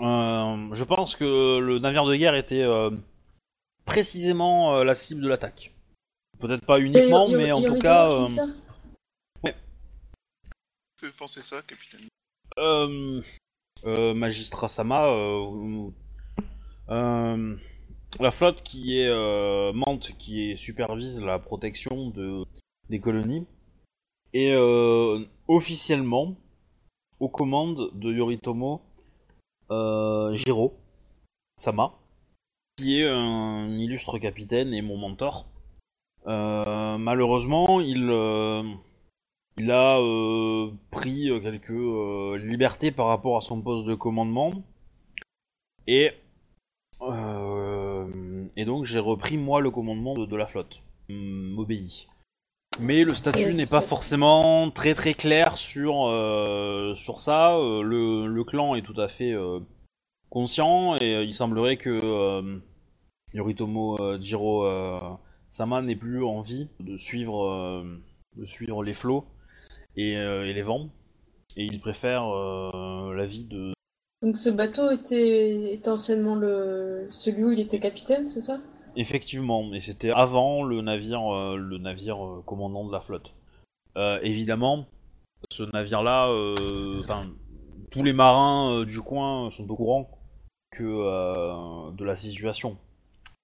euh, 0.00 0.68
je 0.72 0.84
pense 0.84 1.16
que 1.16 1.58
le 1.58 1.78
navire 1.78 2.04
de 2.04 2.14
guerre 2.16 2.34
était 2.34 2.62
euh, 2.62 2.90
précisément 3.84 4.76
euh, 4.76 4.84
la 4.84 4.94
cible 4.94 5.22
de 5.22 5.28
l'attaque. 5.28 5.72
Peut-être 6.38 6.66
pas 6.66 6.78
uniquement, 6.80 7.28
mais 7.28 7.52
en 7.52 7.62
tout 7.62 7.78
cas. 7.78 8.26
ça 8.26 8.46
Fait 11.00 11.16
penser 11.16 11.42
ça, 11.42 11.62
capitaine? 11.62 12.08
Euh, 12.58 13.20
euh, 13.84 14.14
Magistrat 14.14 14.68
Sama, 14.68 15.06
euh, 15.06 15.90
euh, 16.90 17.56
la 18.20 18.30
flotte 18.30 18.62
qui 18.62 18.98
est 18.98 19.08
euh, 19.08 19.72
Mante, 19.72 20.12
qui 20.18 20.56
supervise 20.56 21.22
la 21.22 21.38
protection 21.38 22.10
de, 22.10 22.44
des 22.90 23.00
colonies, 23.00 23.46
est 24.32 24.52
euh, 24.52 25.24
officiellement 25.48 26.34
aux 27.20 27.28
commandes 27.28 27.90
de 27.94 28.12
Yoritomo 28.12 28.80
euh, 29.70 30.34
Jiro 30.34 30.74
Sama, 31.56 31.94
qui 32.76 33.00
est 33.00 33.08
un 33.08 33.68
illustre 33.70 34.18
capitaine 34.18 34.74
et 34.74 34.82
mon 34.82 34.96
mentor. 34.96 35.46
Malheureusement, 36.26 37.80
il, 37.80 38.10
il 39.58 39.70
a 39.70 39.98
pris 40.90 41.30
quelques 41.42 42.40
libertés 42.42 42.90
par 42.90 43.06
rapport 43.08 43.36
à 43.36 43.40
son 43.42 43.60
poste 43.60 43.84
de 43.84 43.94
commandement 43.94 44.52
et 45.86 46.12
et 48.56 48.64
donc 48.64 48.84
j'ai 48.84 48.98
repris 49.00 49.36
moi 49.36 49.60
le 49.60 49.70
commandement 49.70 50.14
de, 50.14 50.26
de 50.26 50.36
la 50.36 50.46
flotte, 50.46 50.82
Hum, 51.10 51.52
m'obéit. 51.54 52.08
Mais 52.80 53.04
le 53.04 53.14
statut 53.14 53.54
n'est 53.54 53.66
pas 53.66 53.80
forcément 53.82 54.70
très 54.70 54.94
très 54.94 55.14
clair 55.14 55.56
sur 55.56 56.06
euh, 56.08 56.94
sur 56.96 57.20
ça. 57.20 57.56
Euh, 57.56 57.82
le, 57.82 58.26
le 58.26 58.44
clan 58.44 58.74
est 58.74 58.82
tout 58.82 58.98
à 59.00 59.08
fait 59.08 59.32
euh, 59.32 59.60
conscient 60.28 60.96
et 61.00 61.22
il 61.22 61.34
semblerait 61.34 61.76
que 61.76 62.60
Yoritomo 63.32 64.18
Jiro 64.20 64.66
Sama 65.50 65.82
n'ait 65.82 65.94
plus 65.94 66.24
envie 66.24 66.68
de 66.80 66.96
suivre 66.96 67.84
de 68.36 68.44
suivre 68.44 68.82
les 68.82 68.94
flots 68.94 69.24
et, 69.96 70.12
et 70.14 70.52
les 70.52 70.62
vents. 70.62 70.88
Et 71.56 71.64
il 71.64 71.80
préfère 71.80 72.24
la 72.26 73.26
vie 73.26 73.44
de. 73.44 73.73
Donc 74.24 74.38
ce 74.38 74.48
bateau 74.48 74.90
était, 74.90 75.74
était 75.74 75.90
anciennement 75.90 76.34
le... 76.34 77.06
celui 77.10 77.44
où 77.44 77.52
il 77.52 77.60
était 77.60 77.78
capitaine, 77.78 78.24
c'est 78.24 78.40
ça? 78.40 78.58
Effectivement, 78.96 79.74
et 79.74 79.80
c'était 79.80 80.12
avant 80.12 80.62
le 80.62 80.80
navire, 80.80 81.34
euh, 81.34 81.56
le 81.56 81.76
navire 81.76 82.24
euh, 82.24 82.42
commandant 82.46 82.86
de 82.86 82.92
la 82.92 83.00
flotte. 83.00 83.34
Euh, 83.98 84.18
évidemment, 84.22 84.86
ce 85.52 85.64
navire-là, 85.64 86.30
enfin, 87.00 87.26
tous 87.90 88.02
les 88.02 88.14
marins 88.14 88.84
du 88.84 89.02
coin 89.02 89.50
sont 89.50 89.70
au 89.70 89.76
courant 89.76 90.08
que 90.70 91.92
de 91.92 92.04
la 92.04 92.16
situation. 92.16 92.78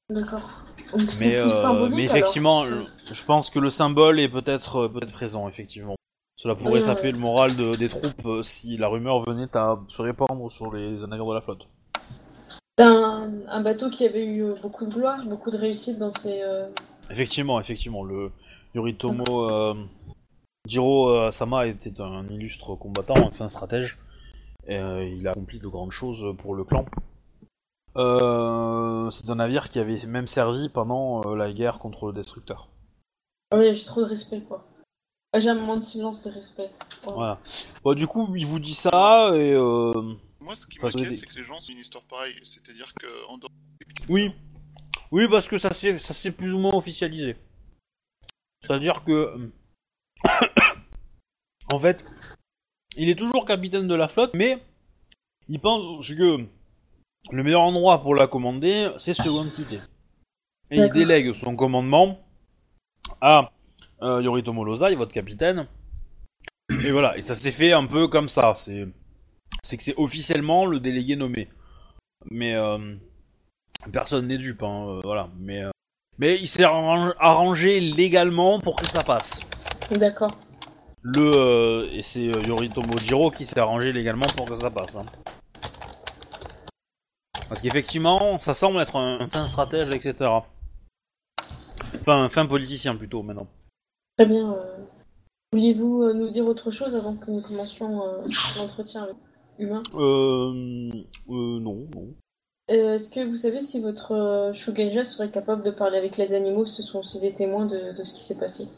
D'accord. 0.09 0.65
Donc 0.93 1.03
Mais, 1.03 1.11
c'est 1.11 1.37
euh, 1.37 1.43
plus 1.43 1.51
symbolique 1.51 1.97
mais 1.97 2.05
effectivement, 2.05 2.65
je, 2.65 2.77
je 3.13 3.25
pense 3.25 3.51
que 3.51 3.59
le 3.59 3.69
symbole 3.69 4.19
est 4.19 4.31
peut-être 4.31 4.89
peut-être 4.89 5.13
présent, 5.13 5.47
effectivement. 5.47 5.95
Cela 6.41 6.55
pourrait 6.55 6.81
saper 6.81 7.13
le 7.13 7.19
moral 7.19 7.55
de- 7.55 7.77
des 7.77 7.91
troupes 7.91 8.25
euh, 8.25 8.43
si 8.43 8.79
la 8.79 8.89
rumeur 8.89 9.23
venait 9.29 9.55
à 9.55 9.79
se 9.89 10.01
répandre 10.01 10.51
sur 10.51 10.73
les 10.73 10.93
navires 11.07 11.27
de 11.27 11.35
la 11.35 11.43
flotte. 11.43 11.67
C'est 12.79 12.85
un, 12.87 13.31
un 13.47 13.61
bateau 13.61 13.91
qui 13.91 14.07
avait 14.07 14.25
eu 14.25 14.45
euh, 14.45 14.55
beaucoup 14.63 14.87
de 14.87 14.95
gloire, 14.95 15.23
beaucoup 15.27 15.51
de 15.51 15.59
réussite 15.59 15.99
dans 15.99 16.11
ses. 16.11 16.41
euh, 16.43 16.71
Effectivement, 17.11 17.61
effectivement, 17.61 18.03
le 18.05 18.33
Yoritomo 18.75 19.51
euh, 19.51 19.75
Jiro 20.67 21.11
euh, 21.11 21.31
Sama 21.31 21.67
était 21.67 22.01
un 22.01 22.27
illustre 22.29 22.75
combattant, 22.75 23.19
enfin 23.23 23.51
stratège, 23.51 23.99
et 24.67 24.79
il 25.15 25.29
a 25.29 25.33
accompli 25.33 25.59
de 25.59 25.69
grandes 25.69 25.93
choses 25.93 26.35
pour 26.39 26.55
le 26.55 26.65
clan. 26.65 26.87
C'est 27.97 29.29
un 29.29 29.35
navire 29.35 29.69
qui 29.69 29.79
avait 29.79 30.07
même 30.07 30.27
servi 30.27 30.71
pendant 30.71 31.35
la 31.35 31.53
guerre 31.53 31.79
contre 31.79 32.07
le 32.07 32.13
destructeur. 32.15 32.69
Ouais, 33.53 33.75
j'ai 33.75 33.85
trop 33.85 34.01
de 34.01 34.07
respect 34.07 34.41
quoi. 34.41 34.65
Ah, 35.33 35.39
J'ai 35.39 35.49
un 35.51 35.55
moment 35.55 35.77
de 35.77 35.83
silence 35.83 36.23
de 36.23 36.31
respect. 36.31 36.71
Ouais. 37.07 37.15
Voilà. 37.15 37.39
Bon, 37.85 37.95
du 37.95 38.07
coup, 38.07 38.35
il 38.37 38.47
vous 38.47 38.59
dit 38.59 38.75
ça, 38.75 39.31
et 39.37 39.53
euh, 39.55 39.93
Moi, 40.41 40.55
ce 40.57 40.67
qui 40.67 40.79
Enfin, 40.79 40.89
m'inquiète, 40.99 41.19
c'est 41.19 41.27
que 41.27 41.37
les 41.37 41.45
gens 41.45 41.61
sont 41.61 41.73
une 41.73 41.79
histoire 41.79 42.05
pareille. 42.05 42.35
C'est-à-dire 42.43 42.93
qu'en 42.95 43.39
dehors. 43.39 43.51
Oui. 44.09 44.33
Oui, 45.13 45.29
parce 45.29 45.49
que 45.49 45.59
ça 45.59 45.73
s'est 45.73 45.99
ça 45.99 46.15
s'est 46.15 46.31
plus 46.31 46.53
ou 46.55 46.59
moins 46.59 46.75
officialisé. 46.75 47.37
C'est-à-dire 48.63 49.05
que 49.05 49.51
en 51.73 51.79
fait, 51.79 52.05
il 52.97 53.09
est 53.09 53.17
toujours 53.19 53.45
capitaine 53.45 53.89
de 53.89 53.95
la 53.95 54.09
flotte, 54.09 54.35
mais 54.35 54.63
il 55.49 55.61
pense 55.61 56.09
que 56.09 56.47
le 57.33 57.43
meilleur 57.43 57.63
endroit 57.63 58.03
pour 58.03 58.15
la 58.15 58.27
commander, 58.29 58.91
c'est 58.99 59.15
Second 59.15 59.51
City. 59.51 59.79
Et 60.71 60.79
il 60.79 60.91
délègue 60.91 61.33
son 61.33 61.57
commandement 61.57 62.21
à 63.21 63.51
euh, 64.03 64.23
Yoritomo 64.23 64.65
Lozai, 64.65 64.95
votre 64.95 65.13
capitaine. 65.13 65.67
Et 66.85 66.93
voilà, 66.93 67.17
et 67.19 67.23
ça 67.23 67.35
s'est 67.35 67.51
fait 67.51 67.73
un 67.73 67.87
peu 67.87 68.09
comme 68.09 68.29
ça. 68.29 68.55
C'est 68.57 68.87
c'est 69.63 69.77
que 69.77 69.83
c'est 69.83 69.97
officiellement 69.97 70.67
le 70.67 70.81
délégué 70.81 71.17
nommé. 71.17 71.49
Mais 72.31 72.55
euh, 72.55 72.79
Personne 73.93 74.27
n'est 74.29 74.39
dupe, 74.39 74.63
hein, 74.63 74.87
euh, 74.89 75.01
voilà. 75.03 75.29
Mais, 75.39 75.63
mais 76.19 76.37
il 76.39 76.47
s'est 76.47 76.65
arran- 76.65 77.13
arrangé 77.19 77.81
légalement 77.81 78.61
pour 78.61 78.77
que 78.77 78.87
ça 78.89 79.03
passe. 79.03 79.41
D'accord. 79.91 80.31
Le 81.03 81.89
et 81.93 82.03
c'est 82.03 82.25
Yoritomo 82.25 82.97
Jiro 82.99 83.31
qui 83.31 83.47
s'est 83.47 83.59
arrangé 83.59 83.93
légalement 83.93 84.27
pour 84.37 84.47
que 84.47 84.57
ça 84.57 84.71
passe. 84.71 84.97
hein. 84.97 85.07
Parce 87.49 87.63
qu'effectivement, 87.63 88.39
ça 88.39 88.55
semble 88.55 88.81
être 88.81 88.97
un, 88.97 89.21
un 89.23 89.29
fin 89.29 89.47
stratège, 89.49 89.91
etc. 89.93 90.15
Enfin, 92.01 92.23
un 92.25 92.29
fin 92.29 92.47
politicien 92.47 92.95
plutôt 92.97 93.23
maintenant. 93.23 93.49
Très 94.21 94.29
bien. 94.29 94.53
euh, 94.53 94.77
Vouliez-vous 95.55 96.03
euh, 96.03 96.13
nous 96.13 96.29
dire 96.29 96.47
autre 96.47 96.71
chose 96.71 96.95
avant 96.95 97.17
que 97.17 97.31
nous 97.31 97.41
commencions 97.41 98.07
euh, 98.07 98.27
l'entretien 98.59 99.05
avec 99.05 99.17
humain? 99.59 99.83
Euh, 99.95 100.91
euh 101.31 101.59
non, 101.59 101.89
non. 101.95 102.15
Euh, 102.71 102.97
Est-ce 102.97 103.09
que 103.09 103.25
vous 103.27 103.37
savez 103.37 103.63
si 103.63 103.81
votre 103.81 104.13
euh, 104.13 104.53
Shugenja 104.53 105.05
serait 105.07 105.31
capable 105.31 105.63
de 105.63 105.71
parler 105.71 105.97
avec 105.97 106.19
les 106.19 106.35
animaux? 106.35 106.67
Ce 106.67 106.83
sont 106.83 106.99
aussi 106.99 107.19
des 107.19 107.33
témoins 107.33 107.65
de, 107.65 107.97
de 107.97 108.05
ce 108.05 108.13
qui 108.13 108.23
s'est 108.23 108.39
passé. 108.39 108.69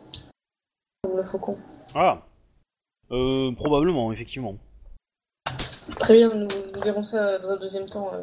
Comme 1.03 1.17
le 1.17 1.25
faucon. 1.25 1.59
Ah. 1.97 2.25
Euh, 3.11 3.51
probablement, 3.57 4.13
effectivement. 4.13 4.59
Très 5.99 6.15
bien, 6.19 6.33
nous, 6.33 6.47
nous 6.73 6.81
verrons 6.85 7.03
ça 7.03 7.41
dans 7.41 7.51
un 7.51 7.57
deuxième 7.57 7.89
temps. 7.89 8.15
euh. 8.15 8.23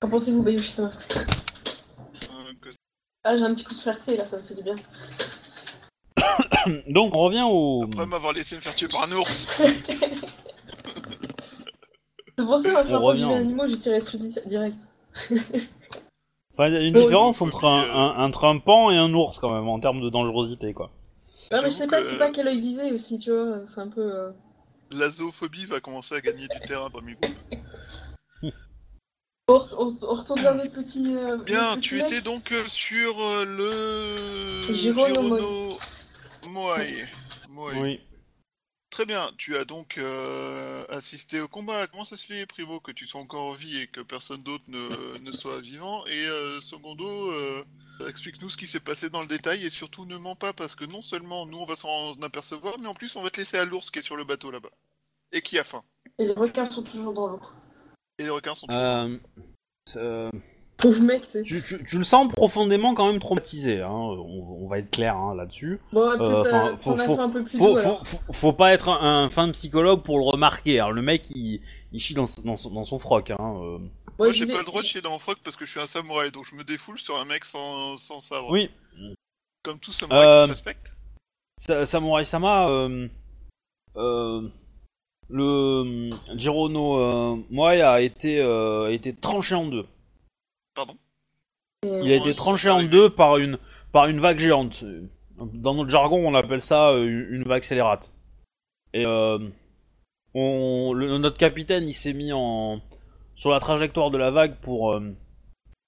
Qu'en 0.00 0.08
pensez-vous, 0.08 0.42
Bayushi-sama? 0.42 0.90
Euh, 0.90 2.52
que- 2.60 2.70
Ah, 3.22 3.36
j'ai 3.36 3.44
un 3.44 3.54
petit 3.54 3.62
coup 3.62 3.74
de 3.74 3.78
fierté 3.78 4.16
là, 4.16 4.24
ça 4.24 4.38
me 4.38 4.42
fait 4.42 4.54
du 4.54 4.64
bien. 4.64 4.74
Donc, 6.88 7.14
on 7.14 7.20
revient 7.24 7.44
au. 7.46 7.84
Après 7.84 8.06
m'avoir 8.06 8.32
laissé 8.32 8.56
me 8.56 8.60
faire 8.60 8.74
tuer 8.74 8.88
par 8.88 9.02
un 9.04 9.12
ours. 9.12 9.48
C'est 12.38 12.44
pour 12.46 12.60
ça 12.60 12.68
que 12.70 12.74
la 12.74 12.82
première 12.82 13.00
fois 13.00 13.12
que 13.12 13.18
j'ai 13.18 13.24
vu 13.26 13.30
revient. 13.30 13.40
un 13.40 13.44
animal, 13.46 13.68
j'ai 13.68 13.78
tiré 13.78 13.98
dessus 13.98 14.16
di- 14.18 14.38
direct. 14.46 14.78
Enfin, 16.54 16.66
il 16.68 16.74
y 16.74 16.76
a 16.76 16.80
une 16.86 16.94
Oh, 16.98 17.00
différence 17.04 17.40
entre 17.40 17.64
un, 17.64 17.82
un, 17.82 18.24
entre 18.26 18.44
un 18.44 18.58
pan 18.58 18.90
et 18.90 18.96
un 18.98 19.10
ours, 19.14 19.38
quand 19.38 19.50
même, 19.50 19.68
en 19.68 19.80
termes 19.80 20.02
de 20.02 20.10
dangerosité, 20.10 20.74
quoi. 20.74 20.90
Ah, 21.50 21.60
mais 21.62 21.70
je 21.70 21.74
sais 21.76 21.86
pas, 21.86 22.04
c'est 22.04 22.18
pas 22.18 22.28
quel 22.30 22.46
œil 22.46 22.60
viser 22.60 22.92
aussi, 22.92 23.18
tu 23.18 23.30
vois. 23.30 23.60
C'est 23.66 23.80
un 23.80 23.88
peu. 23.88 24.02
euh, 24.02 24.30
La 24.90 25.08
zoophobie 25.08 25.64
va 25.64 25.80
commencer 25.80 26.14
à 26.14 26.20
gagner 26.20 26.46
du 26.48 26.60
terrain 26.66 26.90
parmi 26.90 27.14
vous. 27.14 28.50
On, 29.48 29.54
re- 29.54 29.74
on- 29.78 29.96
on 30.06 30.14
retourne 30.14 30.40
vers 30.42 30.54
notre 30.54 30.72
petit. 30.72 31.14
euh, 31.16 31.38
Bien, 31.38 31.72
petit 31.76 31.80
tu 31.80 31.94
mec. 31.96 32.12
étais 32.12 32.20
donc 32.20 32.52
euh, 32.52 32.64
sur 32.68 33.18
euh, 33.18 33.44
le 34.68 34.74
Jirono 34.74 35.22
Moi. 35.22 35.38
Moai. 36.46 37.04
Moai. 37.48 37.80
Oui. 37.80 38.00
Très 38.90 39.06
bien, 39.06 39.30
tu 39.38 39.56
as 39.56 39.64
donc 39.64 39.96
euh, 39.96 40.84
assisté 40.90 41.40
au 41.40 41.48
combat. 41.48 41.86
Comment 41.86 42.04
ça 42.04 42.18
se 42.18 42.26
fait, 42.26 42.44
Primo, 42.44 42.78
que 42.78 42.92
tu 42.92 43.06
sois 43.06 43.22
encore 43.22 43.46
en 43.46 43.52
vie 43.52 43.78
et 43.78 43.86
que 43.86 44.02
personne 44.02 44.42
d'autre 44.42 44.64
ne, 44.68 45.18
ne 45.18 45.32
soit 45.32 45.62
vivant? 45.62 46.04
Et 46.06 46.26
euh, 46.26 46.60
secondo, 46.60 47.30
euh, 47.30 47.64
explique-nous 48.06 48.50
ce 48.50 48.58
qui 48.58 48.66
s'est 48.66 48.80
passé 48.80 49.08
dans 49.08 49.22
le 49.22 49.26
détail 49.26 49.64
et 49.64 49.70
surtout 49.70 50.04
ne 50.04 50.18
mens 50.18 50.36
pas 50.36 50.52
parce 50.52 50.74
que 50.74 50.84
non 50.84 51.00
seulement 51.00 51.46
nous 51.46 51.58
on 51.58 51.64
va 51.64 51.74
s'en 51.74 52.20
apercevoir, 52.20 52.78
mais 52.78 52.86
en 52.86 52.92
plus 52.92 53.16
on 53.16 53.22
va 53.22 53.30
te 53.30 53.38
laisser 53.38 53.56
à 53.56 53.64
l'ours 53.64 53.90
qui 53.90 54.00
est 54.00 54.02
sur 54.02 54.16
le 54.16 54.24
bateau 54.24 54.50
là-bas 54.50 54.70
et 55.32 55.40
qui 55.40 55.58
a 55.58 55.64
faim. 55.64 55.82
Et 56.18 56.26
les 56.26 56.34
requins 56.34 56.68
sont 56.68 56.82
toujours 56.82 57.14
dans 57.14 57.28
l'eau. 57.28 57.40
Et 58.18 58.24
les 58.24 58.30
requins 58.30 58.54
sont 58.54 58.66
toujours. 58.66 58.82
Euh, 58.82 59.18
euh, 59.96 60.30
Pauvre 60.82 61.00
mec, 61.00 61.22
c'est. 61.28 61.42
tu, 61.42 61.62
tu, 61.62 61.82
tu 61.84 61.96
le 61.98 62.04
sens 62.04 62.30
profondément 62.32 62.92
quand 62.94 63.06
même 63.10 63.20
traumatisé, 63.20 63.80
hein. 63.80 63.88
on, 63.90 64.58
on 64.64 64.68
va 64.68 64.78
être 64.78 64.90
clair 64.90 65.16
hein, 65.16 65.34
là-dessus. 65.34 65.80
Bon, 65.92 66.00
Euh, 66.10 66.42
euh, 66.44 66.76
faut- 66.76 66.96
faut- 66.96 67.20
un 67.20 67.30
peu 67.30 67.44
plus 67.44 67.56
Faut, 67.56 67.70
doux, 67.70 67.76
faut, 67.76 67.88
alors. 67.88 68.06
faut, 68.06 68.18
faut 68.32 68.52
pas 68.52 68.72
être 68.74 68.88
un, 68.88 69.24
un 69.24 69.28
fin 69.30 69.48
psychologue 69.52 70.02
pour 70.02 70.18
le 70.18 70.24
remarquer. 70.24 70.80
Alors, 70.80 70.92
le 70.92 71.00
mec, 71.02 71.30
il, 71.30 71.60
il 71.92 72.00
chie 72.00 72.14
dans, 72.14 72.24
dans, 72.44 72.56
son, 72.56 72.70
dans 72.70 72.84
son 72.84 72.98
froc. 72.98 73.30
Hein. 73.30 73.36
euh. 73.40 73.78
Ouais, 74.18 74.26
Moi 74.28 74.32
j'ai 74.32 74.44
vais- 74.44 74.52
pas 74.52 74.58
le 74.58 74.64
droit 74.66 74.82
de 74.82 74.86
chier 74.86 75.00
dans 75.00 75.10
mon 75.10 75.18
froc 75.18 75.38
parce 75.42 75.56
que 75.56 75.64
je 75.64 75.70
suis 75.70 75.80
un 75.80 75.86
samouraï, 75.86 76.30
donc 76.30 76.44
je 76.50 76.54
me 76.54 76.64
défoule 76.64 76.98
sur 76.98 77.16
un 77.18 77.24
mec 77.24 77.44
sans, 77.46 77.96
sans 77.96 78.18
sabre. 78.20 78.50
Oui, 78.50 78.68
Comme 79.62 79.78
tout 79.78 79.92
samouraï 79.92 80.26
Euh, 80.26 80.40
qui 80.42 80.46
se 80.48 80.52
respecte. 80.52 80.96
Sa- 81.58 81.86
Samurai 81.86 82.24
Sama, 82.24 82.68
euh, 82.68 83.08
euh, 83.96 84.42
le 85.30 86.10
Jirono 86.36 86.96
euh, 86.98 87.36
Moai 87.50 87.80
a 87.80 88.00
été, 88.00 88.40
euh, 88.40 88.86
a 88.88 88.90
été 88.90 89.14
tranché 89.14 89.54
en 89.54 89.66
deux. 89.66 89.86
Pardon 90.74 90.96
Il 91.84 91.90
a 92.10 92.14
euh, 92.14 92.18
été 92.18 92.34
tranché 92.34 92.70
en 92.70 92.82
deux 92.82 93.10
par 93.10 93.36
une, 93.38 93.58
par 93.92 94.06
une 94.06 94.20
vague 94.20 94.38
géante. 94.38 94.84
Dans 95.36 95.74
notre 95.74 95.90
jargon, 95.90 96.24
on 96.26 96.34
appelle 96.34 96.62
ça 96.62 96.90
euh, 96.90 97.04
une 97.30 97.42
vague 97.44 97.62
scélérate. 97.62 98.10
Et 98.94 99.04
euh, 99.06 99.38
on, 100.34 100.92
le- 100.92 101.18
notre 101.18 101.36
capitaine, 101.38 101.84
il 101.88 101.94
s'est 101.94 102.12
mis 102.12 102.32
en 102.32 102.80
sur 103.34 103.50
la 103.50 103.60
trajectoire 103.60 104.10
de 104.10 104.18
la 104.18 104.30
vague 104.30 104.56
pour 104.60 104.92
euh, 104.92 105.14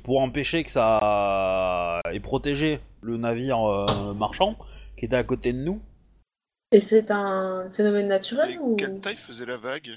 pour 0.02 0.20
empêcher 0.20 0.64
que 0.64 0.70
ça 0.70 2.00
et 2.12 2.20
protéger 2.20 2.80
le 3.02 3.16
navire 3.16 3.60
euh, 3.62 4.14
marchand 4.14 4.56
qui 4.98 5.04
était 5.04 5.16
à 5.16 5.24
côté 5.24 5.52
de 5.52 5.58
nous. 5.58 5.80
Et 6.72 6.80
c'est 6.80 7.10
un 7.10 7.70
phénomène 7.72 8.08
naturel 8.08 8.58
ou? 8.60 8.76
quelle 8.76 9.00
taille 9.00 9.16
faisait 9.16 9.46
la 9.46 9.56
vague? 9.56 9.90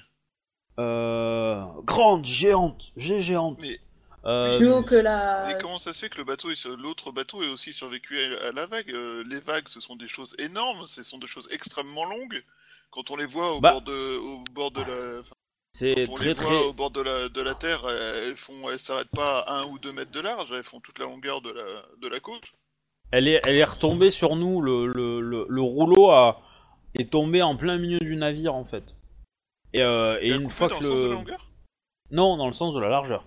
Euh, 0.80 1.64
grande, 1.84 2.24
géante, 2.26 2.92
gé- 2.98 3.20
géante. 3.22 3.58
Mais- 3.60 3.80
Euh, 4.26 4.58
Plus 4.58 4.72
haut 4.72 4.82
que 4.82 4.96
la. 4.96 5.52
Et 5.52 5.58
comment 5.60 5.78
ça 5.78 5.94
se 5.94 6.00
fait 6.00 6.10
que 6.10 6.18
le 6.18 6.24
bateau 6.24 6.50
l'autre 6.78 7.12
bateau 7.12 7.44
est 7.44 7.50
aussi 7.50 7.72
survécu 7.72 8.20
à, 8.20 8.52
la 8.52 8.66
vague? 8.66 8.90
Euh, 8.92 9.24
Les 9.30 9.40
vagues, 9.40 9.68
ce 9.68 9.80
sont 9.80 9.96
des 9.96 10.08
choses 10.08 10.36
énormes, 10.40 10.86
ce 10.88 11.04
sont 11.04 11.18
des 11.18 11.28
choses 11.28 11.48
extrêmement 11.52 12.06
longues. 12.06 12.44
Quand 12.90 13.12
on 13.12 13.16
les 13.16 13.26
voit 13.26 13.54
au 13.54 13.62
Bah. 13.62 13.72
bord 13.72 13.82
de, 13.82 14.18
au 14.18 14.44
bord 14.54 14.72
de 14.72 14.82
la, 14.82 15.20
enfin, 15.20 15.36
c'est 15.72 15.94
quand 16.06 16.12
on 16.14 16.16
très 16.16 16.26
les 16.26 16.34
voit 16.34 16.46
très. 16.46 16.66
au 16.66 16.74
bord 16.74 16.92
de 16.92 17.02
la, 17.02 17.30
de 17.30 17.42
la 17.42 17.54
terre, 17.54 17.88
elles 17.88 18.36
font, 18.38 18.70
elles 18.70 18.80
s'arrêtent 18.80 19.16
pas 19.16 19.40
à 19.42 19.60
un 19.60 19.66
ou 19.66 19.78
deux 19.78 19.92
mètres 19.92 20.12
de 20.12 20.20
large, 20.22 20.52
elles 20.52 20.64
font 20.64 20.80
toute 20.80 20.98
la 21.00 21.06
longueur 21.06 21.42
de 21.42 21.52
la, 21.52 21.64
de 22.02 22.08
la 22.08 22.20
côte. 22.20 22.54
Elle 23.12 23.28
est, 23.28 23.40
elle 23.46 23.56
est 23.56 23.64
retombée 23.64 24.12
sur 24.12 24.36
nous. 24.36 24.62
Le, 24.62 24.88
le, 24.88 25.22
le, 25.22 25.46
le 25.48 25.62
rouleau 25.62 26.10
a, 26.12 26.42
est 26.96 27.12
tombé 27.12 27.42
en 27.42 27.56
plein 27.56 27.78
milieu 27.78 28.00
du 28.00 28.16
navire 28.18 28.56
en 28.56 28.66
fait. 28.66 28.84
Et, 29.74 29.82
euh, 29.84 30.18
et 30.22 30.30
une 30.32 30.50
fois 30.50 30.68
dans 30.70 30.80
que 30.80 30.84
le 30.84 30.90
sens 30.90 31.00
de 31.00 31.08
la 31.08 31.14
longueur? 31.14 31.48
Non, 32.12 32.38
dans 32.38 32.48
le 32.48 32.54
sens 32.54 32.74
de 32.74 32.80
la 32.80 32.90
largeur. 32.90 33.26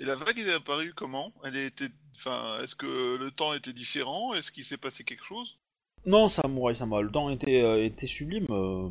Et 0.00 0.04
la 0.04 0.16
vague 0.16 0.38
est 0.38 0.52
apparue 0.52 0.92
comment? 0.94 1.32
Elle 1.44 1.56
était, 1.56 1.90
enfin, 2.16 2.58
est-ce 2.62 2.74
que 2.74 3.16
le 3.16 3.30
temps 3.30 3.54
était 3.54 3.72
différent? 3.72 4.34
Est-ce 4.34 4.50
qu'il 4.50 4.64
s'est 4.64 4.78
passé 4.78 5.04
quelque 5.04 5.24
chose? 5.24 5.58
Non, 6.06 6.28
Samurai 6.28 6.74
Sama, 6.74 7.02
le 7.02 7.10
temps 7.10 7.28
était, 7.30 7.62
euh, 7.62 7.84
était 7.84 8.06
sublime, 8.06 8.46
euh, 8.50 8.88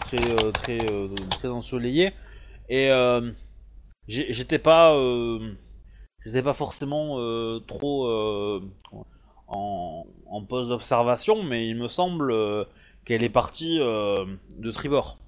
très, 0.00 0.28
euh, 0.28 0.50
très, 0.50 0.90
euh, 0.90 1.06
très 1.38 1.48
ensoleillé, 1.48 2.12
et 2.68 2.90
euh, 2.90 3.30
j'étais 4.08 4.58
pas, 4.58 4.96
euh, 4.96 5.54
j'étais 6.24 6.42
pas 6.42 6.54
forcément 6.54 7.20
euh, 7.20 7.60
trop 7.60 8.08
euh, 8.08 8.60
en, 9.46 10.04
en 10.26 10.42
poste 10.42 10.70
d'observation, 10.70 11.44
mais 11.44 11.68
il 11.68 11.76
me 11.76 11.86
semble 11.88 12.32
euh, 12.32 12.64
qu'elle 13.04 13.22
est 13.22 13.30
partie 13.30 13.78
euh, 13.78 14.26
de 14.58 14.70
tribord. 14.72 15.18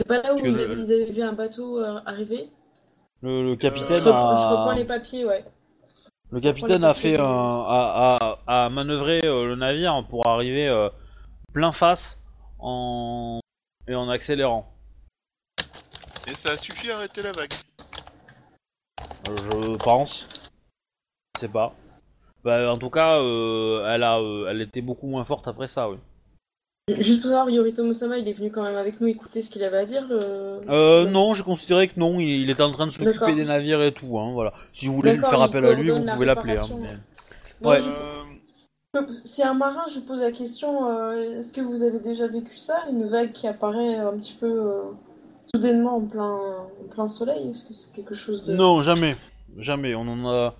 C'est 0.00 0.08
pas 0.08 0.22
là 0.22 0.34
où 0.34 0.38
ils 0.44 0.52
le- 0.52 0.64
avaient- 0.64 0.80
ils 0.80 0.92
avaient 0.92 1.12
vu 1.12 1.22
un 1.22 1.32
bateau 1.32 1.78
euh, 1.78 2.00
arriver? 2.04 2.48
Le, 3.22 3.54
capitaine 3.54 4.02
reprends- 4.02 4.36
je 4.36 4.42
reprends 4.42 4.70
a, 4.70 4.74
les 4.74 4.84
papiers, 4.84 5.24
ouais. 5.24 5.44
le 6.30 6.40
capitaine 6.40 6.82
a 6.82 6.92
fait 6.92 7.16
un, 7.16 7.24
a, 7.24 8.38
a, 8.46 8.64
a 8.64 8.68
manœuvré 8.68 9.20
euh, 9.24 9.46
le 9.46 9.54
navire 9.54 10.04
pour 10.08 10.26
arriver 10.26 10.68
euh, 10.68 10.88
plein 11.52 11.70
face 11.70 12.20
en 12.58 13.38
et 13.86 13.94
en 13.94 14.08
accélérant. 14.08 14.68
Et 16.26 16.34
ça 16.34 16.52
a 16.52 16.56
suffi 16.56 16.90
à 16.90 16.96
arrêter 16.96 17.22
la 17.22 17.32
vague. 17.32 17.52
Je 19.26 19.76
pense. 19.76 20.28
Je 21.36 21.40
sais 21.40 21.48
pas. 21.48 21.74
Bah, 22.42 22.72
en 22.72 22.78
tout 22.78 22.90
cas, 22.90 23.18
euh, 23.20 23.86
elle 23.94 24.02
a, 24.02 24.18
euh, 24.18 24.48
elle 24.48 24.60
était 24.62 24.80
beaucoup 24.82 25.06
moins 25.06 25.24
forte 25.24 25.46
après 25.46 25.68
ça, 25.68 25.88
oui. 25.88 25.98
Juste 26.88 27.20
pour 27.20 27.30
savoir, 27.30 27.48
Yoritomo 27.48 27.92
Sama, 27.92 28.18
il 28.18 28.26
est 28.26 28.32
venu 28.32 28.50
quand 28.50 28.64
même 28.64 28.76
avec 28.76 29.00
nous 29.00 29.06
écouter 29.06 29.40
ce 29.40 29.50
qu'il 29.50 29.62
avait 29.62 29.78
à 29.78 29.84
dire. 29.84 30.04
Le... 30.08 30.60
Euh, 30.68 31.08
non, 31.08 31.32
j'ai 31.32 31.44
considéré 31.44 31.86
que 31.86 31.98
non, 31.98 32.18
il, 32.18 32.28
il 32.28 32.50
était 32.50 32.62
en 32.62 32.72
train 32.72 32.88
de 32.88 32.92
s'occuper 32.92 33.34
des 33.34 33.44
navires 33.44 33.80
et 33.82 33.92
tout, 33.92 34.18
hein, 34.18 34.32
voilà. 34.32 34.52
Si 34.72 34.88
vous 34.88 34.94
voulez 34.94 35.14
lui 35.16 35.24
faire 35.24 35.40
appel 35.40 35.64
à 35.64 35.74
lui, 35.74 35.90
vous 35.90 36.04
la 36.04 36.14
pouvez 36.14 36.26
l'appeler. 36.26 36.58
Hein, 36.58 36.66
mais- 36.80 37.66
Ouais. 37.68 37.78
Euh, 38.96 39.00
C'est 39.20 39.44
un 39.44 39.54
marin, 39.54 39.84
je 39.94 40.00
pose 40.00 40.20
la 40.20 40.32
question, 40.32 40.90
euh, 40.90 41.38
est-ce 41.38 41.52
que 41.52 41.60
vous 41.60 41.84
avez 41.84 42.00
déjà 42.00 42.26
vécu 42.26 42.56
ça 42.56 42.84
Une 42.90 43.08
vague 43.08 43.30
qui 43.32 43.46
apparaît 43.46 43.94
un 43.94 44.18
petit 44.18 44.34
peu 44.34 44.46
euh, 44.50 44.82
soudainement 45.54 45.96
en 45.98 46.00
plein, 46.00 46.32
en 46.34 46.88
plein 46.90 47.06
soleil 47.06 47.50
Est-ce 47.52 47.66
que 47.68 47.74
c'est 47.74 47.94
quelque 47.94 48.16
chose 48.16 48.44
de... 48.44 48.54
Non, 48.54 48.82
jamais, 48.82 49.16
jamais. 49.56 49.94
On 49.94 50.00
en 50.08 50.28
a. 50.28 50.56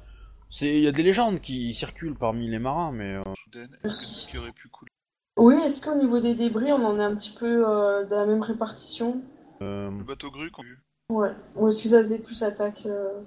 Il 0.60 0.78
y 0.78 0.86
a 0.86 0.92
des 0.92 1.02
légendes 1.02 1.40
qui 1.40 1.74
circulent 1.74 2.14
parmi 2.14 2.48
les 2.48 2.60
marins, 2.60 2.92
mais 2.92 3.14
euh, 3.16 3.22
soudaine, 3.44 3.68
est-ce 3.82 3.92
que 3.92 3.98
c'est 3.98 4.20
ce 4.22 4.26
qui 4.28 4.38
aurait 4.38 4.52
pu 4.52 4.68
couler 4.68 4.91
Oui, 5.38 5.54
est-ce 5.64 5.80
qu'au 5.84 5.94
niveau 5.94 6.20
des 6.20 6.34
débris, 6.34 6.72
on 6.72 6.84
en 6.84 6.98
est 7.00 7.02
un 7.04 7.14
petit 7.16 7.32
peu 7.38 7.64
euh, 7.66 8.04
de 8.04 8.14
la 8.14 8.26
même 8.26 8.42
répartition? 8.42 9.22
Euh, 9.62 9.90
Le 9.90 10.04
bateau 10.04 10.30
grue 10.30 10.50
qu'on 10.50 10.62
a. 10.62 11.12
Ouais. 11.12 11.32
Ou 11.56 11.68
est-ce 11.68 11.82
que 11.82 11.88
ça 11.88 11.98
faisait 11.98 12.18
plus 12.18 12.42
attaque 12.42 12.82
euh, 12.86 13.20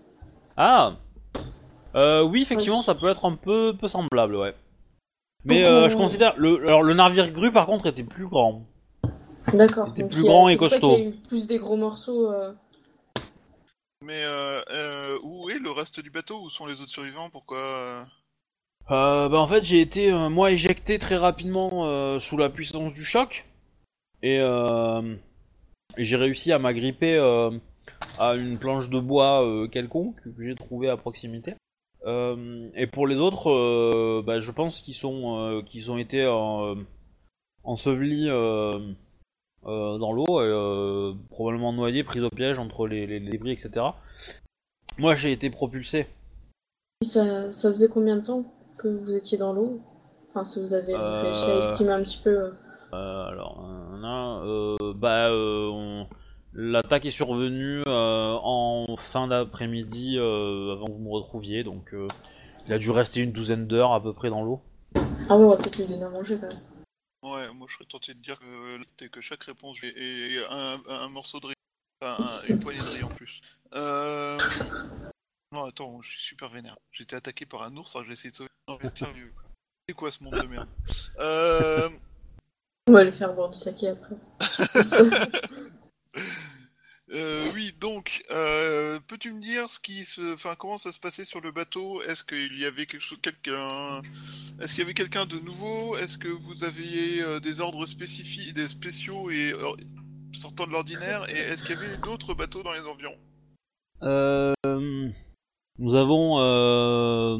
ah, 0.58 0.96
euh, 1.96 2.24
oui, 2.24 2.42
effectivement, 2.44 2.78
Ouais. 2.78 2.84
ça 2.84 2.96
peut 2.96 3.10
être 3.10 3.26
un 3.26 3.36
peu, 3.36 3.76
peu 3.80 3.88
semblable, 3.88 4.36
ouais. 4.36 4.56
Mais 5.44 5.64
euh, 5.66 5.90
je 5.90 5.98
considère 5.98 6.34
le, 6.38 6.64
alors 6.64 6.82
le 6.82 6.94
navire 6.94 7.32
grue 7.32 7.52
par 7.52 7.66
contre 7.68 7.86
était 7.88 8.04
plus 8.04 8.26
grand. 8.28 8.64
D'accord. 9.54 9.88
Il 9.90 9.92
était 9.92 10.02
donc 10.04 10.12
plus 10.12 10.22
il 10.22 10.26
y 10.26 10.28
a- 10.28 10.32
grand 10.32 10.50
et 10.50 10.54
c'est 10.54 10.58
pour 10.58 10.70
ça 10.70 10.80
costaud. 10.80 10.96
qu'il 10.96 11.04
y 11.04 11.08
a 11.08 11.10
eu 11.10 11.14
plus 11.14 11.48
des 11.48 11.58
gros 11.60 11.76
morceaux. 11.78 12.32
euh. 12.32 12.54
Mais 14.02 14.24
euh, 14.26 14.62
euh, 14.72 15.18
où 15.24 15.50
est 15.50 15.60
le 15.60 15.72
reste 15.72 16.00
du 16.00 16.10
bateau? 16.10 16.42
Où 16.42 16.50
sont 16.50 16.66
les 16.66 16.82
autres 16.82 16.90
survivants? 16.90 17.30
Pourquoi 17.30 17.58
euh, 17.58 18.04
Euh, 18.92 19.30
bah 19.30 19.40
en 19.40 19.48
fait 19.48 19.64
j'ai 19.64 19.82
été 19.82 20.12
euh, 20.12 20.30
moi 20.30 20.52
éjecté 20.52 21.00
très 21.00 21.16
rapidement 21.18 21.88
euh, 21.88 22.20
sous 22.20 22.38
la 22.38 22.50
puissance 22.52 22.94
du 22.94 23.04
choc 23.04 23.46
et, 24.22 24.38
euh, 24.40 25.16
et 25.98 26.06
j'ai 26.06 26.18
réussi 26.18 26.52
à 26.52 26.60
m'agripper 26.60 27.16
euh, 27.16 27.50
à 28.20 28.36
une 28.36 28.60
planche 28.60 28.90
de 28.90 29.00
bois 29.00 29.44
quelconque 29.72 30.22
que 30.22 30.44
j'ai 30.44 30.56
trouvé 30.56 30.90
à 30.90 30.98
proximité. 30.98 31.56
Et 32.08 32.88
pour 32.88 33.08
les 33.08 33.16
autres, 33.16 34.22
bah, 34.22 34.40
je 34.40 34.52
pense 34.52 34.82
qu'ils 34.82 34.94
sont 34.94 35.64
qu'ils 35.66 35.92
ont 35.92 35.98
été 35.98 36.24
ensevelis 37.64 38.28
dans 38.28 40.12
l'eau, 40.14 41.22
probablement 41.30 41.74
noyée, 41.74 42.04
prise 42.04 42.24
au 42.24 42.30
piège 42.30 42.60
entre 42.60 42.88
les, 42.88 43.08
les- 43.08 43.20
les 43.20 43.32
débris, 43.32 43.52
etc. 43.54 43.86
Moi, 45.00 45.16
j'ai 45.16 45.32
été 45.32 45.50
propulsé. 45.50 46.06
Ça, 47.02 47.52
ça 47.52 47.70
faisait 47.72 47.90
combien 47.90 48.18
de 48.18 48.22
temps? 48.26 48.46
Que 48.86 48.90
vous 48.90 49.14
étiez 49.16 49.38
dans 49.38 49.52
l'eau? 49.52 49.82
Enfin, 50.30 50.46
si 50.46 50.60
vous 50.60 50.74
avez 50.76 50.94
Euh, 50.94 51.22
réussi 51.24 51.50
à 51.50 51.56
estimer 51.72 51.92
un 51.94 52.04
petit 52.04 52.22
peu. 52.24 52.30
euh, 52.30 52.52
Euh, 52.94 53.26
alors, 53.26 53.66
euh, 53.66 54.76
euh, 54.80 54.94
bah, 54.94 55.30
euh, 55.30 55.70
on- 55.74 56.08
l'attaque 56.54 57.06
est 57.06 57.10
survenue 57.12 57.82
euh, 57.88 58.38
en 58.42 58.96
fin 58.98 59.28
d'après-midi 59.28 60.18
euh, 60.18 60.74
avant 60.74 60.86
que 60.86 60.92
vous 60.92 61.00
me 61.00 61.10
retrouviez, 61.10 61.64
donc 61.64 61.94
euh, 61.94 62.08
il 62.68 62.74
a 62.74 62.78
dû 62.78 62.92
rester 62.92 63.22
une 63.22 63.32
douzaine 63.32 63.66
d'heures 63.66 63.94
à 63.94 64.02
peu 64.02 64.14
près 64.14 64.30
dans 64.30 64.44
l'eau. 64.44 64.62
Ah 65.30 65.36
ouais, 65.36 65.46
on 65.46 65.50
va 65.50 65.58
peut-être 65.58 65.78
lui 65.78 65.88
donner 65.88 66.04
à 66.04 66.10
manger 66.10 66.38
quand 66.40 66.48
même. 66.48 67.34
Ouais, 67.34 67.54
moi 67.54 67.66
je 67.68 67.74
serais 67.74 67.86
tenté 67.86 68.14
de 68.14 68.20
dire 68.20 68.38
que, 68.40 69.08
que 69.08 69.20
chaque 69.22 69.44
réponse 69.44 69.84
est, 69.84 69.98
est 69.98 70.46
un, 70.52 70.78
un 70.88 71.10
morceau 71.10 71.40
de 71.40 71.48
riz. 71.48 71.54
Enfin, 72.04 72.16
un- 72.22 72.48
une 72.50 72.60
poignée 72.60 72.80
de 72.80 72.96
riz 72.98 73.04
en 73.04 73.10
plus. 73.10 73.42
Euh... 73.74 74.40
Non, 75.56 75.64
attends, 75.64 76.02
je 76.02 76.10
suis 76.10 76.20
super 76.20 76.50
vénère. 76.50 76.76
J'ai 76.92 77.04
été 77.04 77.16
attaqué 77.16 77.46
par 77.46 77.64
un 77.64 77.74
ours, 77.78 77.96
alors 77.96 78.06
j'ai 78.06 78.12
essayé 78.12 78.30
de 78.30 78.36
sauver. 78.36 78.50
Non, 78.68 78.78
mais 78.84 78.90
sérieux, 78.94 79.32
quoi. 79.34 79.50
C'est 79.88 79.96
quoi 79.96 80.12
ce 80.12 80.22
monde 80.22 80.34
de 80.34 80.48
merde? 80.48 80.68
Euh... 81.18 81.90
On 82.88 82.92
va 82.92 83.06
lui 83.06 83.14
faire 83.14 83.34
boire 83.34 83.50
du 83.50 83.58
saké 83.58 83.88
après. 83.88 84.16
euh, 87.14 87.50
oui, 87.54 87.72
donc, 87.80 88.26
euh, 88.32 89.00
peux-tu 89.08 89.32
me 89.32 89.40
dire 89.40 89.72
ce 89.72 89.80
qui 89.80 90.04
se, 90.04 90.34
enfin, 90.34 90.56
comment 90.58 90.78
ça 90.78 90.92
se 90.92 91.00
passait 91.00 91.24
sur 91.24 91.40
le 91.40 91.54
bateau? 91.54 92.02
Est-ce 92.02 92.26
qu'il 92.26 92.60
y 92.60 92.66
avait 92.66 92.86
quelque 92.86 93.00
chose, 93.00 93.20
quelqu'un, 93.22 94.02
est-ce 94.60 94.74
qu'il 94.74 94.80
y 94.80 94.84
avait 94.84 94.94
quelqu'un 94.94 95.26
de 95.26 95.40
nouveau? 95.40 95.96
Est-ce 95.96 96.18
que 96.18 96.28
vous 96.28 96.66
aviez 96.66 97.22
euh, 97.22 97.40
des 97.40 97.62
ordres 97.62 97.86
spécifiques, 97.86 98.54
des 98.54 98.68
spéciaux 98.68 99.32
et 99.32 99.54
sortant 100.34 100.68
de 100.68 100.72
l'ordinaire? 100.74 101.30
Et 101.30 101.40
est-ce 101.40 101.64
qu'il 101.64 101.76
y 101.76 101.78
avait 101.78 101.96
d'autres 102.00 102.34
bateaux 102.34 102.62
dans 102.62 102.74
les 102.74 102.86
environs? 102.86 103.18
Euh, 104.04 104.54
nous 105.80 105.96
avons 105.96 106.40
euh, 106.40 107.38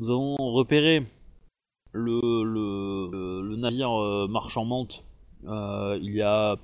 nous 0.00 0.10
avons 0.10 0.36
repéré 0.36 1.06
le, 1.92 2.20
le, 2.44 3.56
navire 3.56 3.90
euh, 4.00 4.26
marchand 4.28 4.64
Mante 4.64 5.04
euh, 5.46 5.98
il 6.02 6.14
y 6.14 6.22
a 6.22 6.56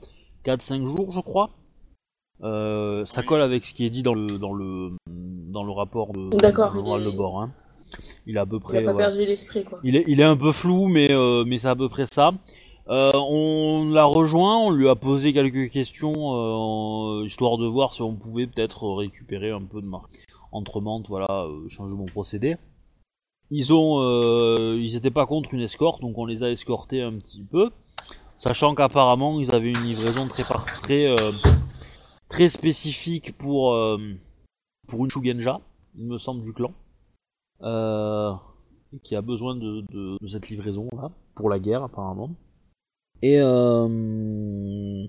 4-5 0.45 0.87
jours 0.87 1.11
je 1.11 1.21
crois. 1.21 1.51
Euh, 2.43 3.05
ça 3.05 3.21
Oui. 3.21 3.27
colle 3.27 3.41
avec 3.41 3.65
ce 3.65 3.75
qui 3.75 3.87
est 3.87 3.91
dit 3.91 4.03
dans 4.03 4.15
le 4.15 4.39
dans 4.39 4.53
le 4.53 4.93
dans 5.07 5.65
le 5.65 5.73
rapport 5.73 6.13
de, 6.13 6.31
D'accord, 6.37 6.75
il 6.77 7.05
de 7.05 7.11
bord. 7.17 7.41
hein. 7.41 7.53
Il 8.27 8.37
est 8.37 8.41
à 8.41 8.47
peu 8.47 8.57
Il 8.57 8.61
près 8.61 8.79
a 8.79 8.87
pas 8.87 8.93
voilà. 8.93 9.09
perdu 9.09 9.25
l'esprit 9.25 9.65
quoi. 9.65 9.79
Il 9.85 9.95
est, 9.97 10.05
il 10.09 10.21
est 10.21 10.25
un 10.25 10.37
peu 10.37 10.51
flou, 10.51 10.89
mais, 10.89 11.13
euh, 11.13 11.45
mais 11.47 11.59
c'est 11.59 11.69
à 11.69 11.77
peu 11.77 11.89
près 11.89 12.07
ça. 12.07 12.33
Euh, 12.89 13.13
on 13.15 13.89
l'a 13.89 14.05
rejoint, 14.05 14.59
on 14.59 14.71
lui 14.71 14.89
a 14.89 14.95
posé 14.97 15.33
quelques 15.33 15.71
questions, 15.71 16.13
euh, 16.17 17.25
histoire 17.25 17.57
de 17.57 17.67
voir 17.67 17.95
si 17.95 18.03
on 18.03 18.15
pouvait 18.15 18.47
peut-être 18.47 18.87
récupérer 18.89 19.51
un 19.51 19.63
peu 19.63 19.81
de 19.81 19.87
marque. 19.87 20.11
Entremente, 20.55 21.09
voilà, 21.09 21.45
euh, 21.47 21.69
changer 21.69 21.95
mon 21.95 22.07
procédé. 22.07 22.57
Ils 23.51 23.75
ont, 23.75 24.01
euh, 24.01 24.77
ils 24.81 24.97
étaient 24.97 25.11
pas 25.11 25.27
contre 25.27 25.53
une 25.53 25.61
escorte, 25.61 26.01
donc 26.01 26.17
on 26.17 26.25
les 26.25 26.43
a 26.45 26.51
escortés 26.51 27.03
un 27.03 27.13
petit 27.19 27.43
peu, 27.43 27.71
sachant 28.39 28.75
qu'apparemment 28.75 29.41
ils 29.41 29.55
avaient 29.55 29.73
une 29.73 29.83
livraison 29.83 30.27
très 30.29 30.45
par- 30.45 30.67
très, 30.79 31.07
euh, 31.07 31.33
très 32.29 32.49
spécifique 32.49 33.37
pour 33.37 33.77
pour 34.87 35.05
une 35.05 35.11
Shugenja, 35.11 35.61
il 35.99 36.07
me 36.07 36.19
semble 36.19 36.43
du 36.43 36.53
clan. 36.55 36.73
Qui 39.03 39.17
a 39.17 39.23
besoin 39.23 39.57
de, 39.57 39.81
de- 39.93 40.19
de 40.21 40.27
cette 40.27 40.49
livraison 40.51 40.89
là 40.97 41.11
pour 41.35 41.51
la 41.51 41.59
guerre 41.59 41.83
apparemment 41.83 42.31
et 43.23 43.41
euh, 43.41 45.05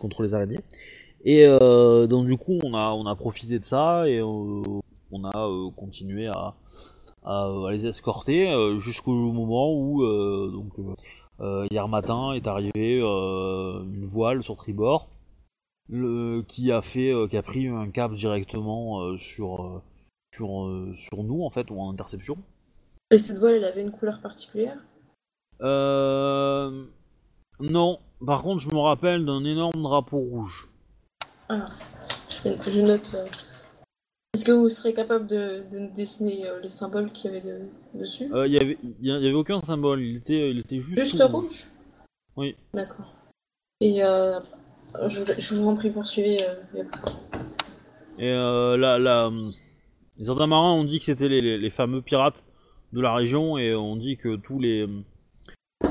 contre 0.00 0.22
les 0.24 0.34
araignées 0.34 0.58
et 1.24 1.46
euh, 1.46 2.06
donc 2.06 2.26
du 2.26 2.36
coup 2.36 2.58
on 2.64 2.74
a 2.74 2.92
on 2.92 3.06
a 3.06 3.14
profité 3.14 3.58
de 3.58 3.64
ça 3.64 4.08
et 4.08 4.18
euh, 4.18 4.62
on 5.12 5.24
a 5.24 5.48
euh, 5.48 5.70
continué 5.70 6.26
à, 6.26 6.54
à, 7.24 7.44
à 7.66 7.70
les 7.70 7.86
escorter 7.86 8.50
jusqu'au 8.78 9.12
moment 9.12 9.72
où 9.74 10.02
donc 10.50 10.72
hier 11.70 11.88
matin 11.88 12.32
est 12.32 12.46
arrivé 12.46 13.00
euh, 13.00 13.82
une 13.84 14.04
voile 14.04 14.42
sur 14.42 14.56
tribord 14.56 15.08
le, 15.88 16.42
qui 16.42 16.72
a 16.72 16.82
fait 16.82 17.12
qui 17.30 17.36
a 17.36 17.42
pris 17.42 17.68
un 17.68 17.88
cap 17.90 18.12
directement 18.14 19.16
sur 19.18 19.82
sur 20.34 20.92
sur 20.94 21.22
nous 21.24 21.42
en 21.42 21.50
fait 21.50 21.70
ou 21.70 21.80
en 21.80 21.90
interception 21.90 22.38
Et 23.10 23.18
cette 23.18 23.38
voile, 23.38 23.54
elle 23.54 23.64
avait 23.64 23.82
une 23.82 23.90
couleur 23.92 24.20
particulière? 24.20 24.78
Non. 27.60 27.98
Par 28.24 28.42
contre, 28.42 28.60
je 28.60 28.68
me 28.70 28.78
rappelle 28.78 29.24
d'un 29.24 29.44
énorme 29.44 29.82
drapeau 29.82 30.18
rouge. 30.18 30.68
Ah, 31.48 31.66
je, 32.44 32.70
je 32.70 32.80
note. 32.80 33.14
euh. 33.14 33.26
Est-ce 34.34 34.44
que 34.46 34.52
vous 34.52 34.68
serez 34.70 34.94
capable 34.94 35.26
de, 35.26 35.64
dessiner 35.94 36.46
euh, 36.48 36.60
les 36.60 36.70
symboles 36.70 37.12
qu'il 37.12 37.30
y 37.30 37.36
avait 37.36 37.46
de- 37.46 37.68
dessus? 37.94 38.24
Il 38.46 38.52
y 38.52 38.58
avait, 38.58 38.78
y 39.02 39.10
a- 39.10 39.18
y 39.18 39.26
avait 39.26 39.34
aucun 39.34 39.60
symbole. 39.60 40.00
Il 40.02 40.16
était, 40.16 40.50
il 40.50 40.58
était 40.60 40.80
juste. 40.80 40.98
Juste 40.98 41.22
rouge? 41.22 41.66
Oui. 42.36 42.56
D'accord. 42.72 43.12
Et 43.80 44.02
euh, 44.02 44.40
je, 45.08 45.20
vous- 45.20 45.32
je 45.36 45.54
vous 45.54 45.68
en 45.68 45.74
prie, 45.76 45.90
poursuivez. 45.90 46.38
euh. 46.42 46.84
Et 48.18 48.30
euh, 48.30 48.76
là, 48.78 48.98
là, 48.98 49.30
certains 50.22 50.46
marins 50.46 50.72
ont 50.72 50.84
dit 50.84 50.98
que 50.98 51.04
c'était 51.04 51.28
les, 51.28 51.40
les- 51.42 51.58
les 51.58 51.70
fameux 51.70 52.00
pirates 52.00 52.46
de 52.94 53.00
la 53.00 53.14
région 53.14 53.58
et 53.58 53.74
on 53.74 53.96
dit 53.96 54.16
que 54.16 54.36
tous 54.36 54.58
les 54.58 54.86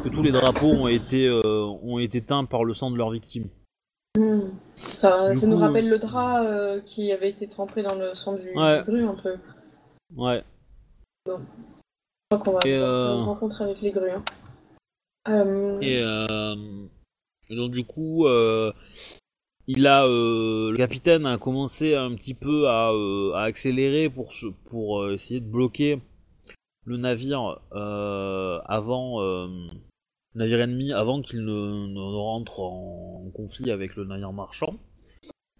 que 0.03 0.09
tous 0.09 0.23
les 0.23 0.31
drapeaux 0.31 0.71
ont 0.71 0.87
été 0.87 1.27
euh, 1.27 1.65
ont 1.83 1.99
été 1.99 2.21
teints 2.21 2.45
par 2.45 2.63
le 2.63 2.73
sang 2.73 2.89
de 2.91 2.97
leurs 2.97 3.11
victimes. 3.11 3.49
Hmm. 4.17 4.49
Ça, 4.75 5.31
nous 5.47 5.55
coup, 5.55 5.61
rappelle 5.61 5.87
le 5.89 5.99
drap 5.99 6.43
euh, 6.43 6.81
qui 6.81 7.11
avait 7.11 7.29
été 7.29 7.47
trempé 7.47 7.81
dans 7.81 7.95
le 7.95 8.13
sang 8.13 8.33
du, 8.33 8.49
Ouais. 8.57 8.79
du 8.83 8.91
gru 8.91 9.03
un 9.05 9.15
peu. 9.15 9.35
Ouais. 10.15 10.43
Je 11.27 11.33
crois 12.29 12.39
qu'on 12.39 12.51
va 12.51 12.59
Et, 12.65 12.71
faire 12.71 12.83
euh, 12.83 13.17
une 13.17 13.23
rencontre 13.23 13.61
avec 13.61 13.81
les 13.81 13.91
grues. 13.91 14.11
hein. 14.11 14.23
Euh, 15.29 15.79
Et, 15.81 15.99
euh, 16.01 16.55
et 17.49 17.55
donc 17.55 17.71
du 17.71 17.83
coup, 17.85 18.25
euh, 18.25 18.73
il 19.67 19.85
a 19.87 20.05
euh, 20.05 20.71
le 20.71 20.77
capitaine 20.77 21.25
a 21.25 21.37
commencé 21.37 21.95
un 21.95 22.13
petit 22.15 22.33
peu 22.33 22.67
à, 22.67 22.91
euh, 22.91 23.31
à 23.33 23.43
accélérer 23.43 24.09
pour 24.09 24.31
pour 24.65 25.01
euh, 25.03 25.13
essayer 25.13 25.39
de 25.39 25.45
bloquer 25.49 26.01
le 26.85 26.97
navire 26.97 27.59
euh, 27.73 28.59
avant 28.65 29.21
euh, 29.21 29.47
navire 30.35 30.61
ennemi 30.61 30.93
avant 30.93 31.21
qu'il 31.21 31.43
ne, 31.43 31.99
rentre 31.99 32.59
en, 32.59 33.29
conflit 33.33 33.71
avec 33.71 33.95
le 33.95 34.05
navire 34.05 34.33
marchand. 34.33 34.75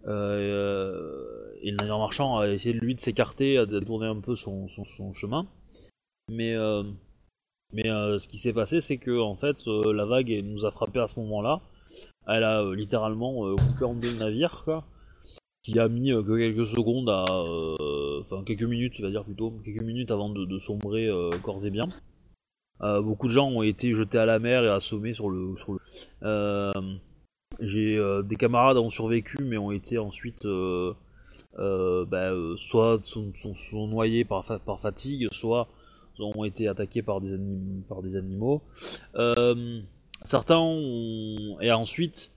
Euh, 0.06 1.52
et 1.62 1.70
le 1.70 1.76
navire 1.76 1.98
marchand 1.98 2.38
a 2.38 2.48
essayé 2.48 2.74
lui 2.74 2.94
de 2.94 3.00
s'écarter, 3.00 3.66
de 3.66 3.80
tourner 3.80 4.06
un 4.06 4.20
peu 4.20 4.34
son, 4.34 4.66
chemin. 5.12 5.46
Mais 6.28 6.54
euh, 6.54 6.82
euh, 7.86 8.18
ce 8.18 8.28
qui 8.28 8.38
s'est 8.38 8.52
passé, 8.52 8.80
c'est 8.80 8.98
que 8.98 9.18
en 9.18 9.36
fait, 9.36 9.66
euh, 9.66 9.92
la 9.92 10.04
vague 10.04 10.30
nous 10.44 10.66
a 10.66 10.70
frappé 10.70 11.00
à 11.00 11.08
ce 11.08 11.18
moment-là. 11.20 11.60
Elle 12.26 12.44
a 12.44 12.62
euh, 12.62 12.74
littéralement 12.74 13.46
euh, 13.46 13.56
coupé 13.56 13.84
en 13.84 13.94
deux 13.94 14.12
le 14.12 14.18
navire. 14.18 14.64
Qui 15.62 15.78
a 15.78 15.88
mis 15.88 16.12
euh, 16.12 16.22
que 16.22 16.36
quelques 16.36 16.66
secondes 16.66 17.08
euh, 17.08 18.20
enfin 18.20 18.42
quelques 18.44 18.64
minutes, 18.64 19.00
vas 19.00 19.10
dire 19.10 19.24
plutôt, 19.24 19.52
quelques 19.64 19.82
minutes 19.82 20.10
avant 20.10 20.28
de, 20.28 20.44
de 20.44 20.58
sombrer 20.58 21.06
euh, 21.06 21.38
corps 21.38 21.64
et 21.64 21.70
bien. 21.70 21.88
Euh, 22.82 23.00
beaucoup 23.00 23.28
de 23.28 23.32
gens 23.32 23.48
ont 23.48 23.62
été 23.62 23.94
jetés 23.94 24.18
à 24.18 24.26
la 24.26 24.38
mer 24.38 24.64
et 24.64 24.68
assommés 24.68 25.14
sur 25.14 25.28
le. 25.28 25.54
Euh, 26.22 26.72
J'ai 27.60 27.96
euh, 27.96 28.22
des 28.22 28.36
camarades 28.36 28.76
ont 28.76 28.90
survécu, 28.90 29.44
mais 29.44 29.56
ont 29.56 29.70
été 29.70 29.98
ensuite 29.98 30.46
bah, 31.56 32.32
soit 32.56 33.00
sont, 33.00 33.86
noyés 33.86 34.24
par, 34.24 34.44
par 34.64 34.80
fatigue, 34.80 35.28
soit 35.32 35.68
ont 36.18 36.44
été 36.44 36.68
attaqués 36.68 37.02
par 37.02 37.20
des, 37.20 38.16
animaux. 38.16 38.62
Certains 40.24 40.58
ont... 40.58 41.58
Et 41.60 41.72
ensuite, 41.72 42.30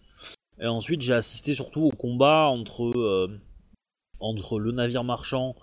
et 0.60 0.68
ensuite 0.68 1.02
j'ai 1.02 1.14
assisté 1.14 1.54
surtout 1.54 1.82
au 1.82 1.92
combat 1.92 2.46
entre, 2.46 3.30
entre 4.20 4.60
le 4.60 4.72
navire 4.72 5.04
marchand 5.04 5.56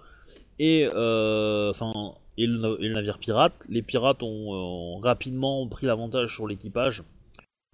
et, 0.58 0.86
enfin, 0.88 2.14
et, 2.38 2.46
le, 2.46 2.58
na- 2.58 2.76
et 2.80 2.88
le 2.88 2.94
navire 2.94 3.18
pirate. 3.18 3.52
Les 3.68 3.82
pirates 3.82 4.22
ont, 4.22 4.98
euh, 4.98 5.00
rapidement 5.02 5.66
pris 5.68 5.86
l'avantage 5.86 6.34
sur 6.34 6.46
l'équipage. 6.46 7.04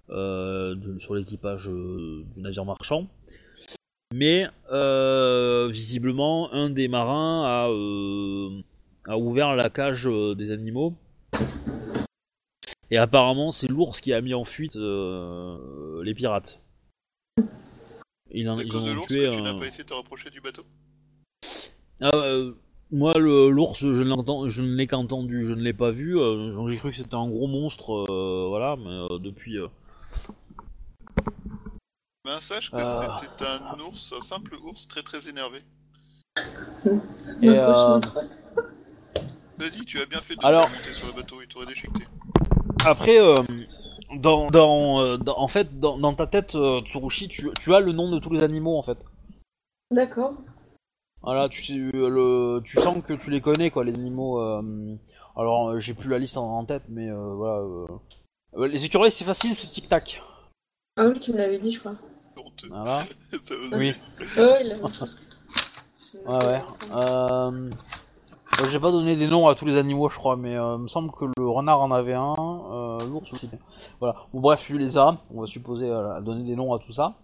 euh, 0.09 0.75
sur 0.99 1.13
l'équipage 1.13 1.69
euh, 1.69 2.23
du 2.33 2.41
navire 2.41 2.65
marchand. 2.65 3.07
Mais 4.13 4.47
visiblement, 5.69 6.51
un 6.51 6.71
des 6.71 6.87
marins 6.87 7.43
a, 7.45 7.65
a 9.11 9.17
ouvert 9.17 9.55
la 9.55 9.69
cage 9.69 10.09
des 10.35 10.49
animaux. 10.51 10.95
Et 12.91 12.97
apparemment, 12.97 13.51
c'est 13.51 13.67
l'ours 13.67 14.01
qui 14.01 14.13
a 14.13 14.21
mis 14.21 14.33
en 14.33 14.45
fuite 14.45 14.75
euh, 14.77 16.01
les 16.03 16.15
pirates. 16.15 16.59
Ils 18.31 18.49
en, 18.49 18.57
ils 18.59 18.67
cause 18.67 18.81
en 18.81 18.85
de 18.87 18.91
ont 18.91 18.95
l'ours, 18.95 19.05
tué 19.07 19.27
que 19.27 19.35
tu 19.35 19.39
un- 19.41 19.43
n'as 19.43 19.59
pas 19.59 19.67
essayé 19.67 19.83
de 19.83 19.89
te 19.89 19.93
rapprocher 19.93 20.31
du 20.31 20.41
bateau? 20.41 20.63
Ah, 22.01 22.09
euh, 22.15 22.53
moi, 22.91 23.17
le- 23.17 23.49
l'ours, 23.49 23.79
je, 23.79 23.87
ne 23.87 24.09
l'entends- 24.09 24.49
je 24.49 24.61
ne 24.61 24.75
l'ai 24.75 24.87
qu'entendu, 24.87 25.45
je 25.47 25.53
ne 25.53 25.61
l'ai 25.61 25.73
pas 25.73 25.91
vu. 25.91 26.17
euh, 26.19 26.53
donc 26.53 26.69
j'ai 26.69 26.77
cru 26.77 26.91
que 26.91 26.97
c'était 26.97 27.15
un 27.15 27.27
gros 27.29 27.47
monstre, 27.47 28.05
euh, 28.09 28.45
voilà, 28.47 28.75
mais 28.77 28.89
euh, 28.89 29.19
depuis. 29.19 29.57
euh, 29.57 29.67
Ben, 32.25 32.39
sache 32.39 32.69
que 32.71 32.77
Euh. 32.77 33.17
c'était 33.21 33.45
un 33.45 33.79
ours, 33.79 34.13
un 34.17 34.21
simple 34.21 34.55
ours 34.63 34.87
très 34.87 35.01
très 35.01 35.29
énervé. 35.29 35.59
Et, 37.41 37.49
euh. 37.49 37.99
Vas-y, 39.57 39.83
tu 39.85 39.99
as 39.99 40.05
bien 40.05 40.19
fait 40.19 40.35
de 40.35 40.45
Alors- 40.45 40.69
monter 40.69 40.93
sur 40.93 41.07
le 41.07 41.13
bateau, 41.13 41.37
il 41.41 41.47
t'aurait 41.47 41.65
déchiqueté. 41.65 42.05
Après, 42.85 43.19
euh, 43.19 43.41
dans, 44.15 44.49
dans, 44.49 45.01
euh, 45.01 45.17
dans- 45.17 45.37
en 45.37 45.47
fait, 45.47 45.79
dans, 45.79 45.97
dans 45.97 46.13
ta 46.13 46.27
tête, 46.27 46.55
euh, 46.55 46.81
Tsurushi, 46.81 47.27
tu, 47.27 47.49
tu 47.59 47.73
as 47.73 47.79
le 47.79 47.91
nom 47.91 48.09
de 48.11 48.19
tous 48.19 48.29
les 48.31 48.41
animaux 48.43 48.77
en 48.77 48.83
fait. 48.83 48.97
D'accord. 49.91 50.33
Voilà, 51.21 51.49
tu 51.49 51.61
sais, 51.61 51.73
le, 51.75 52.61
tu 52.63 52.77
sens 52.79 53.03
que 53.05 53.13
tu 53.13 53.29
les 53.29 53.41
connais 53.41 53.71
quoi, 53.71 53.83
les 53.83 53.93
animaux. 53.93 54.39
euh, 54.39 54.95
alors, 55.35 55.69
euh, 55.69 55.79
j'ai 55.79 55.93
plus 55.93 56.09
la 56.09 56.19
liste 56.19 56.37
en, 56.37 56.57
en 56.57 56.65
tête, 56.65 56.83
mais 56.89 57.09
euh, 57.09 57.33
voilà. 57.35 57.59
euh. 57.59 57.85
Euh, 58.57 58.67
les 58.67 58.85
écureuils, 58.85 59.11
c'est 59.11 59.25
facile, 59.25 59.53
c'est 59.53 59.67
tic 59.67 59.87
tac. 59.89 60.21
Ah 60.97 61.05
oui, 61.07 61.19
tu 61.19 61.31
me 61.31 61.37
l'avais 61.37 61.59
dit, 61.59 61.71
je 61.71 61.79
crois. 61.79 61.95
Voilà. 62.69 63.01
Ça 63.31 63.55
Oui. 63.77 63.93
Oh, 64.37 64.53
il 64.61 64.75
ça. 64.89 65.05
Ouais, 66.25 66.45
ouais. 66.45 66.61
Euh... 66.93 67.69
euh, 68.61 68.67
J'ai 68.69 68.79
pas 68.79 68.91
donné 68.91 69.15
des 69.15 69.27
noms 69.27 69.47
à 69.47 69.55
tous 69.55 69.65
les 69.65 69.77
animaux, 69.77 70.09
je 70.09 70.15
crois, 70.15 70.35
mais 70.35 70.57
euh, 70.57 70.75
il 70.77 70.83
me 70.83 70.87
semble 70.87 71.11
que 71.11 71.25
le 71.37 71.47
renard 71.47 71.81
en 71.81 71.91
avait 71.91 72.13
un, 72.15 72.35
euh, 72.37 72.97
l'ours 73.07 73.31
aussi. 73.31 73.49
Voilà. 73.99 74.15
Bon, 74.33 74.39
bref, 74.39 74.63
tu 74.65 74.77
les 74.77 74.97
as. 74.97 75.17
On 75.33 75.41
va 75.41 75.45
supposer 75.45 75.89
euh, 75.89 76.19
donner 76.21 76.43
des 76.43 76.55
noms 76.55 76.73
à 76.73 76.79
tout 76.79 76.91
ça. 76.91 77.15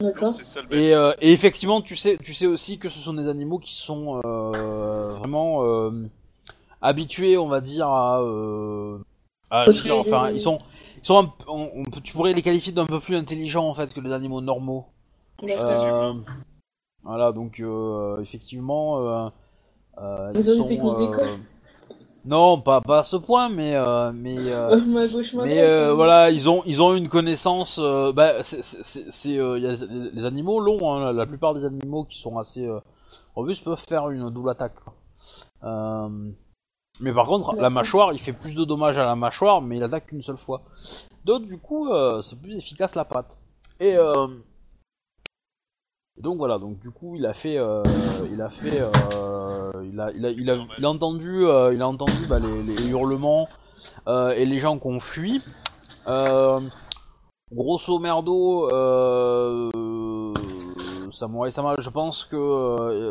D'accord. 0.00 0.32
Et, 0.70 0.94
euh, 0.94 1.12
et 1.20 1.32
effectivement, 1.32 1.82
tu 1.82 1.94
sais, 1.94 2.16
tu 2.22 2.32
sais 2.32 2.46
aussi 2.46 2.78
que 2.78 2.88
ce 2.88 2.98
sont 2.98 3.12
des 3.14 3.28
animaux 3.28 3.58
qui 3.58 3.74
sont 3.74 4.20
euh, 4.24 5.10
vraiment 5.18 5.64
euh, 5.64 6.08
habitués, 6.80 7.36
on 7.36 7.48
va 7.48 7.60
dire, 7.60 7.86
à, 7.88 8.20
euh, 8.22 8.98
à. 9.50 9.66
Enfin, 9.98 10.30
ils 10.30 10.40
sont, 10.40 10.58
ils 11.02 11.06
sont, 11.06 11.18
un 11.18 11.24
p- 11.26 11.44
on- 11.48 11.70
on 11.74 11.84
peut- 11.84 12.00
tu 12.00 12.12
pourrais 12.14 12.32
les 12.32 12.42
qualifier 12.42 12.72
d'un 12.72 12.86
peu 12.86 12.98
plus 13.00 13.16
intelligents 13.16 13.68
en 13.68 13.74
fait 13.74 13.92
que 13.92 14.00
les 14.00 14.12
animaux 14.12 14.40
normaux. 14.40 14.86
Des 15.42 15.54
Euh, 15.58 16.14
voilà, 17.02 17.32
donc 17.32 17.60
euh, 17.60 18.20
effectivement, 18.20 18.98
euh, 19.00 19.28
euh, 19.98 20.32
Ils 20.34 20.40
ils 20.40 20.48
ont 20.48 20.52
une 20.52 20.58
sont. 20.58 20.68
technique 20.68 20.98
d'école. 20.98 21.28
Non, 22.24 22.60
pas, 22.60 22.80
pas 22.82 22.98
à 22.98 23.02
ce 23.02 23.16
point, 23.16 23.48
mais 23.48 23.74
euh, 23.74 24.12
mais 24.12 24.36
euh, 24.52 24.78
ma 24.86 25.06
gauche, 25.08 25.32
ma 25.32 25.44
mais 25.44 25.62
euh, 25.62 25.94
voilà, 25.94 26.30
ils 26.30 26.48
ont 26.50 26.62
ils 26.66 26.82
ont 26.82 26.94
une 26.94 27.08
connaissance. 27.08 27.78
euh, 27.82 28.12
bah, 28.12 28.42
c'est 28.42 28.62
c'est 28.62 29.10
c'est 29.10 29.38
euh, 29.38 29.58
les 30.12 30.24
animaux 30.26 30.60
longs. 30.60 30.92
Hein, 30.92 31.12
la 31.12 31.24
plupart 31.26 31.54
des 31.54 31.64
animaux 31.64 32.04
qui 32.04 32.18
sont 32.18 32.38
assez 32.38 32.66
euh, 32.66 32.78
robustes 33.34 33.64
peuvent 33.64 33.82
faire 33.88 34.10
une 34.10 34.28
double 34.30 34.50
attaque. 34.50 34.74
quoi. 34.84 34.94
Euh, 35.64 36.08
mais 37.00 37.14
par 37.14 37.26
contre, 37.26 37.54
la 37.56 37.70
mâchoire, 37.70 38.12
il 38.12 38.18
fait 38.18 38.34
plus 38.34 38.54
de 38.54 38.64
dommages 38.64 38.98
à 38.98 39.04
la 39.06 39.16
mâchoire, 39.16 39.62
mais 39.62 39.78
il 39.78 39.82
attaque 39.82 40.08
qu'une 40.08 40.22
seule 40.22 40.36
fois. 40.36 40.60
Donc 41.24 41.44
du 41.46 41.58
coup, 41.58 41.88
euh, 41.88 42.20
c'est 42.20 42.40
plus 42.40 42.56
efficace 42.56 42.94
la 42.94 43.06
patte. 43.06 43.38
Et 43.78 43.96
euh, 43.96 44.26
et 46.20 46.22
donc 46.22 46.36
voilà, 46.36 46.58
donc 46.58 46.78
du 46.80 46.90
coup, 46.90 47.16
il 47.16 47.24
a 47.24 47.32
fait, 47.32 47.56
euh, 47.56 47.82
il 48.30 48.42
a 48.42 48.50
fait, 48.50 48.78
euh, 48.78 49.70
il 49.90 49.98
a, 49.98 50.10
il 50.12 50.26
a, 50.26 50.30
il 50.30 50.50
a, 50.50 50.58
il 50.76 50.84
a 50.84 50.90
entendu, 50.90 51.46
euh, 51.46 51.72
il 51.72 51.80
a 51.80 51.88
entendu 51.88 52.26
bah, 52.28 52.38
les, 52.38 52.62
les 52.62 52.88
hurlements 52.90 53.48
euh, 54.06 54.32
et 54.32 54.44
les 54.44 54.58
gens 54.58 54.78
qui 54.78 54.86
ont 54.86 55.00
fui. 55.00 55.40
Euh, 56.08 56.60
grosso 57.50 57.98
merdo, 58.00 58.68
Samurai 61.10 61.50
Sama, 61.50 61.76
je 61.78 61.88
pense 61.88 62.26
que 62.26 62.36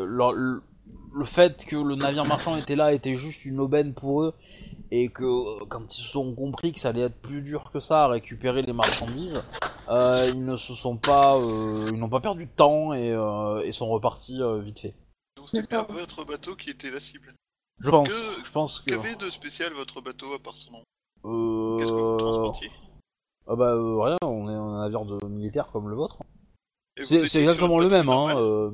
le, 0.05 0.61
le 1.11 1.25
fait 1.25 1.65
que 1.65 1.75
le 1.75 1.95
navire 1.95 2.25
marchand 2.25 2.55
était 2.55 2.75
là 2.75 2.93
était 2.93 3.15
juste 3.15 3.45
une 3.45 3.59
aubaine 3.59 3.93
pour 3.93 4.23
eux 4.23 4.33
et 4.91 5.09
que 5.09 5.23
euh, 5.23 5.65
quand 5.67 5.95
ils 5.97 6.01
se 6.01 6.07
sont 6.07 6.33
compris 6.35 6.73
que 6.73 6.79
ça 6.79 6.89
allait 6.89 7.01
être 7.01 7.19
plus 7.21 7.41
dur 7.41 7.71
que 7.71 7.79
ça 7.79 8.03
à 8.05 8.07
récupérer 8.07 8.61
les 8.61 8.73
marchandises, 8.73 9.41
euh, 9.89 10.29
ils 10.31 10.43
ne 10.45 10.55
se 10.55 10.73
sont 10.73 10.97
pas, 10.97 11.35
euh, 11.37 11.89
ils 11.93 11.99
n'ont 11.99 12.09
pas 12.09 12.19
perdu 12.21 12.45
de 12.45 12.51
temps 12.51 12.93
et, 12.93 13.11
euh, 13.11 13.61
et 13.63 13.71
sont 13.71 13.89
repartis 13.89 14.41
euh, 14.41 14.59
vite 14.59 14.79
fait. 14.79 14.95
Donc 15.37 15.47
c'était 15.47 15.67
bien 15.67 15.85
votre 15.89 16.25
bateau 16.25 16.55
qui 16.55 16.69
était 16.69 16.91
la 16.91 16.99
cible. 16.99 17.33
Je 17.79 17.89
pense, 17.89 18.07
Que- 18.09 18.43
je 18.43 18.51
pense 18.51 18.79
que. 18.79 18.89
Qu'avait 18.91 19.15
de 19.15 19.29
spécial 19.29 19.73
votre 19.73 20.01
bateau 20.01 20.33
à 20.33 20.39
part 20.39 20.55
son 20.55 20.73
nom? 20.73 20.83
Euh, 21.25 21.77
Qu'est-ce 21.79 21.91
que 21.91 21.97
vous 21.97 22.17
transportiez? 22.17 22.71
ah 23.47 23.55
bah 23.55 23.73
euh, 23.73 23.99
rien, 24.01 24.17
on 24.21 24.47
est 24.49 24.53
un 24.53 24.81
navire 24.81 25.05
de 25.05 25.25
militaire 25.27 25.69
comme 25.71 25.89
le 25.89 25.95
vôtre. 25.95 26.17
C'est 27.01 27.23
exactement 27.35 27.79
le 27.79 27.87
même, 27.89 28.09
hein. 28.09 28.73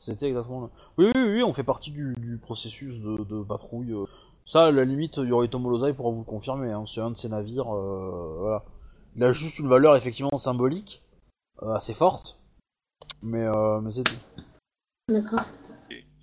Euh, 0.00 0.04
C'était 0.04 0.28
exactement 0.28 0.60
le. 0.62 0.68
Oui, 0.96 1.12
oui, 1.14 1.22
oui, 1.34 1.42
on 1.42 1.52
fait 1.52 1.64
partie 1.64 1.90
du, 1.90 2.14
du 2.18 2.38
processus 2.38 3.00
de, 3.00 3.24
de 3.24 3.42
patrouille. 3.42 3.92
euh. 3.92 4.04
Ça, 4.46 4.66
à 4.66 4.70
la 4.72 4.84
limite, 4.84 5.16
Yoritomo 5.18 5.68
Lozai 5.70 5.92
pourra 5.92 6.10
vous 6.10 6.20
le 6.20 6.24
confirmer. 6.24 6.72
Hein. 6.72 6.84
C'est 6.86 7.00
un 7.00 7.10
de 7.10 7.16
ces 7.16 7.28
navires. 7.28 7.74
euh, 7.74 8.36
voilà. 8.38 8.64
Il 9.16 9.24
a 9.24 9.32
juste 9.32 9.58
une 9.58 9.68
valeur 9.68 9.96
effectivement 9.96 10.38
symbolique, 10.38 11.02
euh, 11.62 11.74
assez 11.74 11.92
forte, 11.92 12.40
mais, 13.22 13.42
euh, 13.44 13.80
mais 13.80 13.90
c'est 13.92 14.04
tout. 14.04 14.14
D'accord. 15.08 15.40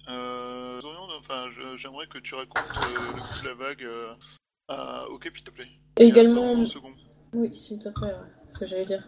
Euh, 0.07 0.79
enfin, 1.17 1.45
j'aimerais 1.75 2.07
que 2.07 2.19
tu 2.19 2.35
racontes 2.35 2.57
euh, 2.57 3.15
le 3.15 3.21
coup 3.21 3.43
de 3.43 3.47
la 3.47 3.53
vague 3.55 3.83
euh, 3.83 4.13
à- 4.69 5.07
au 5.09 5.17
capitaine, 5.17 5.35
s'il 5.35 5.43
te 5.43 5.51
plaît. 5.51 5.69
Et 5.99 6.07
également. 6.07 6.63
Oui, 7.33 7.55
s'il 7.55 7.79
te 7.79 7.89
plaît, 7.89 8.07
ouais. 8.07 8.31
C'est 8.49 8.53
ce 8.53 8.59
que 8.59 8.65
j'allais 8.67 8.85
dire. 8.85 9.03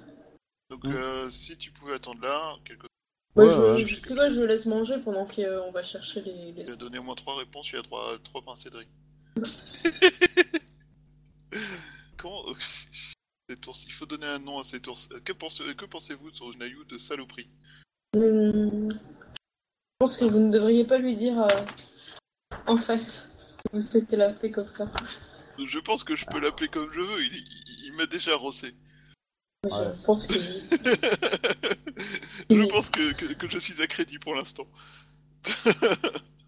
Donc, 0.69 0.83
euh, 0.85 1.29
si 1.29 1.55
tu 1.57 1.71
pouvais 1.71 1.93
attendre 1.93 2.21
là, 2.21 2.55
quelque... 2.65 2.87
Bah, 3.37 3.43
Ouais, 3.43 3.49
je, 3.53 3.61
ouais. 3.61 3.85
je- 3.85 3.95
tu 3.95 4.01
sais 4.07 4.15
quoi, 4.15 4.29
je 4.29 4.41
laisse 4.41 4.65
manger 4.65 4.95
pendant 5.05 5.25
qu'on 5.25 5.71
va 5.71 5.83
chercher 5.83 6.21
les. 6.21 6.51
les... 6.53 6.75
donné 6.75 6.97
au 6.97 7.03
moins 7.03 7.15
trois 7.15 7.37
réponses, 7.37 7.69
il 7.71 7.75
y 7.75 7.79
a 7.79 7.83
trois, 7.83 8.17
trois 8.23 8.41
pincées 8.41 8.69
de 8.71 8.77
riz. 8.77 8.87
Comment 12.17 12.43
cet 13.49 13.67
ours, 13.67 13.85
il 13.85 13.93
faut 13.93 14.05
donner 14.05 14.25
un 14.25 14.39
nom 14.39 14.59
à 14.59 14.63
cet 14.63 14.87
ours. 14.87 15.07
Que, 15.23 15.33
pense- 15.33 15.61
que 15.77 15.85
pensez-vous 15.85 16.31
de 16.31 16.35
son 16.35 16.49
naïou 16.53 16.83
de 16.85 16.97
saloperie? 16.97 17.47
Hum, 18.15 18.89
Je 18.91 18.97
pense 19.99 20.17
que 20.17 20.25
vous 20.25 20.39
ne 20.39 20.51
devriez 20.51 20.85
pas 20.85 20.97
lui 20.97 21.15
dire 21.15 21.39
euh, 21.41 21.65
en 22.65 22.77
face. 22.77 23.29
que 23.63 23.69
Vous 23.75 23.81
souhaitez 23.81 24.15
l'appeler 24.15 24.51
comme 24.51 24.67
ça. 24.67 24.91
Je 25.59 25.79
pense 25.79 26.03
que 26.03 26.15
je 26.15 26.25
peux 26.25 26.39
l'appeler 26.39 26.69
comme 26.69 26.91
je 26.93 27.01
veux, 27.01 27.23
il, 27.23 27.35
il- 27.35 27.85
il 27.85 27.93
m'a 27.97 28.05
déjà 28.07 28.35
rossé. 28.35 28.73
Je 29.63 29.69
Ouais. 29.69 29.93
pense 30.05 30.27
que. 30.27 30.33
je 32.49 32.65
pense 32.67 32.89
que, 32.89 33.11
que, 33.13 33.25
que 33.33 33.49
je 33.49 33.57
suis 33.57 33.81
à 33.81 33.87
crédit 33.87 34.19
pour 34.19 34.35
l'instant. 34.35 34.67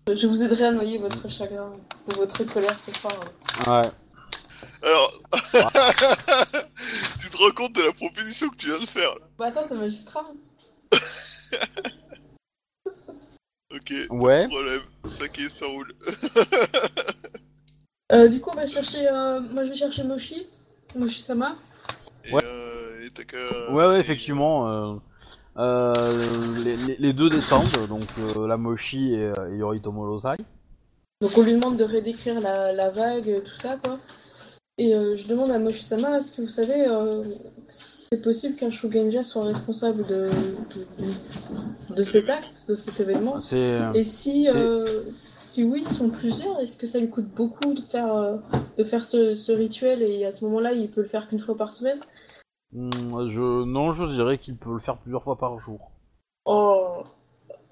Je 0.08 0.28
vous 0.28 0.44
aiderai 0.44 0.66
à 0.66 0.72
noyer 0.72 0.98
votre 1.00 1.28
chagrin 1.30 1.72
ou 2.08 2.12
votre 2.16 2.44
colère 2.44 2.80
ce 2.80 2.92
soir. 2.92 3.14
Ouais. 3.68 3.90
Alors, 4.84 5.12
tu 7.20 7.30
te 7.30 7.38
rends 7.38 7.52
compte 7.52 7.74
de 7.74 7.82
la 7.82 7.92
proposition 7.94 8.50
que 8.50 8.56
tu 8.58 8.68
viens 8.68 8.80
de 8.80 8.86
faire 8.86 9.10
là 9.16 9.26
Bah 9.38 9.48
attends, 9.48 9.68
t'es 9.68 9.76
magistrat. 9.76 10.26
Ok, 13.72 13.94
Ouais. 14.10 14.48
problème, 14.48 14.82
saké, 15.06 15.48
ça 15.48 15.68
roule. 15.68 15.94
Euh, 18.12 18.28
du 18.28 18.42
coup, 18.42 18.50
on 18.52 18.56
va 18.56 18.66
chercher. 18.66 19.08
euh, 19.08 19.40
Moi, 19.42 19.64
je 19.64 19.70
vais 19.70 19.76
chercher 19.76 20.04
Moshi. 20.04 20.48
Moshi-sama. 20.96 21.52
Et, 21.52 21.56
Ouais. 21.56 21.60
Euh, 23.20 23.24
t'as 23.26 23.68
qu'à- 23.68 23.74
Ouais, 23.74 23.88
ouais, 23.88 24.00
effectivement. 24.00 24.68
euh, 24.70 24.96
euh, 25.58 26.64
les, 26.64 26.78
les- 26.78 26.98
les 26.98 27.14
deux 27.14 27.30
descendent, 27.30 27.88
donc 27.88 28.02
euh, 28.18 28.48
la 28.48 28.58
Moshi 28.58 29.14
et, 29.14 29.32
et 29.52 29.58
Yoritomo 29.58 30.06
Lozai. 30.06 30.38
Donc, 31.22 31.38
on 31.38 31.42
lui 31.44 31.54
demande 31.54 31.78
de 31.78 31.84
redécrire 31.84 32.40
la, 32.40 32.72
la 32.72 32.90
vague, 32.90 33.44
tout 33.44 33.56
ça, 33.56 33.78
quoi. 33.84 34.00
Et 34.78 34.96
euh, 34.96 35.18
je 35.18 35.28
demande 35.28 35.52
à 35.52 35.60
Moshi-sama, 35.60 36.16
est-ce 36.16 36.32
que 36.32 36.42
vous 36.42 36.48
savez 36.48 36.86
euh, 36.88 37.24
si 37.68 38.06
c'est 38.14 38.22
possible 38.22 38.56
qu'un 38.56 38.72
Shugenja 38.72 39.24
soit 39.24 39.44
responsable 39.44 40.06
de, 40.06 40.30
de, 41.90 41.96
de 41.96 42.04
cet 42.04 42.30
acte, 42.30 42.66
de 42.70 42.76
cet 42.76 42.98
événement? 43.02 43.42
C'est. 43.42 43.78
Et 43.94 44.06
si, 44.06 44.48
C'est- 44.50 44.56
euh, 44.56 45.04
si 45.12 45.66
oui, 45.66 45.82
ils 45.82 45.88
sont 45.88 46.10
plusieurs, 46.10 46.58
est-ce 46.62 46.78
que 46.78 46.88
ça 46.88 47.00
lui 47.00 47.10
coûte 47.10 47.28
beaucoup 47.28 47.74
de 47.74 47.82
faire, 47.82 48.16
euh, 48.16 48.38
de 48.78 48.86
faire 48.86 49.04
ce, 49.04 49.36
ce 49.36 49.52
rituel 49.52 50.02
et 50.02 50.24
à 50.24 50.32
ce 50.32 50.46
moment-là, 50.46 50.72
il 50.72 50.90
peut 50.90 51.02
le 51.02 51.08
faire 51.10 51.28
qu'une 51.28 51.42
fois 51.42 51.58
par 51.58 51.74
semaine? 51.74 52.00
Je, 52.74 53.64
non, 53.64 53.92
je 53.92 54.06
dirais 54.06 54.38
qu'il 54.38 54.58
peut 54.58 54.74
le 54.74 54.80
faire 54.80 54.98
plusieurs 54.98 55.24
fois 55.24 55.38
par 55.38 55.60
jour. 55.60 55.92
Oh, 56.46 57.04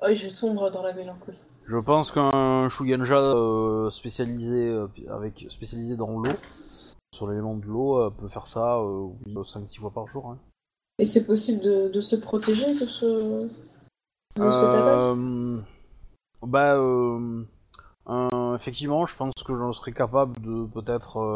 oh 0.01 0.07
je 0.13 0.29
sombre 0.29 0.69
dans 0.71 0.81
la 0.81 0.93
mélancolie. 0.93 1.37
Je 1.65 1.77
pense 1.77 2.11
qu'un 2.11 2.69
Shugenja 2.69 3.17
euh, 3.17 3.89
spécialisé 3.89 4.69
euh, 4.69 4.87
avec 5.09 5.45
spécialisé 5.49 5.97
dans 5.97 6.17
l'eau, 6.19 6.31
sur 7.13 7.27
l'élément 7.27 7.55
de 7.55 7.65
l'eau, 7.65 7.99
euh, 7.99 8.09
peut 8.09 8.29
faire 8.29 8.47
ça 8.47 8.77
euh, 8.77 9.09
5-6 9.27 9.79
fois 9.79 9.91
par 9.91 10.07
jour. 10.07 10.27
Hein. 10.27 10.37
Et 10.99 11.05
c'est 11.05 11.27
possible 11.27 11.61
de, 11.61 11.89
de 11.89 12.01
se 12.01 12.15
protéger 12.15 12.73
de 12.73 12.85
ce 12.85 13.49
de 14.37 14.51
cette 14.51 14.69
attaque? 14.69 15.03
Euh, 15.03 15.59
bah, 16.41 16.75
euh, 16.75 17.43
euh, 18.09 18.55
effectivement, 18.55 19.05
je 19.05 19.15
pense 19.15 19.33
que 19.45 19.53
je 19.53 19.71
serais 19.73 19.91
capable 19.91 20.39
de 20.41 20.65
peut-être 20.65 21.35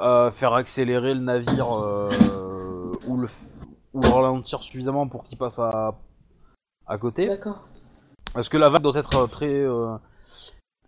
euh, 0.00 0.30
faire 0.30 0.54
accélérer 0.54 1.14
le 1.14 1.20
navire 1.20 1.74
euh, 1.76 2.92
ou, 3.06 3.16
le 3.16 3.26
f- 3.26 3.52
ou 3.94 4.00
le 4.02 4.08
ralentir 4.08 4.62
suffisamment 4.62 5.08
pour 5.08 5.24
qu'il 5.24 5.38
passe 5.38 5.58
à, 5.58 5.94
à 6.86 6.98
côté. 6.98 7.26
D'accord. 7.28 7.66
Parce 8.34 8.48
que 8.48 8.56
la 8.56 8.68
vague 8.68 8.82
doit 8.82 8.96
être 8.96 9.26
très, 9.26 9.48
euh, 9.52 9.96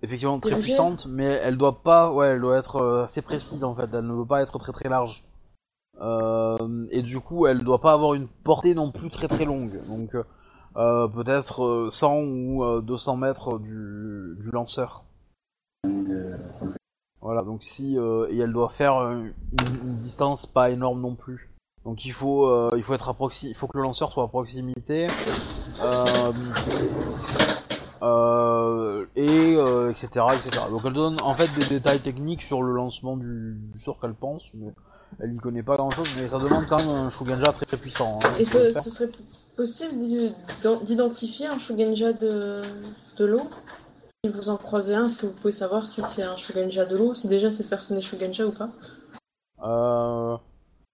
effectivement 0.03 0.39
très 0.39 0.51
Dirigée. 0.51 0.69
puissante, 0.69 1.07
mais 1.07 1.25
elle 1.25 1.57
doit 1.57 1.83
pas, 1.83 2.13
ouais, 2.13 2.29
elle 2.29 2.41
doit 2.41 2.59
être 2.59 2.77
euh, 2.77 3.05
assez 3.05 3.23
précise 3.23 3.65
en 3.65 3.75
fait. 3.75 3.89
Elle 3.93 4.07
ne 4.07 4.15
doit 4.15 4.27
pas 4.27 4.43
être 4.43 4.59
très 4.59 4.73
très 4.73 4.89
large. 4.89 5.25
Euh, 6.01 6.87
et 6.91 7.03
du 7.03 7.21
coup, 7.21 7.47
elle 7.47 7.59
doit 7.65 7.81
pas 7.81 7.93
avoir 7.93 8.15
une 8.15 8.29
portée 8.29 8.75
non 8.75 8.91
plus 8.93 9.11
très 9.11 9.29
très 9.29 9.45
longue. 9.45 9.81
Donc 9.87 10.15
euh, 10.77 11.09
peut-être 11.09 11.65
euh, 11.65 11.91
100 11.91 12.17
ou 12.21 12.65
euh, 12.65 12.81
200 12.81 13.17
mètres 13.17 13.59
du, 13.59 14.37
du 14.39 14.51
lanceur. 14.53 15.05
Euh, 15.87 16.37
Voilà, 17.23 17.43
donc 17.43 17.63
si 17.63 17.99
euh, 17.99 18.27
et 18.31 18.39
elle 18.39 18.53
doit 18.53 18.71
faire 18.71 18.97
euh, 18.97 19.15
une, 19.53 19.89
une 19.89 19.97
distance 19.97 20.47
pas 20.47 20.71
énorme 20.71 21.01
non 21.01 21.15
plus. 21.15 21.51
Donc 21.85 22.05
il 22.05 22.13
faut 22.13 22.47
euh, 22.47 22.71
il 22.77 22.83
faut 22.83 22.95
être 22.95 23.09
à 23.09 23.13
proxi- 23.13 23.49
il 23.49 23.55
faut 23.55 23.67
que 23.67 23.77
le 23.77 23.83
lanceur 23.83 24.11
soit 24.11 24.25
à 24.25 24.29
proximité 24.29 25.07
euh, 28.03 29.05
et 29.17 29.53
etc 29.91 30.27
etc. 30.35 30.51
Donc 30.71 30.83
elle 30.87 30.93
donne 30.93 31.21
en 31.23 31.35
fait 31.35 31.49
des 31.59 31.67
détails 31.67 32.01
techniques 32.01 32.43
sur 32.43 32.63
le 32.63 32.73
lancement 32.75 33.17
du, 33.17 33.57
du 33.73 33.79
sort 33.79 34.01
qu'elle 34.01 34.15
pense, 34.15 34.51
mais 34.55 34.73
elle 35.21 35.33
n'y 35.33 35.39
connaît 35.39 35.63
pas 35.63 35.77
grand 35.77 35.91
chose, 35.91 36.09
mais 36.19 36.29
ça 36.29 36.39
demande 36.39 36.67
quand 36.67 36.79
même 36.79 36.89
un 36.89 37.11
Shugenja 37.11 37.53
très 37.53 37.77
puissant. 37.77 38.19
hein, 38.23 38.29
Et 38.39 38.45
ce, 38.45 38.71
serait 38.73 39.11
possible 39.57 39.99
d'i- 40.01 40.33
d'en- 40.63 40.81
d'identifier 40.81 41.47
un 41.47 41.59
Shugenja 41.59 42.13
de, 42.15 42.63
de 43.19 43.25
l'eau? 43.27 43.43
Si 44.23 44.31
vous 44.31 44.51
en 44.51 44.59
croisez 44.59 44.95
un, 44.95 45.07
est-ce 45.07 45.17
que 45.17 45.25
vous 45.25 45.33
pouvez 45.33 45.51
savoir 45.53 45.87
si 45.87 46.03
c'est 46.03 46.23
un 46.23 46.37
Shugenja 46.37 46.85
de 46.85 46.95
l'eau 46.95 47.15
Si 47.15 47.27
déjà 47.27 47.51
cette 47.51 47.71
personne 47.71 47.97
est 47.97 48.03
Shugenja 48.03 48.47
ou 48.47 48.53
pas? 48.53 48.69
Euh, 49.65 50.37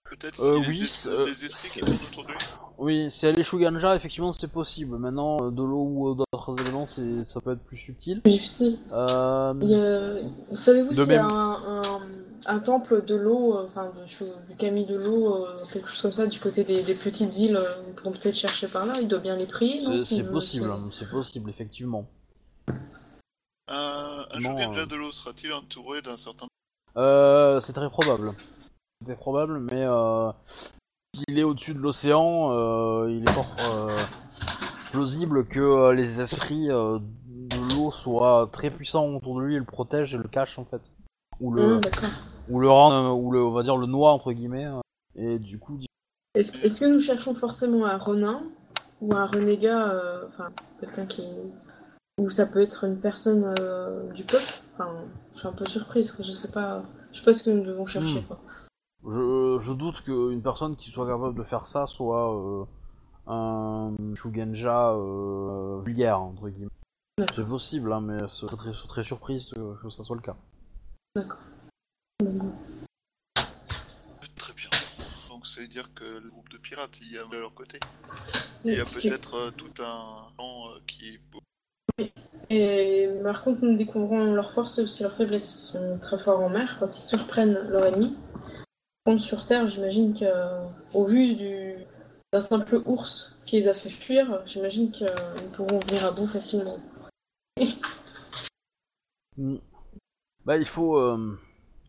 Peut-être 0.09 0.41
Euh, 0.41 0.63
si 0.63 0.69
oui, 0.71 0.79
les 0.79 1.13
euh, 1.13 1.25
des 1.25 1.45
esprits 1.47 1.81
qui 1.81 1.91
sont 1.91 2.21
autour 2.21 2.25
de 2.27 2.29
lui. 2.39 2.39
Oui, 2.79 3.11
si 3.11 3.27
elle 3.27 3.37
est 3.37 3.43
Shuganja, 3.43 3.97
effectivement, 3.97 4.31
c'est 4.31 4.47
possible. 4.53 4.97
Maintenant, 4.99 5.39
euh, 5.43 5.51
de 5.51 5.61
l'eau 5.65 5.83
ou 5.83 6.15
d'autres 6.15 6.61
éléments, 6.61 6.87
c'est, 6.87 7.25
ça 7.25 7.41
peut 7.41 7.51
être 7.51 7.65
plus 7.65 7.77
subtil. 7.79 8.21
C'est 8.25 8.31
difficile. 8.31 8.79
Euh, 8.93 10.23
a- 10.53 10.57
Savez-vous 10.57 10.93
s'il 10.93 11.09
y 11.09 11.15
a 11.17 11.23
même. 11.25 11.27
un, 11.27 11.83
un, 11.83 12.01
un 12.47 12.59
temple 12.61 13.05
de 13.05 13.17
l'eau, 13.17 13.57
euh, 13.57 13.67
enfin 13.67 13.91
de 13.91 14.49
du 14.49 14.57
Kami 14.57 14.87
de 14.87 14.95
l'eau, 14.97 15.35
euh, 15.35 15.65
quelque 15.73 15.89
chose 15.89 16.03
comme 16.03 16.13
ça, 16.13 16.29
du 16.29 16.39
côté 16.39 16.63
des, 16.63 16.85
des 16.85 16.95
petites 16.95 17.37
îles, 17.41 17.57
euh, 17.57 17.75
on 17.89 17.93
pourrait 17.93 18.17
peut-être 18.21 18.37
chercher 18.37 18.69
par 18.69 18.87
là, 18.87 19.01
il 19.01 19.09
doit 19.09 19.19
bien 19.19 19.35
les 19.35 19.47
prier, 19.47 19.79
non 19.85 19.99
c'est, 19.99 20.23
possible, 20.31 20.71
si- 20.93 20.99
c'est 20.99 21.11
possible, 21.11 21.51
effectivement. 21.51 22.07
Un, 23.69 24.27
un 24.31 24.41
Shogunja 24.41 24.81
euh. 24.81 24.87
de 24.87 24.95
l'eau 24.97 25.11
sera-t-il 25.11 25.53
entouré 25.53 26.03
d'un 26.03 26.17
certain 26.17 26.47
Euh, 26.97 27.59
c'est 27.61 27.73
très 27.73 27.91
probable. 27.91 28.33
C'est 29.01 29.07
très 29.07 29.17
probable, 29.17 29.59
mais 29.59 29.83
euh, 29.85 30.31
s'il 31.15 31.39
est 31.39 31.43
au-dessus 31.43 31.75
de 31.75 31.81
l'océan, 31.81 32.53
euh, 32.53 33.11
il 33.11 33.23
est 33.29 33.33
fort 33.33 33.47
euh, 33.71 33.97
plausible 34.93 35.47
que 35.47 35.61
euh, 35.61 35.93
les 35.95 36.21
esprits 36.21 36.71
euh, 36.71 36.99
de 37.01 37.75
l'eau 37.75 37.91
soient 37.91 38.49
très 38.53 38.71
puissants 38.71 39.07
autour 39.15 39.37
de 39.37 39.43
lui 39.43 39.57
et 39.57 39.59
le 39.59 39.65
protègent 39.65 40.15
et 40.15 40.19
le 40.19 40.29
cachent, 40.29 40.59
en 40.59 40.65
fait. 40.65 40.81
Ou 41.41 41.53
le, 41.53 41.81
D'accord. 41.81 42.09
ou 42.49 42.61
le 42.61 42.71
rend, 42.71 42.93
euh, 42.93 43.11
ou 43.11 43.31
le, 43.33 43.45
on 43.45 43.51
va 43.51 43.63
dire 43.63 43.77
le 43.77 43.87
noie, 43.87 44.11
entre 44.13 44.33
guillemets. 44.33 44.67
euh, 44.67 44.81
et 45.17 45.39
du 45.39 45.59
coup, 45.59 45.79
Est-ce 46.35 46.57
est-ce 46.65 46.81
que 46.81 46.87
nous 46.87 47.01
cherchons 47.01 47.35
forcément 47.35 47.85
un 47.85 47.99
renin 47.99 48.43
ou 49.03 49.15
un 49.15 49.27
renégat, 49.27 49.89
euh, 49.91 50.25
enfin 50.29 50.51
quelqu'un 50.81 51.05
qui 51.07 51.23
ou 52.19 52.31
ça 52.31 52.47
peut 52.47 52.63
être 52.63 52.85
une 52.85 52.99
personne 52.99 53.55
euh, 53.61 54.11
du 54.13 54.25
peuple 54.25 54.63
Enfin, 54.75 54.95
je 55.33 55.39
suis 55.39 55.49
un 55.49 55.53
peu 55.53 55.67
surprise, 55.67 56.15
je 56.19 56.33
sais 56.33 56.51
pas, 56.51 56.83
je 57.13 57.19
sais 57.19 57.25
pas 57.25 57.33
ce 57.33 57.43
que 57.43 57.51
nous 57.51 57.65
devons 57.65 57.87
chercher. 57.87 58.21
Hmm. 58.21 58.25
Quoi. 58.25 58.41
Je, 59.07 59.59
je 59.59 59.73
doute 59.73 60.03
qu'une 60.03 60.43
personne 60.43 60.77
qui 60.77 60.91
soit 60.91 61.07
capable 61.07 61.35
de 61.39 61.45
faire 61.45 61.65
ça 61.65 61.87
soit 61.87 62.35
euh, 62.35 62.65
un 63.27 63.95
Shugenja 64.15 64.91
euh, 64.93 65.81
vulgaire, 65.83 66.21
entre 66.21 66.51
guillemets. 66.51 66.71
C'est 67.33 67.47
possible, 67.47 67.91
hein, 67.93 68.03
mais 68.03 68.19
je 68.19 68.27
serais 68.27 68.57
très, 68.57 69.03
surprise 69.03 69.51
que, 69.55 69.83
que 69.83 69.89
ça 69.89 70.05
soit 70.05 70.17
le 70.17 70.23
cas. 70.23 70.37
D'accord. 71.15 71.39
Très 74.37 74.53
bien. 74.53 74.69
Donc 75.31 75.47
ça 75.47 75.63
veut 75.63 75.69
dire 75.69 75.95
que 75.95 76.05
le 76.05 76.29
groupe 76.29 76.51
de 76.51 76.59
pirates, 76.59 76.99
il 77.01 77.13
y 77.13 77.19
a 77.19 77.25
de 77.25 77.39
leur 77.39 77.55
côté. 77.55 77.81
Oui, 78.65 78.73
Il 78.73 78.79
y 78.79 78.81
a 78.81 78.85
peut-être 78.85 79.51
tout 79.57 79.83
un 79.83 80.31
plan 80.37 80.69
qui 80.87 81.15
est 81.15 81.21
beau. 81.33 81.41
Et 82.51 83.09
par 83.23 83.43
contre, 83.43 83.65
nous 83.65 83.77
découvrons 83.77 84.33
leur 84.35 84.53
force 84.53 84.79
et 84.79 84.83
aussi 84.83 85.03
leur 85.03 85.17
faiblesse. 85.17 85.57
Ils 85.57 85.79
sont 85.79 85.99
très 86.01 86.19
forts 86.19 86.41
en 86.41 86.49
mer 86.49 86.77
quand 86.79 86.87
ils 86.87 87.01
surprennent 87.01 87.59
leur 87.69 87.87
ennemi. 87.87 88.17
Par 89.05 89.15
contre, 89.15 89.23
sur 89.23 89.45
Terre, 89.45 89.69
j'imagine 89.69 90.15
qu'au 90.15 91.05
vu 91.05 91.35
du... 91.35 91.75
d'un 92.33 92.41
simple 92.41 92.83
ours 92.87 93.39
qui 93.47 93.57
les 93.57 93.69
a 93.69 93.75
fait 93.75 93.91
fuir, 93.91 94.43
j'imagine 94.47 94.91
qu'ils 94.91 95.09
pourront 95.55 95.81
venir 95.81 96.05
à 96.05 96.11
bout 96.11 96.27
facilement. 96.27 96.79
Hmm. 99.39 99.57
Bah, 100.47 100.57
il 100.57 100.65
faut. 100.65 100.97
Euh, 100.97 101.39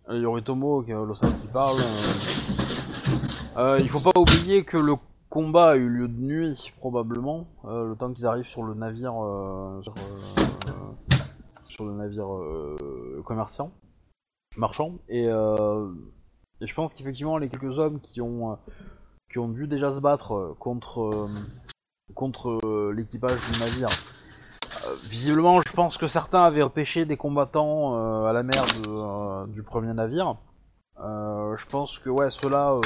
Yoritomo, 0.10 0.84
qui 0.84 0.92
l'Osan 0.92 1.32
qui 1.32 1.48
parle. 1.48 1.80
euh, 1.80 3.76
euh, 3.76 3.80
il 3.80 3.88
faut 3.88 4.02
pas 4.02 4.12
oublier 4.20 4.66
que 4.66 4.76
le 4.76 4.96
combat 5.30 5.72
a 5.72 5.76
eu 5.76 5.90
lieu 5.90 6.08
de 6.08 6.20
nuit, 6.20 6.74
probablement, 6.80 7.48
euh, 7.66 7.90
le 7.90 7.96
temps 7.96 8.12
qu'ils 8.14 8.26
arrivent 8.26 8.46
sur 8.46 8.64
le 8.64 8.74
navire. 8.74 9.14
euh, 9.24 9.82
sur, 9.82 9.94
euh, 9.98 11.24
sur 11.66 11.86
le 11.86 11.94
navire 11.94 12.28
commerçant, 13.26 13.72
marchand. 14.56 15.00
Et, 15.10 15.26
je 15.26 16.74
pense 16.74 16.94
qu'effectivement, 16.94 17.38
les 17.38 17.50
quelques 17.50 17.78
hommes 17.78 18.00
qui 18.00 18.22
ont, 18.22 18.58
qui 19.32 19.38
ont 19.38 19.50
dû 19.50 19.68
déjà 19.68 19.92
se 19.92 20.00
battre 20.00 20.56
contre, 20.60 21.28
contre 22.16 22.92
l'équipage 22.92 23.40
du 23.52 23.60
navire 23.60 23.90
visiblement, 25.04 25.60
je 25.68 25.74
pense 25.74 25.98
que 25.98 26.08
certains 26.08 26.44
avaient 26.44 26.64
repêché 26.64 27.06
des 27.06 27.18
combattants 27.18 28.26
à 28.26 28.32
la 28.32 28.44
mer 28.44 28.64
du 29.50 29.62
premier 29.62 29.94
navire. 29.94 30.38
Euh, 31.00 31.56
je 31.58 31.66
pense 31.68 32.00
que 32.00 32.10
ouais, 32.10 32.30
ceux-là, 32.30 32.72
euh, 32.74 32.80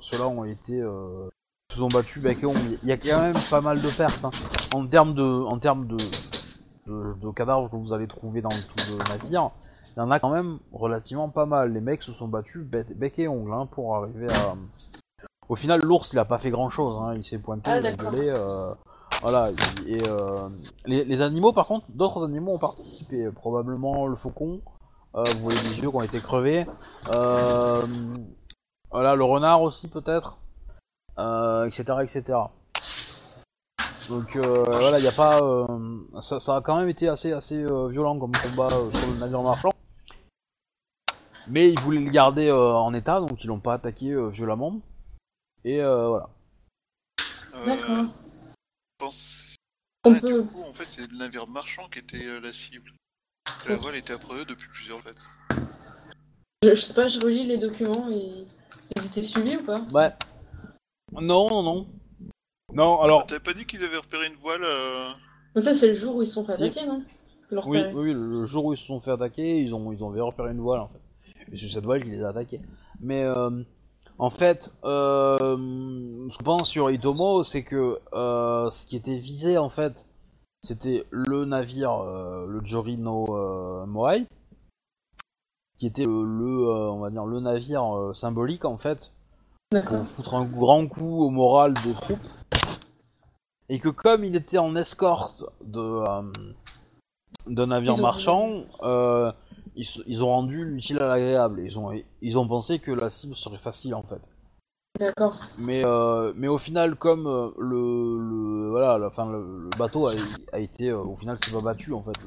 ceux-là 0.00 0.26
ont 0.28 0.44
été, 0.44 0.80
euh, 0.80 1.28
se 1.70 1.78
sont 1.78 1.88
battus 1.88 2.22
bec 2.22 2.42
et 2.42 2.46
ongles. 2.46 2.78
Il 2.82 2.88
y 2.88 2.92
a 2.92 2.96
quand 2.96 3.20
même 3.20 3.36
pas 3.50 3.60
mal 3.60 3.80
de 3.80 3.88
pertes 3.96 4.24
hein. 4.24 4.30
en 4.74 4.86
termes 4.86 5.14
de, 5.14 5.22
en 5.22 5.58
termes 5.58 5.86
de, 5.86 5.96
de, 6.86 7.14
de 7.14 7.30
cadavres 7.30 7.70
que 7.70 7.76
vous 7.76 7.92
allez 7.92 8.08
trouver 8.08 8.40
dans 8.42 8.48
tout 8.48 8.90
le 8.90 8.98
navire. 9.08 9.50
Il 9.96 10.00
y 10.00 10.02
en 10.02 10.10
a 10.10 10.18
quand 10.20 10.30
même 10.30 10.58
relativement 10.72 11.28
pas 11.28 11.46
mal. 11.46 11.72
Les 11.72 11.80
mecs 11.80 12.02
se 12.02 12.12
sont 12.12 12.28
battus 12.28 12.64
bec, 12.64 12.96
bec 12.96 13.18
et 13.18 13.28
ongles 13.28 13.52
hein, 13.52 13.66
pour 13.70 13.96
arriver 13.96 14.26
à. 14.32 14.54
Au 15.48 15.56
final, 15.56 15.80
l'ours, 15.80 16.12
il 16.12 16.18
a 16.18 16.24
pas 16.24 16.38
fait 16.38 16.50
grand-chose. 16.50 16.98
Hein. 17.00 17.14
Il 17.14 17.24
s'est 17.24 17.38
pointé, 17.38 17.70
Ah, 17.70 17.78
il 17.78 17.86
a 17.86 17.92
gueulé. 17.92 18.28
euh, 18.28 18.74
voilà, 19.22 19.50
il- 19.86 19.94
et 19.96 20.02
euh, 20.08 20.48
les, 20.84 21.04
les 21.04 21.22
animaux, 21.22 21.52
par 21.52 21.66
contre, 21.66 21.86
d'autres 21.90 22.24
animaux 22.24 22.52
ont 22.54 22.58
participé. 22.58 23.30
Probablement 23.34 24.06
le 24.06 24.14
faucon, 24.16 24.60
vous 25.24 25.40
voyez 25.40 25.60
des 25.60 25.80
yeux 25.80 25.90
qui 25.90 25.96
ont 25.96 26.02
été 26.02 26.20
crevés. 26.20 26.66
Euh, 27.08 27.82
voilà, 28.90 29.14
le 29.14 29.24
renard 29.24 29.62
aussi, 29.62 29.88
peut-être. 29.88 30.38
Euh, 31.18 31.66
etc., 31.66 31.84
etc. 32.02 32.38
Donc 34.08 34.36
euh, 34.36 34.62
voilà, 34.66 34.98
il 34.98 35.06
a 35.06 35.12
pas. 35.12 35.40
euh, 35.42 35.66
ça, 36.20 36.40
ça 36.40 36.56
a 36.56 36.60
quand 36.62 36.76
même 36.78 36.88
été 36.88 37.08
assez, 37.08 37.32
assez 37.32 37.56
euh, 37.62 37.88
violent 37.88 38.18
comme 38.18 38.32
combat 38.32 38.68
euh, 38.72 38.90
sur 38.90 39.06
le 39.06 39.18
navire 39.18 39.42
marchand. 39.42 39.70
Mais 41.48 41.68
ils 41.70 41.78
voulaient 41.80 42.00
le 42.00 42.10
garder 42.10 42.48
euh, 42.48 42.72
en 42.74 42.94
état, 42.94 43.20
donc 43.20 43.42
ils 43.42 43.46
l'ont 43.48 43.60
pas 43.60 43.74
attaqué 43.74 44.10
euh, 44.12 44.28
violemment. 44.28 44.80
Et 45.64 45.82
euh, 45.82 46.08
voilà. 46.08 46.28
Euh, 47.54 47.64
D'accord. 47.66 48.04
je 48.04 49.04
pense- 49.04 49.54
On 50.06 50.14
Ah, 50.14 50.20
peut- 50.20 50.42
Du 50.42 50.48
coup, 50.48 50.62
en 50.62 50.72
fait, 50.72 50.86
c'est 50.88 51.10
le 51.10 51.16
navire 51.18 51.46
marchand 51.46 51.88
qui 51.92 51.98
était 51.98 52.24
euh, 52.24 52.40
la 52.40 52.52
cible. 52.52 52.92
La 53.68 53.76
voile 53.76 53.96
était 53.96 54.12
après 54.14 54.34
eux 54.36 54.44
depuis 54.44 54.68
plusieurs 54.68 55.00
fêtes. 55.00 55.22
Je, 56.62 56.70
je 56.74 56.80
sais 56.80 56.94
pas, 56.94 57.08
je 57.08 57.20
relis 57.20 57.46
les 57.46 57.58
documents 57.58 58.08
et 58.10 58.46
ils 58.96 59.06
étaient 59.06 59.22
suivis 59.22 59.56
ou 59.56 59.64
pas? 59.64 59.82
Ouais. 59.92 60.10
Non, 61.12 61.48
non, 61.48 61.62
non. 61.62 61.86
Non, 62.72 63.00
alors. 63.00 63.26
T'avais 63.26 63.40
pas 63.40 63.54
dit 63.54 63.64
qu'ils 63.64 63.84
avaient 63.84 63.96
repéré 63.96 64.26
une 64.26 64.36
voile 64.36 64.64
euh, 64.64 65.08
Mais 65.54 65.60
ça, 65.62 65.72
c'est 65.74 65.88
le 65.88 65.94
jour 65.94 66.16
où 66.16 66.22
ils 66.22 66.26
se 66.26 66.34
sont 66.34 66.44
fait 66.44 66.54
Si. 66.54 66.64
attaquer, 66.64 66.86
non? 66.86 67.02
L'ont 67.50 67.62
Oui, 67.66 67.80
oui, 67.94 68.12
le 68.12 68.44
jour 68.44 68.66
où 68.66 68.74
ils 68.74 68.76
se 68.76 68.86
sont 68.86 69.00
fait 69.00 69.10
attaquer, 69.10 69.60
ils 69.60 69.74
ont, 69.74 69.90
ils 69.92 70.02
ont 70.02 70.10
repéré 70.10 70.50
une 70.50 70.60
voile 70.60 70.80
en 70.80 70.88
fait. 70.88 71.00
Et 71.50 71.56
c'est 71.56 71.68
cette 71.68 71.84
voile 71.84 72.02
qui 72.04 72.10
les 72.10 72.22
a 72.22 72.28
attaqués. 72.28 72.60
Mais 73.00 73.22
euh, 73.22 73.62
en 74.18 74.28
fait, 74.28 74.70
euh, 74.84 76.28
ce 76.28 76.36
qu'on 76.36 76.44
pense 76.44 76.68
sur 76.68 76.90
Itomo, 76.90 77.42
c'est 77.44 77.62
que 77.62 77.98
euh, 78.12 78.68
ce 78.68 78.84
qui 78.84 78.96
était 78.96 79.16
visé 79.16 79.56
en 79.56 79.70
fait, 79.70 80.06
c'était 80.62 81.06
le 81.10 81.44
navire, 81.44 81.92
euh, 82.02 82.46
le 82.46 82.60
Jorino 82.64 83.26
euh, 83.36 83.86
Moai, 83.86 84.26
qui 85.78 85.86
était 85.86 86.04
le, 86.04 86.24
le, 86.24 86.68
euh, 86.68 86.90
on 86.90 86.98
va 86.98 87.10
dire, 87.10 87.24
le 87.24 87.40
navire 87.40 88.10
symbolique 88.14 88.64
en 88.64 88.78
fait, 88.78 89.12
pour 89.70 90.06
foutre 90.06 90.34
un 90.34 90.44
grand 90.44 90.86
coup 90.88 91.22
au 91.24 91.30
moral 91.30 91.74
des 91.84 91.92
troupes. 91.94 92.18
Et 93.68 93.78
que 93.78 93.88
comme 93.88 94.24
il 94.24 94.34
était 94.34 94.58
en 94.58 94.74
escorte 94.76 95.44
de 95.62 96.02
d'un 97.46 97.66
navire 97.66 97.92
Ils 97.94 97.98
ont- 98.00 98.02
marchand, 98.02 98.64
euh, 98.82 99.30
ils, 99.76 99.86
ils 100.06 100.24
ont 100.24 100.28
rendu 100.28 100.64
l'utile 100.64 100.98
à 101.00 101.06
l'agréable. 101.08 101.60
Ils 101.64 101.78
ont, 101.78 101.92
ils 102.20 102.38
ont 102.38 102.48
pensé 102.48 102.78
que 102.78 102.90
la 102.90 103.08
cible 103.10 103.34
serait 103.36 103.58
facile 103.58 103.94
en 103.94 104.02
fait. 104.02 104.20
D'accord. 104.98 105.38
Mais, 105.58 105.82
euh, 105.84 106.32
mais 106.36 106.48
au 106.48 106.58
final, 106.58 106.96
comme 106.96 107.26
euh, 107.26 107.50
le, 107.58 108.18
le 108.18 108.70
voilà, 108.70 108.98
la, 108.98 109.10
fin, 109.10 109.30
le, 109.30 109.70
bateau 109.78 110.08
a, 110.08 110.58
été, 110.58 110.90
euh, 110.90 110.98
au 110.98 111.14
final, 111.14 111.38
s'est 111.38 111.52
pas 111.52 111.60
battu 111.60 111.92
en 111.92 112.02
fait. 112.02 112.26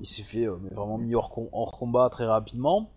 Il 0.00 0.06
s'est 0.06 0.22
fait 0.22 0.46
vraiment 0.46 0.98
mis 0.98 1.14
hors, 1.14 1.32
hors 1.52 1.78
combat 1.78 2.08
très 2.10 2.26
rapidement. 2.26 2.90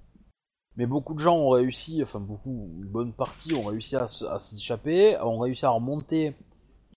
Mais 0.77 0.85
beaucoup 0.85 1.13
de 1.13 1.19
gens 1.19 1.37
ont 1.37 1.49
réussi, 1.49 2.01
enfin 2.03 2.19
beaucoup, 2.19 2.49
une 2.49 2.85
bonne 2.85 3.13
partie 3.13 3.53
ont 3.53 3.63
réussi 3.63 3.95
à, 3.95 4.07
s'échapper, 4.07 5.17
ont 5.21 5.39
réussi 5.39 5.65
à 5.65 5.69
remonter 5.69 6.35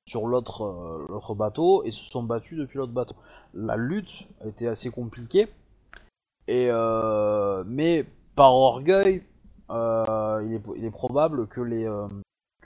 sur 0.05 0.27
l'autre 0.27 1.35
bateau 1.37 1.85
et 1.85 1.93
se 1.93 2.11
sont 2.11 2.25
battus 2.25 2.59
depuis 2.59 2.79
l'autre 2.79 2.93
bateau. 2.93 3.15
La 3.55 3.77
lutte 3.77 4.27
a 4.43 4.49
été 4.49 4.67
assez 4.67 4.91
compliquée, 4.91 5.47
et 6.49 6.71
mais 7.67 8.05
par 8.35 8.55
orgueil, 8.55 9.23
il, 9.71 10.55
est, 10.55 10.63
il 10.77 10.85
est 10.85 10.91
probable 10.91 11.47
que 11.49 11.61
les 11.61 11.85
euh, 11.85 12.09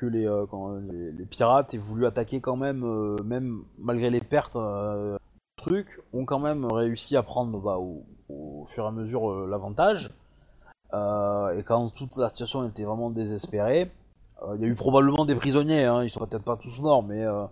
euh, 0.05 1.13
les, 1.17 1.27
pirates 1.27 1.75
aient 1.75 1.79
voulu 1.79 2.07
attaquer 2.07 2.41
quand 2.41 2.57
même, 2.57 2.85
euh, 2.85 3.17
même 3.25 3.63
malgré 3.79 4.11
les 4.11 4.21
pertes, 4.21 4.57
euh, 4.57 5.17
trucs, 5.57 6.01
ont 6.13 6.25
quand 6.25 6.39
même 6.39 6.65
réussi 6.65 7.17
à 7.17 7.23
prendre 7.23 7.61
bah, 7.61 7.79
au, 7.79 8.65
fur 8.67 8.85
et 8.85 8.89
à 8.89 8.91
mesure 8.91 9.31
euh, 9.31 9.47
l'avantage. 9.49 10.11
Euh, 10.95 11.57
et 11.57 11.63
quand 11.63 11.89
toute 11.91 12.17
la 12.17 12.29
situation 12.29 12.69
était 12.69 12.85
vraiment 12.85 13.11
désespérée, 13.11 13.91
euh, 14.43 14.57
il 14.57 14.63
y 14.63 14.65
a 14.65 14.69
eu 14.69 14.75
probablement 14.75 15.25
des 15.25 15.35
prisonniers, 15.35 15.85
hein, 15.85 16.03
ils 16.03 16.11
sont 16.11 16.27
peut-être 16.27 16.45
pas 16.45 16.57
tous 16.57 16.81
morts, 16.81 17.03
mais 17.03 17.25
euh, 17.25 17.45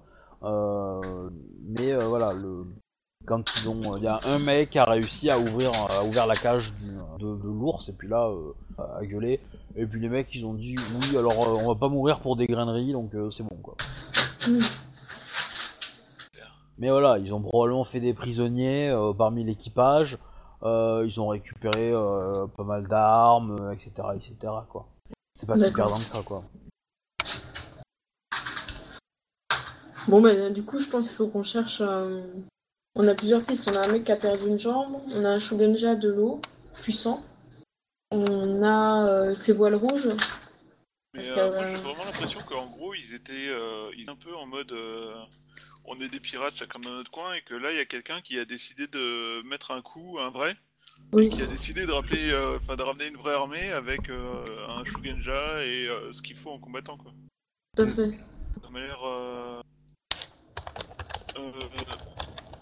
euh, 0.43 1.31
euh, 1.79 2.09
voilà, 2.09 2.35
quand 3.27 3.45
ils 3.61 3.69
ont, 3.69 3.97
il 3.97 4.05
y 4.05 4.09
a 4.09 4.21
un 4.25 4.39
mec 4.39 4.71
qui 4.71 4.79
a 4.79 4.85
réussi 4.85 5.31
à 5.31 5.39
ouvrir, 5.39 5.71
à 5.91 6.05
ouvrir 6.05 6.27
la 6.27 6.37
cage 6.37 6.73
du, 6.75 6.91
de, 7.19 7.37
de 7.37 7.49
l'ours 7.49 7.89
et 7.89 7.93
puis 7.93 8.09
là 8.09 8.29
euh, 8.29 8.53
à 8.99 9.05
gueuler. 9.05 9.41
Et 9.77 9.87
puis 9.87 10.01
les 10.01 10.09
mecs 10.09 10.35
ils 10.35 10.47
ont 10.47 10.55
dit 10.55 10.77
oui 10.97 11.17
alors 11.17 11.49
euh, 11.49 11.63
on 11.63 11.69
va 11.69 11.79
pas 11.79 11.89
mourir 11.89 12.21
pour 12.21 12.37
des 12.37 12.47
graineries 12.47 12.93
donc 12.93 13.15
euh, 13.15 13.31
c'est 13.31 13.43
bon 13.43 13.57
quoi. 13.63 13.77
Mm. 14.49 14.59
Mais 16.79 16.89
voilà, 16.89 17.19
ils 17.19 17.35
ont 17.35 17.43
probablement 17.43 17.85
fait 17.85 18.01
des 18.01 18.15
prisonniers 18.15 18.89
euh, 18.89 19.13
parmi 19.13 19.45
l'équipage. 19.45 20.17
euh, 20.63 21.05
ils 21.07 21.21
ont 21.21 21.29
récupéré 21.29 21.93
euh, 21.93 22.47
pas 22.57 22.65
mal 22.65 22.87
d'armes, 22.89 23.59
euh, 23.61 23.73
etc., 23.73 23.93
etc. 24.17 24.35
Quoi. 24.69 24.87
C'est 25.35 25.47
pas 25.47 25.59
si 25.59 25.71
perdant 25.73 25.99
que 25.99 26.05
ça 26.05 26.23
quoi. 26.25 26.43
Bon, 30.09 30.23
bah, 30.23 30.49
du 30.51 30.63
coup, 30.63 30.79
je 30.79 30.89
pense 30.89 31.07
qu'il 31.09 31.17
faut 31.17 31.29
qu'on 31.29 31.43
cherche. 31.43 31.83
On 32.97 33.07
a 33.07 33.15
plusieurs 33.15 33.45
pistes. 33.45 33.69
On 33.69 33.77
a 33.77 33.87
un 33.87 33.93
mec 33.93 34.05
qui 34.05 34.13
a 34.13 34.17
perdu 34.17 34.49
une 34.49 34.59
jambe. 34.59 35.01
On 35.15 35.25
a 35.25 35.31
un 35.31 35.39
Shugenja 35.39 35.95
de 35.95 36.11
l'eau, 36.11 36.41
puissant. 36.83 37.25
On 38.11 38.63
a 38.63 39.07
euh, 39.07 39.35
ses 39.35 39.53
voiles 39.53 39.77
rouges. 39.77 40.09
Mais 41.15 41.29
euh, 41.29 41.35
que, 41.35 41.55
moi 41.55 41.63
euh, 41.65 41.67
j'ai 41.73 41.83
vraiment 41.83 42.05
l'impression 42.05 42.41
qu'en 42.41 42.67
gros 42.67 42.95
ils 42.95 43.15
étaient, 43.15 43.49
ils 43.97 44.03
étaient 44.03 44.11
un 44.11 44.17
peu 44.17 44.35
en 44.37 44.47
mode 44.47 44.73
on 45.85 46.01
est 46.01 46.09
des 46.09 46.21
pirates 46.21 46.55
chacun 46.57 46.79
dans 46.79 46.91
notre 46.91 47.11
coin 47.11 47.35
et 47.35 47.43
que 47.43 47.55
là 47.55 47.73
il 47.73 47.79
y 47.79 47.81
a 47.81 47.85
quelqu'un 47.85 48.21
qui 48.21 48.39
a 48.39 48.45
décidé 48.45 48.87
de 48.87 49.43
mettre 49.43 49.73
un 49.73 49.83
coup, 49.83 50.19
un 50.21 50.31
vrai, 50.31 50.57
Oui. 51.13 51.31
qui 51.31 51.43
a 51.43 51.47
décidé 51.47 51.85
de 51.87 51.91
rappeler, 51.91 52.33
euh, 52.33 52.59
enfin 52.59 52.77
de 52.77 52.83
ramener 52.83 53.09
une 53.09 53.17
vraie 53.17 53.35
armée 53.35 53.73
avec 53.73 54.09
un 54.11 54.85
Shugenja 54.85 55.65
et 55.65 55.89
ce 56.13 56.23
qu'il 56.23 56.37
faut 56.37 56.51
en 56.51 56.59
combattant 56.59 56.97
quoi. 56.97 57.13
Tout 57.77 57.83
à 57.83 57.89
fait. 57.89 58.19
Ça 58.63 58.71
m'a 58.71 58.81
l'air. 58.81 58.99
Euh... 59.05 59.63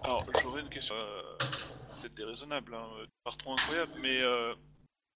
Alors 0.04 0.24
j'aurais 0.42 0.62
une 0.62 0.68
question, 0.68 0.94
euh, 0.96 1.22
peut-être 2.00 2.14
déraisonnable, 2.16 2.74
hein, 2.74 2.86
pas 3.24 3.30
trop 3.32 3.52
incroyable, 3.52 3.92
mais 4.00 4.20
euh, 4.22 4.54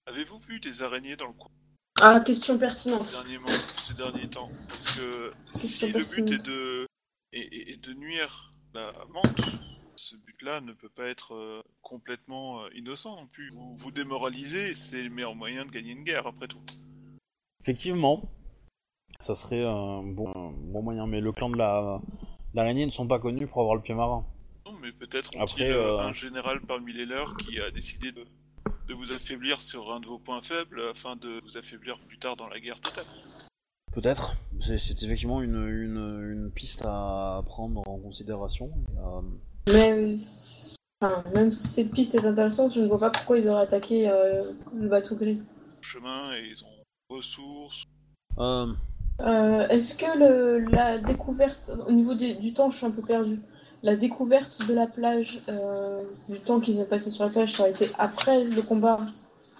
avez-vous 0.07 0.37
vu 0.37 0.59
des 0.59 0.81
araignées 0.81 1.15
dans 1.15 1.27
le 1.27 1.33
coin 1.33 1.51
Ah, 2.01 2.19
question 2.19 2.57
pertinente. 2.57 3.07
ces 3.07 3.15
derniers, 3.17 3.37
mois- 3.39 3.51
ces 3.81 3.93
derniers 3.93 4.27
temps. 4.29 4.49
Parce 4.69 4.91
que 4.97 5.31
si 5.55 5.91
le 5.91 6.03
but 6.03 6.31
est 6.31 6.43
de, 6.43 6.87
est, 7.31 7.39
est- 7.41 7.69
est 7.73 7.77
de 7.77 7.93
nuire 7.93 8.51
la 8.73 8.91
menthe, 9.09 9.41
ce 9.95 10.15
but-là 10.17 10.61
ne 10.61 10.73
peut 10.73 10.89
pas 10.89 11.05
être 11.07 11.33
euh, 11.35 11.61
complètement 11.81 12.61
euh, 12.63 12.69
innocent 12.75 13.15
non 13.15 13.27
plus. 13.27 13.49
Vous 13.49 13.73
vous 13.73 13.91
démoralisez, 13.91 14.75
c'est 14.75 15.01
le 15.03 15.09
meilleur 15.09 15.35
moyen 15.35 15.65
de 15.65 15.71
gagner 15.71 15.91
une 15.93 16.03
guerre 16.03 16.27
après 16.27 16.47
tout. 16.47 16.61
Effectivement, 17.61 18.21
ça 19.19 19.33
serait 19.35 19.63
un 19.63 20.03
bon, 20.03 20.29
un 20.35 20.51
bon 20.51 20.81
moyen, 20.83 21.07
mais 21.07 21.21
le 21.21 21.31
clan 21.31 21.49
de 21.49 21.57
la 21.57 22.01
l'araignée 22.53 22.85
ne 22.85 22.91
sont 22.91 23.07
pas 23.07 23.19
connus 23.19 23.47
pour 23.47 23.61
avoir 23.61 23.75
le 23.75 23.81
pied 23.81 23.95
marin. 23.95 24.25
Non, 24.65 24.73
mais 24.81 24.91
peut-être 24.91 25.35
ont-ils 25.35 25.63
euh, 25.63 25.99
un 25.99 26.13
général 26.13 26.61
parmi 26.61 26.93
les 26.93 27.05
leurs 27.05 27.35
qui 27.37 27.59
a 27.59 27.69
décidé 27.71 28.11
de, 28.11 28.25
de 28.87 28.93
vous 28.93 29.11
affaiblir 29.11 29.61
sur 29.61 29.91
un 29.93 29.99
de 29.99 30.07
vos 30.07 30.19
points 30.19 30.41
faibles 30.41 30.81
afin 30.89 31.15
de 31.15 31.39
vous 31.43 31.57
affaiblir 31.57 31.99
plus 31.99 32.17
tard 32.17 32.35
dans 32.37 32.47
la 32.47 32.59
guerre 32.59 32.79
totale. 32.79 33.05
Peut-être. 33.91 34.35
C'est 34.59 34.75
effectivement 35.03 35.41
une, 35.41 35.67
une, 35.67 36.31
une 36.31 36.51
piste 36.51 36.83
à 36.85 37.41
prendre 37.45 37.87
en 37.87 37.99
considération. 37.99 38.67
et, 38.67 38.99
euh, 38.99 39.21
Mais 39.73 39.91
euh, 39.91 40.15
enfin, 41.01 41.23
même 41.35 41.51
si 41.51 41.67
cette 41.67 41.91
piste 41.91 42.15
est 42.15 42.25
intéressante, 42.25 42.73
je 42.73 42.79
ne 42.81 42.87
vois 42.87 42.99
pas 42.99 43.11
pourquoi 43.11 43.37
ils 43.37 43.49
auraient 43.49 43.63
attaqué 43.63 44.09
euh, 44.09 44.53
le 44.73 44.87
bateau 44.87 45.15
gris. 45.15 45.41
Chemin 45.81 46.33
et 46.35 46.47
ils 46.49 46.63
ont 46.63 46.83
ressources. 47.09 47.83
euh, 48.39 48.73
Euh, 49.19 49.67
Est-ce 49.67 49.95
que 49.95 50.17
le, 50.17 50.59
la 50.71 50.97
découverte, 50.97 51.69
au 51.85 51.91
niveau 51.91 52.15
des- 52.15 52.33
du 52.35 52.53
temps, 52.53 52.71
je 52.71 52.77
suis 52.77 52.85
un 52.87 52.91
peu 52.91 53.03
perdue. 53.03 53.39
La 53.83 53.97
découverte 53.97 54.65
de 54.65 54.73
la 54.73 54.87
plage, 54.87 55.41
euh, 55.49 56.03
du 56.29 56.39
temps 56.39 56.61
qu'ils 56.61 56.79
ont 56.79 56.85
passé 56.85 57.09
sur 57.09 57.25
la 57.25 57.29
plage, 57.29 57.51
ça 57.51 57.65
a 57.65 57.67
été 57.67 57.89
après 57.99 58.45
le 58.45 58.61
combat 58.61 58.97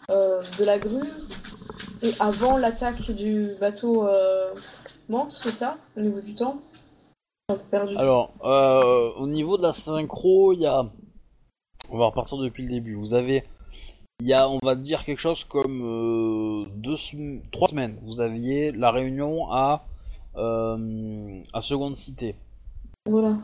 euh, 0.09 0.41
de 0.57 0.63
la 0.63 0.79
grue 0.79 1.09
et 2.01 2.11
avant 2.21 2.57
l'attaque 2.57 3.11
du 3.11 3.49
bateau 3.59 4.07
euh, 4.07 4.53
Mante, 5.09 5.33
c'est 5.33 5.51
ça, 5.51 5.77
au 5.97 6.01
niveau 6.01 6.21
du 6.21 6.35
temps? 6.35 6.61
Alors, 7.71 8.31
euh, 8.45 9.11
au 9.17 9.27
niveau 9.27 9.57
de 9.57 9.63
la 9.63 9.73
synchro, 9.73 10.53
il 10.53 10.61
y 10.61 10.65
a. 10.65 10.89
On 11.91 11.97
va 11.97 12.05
repartir 12.05 12.37
depuis 12.37 12.63
le 12.63 12.69
début. 12.69 12.95
Vous 12.95 13.13
avez. 13.13 13.43
Il 14.21 14.27
y 14.27 14.33
a, 14.33 14.47
on 14.47 14.59
va 14.63 14.75
dire, 14.75 15.03
quelque 15.03 15.19
chose 15.19 15.43
comme 15.43 16.69
deux, 16.77 16.95
trois 17.51 17.67
semaines. 17.67 17.97
Vous 18.03 18.21
aviez 18.21 18.71
la 18.71 18.91
réunion 18.91 19.51
à, 19.51 19.83
à 20.35 21.61
Seconde 21.61 21.97
Cité. 21.97 22.35
Voilà. 23.05 23.35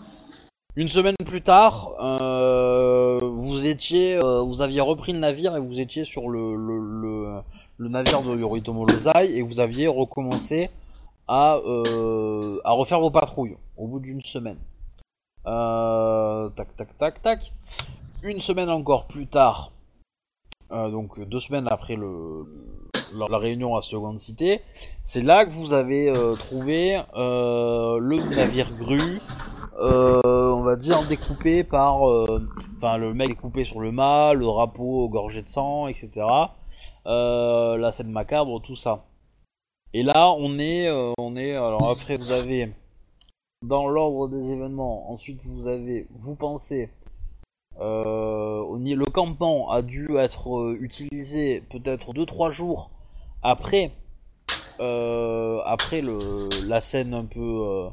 Une 0.76 0.88
semaine 0.88 1.16
plus 1.26 1.42
tard, 1.42 1.92
euh, 2.00 3.20
vous 3.22 3.66
étiez, 3.66 4.16
euh, 4.16 4.42
vous 4.42 4.62
aviez 4.62 4.82
repris 4.82 5.14
le 5.14 5.20
navire 5.20 5.56
et 5.56 5.60
vous 5.60 5.80
étiez 5.82 6.06
sur 6.06 6.30
le, 6.30 6.56
le, 6.56 6.78
le, 6.80 7.42
le 7.78 7.90
navire 7.90 8.22
de 8.22 8.38
Yoritomo 8.38 8.86
Lozai 8.86 9.36
et 9.36 9.42
vous 9.42 9.60
aviez 9.60 9.88
recommencé 9.88 10.70
à, 11.28 11.56
euh, 11.58 12.62
à 12.64 12.72
refaire 12.72 13.00
vos 13.00 13.10
patrouilles 13.10 13.58
au 13.78 13.88
bout 13.88 14.00
d'une 14.00 14.22
semaine. 14.22 14.58
Euh, 15.48 16.50
tac, 16.50 16.76
tac, 16.76 16.98
tac, 16.98 17.22
tac. 17.22 17.52
Une 18.22 18.40
semaine 18.40 18.70
encore 18.70 19.08
plus 19.08 19.26
tard, 19.26 19.72
euh, 20.72 20.90
donc 20.92 21.20
deux 21.28 21.40
semaines 21.40 21.68
après 21.68 21.96
le, 21.96 22.46
la, 23.16 23.26
la 23.28 23.38
réunion 23.38 23.76
à 23.76 23.82
Seconde 23.82 24.20
Cité, 24.20 24.62
c'est 25.04 25.24
là 25.24 25.46
que 25.46 25.52
vous 25.52 25.74
avez 25.74 26.10
euh, 26.10 26.36
trouvé 26.36 27.02
le 27.16 28.36
navire 28.36 28.72
grue 28.78 29.20
on 29.80 30.62
va 30.62 30.76
dire 30.76 31.08
découpé 31.08 31.64
par, 31.64 32.10
euh, 32.10 32.48
enfin 32.78 32.98
le 32.98 33.14
mec 33.14 33.30
découpé 33.30 33.66
sur 33.66 33.80
le 33.80 33.92
mât, 33.92 34.34
le 34.34 34.46
drapeau 34.46 35.08
gorgé 35.10 35.42
de 35.42 35.50
sang, 35.50 35.88
etc. 35.88 36.26
Euh, 37.06 37.78
la 37.78 37.92
scène 37.92 38.12
macabre, 38.12 38.62
tout 38.62 38.76
ça. 38.76 39.06
Et 39.94 40.04
là, 40.04 40.32
on 40.38 40.60
est, 40.60 40.88
euh, 40.88 41.14
on 41.18 41.36
est, 41.36 41.56
alors 41.56 41.90
après 41.90 42.18
vous 42.18 42.32
avez 42.32 42.72
dans 43.64 43.88
l'ordre 43.88 44.28
des 44.28 44.52
événements. 44.52 45.12
Ensuite, 45.12 45.42
vous 45.44 45.68
avez, 45.68 46.08
vous 46.12 46.36
pensez, 46.36 46.90
euh, 47.82 48.78
le 48.78 49.06
campement 49.06 49.72
a 49.72 49.82
dû 49.82 50.18
être 50.18 50.60
euh, 50.60 50.78
utilisé 50.80 51.62
peut-être 51.70 52.14
2-3 52.14 52.52
jours 52.52 52.92
après, 53.42 53.92
euh, 54.80 55.62
après 55.66 56.02
le, 56.02 56.50
la 56.68 56.82
scène 56.82 57.14
un 57.14 57.26
peu, 57.26 57.40
euh, 57.40 57.88
euh, 57.88 57.90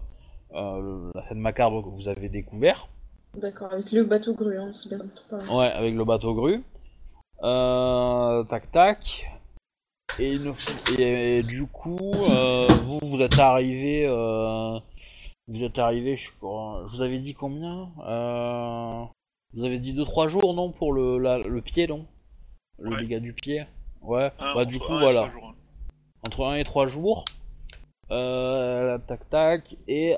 le- 0.60 1.10
la 1.14 1.22
scène 1.24 1.38
macabre 1.38 1.82
que 1.82 1.88
vous 1.88 2.08
avez 2.08 2.28
découvert. 2.28 2.88
D'accord, 3.36 3.72
avec 3.72 3.92
le 3.92 4.04
bateau 4.04 4.34
grue, 4.34 4.58
hein, 4.58 4.70
c'est 4.72 4.88
bien 4.88 4.98
te 4.98 5.20
parler. 5.28 5.48
Ouais, 5.50 5.66
avec 5.72 5.94
le 5.94 6.04
bateau 6.04 6.34
grue. 6.34 6.62
Euh, 7.42 8.44
tac 8.44 8.70
tac. 8.72 9.30
Et, 10.18 10.34
une 10.34 10.52
f- 10.52 10.98
et, 10.98 11.38
et 11.38 11.42
du 11.42 11.66
coup, 11.66 11.98
euh, 12.30 12.66
vous 12.84 12.98
vous 13.02 13.20
êtes 13.20 13.38
arrivé, 13.38 14.06
euh, 14.06 14.78
vous 15.48 15.64
êtes 15.64 15.78
arrivé, 15.78 16.14
je 16.16 16.26
sais 16.28 16.32
pas, 16.40 16.82
je 16.86 16.90
vous 16.96 17.02
avais 17.02 17.18
dit 17.18 17.34
combien 17.34 17.90
euh, 18.06 19.04
Vous 19.52 19.64
avez 19.64 19.78
dit 19.78 19.92
2-3 19.92 20.28
jours, 20.28 20.54
non, 20.54 20.70
pour 20.70 20.92
le, 20.94 21.18
la- 21.18 21.38
le 21.38 21.60
pied, 21.60 21.86
non? 21.86 22.06
Le 22.78 22.90
Ouais. 22.92 22.96
dégât 22.98 23.20
du 23.20 23.34
pied? 23.34 23.66
Ouais, 24.00 24.30
Un, 24.38 24.54
bah 24.54 24.64
du 24.64 24.78
coup, 24.78 24.96
voilà. 24.98 25.28
jours, 25.28 25.48
hein. 25.50 25.54
Entre 26.24 26.46
1 26.46 26.54
et 26.56 26.64
3 26.64 26.88
jours. 26.88 27.24
Euh, 28.10 28.98
tac 29.06 29.28
tac. 29.28 29.76
Et. 29.88 30.16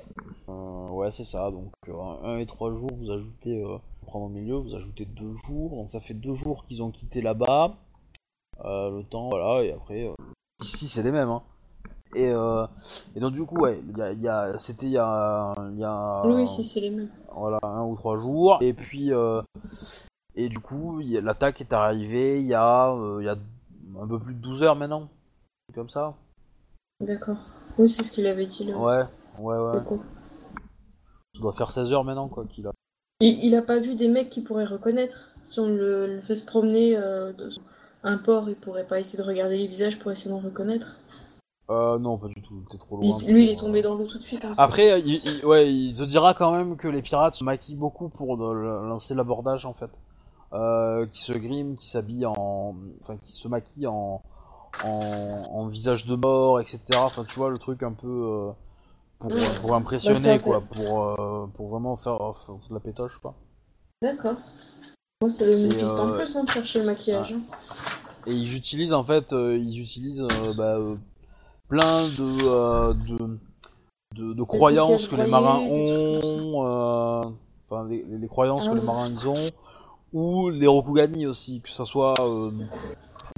euh, 0.48 0.88
ouais, 0.88 1.10
c'est 1.10 1.24
ça. 1.24 1.50
Donc, 1.50 1.72
1 1.88 2.38
et 2.38 2.46
3 2.46 2.74
jours, 2.74 2.90
vous 2.94 3.10
ajoutez. 3.10 3.62
Euh, 3.62 3.78
prendre 4.06 4.26
au 4.26 4.28
milieu, 4.30 4.56
vous 4.56 4.74
ajoutez 4.74 5.04
2 5.04 5.34
jours. 5.46 5.70
Donc, 5.70 5.90
ça 5.90 6.00
fait 6.00 6.14
2 6.14 6.32
jours 6.34 6.64
qu'ils 6.66 6.82
ont 6.82 6.90
quitté 6.90 7.20
là-bas. 7.22 7.74
Euh, 8.64 8.98
le 8.98 9.04
temps, 9.04 9.28
voilà. 9.28 9.62
Et 9.64 9.72
après. 9.72 10.04
euh, 10.06 10.14
ici, 10.62 10.86
c'est 10.86 11.02
les 11.02 11.12
mêmes. 11.12 11.28
Hein. 11.28 11.42
Et, 12.14 12.30
euh, 12.30 12.66
et 13.14 13.20
donc, 13.20 13.34
du 13.34 13.44
coup, 13.44 13.58
ouais. 13.60 13.80
il 13.88 13.96
Y 13.98 14.02
a, 14.02 14.12
y 14.12 14.28
a, 14.28 14.58
C'était 14.58 14.86
il 14.86 14.92
y 14.92 14.98
a. 14.98 15.54
Y 15.76 15.84
a 15.84 16.22
Oui, 16.26 16.48
si, 16.48 16.64
c'est 16.64 16.80
les 16.80 16.90
mêmes. 16.90 17.10
voilà, 17.34 17.58
un 17.62 17.84
ou 17.84 17.96
trois 17.96 18.16
jours. 18.16 18.58
Et 18.62 18.72
puis, 18.72 19.12
euh, 19.12 19.42
et 20.34 20.48
du 20.48 20.58
coup, 20.60 21.00
l'attaque 21.00 21.60
est 21.60 21.72
arrivée 21.72 22.40
il 22.40 22.46
y 22.46 22.54
a, 22.54 22.90
euh, 22.92 23.22
y 23.22 23.28
a 23.28 23.36
un 24.00 24.06
peu 24.06 24.18
plus 24.18 24.34
de 24.34 24.40
12 24.40 24.62
heures 24.62 24.76
maintenant. 24.76 25.08
Comme 25.74 25.88
ça. 25.90 26.14
D'accord. 27.00 27.36
Oui, 27.78 27.88
c'est 27.88 28.02
ce 28.02 28.10
qu'il 28.10 28.26
avait 28.26 28.46
dit 28.46 28.64
là. 28.64 28.76
Ouais, 28.76 29.04
ouais, 29.38 29.56
ouais. 29.56 29.78
Beaucoup. 29.80 30.02
Ça 31.34 31.40
doit 31.40 31.52
faire 31.52 31.70
16 31.70 31.92
heures 31.92 32.04
maintenant, 32.04 32.28
quoi, 32.28 32.44
qu'il 32.46 32.66
a. 32.66 32.72
Il, 33.20 33.44
il 33.44 33.54
a 33.54 33.62
pas 33.62 33.78
vu 33.78 33.94
des 33.94 34.08
mecs 34.08 34.30
qu'il 34.30 34.44
pourrait 34.44 34.64
reconnaître. 34.64 35.30
Si 35.44 35.60
on 35.60 35.68
le, 35.68 36.06
le 36.16 36.20
fait 36.20 36.34
se 36.34 36.44
promener 36.44 36.96
euh, 36.96 37.32
de 37.32 37.50
un 38.02 38.18
port, 38.18 38.48
il 38.48 38.56
pourrait 38.56 38.86
pas 38.86 38.98
essayer 38.98 39.22
de 39.22 39.28
regarder 39.28 39.56
les 39.56 39.66
visages 39.68 39.98
pour 39.98 40.10
essayer 40.10 40.30
d'en 40.30 40.40
reconnaître. 40.40 40.96
Euh, 41.70 41.98
non, 41.98 42.16
pas 42.16 42.28
du 42.28 42.40
tout, 42.42 42.64
t'es 42.70 42.78
trop 42.78 42.98
Il- 43.02 43.08
loin. 43.10 43.18
lui, 43.28 43.44
il 43.44 43.50
est 43.50 43.58
tombé 43.60 43.82
dans 43.82 43.94
l'eau 43.94 44.06
tout 44.06 44.18
de 44.18 44.22
suite. 44.22 44.44
hein. 44.44 44.54
Après, 44.56 45.00
il, 45.00 45.20
il- 45.24 45.44
ouais, 45.46 45.72
il 45.72 45.96
te 45.96 46.02
dira 46.02 46.34
quand 46.34 46.50
même 46.50 46.76
que 46.76 46.88
les 46.88 47.02
pirates 47.02 47.34
se 47.34 47.44
maquillent 47.44 47.76
beaucoup 47.76 48.08
pour 48.08 48.36
de- 48.38 48.52
le- 48.52 48.88
lancer 48.88 49.14
l'abordage 49.14 49.66
en 49.66 49.74
fait. 49.74 49.90
Euh, 50.54 51.06
qui 51.06 51.22
se 51.22 51.32
griment, 51.34 51.76
qui 51.76 51.86
s'habillent 51.88 52.24
en. 52.26 52.74
Enfin, 53.02 53.16
qui 53.18 53.32
se 53.32 53.46
maquillent 53.48 53.86
en, 53.86 54.22
en, 54.84 55.48
en 55.52 55.66
visage 55.66 56.06
de 56.06 56.14
mort, 56.16 56.60
etc. 56.60 56.80
Enfin, 56.96 57.24
tu 57.24 57.38
vois, 57.38 57.50
le 57.50 57.58
truc 57.58 57.82
un 57.82 57.92
peu. 57.92 58.06
euh, 58.08 58.50
pour, 59.20 59.30
pour 59.60 59.70
Bah, 59.70 59.76
impressionner, 59.76 60.20
c'est 60.20 60.38
quoi. 60.40 60.60
Pour, 60.60 61.02
euh, 61.20 61.46
pour 61.54 61.68
vraiment 61.68 61.96
faire, 61.96 62.16
faire 62.46 62.54
de 62.68 62.74
la 62.74 62.80
pétoche, 62.80 63.18
quoi. 63.18 63.34
D'accord. 64.02 64.36
Moi, 65.20 65.28
c'est 65.28 65.60
une 65.60 65.74
piste 65.74 65.98
en 65.98 66.10
euh, 66.10 66.16
plus 66.16 66.36
hein, 66.36 66.44
de 66.44 66.50
chercher 66.50 66.78
le 66.80 66.86
maquillage. 66.86 67.32
hein. 67.32 67.40
Et 68.26 68.32
ils 68.32 68.54
utilisent 68.56 68.92
en 68.92 69.02
fait, 69.02 69.32
euh, 69.32 69.56
ils 69.56 69.80
utilisent 69.80 70.22
euh, 70.22 70.52
bah, 70.54 70.76
euh, 70.76 70.94
plein 71.68 72.04
de, 72.06 72.46
euh, 72.46 72.94
de, 72.94 73.38
de, 74.14 74.32
de 74.34 74.42
croyances 74.42 75.08
que 75.08 75.16
les 75.16 75.26
marins 75.26 75.62
ont, 75.68 76.66
euh, 76.66 77.24
enfin 77.68 77.88
les, 77.88 78.28
croyances 78.28 78.66
Ah 78.66 78.70
que 78.70 78.74
les 78.74 78.80
oui. 78.80 78.86
marins 78.86 79.10
ont, 79.26 79.50
ou 80.12 80.50
les 80.50 80.66
Rokugani 80.66 81.26
aussi, 81.26 81.60
que 81.60 81.70
ça 81.70 81.84
soit 81.84 82.14
euh, 82.20 82.50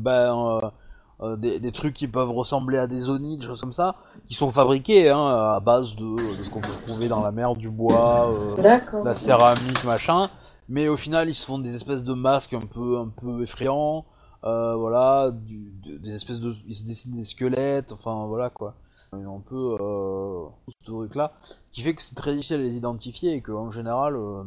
ben, 0.03 0.73
euh, 1.20 1.32
euh, 1.32 1.36
des, 1.36 1.59
des 1.59 1.72
trucs 1.72 1.94
qui 1.94 2.09
peuvent 2.09 2.30
ressembler 2.30 2.78
à 2.78 2.86
des 2.86 3.09
onis, 3.09 3.36
des 3.36 3.47
choses 3.47 3.60
comme 3.60 3.72
ça, 3.72 3.97
qui 4.28 4.34
sont 4.34 4.51
fabriqués 4.51 5.10
hein, 5.10 5.26
à 5.26 5.60
base 5.60 5.97
de, 5.97 6.38
de 6.38 6.44
ce 6.44 6.51
qu'on 6.51 6.60
peut 6.60 6.72
trouver 6.86 7.09
dans 7.09 7.22
la 7.22 7.30
mer, 7.30 7.56
du 7.56 7.70
bois, 7.70 8.30
euh, 8.30 8.78
la 9.05 9.14
céramique, 9.14 9.84
machin. 9.84 10.30
Mais 10.68 10.88
au 10.88 10.97
final, 10.97 11.28
ils 11.28 11.34
se 11.34 11.44
font 11.44 11.59
des 11.59 11.74
espèces 11.74 12.05
de 12.05 12.14
masques 12.14 12.55
un 12.55 12.60
peu, 12.60 12.98
un 12.98 13.09
peu 13.09 13.42
effrayants. 13.42 14.05
Euh, 14.44 14.74
voilà, 14.74 15.30
du, 15.32 15.70
des 15.84 16.14
espèces 16.14 16.40
de, 16.40 16.55
ils 16.66 16.74
se 16.74 16.84
dessinent 16.84 17.16
des 17.16 17.24
squelettes. 17.24 17.92
Enfin, 17.92 18.26
voilà 18.26 18.48
quoi. 18.48 18.74
Ils 19.12 19.26
ont 19.26 19.38
un 19.38 19.40
peu 19.40 19.76
euh, 19.80 20.47
tout 20.66 20.72
ce 20.80 20.92
truc-là, 20.92 21.32
qui 21.72 21.82
fait 21.82 21.94
que 21.94 22.02
c'est 22.02 22.14
très 22.14 22.32
difficile 22.32 22.56
à 22.56 22.62
les 22.62 22.76
identifier 22.76 23.32
et 23.32 23.42
qu'en 23.42 23.70
général, 23.70 24.14
euh, 24.14 24.44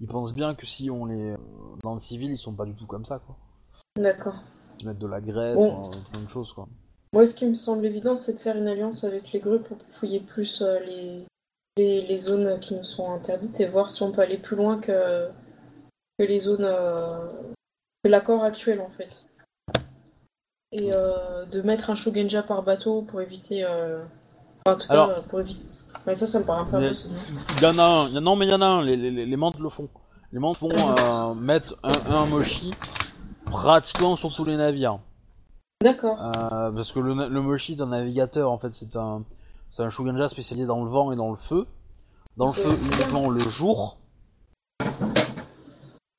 ils 0.00 0.08
pensent 0.08 0.34
bien 0.34 0.54
que 0.54 0.66
si 0.66 0.90
on 0.90 1.04
les, 1.06 1.30
euh, 1.30 1.36
dans 1.84 1.94
le 1.94 2.00
civil, 2.00 2.30
ils 2.32 2.38
sont 2.38 2.52
pas 2.54 2.64
du 2.64 2.74
tout 2.74 2.86
comme 2.86 3.04
ça 3.04 3.20
quoi. 3.20 3.36
D'accord. 3.96 4.42
Ils 4.80 4.86
mettent 4.88 4.98
de 4.98 5.06
la 5.06 5.20
graisse, 5.20 5.56
Bon. 5.56 5.72
enfin, 5.80 5.98
plein 6.12 6.22
de 6.22 6.28
choses 6.28 6.52
quoi. 6.52 6.66
Moi, 7.12 7.26
ce 7.26 7.34
qui 7.34 7.44
me 7.46 7.54
semble 7.56 7.84
évident, 7.86 8.14
c'est 8.14 8.34
de 8.34 8.38
faire 8.38 8.56
une 8.56 8.68
alliance 8.68 9.02
avec 9.04 9.32
les 9.32 9.40
grues 9.40 9.58
pour 9.60 9.76
fouiller 9.90 10.20
plus 10.20 10.62
euh, 10.62 10.78
les, 10.80 11.26
les, 11.76 12.06
les 12.06 12.18
zones 12.18 12.60
qui 12.60 12.76
nous 12.76 12.84
sont 12.84 13.12
interdites 13.12 13.58
et 13.60 13.66
voir 13.66 13.90
si 13.90 14.02
on 14.04 14.12
peut 14.12 14.22
aller 14.22 14.38
plus 14.38 14.56
loin 14.56 14.78
que, 14.78 15.26
que 16.18 16.24
les 16.24 16.38
zones 16.38 16.64
euh, 16.64 17.26
que 18.04 18.08
l'accord 18.08 18.44
actuel 18.44 18.80
en 18.80 18.90
fait. 18.90 19.26
Et 20.72 20.90
euh, 20.94 21.44
de 21.46 21.62
mettre 21.62 21.90
un 21.90 21.96
Shogunja 21.96 22.44
par 22.44 22.62
bateau 22.62 23.02
pour 23.02 23.20
éviter. 23.20 23.66
enfin, 23.66 24.04
en 24.66 24.76
tout 24.76 24.86
cas, 24.86 24.92
Alors- 24.94 25.24
pour 25.24 25.40
éviter. 25.40 25.64
Mais 26.06 26.14
ça, 26.14 26.26
ça 26.26 26.38
me 26.40 26.44
paraît 26.44 26.60
un 26.62 26.64
peu 26.64 26.76
impossible. 26.76 27.14
Il 27.58 27.62
y 27.62 27.66
en 27.66 27.78
a 27.78 27.82
un, 27.82 28.20
non 28.20 28.34
mais 28.36 28.46
il 28.46 28.50
y 28.50 28.54
en 28.54 28.62
a 28.62 28.66
un, 28.66 28.82
les, 28.84 28.96
les, 28.96 29.26
les 29.26 29.36
mantes 29.36 29.58
le 29.58 29.68
font. 29.68 29.88
Les 30.32 30.38
mantes 30.38 30.56
font 30.56 30.70
euh, 30.70 31.34
mettre 31.34 31.76
un, 31.82 31.92
un 32.14 32.26
mochi 32.26 32.70
pratiquement 33.50 34.16
sur 34.16 34.32
tous 34.34 34.44
les 34.44 34.56
navires. 34.56 34.98
D'accord. 35.82 36.18
Euh, 36.20 36.70
parce 36.70 36.92
que 36.92 37.00
le, 37.00 37.14
le 37.28 37.40
mochi 37.40 37.74
est 37.74 37.80
un 37.80 37.86
navigateur 37.86 38.50
en 38.50 38.58
fait, 38.58 38.72
c'est 38.72 38.96
un, 38.96 39.22
c'est 39.70 39.82
un 39.82 40.28
spécialisé 40.28 40.66
dans 40.66 40.82
le 40.82 40.90
vent 40.90 41.12
et 41.12 41.16
dans 41.16 41.30
le 41.30 41.36
feu. 41.36 41.66
Dans 42.36 42.46
le 42.46 42.52
feu 42.52 42.70
uniquement 42.70 43.28
le 43.28 43.40
jour. 43.40 43.96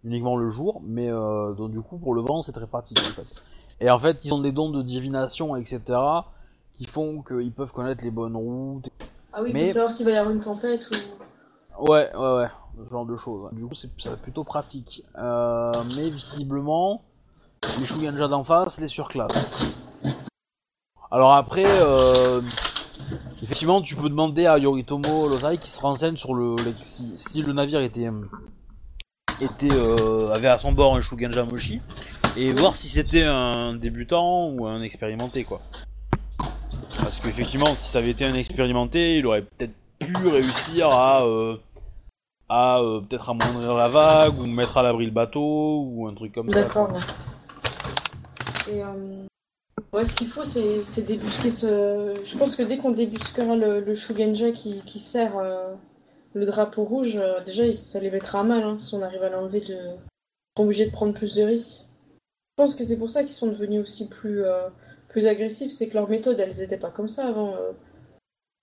Uniquement 0.03 0.35
le 0.35 0.49
jour, 0.49 0.81
mais 0.83 1.09
euh, 1.09 1.53
donc 1.53 1.71
du 1.71 1.81
coup 1.81 1.97
pour 1.97 2.15
le 2.15 2.21
vent 2.21 2.41
c'est 2.41 2.51
très 2.51 2.65
pratique 2.67 2.99
en 2.99 3.13
fait. 3.13 3.27
Et 3.79 3.89
en 3.89 3.99
fait 3.99 4.25
ils 4.25 4.33
ont 4.33 4.41
des 4.41 4.51
dons 4.51 4.71
de 4.71 4.81
divination 4.81 5.55
etc. 5.55 5.81
qui 6.75 6.85
font 6.85 7.21
qu'ils 7.21 7.51
peuvent 7.51 7.71
connaître 7.71 8.03
les 8.03 8.11
bonnes 8.11 8.35
routes 8.35 8.89
Ah 9.31 9.41
oui, 9.43 9.51
mais- 9.53 9.65
pour 9.65 9.73
savoir 9.73 9.91
s'il 9.91 10.05
va 10.07 10.11
y 10.11 10.17
avoir 10.17 10.33
une 10.33 10.41
tempête 10.41 10.89
ou. 10.89 11.85
Ouais, 11.91 12.11
ouais, 12.15 12.35
ouais, 12.35 12.47
ce 12.83 12.89
genre 12.91 13.05
de 13.05 13.15
choses. 13.15 13.49
Du 13.53 13.65
coup, 13.65 13.73
c'est 13.73 13.89
c'est 13.97 14.15
plutôt 14.21 14.43
pratique. 14.43 15.03
Euh, 15.17 15.71
mais 15.95 16.09
visiblement, 16.09 17.01
les 17.79 17.85
Shuganja 17.85 18.27
d'en 18.27 18.43
face 18.43 18.79
les 18.79 18.87
surclassent. 18.87 19.49
Alors 21.11 21.33
après, 21.33 21.65
euh, 21.65 22.41
effectivement, 23.43 23.81
tu 23.81 23.95
peux 23.95 24.09
demander 24.09 24.45
à 24.45 24.57
Yoritomo 24.57 25.27
Losai 25.27 25.57
qui 25.57 25.69
se 25.69 25.81
renseigne 25.81 26.15
sur 26.15 26.33
le 26.33 26.55
si, 26.81 27.41
le 27.41 27.53
navire 27.53 27.81
était 27.81 28.07
euh, 29.71 30.31
avait 30.31 30.47
à 30.47 30.59
son 30.59 30.71
bord 30.71 30.95
un 30.95 31.01
Shuganja 31.01 31.43
Moshi 31.45 31.81
et 32.37 32.51
voir 32.53 32.75
si 32.75 32.87
c'était 32.87 33.23
un 33.23 33.73
débutant 33.73 34.49
ou 34.49 34.67
un 34.67 34.81
expérimenté 34.81 35.43
quoi. 35.43 35.59
Parce 36.97 37.19
qu'effectivement, 37.19 37.73
si 37.75 37.89
ça 37.89 37.99
avait 37.99 38.11
été 38.11 38.25
un 38.25 38.35
expérimenté, 38.35 39.17
il 39.17 39.25
aurait 39.25 39.41
peut-être 39.41 39.73
pu 39.99 40.27
réussir 40.27 40.89
à 40.89 41.17
à 41.17 41.23
à 42.53 42.79
euh, 42.79 42.99
peut-être 43.01 43.29
amoindrir 43.29 43.73
la 43.73 43.89
vague 43.89 44.39
ou 44.39 44.45
mettre 44.45 44.77
à 44.77 44.83
l'abri 44.83 45.05
le 45.05 45.11
bateau 45.11 45.83
ou 45.87 46.07
un 46.07 46.13
truc 46.13 46.33
comme 46.33 46.51
ça. 46.51 46.63
D'accord. 46.63 46.91
Et 48.71 48.83
euh, 48.83 49.25
ouais, 49.93 50.05
ce 50.05 50.15
qu'il 50.15 50.27
faut, 50.27 50.43
c'est 50.43 50.83
c'est 50.83 51.03
débusquer 51.03 51.49
ce. 51.51 52.15
Je 52.23 52.37
pense 52.37 52.55
que 52.55 52.63
dès 52.63 52.77
qu'on 52.77 52.91
débusquera 52.91 53.55
le, 53.55 53.79
le 53.81 53.95
Shugenja 53.95 54.51
qui, 54.51 54.79
qui 54.85 54.99
sert 54.99 55.37
euh, 55.37 55.73
le 56.33 56.45
drapeau 56.45 56.83
rouge, 56.83 57.17
euh, 57.17 57.43
déjà 57.43 57.71
ça 57.73 57.99
les 57.99 58.11
mettra 58.11 58.39
à 58.41 58.43
mal 58.43 58.63
hein, 58.63 58.77
si 58.77 58.95
on 58.95 59.01
arrive 59.01 59.23
à 59.23 59.29
l'enlever. 59.29 59.61
De... 59.61 59.73
Ils 59.73 60.57
seront 60.57 60.65
obligés 60.65 60.85
de 60.85 60.91
prendre 60.91 61.13
plus 61.13 61.33
de 61.33 61.43
risques. 61.43 61.83
Je 62.17 62.63
pense 62.63 62.75
que 62.75 62.83
c'est 62.83 62.97
pour 62.99 63.09
ça 63.09 63.23
qu'ils 63.23 63.33
sont 63.33 63.47
devenus 63.47 63.81
aussi 63.81 64.09
plus, 64.09 64.43
plus 65.07 65.25
agressifs, 65.25 65.71
c'est 65.71 65.87
que 65.87 65.93
leurs 65.95 66.09
méthodes, 66.09 66.39
elles 66.39 66.61
étaient 66.61 66.77
pas 66.77 66.91
comme 66.91 67.07
ça 67.07 67.27
avant. 67.27 67.55
Euh... 67.55 67.71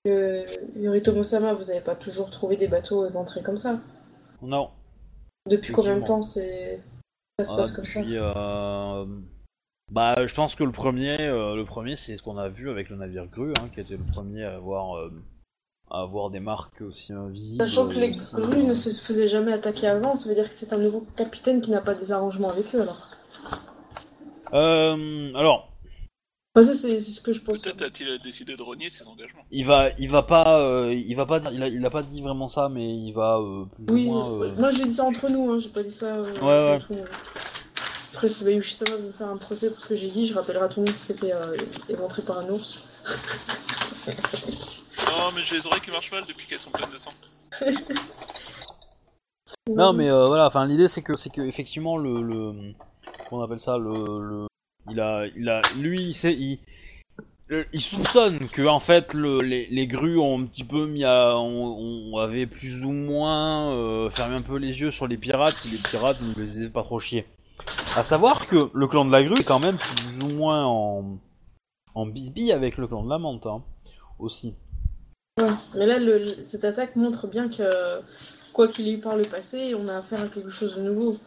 Que 0.05 0.45
Yoritomo 0.79 1.25
Sama, 1.25 1.55
vous 1.55 1.71
avez 1.73 1.81
pas 1.81 1.97
toujours 1.97 2.31
trouvé 2.31 2.57
des 2.57 2.69
bateaux 2.69 3.05
éventrés 3.07 3.43
comme 3.43 3.57
ça. 3.57 3.81
Non. 4.43 4.71
Depuis 5.47 5.73
combien 5.73 5.99
de 5.99 6.05
temps 6.05 6.23
c'est 6.23 6.81
ça 7.41 7.45
se 7.45 7.53
Ah, 7.53 7.57
passe 7.57 7.73
comme 7.73 7.85
ça? 7.87 8.01
euh, 8.01 9.07
Bah, 9.91 10.27
je 10.27 10.35
pense 10.35 10.55
que 10.55 10.65
le 10.65 10.73
premier, 10.73 11.19
euh, 11.21 11.57
le 11.57 11.65
premier, 11.65 11.97
c'est 11.97 12.17
ce 12.17 12.23
qu'on 12.23 12.37
a 12.37 12.49
vu 12.49 12.69
avec 12.71 12.91
le 12.91 12.97
navire 12.97 13.27
Grue, 13.27 13.53
hein, 13.59 13.69
qui 13.73 13.81
était 13.81 13.97
le 13.97 14.05
premier 14.13 14.45
à 14.45 14.55
avoir, 14.57 14.99
euh, 14.99 15.11
à 15.91 16.01
avoir 16.03 16.29
des 16.31 16.41
marques 16.41 16.83
aussi 16.83 17.13
euh, 17.15 17.29
visibles. 17.29 17.63
Sachant 17.67 17.89
que 17.89 17.95
les 17.95 18.11
aussi, 18.11 18.35
grues 18.35 18.65
ne 18.65 18.75
se 18.75 18.91
faisaient 18.91 19.29
jamais 19.29 19.53
attaquer 19.53 19.87
avant, 19.87 20.15
ça 20.15 20.29
veut 20.29 20.35
dire 20.35 20.47
que 20.49 20.53
c'est 20.53 20.73
un 20.75 20.79
nouveau 20.79 21.07
capitaine 21.17 21.61
qui 21.63 21.71
n'a 21.71 21.81
pas 21.81 21.95
des 21.95 22.13
arrangements 22.13 22.51
avec 22.51 22.75
eux 22.75 22.83
alors. 22.83 23.09
Euh, 24.53 25.33
alors, 25.35 25.69
Enfin, 26.55 26.67
ça, 26.67 26.75
c'est 26.75 26.99
ce 26.99 27.21
que 27.21 27.33
je 27.33 27.41
pense. 27.43 27.61
Peut-être 27.63 27.83
a-t-il 27.83 28.19
décidé 28.21 28.57
de 28.57 28.63
renier 28.63 28.89
ses 28.91 29.07
engagements. 29.07 29.43
il 29.51 29.65
va, 29.65 29.91
il 29.99 30.09
va 30.11 30.23
pas, 30.25 30.61
euh, 30.61 30.93
il 30.93 31.15
va 31.15 31.25
pas, 31.25 31.41
il 31.53 31.63
a, 31.63 31.69
il 31.69 31.85
a 31.85 31.91
pas 31.91 32.03
dit 32.03 32.21
vraiment 32.21 32.49
ça, 32.49 32.69
mais 32.69 32.85
il 32.89 33.13
va 33.13 33.37
euh, 33.39 33.65
plus 33.87 33.95
Oui, 33.95 34.07
ou 34.07 34.13
moins. 34.13 34.33
euh, 34.43 34.55
moi 34.57 34.71
j'ai 34.73 34.85
dit 34.85 34.93
ça 34.93 35.05
entre 35.05 35.29
nous, 35.29 35.53
hein, 35.53 35.59
j'ai 35.61 35.69
pas 35.69 35.83
dit 35.83 35.91
ça. 35.93 36.17
euh, 36.17 36.25
Ouais, 36.41 36.47
ouais. 36.71 36.75
entre 36.77 36.93
nous. 36.95 37.05
Après, 38.13 38.29
si 38.29 38.45
Bayushi 38.45 38.75
Sama 38.75 38.97
veut 38.97 39.07
me 39.09 39.13
faire 39.13 39.31
un 39.31 39.37
procès 39.37 39.71
pour 39.71 39.81
ce 39.81 39.89
que 39.89 39.97
j'ai 39.97 40.09
dit, 40.11 40.27
je 40.27 40.35
rappellerai 40.35 40.65
à 40.65 40.69
tout 40.69 40.81
le 40.81 40.87
monde 40.87 40.95
qu'il 40.95 41.05
s'est 41.05 41.17
fait 41.17 41.33
euh, 41.33 41.57
éventrer 41.89 42.23
par 42.23 42.39
un 42.39 42.49
ours. 42.49 42.83
Non, 45.19 45.33
mais 45.35 45.43
j'ai 45.43 45.57
les 45.57 45.67
oreilles 45.67 45.81
qui 45.81 45.91
marchent 45.91 46.13
mal 46.13 46.25
depuis 46.29 46.47
qu'elles 46.47 46.61
sont 46.61 46.71
pleines 46.71 46.91
de 46.91 46.97
sang. 46.99 47.13
Non, 49.69 49.93
mais 49.93 50.11
euh, 50.11 50.27
voilà, 50.27 50.47
enfin 50.47 50.67
l'idée 50.67 50.89
c'est 50.89 51.03
que 51.03 51.17
c'est 51.17 51.31
que 51.31 51.43
effectivement 51.43 51.99
le, 51.99 52.23
le 52.23 52.73
comment 53.29 53.43
on 53.43 53.45
appelle 53.45 53.61
ça 53.61 53.77
le, 53.77 53.93
le 54.21 54.47
il 54.91 54.99
a 55.01 55.27
il 55.37 55.49
a 55.49 55.61
lui 55.77 56.01
il 56.09 56.15
sait 56.15 56.33
il 56.33 56.59
le- 57.49 57.67
il 57.75 57.81
soupçonne 57.81 58.49
que 58.49 58.67
en 58.67 58.81
fait 58.81 59.13
le, 59.13 59.41
les, 59.41 59.67
les 59.67 59.87
grues 59.87 60.19
ont 60.19 60.41
un 60.41 60.47
petit 60.47 60.65
peu 60.65 60.87
mis 60.87 61.05
à 61.05 61.37
on, 61.37 62.13
on 62.15 62.19
avait 62.19 62.47
plus 62.47 62.83
ou 62.85 62.93
moins 62.93 63.73
euh, 63.75 64.09
fermé 64.11 64.37
un 64.37 64.43
peu 64.43 64.57
les 64.57 64.81
yeux 64.81 64.91
sur 64.91 65.07
les 65.07 65.19
pirates 65.19 65.57
si 65.57 65.69
les 65.69 65.79
pirates 65.79 66.21
ne 66.23 66.29
les 66.29 66.47
faisaient 66.49 66.71
pas 66.71 66.83
trop 66.83 66.99
chier. 67.01 67.27
À 67.97 68.03
savoir 68.03 68.47
que 68.47 68.71
le 68.75 68.87
clan 68.87 69.05
de 69.05 69.11
la 69.13 69.23
grue 69.25 69.41
est 69.41 69.45
quand 69.45 69.59
même 69.59 69.77
plus 69.79 70.23
ou 70.25 70.29
moins 70.29 70.65
en 70.65 71.19
en 71.95 72.07
bisbille 72.07 72.53
avec 72.53 72.77
le 72.77 72.87
clan 72.87 73.03
de 73.03 73.11
la 73.11 73.19
menthe 73.19 73.47
hein, 73.47 73.63
aussi. 74.19 74.55
Ouais, 75.41 75.49
mais 75.75 75.87
là, 75.87 75.99
le- 75.99 76.29
cette 76.29 76.65
attaque 76.65 76.95
montre 76.97 77.27
bien 77.27 77.49
que, 77.49 78.01
quoi 78.53 78.69
qu'il 78.69 78.87
ait 78.89 78.93
eu 78.93 79.01
par 79.01 79.17
le 79.17 79.25
passé, 79.25 79.75
on 79.75 79.89
a 79.89 79.99
affaire 79.99 80.21
à 80.23 80.29
quelque 80.29 80.51
chose 80.51 80.77
de 80.77 80.83
nouveau. 80.83 81.19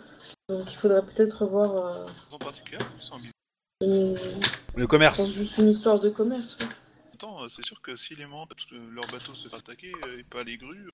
Donc 0.50 0.72
il 0.72 0.78
faudrait 0.78 1.02
peut-être 1.06 1.44
revoir 1.46 1.76
euh, 1.76 2.08
En 2.34 2.38
particulier, 2.38 2.78
ils 2.98 3.04
sont 3.04 3.16
habitués. 3.16 3.32
une, 3.82 4.16
Le 4.76 4.84
je 4.84 4.86
commerce. 4.88 5.18
pense 5.18 5.32
juste 5.32 5.58
une 5.58 5.70
histoire 5.70 6.00
de 6.00 6.10
commerce. 6.10 6.58
ouais. 6.62 6.68
Attends, 7.14 7.44
euh, 7.44 7.48
c'est 7.50 7.66
sûr 7.66 7.82
que 7.82 7.96
si 7.96 8.14
les 8.16 8.26
tout, 8.26 8.74
euh, 8.74 8.90
leur 8.92 9.08
bateau 9.08 9.34
se 9.34 9.48
fait 9.50 9.56
attaquer 9.58 9.92
et 10.18 10.24
pas 10.24 10.44
les 10.44 10.58
grues. 10.58 10.90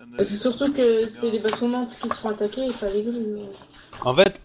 Bah, 0.00 0.22
C'est 0.22 0.36
surtout 0.36 0.72
que 0.72 1.06
c'est 1.06 1.30
les 1.30 1.40
bateaux 1.40 1.66
mantes 1.66 1.98
qui 2.00 2.08
se 2.08 2.14
font 2.14 2.28
attaquer 2.28 2.66
et 2.66 2.72
pas 2.72 2.88
les 2.88 3.02
grues. 3.02 3.40
En 4.02 4.14
fait, 4.14 4.40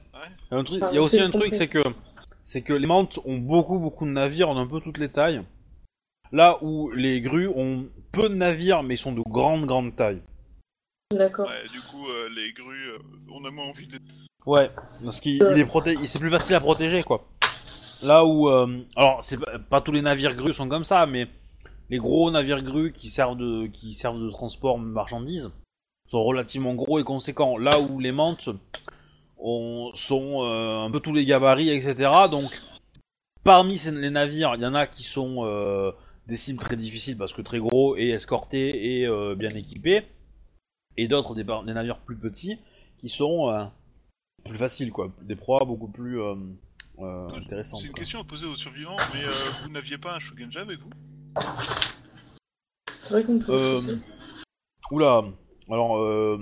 il 0.51 0.55
y 0.55 0.55
a, 0.55 0.89
un 0.89 0.93
y 0.93 0.99
aussi 0.99 1.19
un 1.19 1.29
truc, 1.29 1.53
c'est 1.53 1.67
que 1.67 1.83
c'est 2.43 2.63
que 2.63 2.73
les 2.73 2.87
mantes 2.87 3.19
ont 3.25 3.37
beaucoup 3.37 3.77
beaucoup 3.77 4.05
de 4.05 4.11
navires 4.11 4.53
d'un 4.55 4.65
peu 4.65 4.79
toutes 4.79 4.97
les 4.97 5.09
tailles. 5.09 5.43
Là 6.31 6.57
où 6.63 6.89
les 6.91 7.21
grues 7.21 7.49
ont 7.49 7.87
peu 8.11 8.29
de 8.29 8.33
navires 8.33 8.81
mais 8.81 8.97
sont 8.97 9.11
de 9.11 9.21
grande 9.21 9.67
grande 9.67 9.95
taille. 9.95 10.21
D'accord. 11.11 11.47
Ouais, 11.47 11.69
du 11.71 11.79
coup, 11.81 12.07
euh, 12.07 12.29
les 12.35 12.51
grues, 12.53 12.89
euh, 12.89 12.97
on 13.31 13.45
a 13.45 13.51
moins 13.51 13.65
envie 13.65 13.85
de 13.85 13.93
les... 13.93 13.99
Ouais, 14.47 14.71
parce 15.03 15.19
qu'il 15.19 15.43
est 15.43 15.65
protégé, 15.65 16.03
c'est 16.07 16.17
plus 16.17 16.31
facile 16.31 16.55
à 16.55 16.59
protéger 16.59 17.03
quoi. 17.03 17.27
Là 18.01 18.25
où, 18.25 18.49
euh, 18.49 18.79
alors 18.95 19.23
c'est 19.23 19.37
pas, 19.37 19.59
pas 19.59 19.81
tous 19.81 19.91
les 19.91 20.01
navires 20.01 20.35
grues 20.35 20.53
sont 20.53 20.67
comme 20.67 20.83
ça, 20.83 21.05
mais 21.05 21.27
les 21.89 21.97
gros 21.97 22.31
navires 22.31 22.63
grues 22.63 22.93
qui 22.93 23.09
servent 23.09 23.37
de, 23.37 23.67
qui 23.67 23.93
servent 23.93 24.19
de 24.19 24.29
transport 24.29 24.79
de 24.79 24.83
marchandises 24.83 25.51
sont 26.09 26.23
relativement 26.23 26.75
gros 26.75 26.99
et 26.99 27.03
conséquents. 27.03 27.57
Là 27.57 27.79
où 27.79 27.99
les 27.99 28.11
mantes 28.11 28.49
ont, 29.37 29.91
sont 29.93 30.43
euh, 30.43 30.85
un 30.85 30.91
peu 30.91 30.99
tous 30.99 31.13
les 31.13 31.25
gabarits, 31.25 31.69
etc. 31.69 32.11
Donc 32.29 32.61
parmi 33.43 33.77
ces, 33.77 33.91
les 33.91 34.09
navires, 34.09 34.55
il 34.55 34.61
y 34.61 34.65
en 34.65 34.73
a 34.73 34.87
qui 34.87 35.03
sont 35.03 35.45
euh, 35.45 35.91
des 36.27 36.35
cibles 36.35 36.59
très 36.59 36.77
difficiles 36.77 37.17
parce 37.17 37.33
que 37.33 37.41
très 37.41 37.59
gros 37.59 37.97
et 37.97 38.09
escortés 38.09 38.99
et 38.99 39.07
euh, 39.07 39.35
bien 39.35 39.49
équipés, 39.49 40.03
et 40.97 41.07
d'autres 41.07 41.35
des, 41.35 41.43
navires 41.43 41.99
plus 41.99 42.17
petits 42.17 42.57
qui 42.99 43.09
sont 43.09 43.69
plus 44.45 44.57
faciles 44.57 44.91
quoi, 44.91 45.11
des 45.23 45.35
proies 45.35 45.65
beaucoup 45.65 45.89
plus 45.89 46.21
intéressantes. 46.99 47.79
C'est 47.79 47.87
une 47.87 47.91
quoi. 47.91 47.99
question 47.99 48.21
à 48.21 48.23
poser 48.23 48.45
aux 48.45 48.55
survivants, 48.55 48.97
mais 49.13 49.23
vous 49.63 49.69
n'aviez 49.69 49.97
pas 49.97 50.15
un 50.15 50.19
Shugenja 50.19 50.61
avec 50.61 50.79
vous? 50.79 50.89
C'est 53.03 53.09
vrai 53.09 53.23
qu'on 53.23 53.39
peut. 53.39 53.51
Euh, 53.51 53.97
Oula, 54.91 55.23
alors 55.69 55.97
euh, 55.97 56.39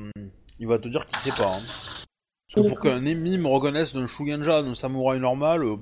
il 0.59 0.67
va 0.67 0.79
te 0.79 0.87
dire 0.87 1.05
qu'il 1.05 1.17
sait 1.17 1.31
pas. 1.31 1.55
Hein. 1.55 1.61
Parce 1.61 2.67
que 2.67 2.67
pour 2.67 2.79
qu'un 2.81 3.05
ennemi 3.05 3.37
me 3.37 3.47
reconnaisse 3.47 3.93
d'un 3.93 4.07
Shugenja, 4.07 4.61
d'un 4.61 4.75
samouraï 4.75 5.19
normal, 5.19 5.63
euh, 5.63 5.77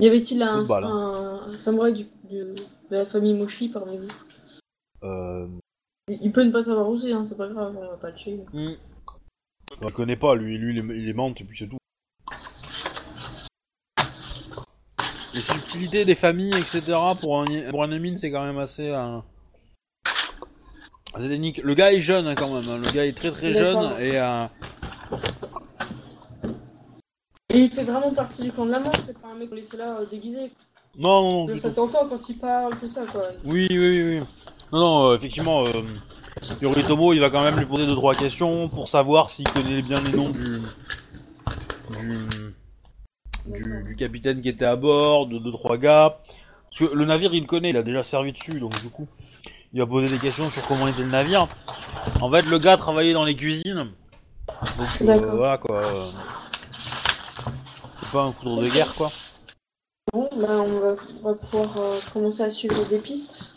Y 0.00 0.08
avait-il 0.08 0.42
un, 0.42 0.62
balle, 0.62 0.84
un, 0.84 1.42
un 1.48 1.56
samouraï 1.56 1.94
du, 1.94 2.04
du- 2.28 2.54
de 2.90 2.96
la 2.96 3.06
famille 3.06 3.34
Moshi 3.34 3.68
parmi 3.68 3.96
vous 3.96 4.08
euh, 5.02 5.46
il, 6.08 6.32
peut 6.32 6.44
ne 6.44 6.50
pas 6.50 6.62
savoir 6.62 6.88
aussi, 6.88 7.12
hein, 7.12 7.24
c'est 7.24 7.36
pas 7.36 7.48
grave, 7.48 7.76
on 7.76 7.80
va 7.80 7.96
pas 7.96 8.10
le 8.10 8.16
tuer. 8.16 8.40
hmm, 8.52 8.74
il 9.82 9.92
connaît 9.92 10.16
pas, 10.16 10.34
lui, 10.34 10.58
lui 10.58 10.74
il 10.74 10.78
est, 10.78 10.96
il 10.98 11.08
est 11.08 11.14
mente 11.14 11.40
et 11.40 11.44
puis 11.44 11.56
c'est 11.56 11.68
tout. 11.68 11.78
Des 15.76 16.14
familles, 16.14 16.54
etc. 16.54 16.82
pour 17.20 17.40
un, 17.40 17.44
pour 17.70 17.82
un 17.82 17.90
ennemi, 17.90 18.16
c'est 18.16 18.30
quand 18.30 18.44
même 18.44 18.58
assez. 18.58 18.90
Euh. 18.90 19.18
Le 21.18 21.74
gars 21.74 21.92
est 21.92 22.00
jeune 22.00 22.26
hein, 22.26 22.34
quand 22.36 22.52
même, 22.52 22.68
hein. 22.68 22.78
le 22.78 22.90
gars 22.90 23.06
est 23.06 23.16
très 23.16 23.30
très 23.30 23.52
jeune 23.52 23.78
et 24.00 24.18
euh, 24.18 24.46
Et 27.50 27.60
il 27.60 27.70
fait 27.70 27.84
vraiment 27.84 28.12
partie 28.12 28.42
du 28.42 28.52
clan 28.52 28.66
de 28.66 28.72
la 28.72 28.80
mort, 28.80 28.92
c'est 28.98 29.16
pas 29.18 29.28
un 29.28 29.38
mec 29.38 29.50
laissé 29.52 29.76
là 29.76 29.98
euh, 30.00 30.06
déguisé. 30.06 30.50
non 30.98 31.46
non 31.46 31.56
ça 31.56 31.70
s'entend 31.70 32.08
quand 32.08 32.28
il 32.28 32.38
parle, 32.38 32.76
tout 32.80 32.88
ça 32.88 33.04
quoi. 33.06 33.28
Oui, 33.44 33.68
oui, 33.70 34.02
oui. 34.02 34.20
Non, 34.72 34.80
non, 34.80 35.10
euh, 35.10 35.16
effectivement, 35.16 35.64
euh, 35.64 35.82
Yoritomo, 36.60 37.12
il 37.12 37.20
va 37.20 37.30
quand 37.30 37.44
même 37.44 37.56
lui 37.56 37.66
poser 37.66 37.86
deux 37.86 37.94
trois 37.94 38.16
questions 38.16 38.68
pour 38.68 38.88
savoir 38.88 39.30
s'il 39.30 39.46
connaît 39.48 39.82
bien 39.82 40.00
les 40.00 40.12
noms 40.12 40.30
du, 40.30 40.58
du, 43.94 44.04
capitaine 44.04 44.42
qui 44.42 44.48
était 44.48 44.64
à 44.64 44.76
bord, 44.76 45.26
de 45.26 45.38
deux 45.38 45.52
trois 45.52 45.76
gars. 45.76 46.18
Parce 46.70 46.90
que 46.90 46.96
le 46.96 47.04
navire, 47.04 47.32
il 47.34 47.42
le 47.42 47.46
connaît, 47.46 47.70
il 47.70 47.76
a 47.76 47.82
déjà 47.82 48.02
servi 48.02 48.32
dessus, 48.32 48.58
donc 48.58 48.80
du 48.80 48.88
coup, 48.88 49.06
il 49.72 49.80
va 49.80 49.86
poser 49.86 50.08
des 50.08 50.18
questions 50.18 50.48
sur 50.48 50.66
comment 50.66 50.88
était 50.88 51.02
le 51.02 51.10
navire. 51.10 51.48
En 52.20 52.30
fait, 52.30 52.42
le 52.42 52.58
gars 52.58 52.76
travaillait 52.76 53.12
dans 53.12 53.24
les 53.24 53.36
cuisines, 53.36 53.90
donc 54.78 54.88
euh, 55.02 55.30
voilà 55.36 55.58
quoi. 55.58 55.82
C'est 56.72 58.10
pas 58.10 58.22
un 58.22 58.32
foudre 58.32 58.62
de 58.62 58.68
guerre 58.68 58.94
quoi. 58.94 59.10
Bon, 60.12 60.28
bah 60.36 60.60
on 60.60 60.80
va, 60.80 60.96
on 61.22 61.28
va 61.28 61.34
pouvoir 61.34 61.76
euh, 61.78 61.98
commencer 62.12 62.42
à 62.42 62.50
suivre 62.50 62.88
des 62.88 62.98
pistes. 62.98 63.56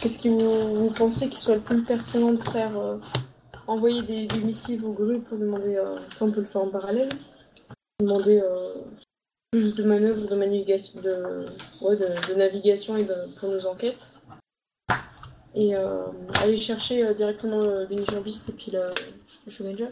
Qu'est-ce 0.00 0.22
que 0.22 0.28
vous, 0.28 0.84
vous 0.84 0.90
pensez 0.90 1.28
qu'il 1.28 1.38
soit 1.38 1.56
le 1.56 1.60
plus 1.60 1.82
pertinent 1.82 2.32
de 2.32 2.48
faire 2.48 2.78
euh, 2.78 2.98
envoyer 3.66 4.02
des, 4.02 4.26
des 4.26 4.40
missives 4.40 4.84
aux 4.84 4.92
grues 4.92 5.20
pour 5.20 5.38
demander, 5.38 5.76
ça 6.14 6.24
on 6.24 6.30
peut 6.30 6.40
le 6.40 6.46
faire 6.46 6.62
en 6.62 6.68
parallèle, 6.68 7.10
demander 8.00 8.40
euh, 8.40 8.74
plus 9.50 9.74
de 9.74 9.82
manœuvres 9.82 10.26
de, 10.28 10.36
navigation, 10.36 11.00
de, 11.00 11.46
ouais, 11.82 11.96
de, 11.96 12.28
de 12.28 12.34
navigation 12.34 12.96
et 12.96 13.04
de- 13.04 13.38
pour 13.38 13.50
nos 13.50 13.66
enquêtes. 13.66 14.14
Et 15.54 15.74
euh, 15.74 16.04
aller 16.42 16.56
chercher 16.58 17.04
euh, 17.04 17.12
directement 17.14 17.60
l'unijambiste 17.88 18.50
et 18.50 18.52
puis 18.52 18.70
le, 18.70 18.90
le 19.46 19.50
Shogunja. 19.52 19.86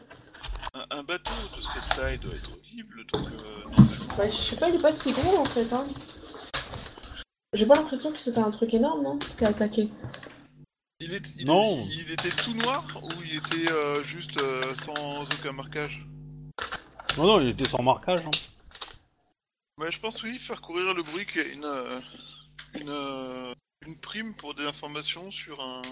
un, 0.75 0.85
un 0.91 1.03
bateau 1.03 1.33
de 1.57 1.63
cette 1.63 1.89
taille 1.97 2.19
doit 2.19 2.35
être 2.35 2.57
visible, 2.63 3.05
donc 3.13 3.27
euh. 3.27 4.19
Ouais, 4.19 4.31
je 4.31 4.37
sais 4.37 4.57
pas, 4.57 4.69
il 4.69 4.77
est 4.77 4.83
pas 4.83 4.93
si 4.93 5.13
gros 5.13 5.39
en 5.39 5.45
fait. 5.45 5.73
Hein. 5.73 5.87
J'ai 7.55 7.67
pas 7.67 7.75
l'impression 7.75 8.13
que 8.13 8.21
c'était 8.21 8.39
un 8.39 8.51
truc 8.51 8.73
énorme, 8.75 9.03
non 9.03 9.19
Qu'a 9.37 9.49
attaqué. 9.49 9.89
Il, 11.01 11.13
est, 11.13 11.33
il, 11.41 11.47
Non. 11.47 11.85
il, 11.91 12.03
il 12.07 12.13
était 12.13 12.31
tout 12.31 12.55
noir 12.55 12.85
ou 13.03 13.09
il 13.25 13.37
était 13.37 13.71
euh, 13.73 14.03
juste 14.05 14.41
euh, 14.41 14.75
sans 14.75 15.23
aucun 15.23 15.53
marquage? 15.53 16.07
Non, 17.17 17.27
non, 17.27 17.41
il 17.41 17.49
était 17.51 17.65
sans 17.65 17.83
marquage. 17.83 18.23
hein. 18.27 18.31
Ouais, 19.79 19.91
je 19.91 20.01
pense 20.01 20.23
oui, 20.23 20.39
faire 20.39 20.61
courir 20.61 20.95
le 20.95 21.03
bruit 21.03 21.27
qu'il 21.27 21.43
y 21.43 21.45
a 21.45 21.49
une, 21.49 21.65
euh, 21.65 22.01
une, 22.81 22.89
euh, 22.89 23.53
une 23.87 23.97
prime 23.99 24.35
pour 24.35 24.55
des 24.55 24.65
informations 24.65 25.31
sur 25.31 25.61
un... 25.61 25.83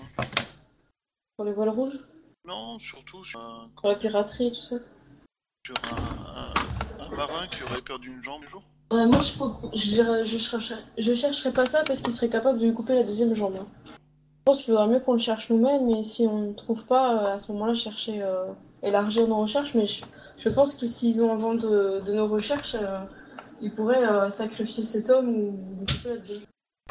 Pour 1.37 1.45
les 1.45 1.53
voiles 1.53 1.71
rouges? 1.71 1.99
Non, 2.47 2.79
surtout 2.79 3.25
sur 3.25 3.41
un, 3.41 3.71
Pour 3.77 3.89
la 3.89 3.97
piraterie 3.97 4.49
et 4.49 4.53
tout 4.53 4.63
ça? 4.63 4.77
Sur 5.67 5.77
un, 5.93 6.53
un- 6.55 7.05
un 7.05 7.09
marin 7.17 7.47
qui 7.49 7.63
aurait 7.65 7.83
perdu 7.83 8.09
une 8.09 8.23
jambe 8.23 8.43
un 8.47 8.51
jour. 8.51 8.63
Ouais, 8.93 9.07
moi 9.07 9.21
je, 9.23 9.33
peux- 9.39 9.77
je, 9.77 10.25
je, 10.25 10.39
chercherais, 10.39 10.83
je 10.99 11.15
chercherais 11.15 11.53
pas 11.53 11.67
ça 11.67 11.85
parce 11.85 12.01
qu'il 12.01 12.13
serait 12.13 12.29
capable 12.29 12.59
de 12.59 12.67
lui 12.67 12.75
couper 12.75 12.95
la 12.95 13.03
deuxième 13.03 13.35
jambe. 13.35 13.57
hein. 13.61 13.67
Je 13.87 14.43
pense 14.53 14.63
qu'il 14.63 14.75
vaudrait 14.75 14.89
mieux 14.89 15.01
qu'on 15.01 15.15
le 15.15 15.19
cherche 15.19 15.49
nous-mêmes, 15.51 15.87
mais 15.87 16.03
si 16.03 16.27
on 16.27 16.49
ne 16.49 16.53
trouve 16.53 16.85
pas, 16.85 17.15
euh, 17.31 17.35
à 17.35 17.39
ce 17.39 17.51
moment-là, 17.53 17.75
chercher, 17.75 18.23
euh, 18.23 18.53
élargir 18.83 19.27
nos 19.27 19.41
recherches. 19.41 19.73
Mais 19.75 19.87
je, 19.87 20.05
je 20.37 20.49
pense 20.49 20.75
que 20.75 20.87
s'ils 20.87 21.23
ont 21.23 21.31
envie 21.31 21.59
de, 21.59 22.01
de 22.01 22.13
nos 22.13 22.27
recherches, 22.27 22.77
euh, 22.81 23.01
ils 23.61 23.73
pourraient 23.73 24.05
euh, 24.05 24.29
sacrifier 24.29 24.83
cet 24.83 25.11
homme 25.11 25.29
ou 25.31 25.59
lui 25.81 25.87
couper 25.87 26.09
la. 26.11 26.35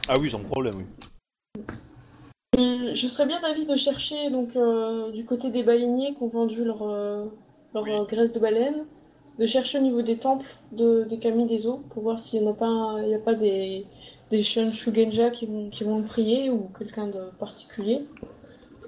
Ah 0.07 0.17
oui, 0.17 0.29
sans 0.29 0.39
problème, 0.39 0.77
oui. 0.77 0.85
Je, 2.57 2.93
je 2.93 3.07
serais 3.07 3.25
bien 3.25 3.41
d'avis 3.41 3.65
de 3.65 3.75
chercher 3.75 4.29
donc 4.29 4.55
euh, 4.55 5.11
du 5.11 5.25
côté 5.25 5.49
des 5.49 5.63
baleiniers 5.63 6.13
qui 6.15 6.23
ont 6.23 6.27
vendu 6.27 6.63
leur, 6.63 6.83
euh, 6.83 7.25
leur 7.73 7.83
Oui. 7.83 7.91
euh, 7.91 8.03
graisse 8.05 8.33
de 8.33 8.39
baleine, 8.39 8.85
de 9.39 9.45
chercher 9.47 9.79
au 9.79 9.81
niveau 9.81 10.01
des 10.01 10.17
temples 10.17 10.45
de, 10.71 11.03
des 11.09 11.17
kami 11.19 11.45
des 11.45 11.65
eaux 11.67 11.81
pour 11.89 12.03
voir 12.03 12.19
s'il 12.19 12.41
n'y 12.43 12.47
a 12.49 12.53
pas, 12.53 12.67
un- 12.67 13.01
il 13.03 13.09
y 13.09 13.15
a 13.15 13.19
pas 13.19 13.33
des, 13.33 13.85
des 14.29 14.43
Shun 14.43 14.71
Shugenja 14.71 15.31
qui 15.31 15.45
vont, 15.47 15.69
qui 15.69 15.83
vont 15.83 15.97
le 15.97 16.03
prier 16.03 16.49
ou 16.49 16.69
quelqu'un 16.77 17.07
de 17.07 17.21
particulier. 17.39 18.05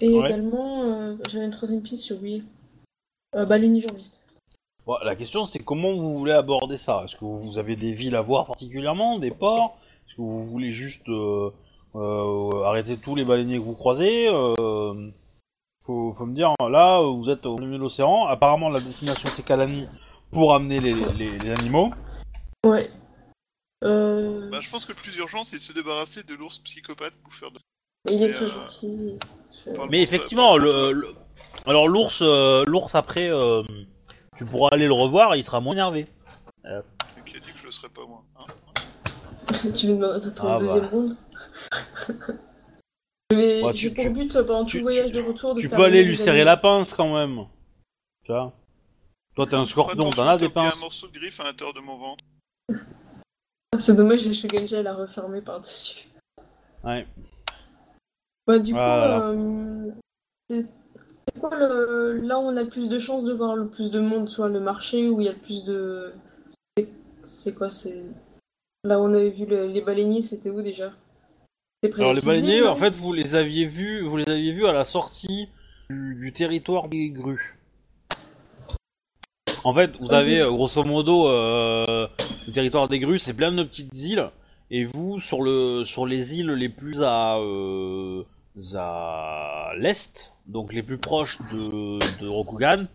Et 0.02 0.11
Ouais. 0.11 0.26
également, 0.27 0.84
euh, 0.86 1.15
j'avais 1.30 1.45
une 1.45 1.52
troisième 1.52 1.82
piste, 1.82 2.11
oublié. 2.11 2.44
Euh, 3.36 3.45
bah, 3.45 3.57
l'unijambiste. 3.57 4.22
Bon, 4.86 4.98
la 5.03 5.16
question 5.16 5.45
c'est 5.45 5.60
comment 5.60 5.94
vous 5.95 6.14
voulez 6.16 6.32
aborder 6.34 6.78
ça? 6.78 7.02
Est-ce 7.06 7.16
que 7.16 7.26
vous 7.26 7.57
avez 7.57 7.76
des 7.76 7.91
villes 7.91 8.16
à 8.16 8.22
voir 8.22 8.45
particulièrement, 8.45 9.18
des 9.18 9.32
ports? 9.32 9.78
Est-ce 10.07 10.16
que 10.16 10.22
vous 10.22 10.45
voulez 10.48 10.72
juste 10.72 11.10
euh, 11.10 11.49
euh, 11.95 12.64
arrêter 12.64 12.95
tous 12.98 13.16
les 13.16 13.26
baleiniers 13.26 13.57
que 13.57 13.64
vous 13.64 13.74
croisez? 13.76 14.28
Euh, 14.30 15.10
faut, 15.84 16.14
faut 16.14 16.26
me 16.26 16.36
dire, 16.36 16.53
là 16.60 17.02
vous 17.02 17.30
êtes 17.32 17.45
au 17.48 17.57
milieu 17.57 17.78
de 17.78 17.82
l'océan, 17.82 18.28
apparemment 18.28 18.70
la 18.70 18.80
destination 18.80 19.28
c'est 19.30 19.44
Kalani 19.44 19.88
pour 20.32 20.53
amener 20.53 20.80
les, 20.80 20.94
les- 21.14 21.40
les 21.40 21.52
animaux. 21.52 21.91
Ouais. 22.66 22.90
Euh, 23.84 24.49
Bah, 24.52 24.60
je 24.62 24.70
pense 24.70 24.86
que 24.86 24.91
le 24.91 24.98
plus 24.98 25.16
urgent, 25.18 25.44
c'est 25.44 25.57
de 25.57 25.62
se 25.62 25.74
débarrasser 25.74 26.24
de 26.24 26.34
l'ours 26.36 26.60
psychopathe 26.60 27.14
pour 27.24 27.34
faire 27.34 27.52
de... 27.52 27.60
il 28.10 28.22
est 28.22 28.28
mais, 28.28 28.34
très 28.34 28.45
euh, 28.45 28.49
gentil. 28.49 29.18
Mais 29.90 30.02
effectivement, 30.02 30.57
le, 30.57 30.91
le- 30.91 31.16
alors 31.66 31.88
l'ours, 31.88 32.22
euh, 32.22 32.64
l'ours 32.68 32.95
après, 32.95 33.30
euh, 33.30 33.64
tu 34.38 34.45
pourras 34.45 34.70
aller 34.72 34.88
le 34.88 34.94
revoir 34.94 35.34
et 35.34 35.40
il 35.40 35.44
sera 35.44 35.60
moins 35.60 35.74
énervé. 35.74 36.06
Qui 36.64 36.68
a 37.38 37.40
dit 37.40 37.52
que 37.52 37.57
je 37.57 37.66
le 37.66 37.72
serais 37.72 37.90
pas 37.90 38.06
moi 38.06 38.24
hein 38.40 38.45
tu 39.76 39.88
veux 39.88 39.95
me 39.95 40.30
ton 40.36 40.48
Ah, 40.48 40.57
deuxième 40.60 40.82
bah. 40.84 40.90
round 40.91 41.18
Mais 43.32 43.62
Ouais, 43.64 43.74
j'ai 43.74 43.90
tu- 43.90 43.95
pour 43.95 44.03
tu- 44.06 44.10
but 44.12 44.34
pendant 44.34 44.64
tout 44.64 44.70
tu- 44.72 44.78
le 44.78 44.84
voyage 44.84 45.07
tu- 45.12 45.14
de 45.18 45.22
retour 45.22 45.56
de 45.56 45.60
Tu 45.62 45.68
faire 45.70 45.78
peux 45.78 45.84
aller 45.86 46.03
lui 46.03 46.16
serrer 46.18 46.44
la 46.44 46.57
pince 46.57 46.94
quand 46.94 47.14
même. 47.14 47.45
Tu 48.24 48.32
vois 48.32 48.53
Toi 49.36 49.48
t'es 49.48 49.56
un 49.56 49.66
scorpion, 49.66 50.10
t'en 50.12 50.28
as 50.28 50.38
des 50.38 50.49
pinces. 50.49 50.78
un 50.78 50.82
morceau 50.82 51.07
de 51.07 51.14
griffe 51.14 51.40
à 51.40 51.44
l'intérieur 51.44 51.74
de 51.74 51.80
mon 51.82 51.98
ventre. 51.98 52.24
C'est 53.78 53.95
dommage, 53.95 54.26
le 54.26 54.34
Shugenja 54.34 54.82
l'a 54.82 54.94
refermé 54.95 55.41
par-dessus. 55.41 56.07
Ouais. 56.84 57.06
Bah, 58.48 58.57
du 58.60 58.72
Voilà. 58.72 59.20
coup, 59.20 59.26
euh, 59.26 59.91
c'est 60.49 60.66
quoi 61.40 61.56
le... 61.56 62.20
là 62.22 62.40
où 62.40 62.44
on 62.44 62.56
a 62.57 62.64
le 62.64 62.70
plus 62.70 62.90
de 62.90 62.99
chances 62.99 63.24
de 63.24 63.34
voir 63.34 63.56
le 63.56 63.68
plus 63.68 63.91
de 63.91 63.99
monde, 63.99 64.30
soit 64.30 64.49
le 64.49 64.60
marché 64.60 65.10
où 65.10 65.22
il 65.22 65.26
y 65.26 65.30
a 65.30 65.34
le 65.34 65.38
plus 65.40 65.64
de. 65.66 66.14
c'est- 67.24 67.53
quoi 67.53 67.70
C'est. 67.70 68.03
Là 68.84 68.99
où 68.99 69.03
on 69.03 69.14
avait 69.14 69.30
vu 69.30 69.45
le- 69.45 69.68
les 69.68 69.82
baleiniers, 69.82 70.22
c'était 70.22 70.49
où 70.49 70.62
déjà? 70.62 70.91
Alors 71.98 72.14
les 72.14 72.22
baleiniers, 72.22 72.64
en 72.64 72.76
fait, 72.76 72.95
vous 72.95 73.14
les 73.14 73.36
aviez 73.36 73.66
vus, 73.66 74.02
vous 74.02 74.18
les 74.18 74.28
aviez 74.30 74.53
vus 74.53 74.66
à 74.66 74.74
la 74.74 74.86
sortie 74.86 75.49
du, 75.90 76.16
du 76.16 76.34
territoire 76.34 76.88
des 76.88 77.10
grues. 77.10 77.57
En 79.64 79.74
fait, 79.74 79.98
vous 79.99 80.14
avez 80.14 80.41
euh, 80.41 80.52
grosso 80.52 80.84
modo 80.84 81.28
euh, 81.28 82.07
le 82.48 82.53
territoire 82.53 82.88
des 82.88 82.99
grues, 82.99 83.20
c'est 83.20 83.34
plein 83.34 83.52
de 83.52 83.64
petites 83.64 83.95
îles, 83.95 84.30
et 84.70 84.84
vous 84.84 85.20
sur 85.20 85.41
le 85.41 85.84
sur 85.84 86.06
les 86.06 86.38
îles 86.40 86.52
les 86.52 86.70
plus 86.70 87.02
à 87.02 87.38
euh, 87.38 88.24
à 88.76 89.72
l'est, 89.78 90.34
donc 90.48 90.74
les 90.74 90.84
plus 90.84 90.98
proches 90.98 91.40
de, 91.52 92.00
de 92.22 92.28
Rokugan, 92.28 92.86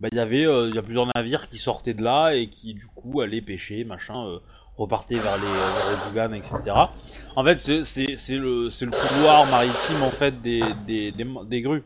bah 0.00 0.08
il 0.10 0.16
y 0.16 0.20
avait 0.20 0.46
euh, 0.46 0.68
il 0.68 0.74
y 0.74 0.78
a 0.78 0.82
plusieurs 0.82 1.06
navires 1.14 1.48
qui 1.48 1.58
sortaient 1.58 1.94
de 1.94 2.02
là 2.02 2.32
et 2.32 2.48
qui 2.48 2.74
du 2.74 2.86
coup 2.86 3.20
allaient 3.20 3.42
pêcher, 3.42 3.84
machin, 3.84 4.26
euh, 4.26 4.38
repartaient 4.76 5.16
vers 5.18 5.36
les 5.36 5.42
vers 5.42 6.04
Rokugan, 6.04 6.32
etc. 6.32 6.76
En 7.36 7.44
fait, 7.44 7.58
c'est 7.58 7.84
c'est 7.84 8.16
c'est 8.16 8.38
le 8.38 8.70
c'est 8.70 8.86
le 8.86 8.92
couloir 8.92 9.46
maritime 9.50 10.02
en 10.02 10.10
fait 10.10 10.40
des 10.42 10.62
des 10.86 11.12
des, 11.12 11.26
des 11.46 11.60
grues. 11.62 11.84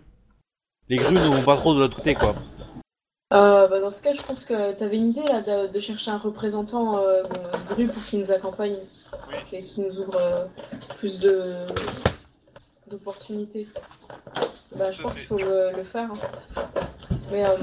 Les 0.89 0.97
grues 0.97 1.15
ne 1.15 1.29
vont 1.29 1.45
pas 1.45 1.57
trop 1.57 1.75
de 1.75 1.81
l'autre 1.81 1.97
côté 1.97 2.15
quoi. 2.15 2.35
Euh, 3.33 3.67
bah, 3.67 3.81
dans 3.81 3.91
ce 3.91 4.01
cas, 4.03 4.13
je 4.13 4.23
pense 4.23 4.45
que 4.45 4.77
tu 4.77 4.85
avais 4.85 4.97
une 4.97 5.11
idée 5.11 5.23
là 5.23 5.43
de, 5.43 5.73
de 5.73 5.81
chercher 5.81 6.11
un 6.13 6.19
représentant 6.19 6.99
euh, 6.99 7.23
de 7.71 7.75
rue 7.75 7.87
pour 7.89 8.03
qu'il 8.03 8.21
nous 8.21 8.31
accompagne 8.31 8.77
et 9.53 9.63
qui 9.63 9.81
nous 9.81 9.99
ouvre 9.99 10.17
euh, 10.17 10.45
plus 10.99 11.19
de 11.19 11.67
d'opportunités. 12.89 13.67
Bah, 14.77 14.91
je 14.91 15.03
pense 15.03 15.15
qu'il 15.15 15.25
faut 15.27 15.39
le, 15.39 15.71
le 15.77 15.85
faire. 15.85 16.11
hein. 16.13 16.63
Mais, 17.31 17.45
euh, 17.47 17.57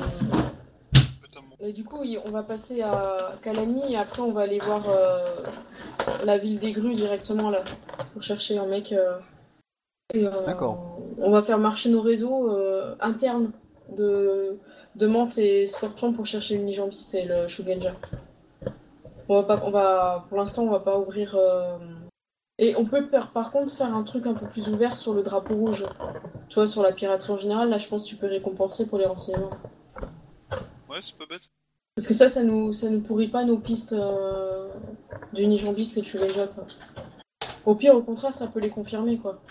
mais 1.62 1.72
du 1.74 1.84
coup, 1.84 2.00
on 2.26 2.32
va 2.32 2.44
passer 2.44 2.82
à 2.82 3.34
Kalani 3.44 3.94
et 3.94 3.98
après 3.98 4.22
on 4.22 4.32
va 4.32 4.42
aller 4.42 4.60
voir 4.60 4.84
euh, 4.90 5.44
la 6.26 6.38
ville 6.38 6.60
des 6.60 6.72
grues 6.72 6.96
directement 6.96 7.50
là 7.50 7.64
pour 8.14 8.24
chercher 8.24 8.58
un 8.58 8.66
mec. 8.66 8.92
euh, 8.92 9.18
euh, 10.16 10.46
D'accord. 10.46 11.00
On 11.20 11.30
va 11.32 11.42
faire 11.44 11.60
marcher 11.60 11.90
nos 11.90 12.02
réseaux 12.02 12.50
euh, 12.52 12.96
internes 13.00 13.52
de 13.96 14.58
de 14.96 15.08
Mante 15.08 15.38
et 15.38 15.68
Scorpion 15.68 16.12
pour 16.12 16.26
chercher 16.26 16.58
le 16.58 16.64
Nijambiste 16.64 17.14
et 17.16 17.24
le 17.26 17.48
Shugenja. 17.48 17.94
On 19.30 19.36
va 19.42 19.44
pas, 19.44 19.64
on 19.66 19.72
va, 19.72 20.26
pour 20.28 20.38
l'instant, 20.38 20.64
on 20.64 20.70
va 20.72 20.80
pas 20.82 20.98
ouvrir. 20.98 21.38
Et 22.62 22.76
on 22.78 22.86
peut 22.86 23.08
par, 23.08 23.32
par 23.32 23.52
contre 23.52 23.74
faire 23.74 23.94
un 23.94 24.04
truc 24.04 24.28
un 24.28 24.36
peu 24.36 24.46
plus 24.46 24.70
ouvert 24.70 24.96
sur 24.96 25.16
le 25.16 25.24
drapeau 25.24 25.56
rouge. 25.56 25.84
Tu 26.48 26.56
vois, 26.56 26.68
sur 26.68 26.84
la 26.84 26.94
piraterie 26.94 27.34
en 27.34 27.40
général, 27.40 27.70
là, 27.70 27.80
je 27.80 27.88
pense 27.88 28.04
que 28.04 28.10
tu 28.10 28.16
peux 28.16 28.28
récompenser 28.28 28.88
pour 28.88 29.00
les 29.00 29.06
renseignements. 29.06 29.50
Ouais, 30.88 31.00
c'est 31.02 31.18
pas 31.18 31.26
bête. 31.26 31.50
Parce 31.96 32.08
que 32.08 32.14
ça, 32.14 32.30
ça 32.30 32.44
nous, 32.44 32.72
ça 32.72 32.90
nous 32.92 33.02
pourrit 33.02 33.30
pas 33.30 33.44
nos 33.46 33.58
pistes 33.58 33.94
euh, 33.94 34.70
du 35.34 35.48
Nijambiste 35.48 35.98
et 35.98 36.02
du 36.02 36.10
Shugenja, 36.10 36.48
quoi. 36.48 36.68
Au 37.66 37.74
pire, 37.74 37.96
au 37.96 38.04
contraire, 38.04 38.36
ça 38.36 38.48
peut 38.48 38.60
les 38.60 38.70
confirmer, 38.70 39.18
quoi. 39.18 39.42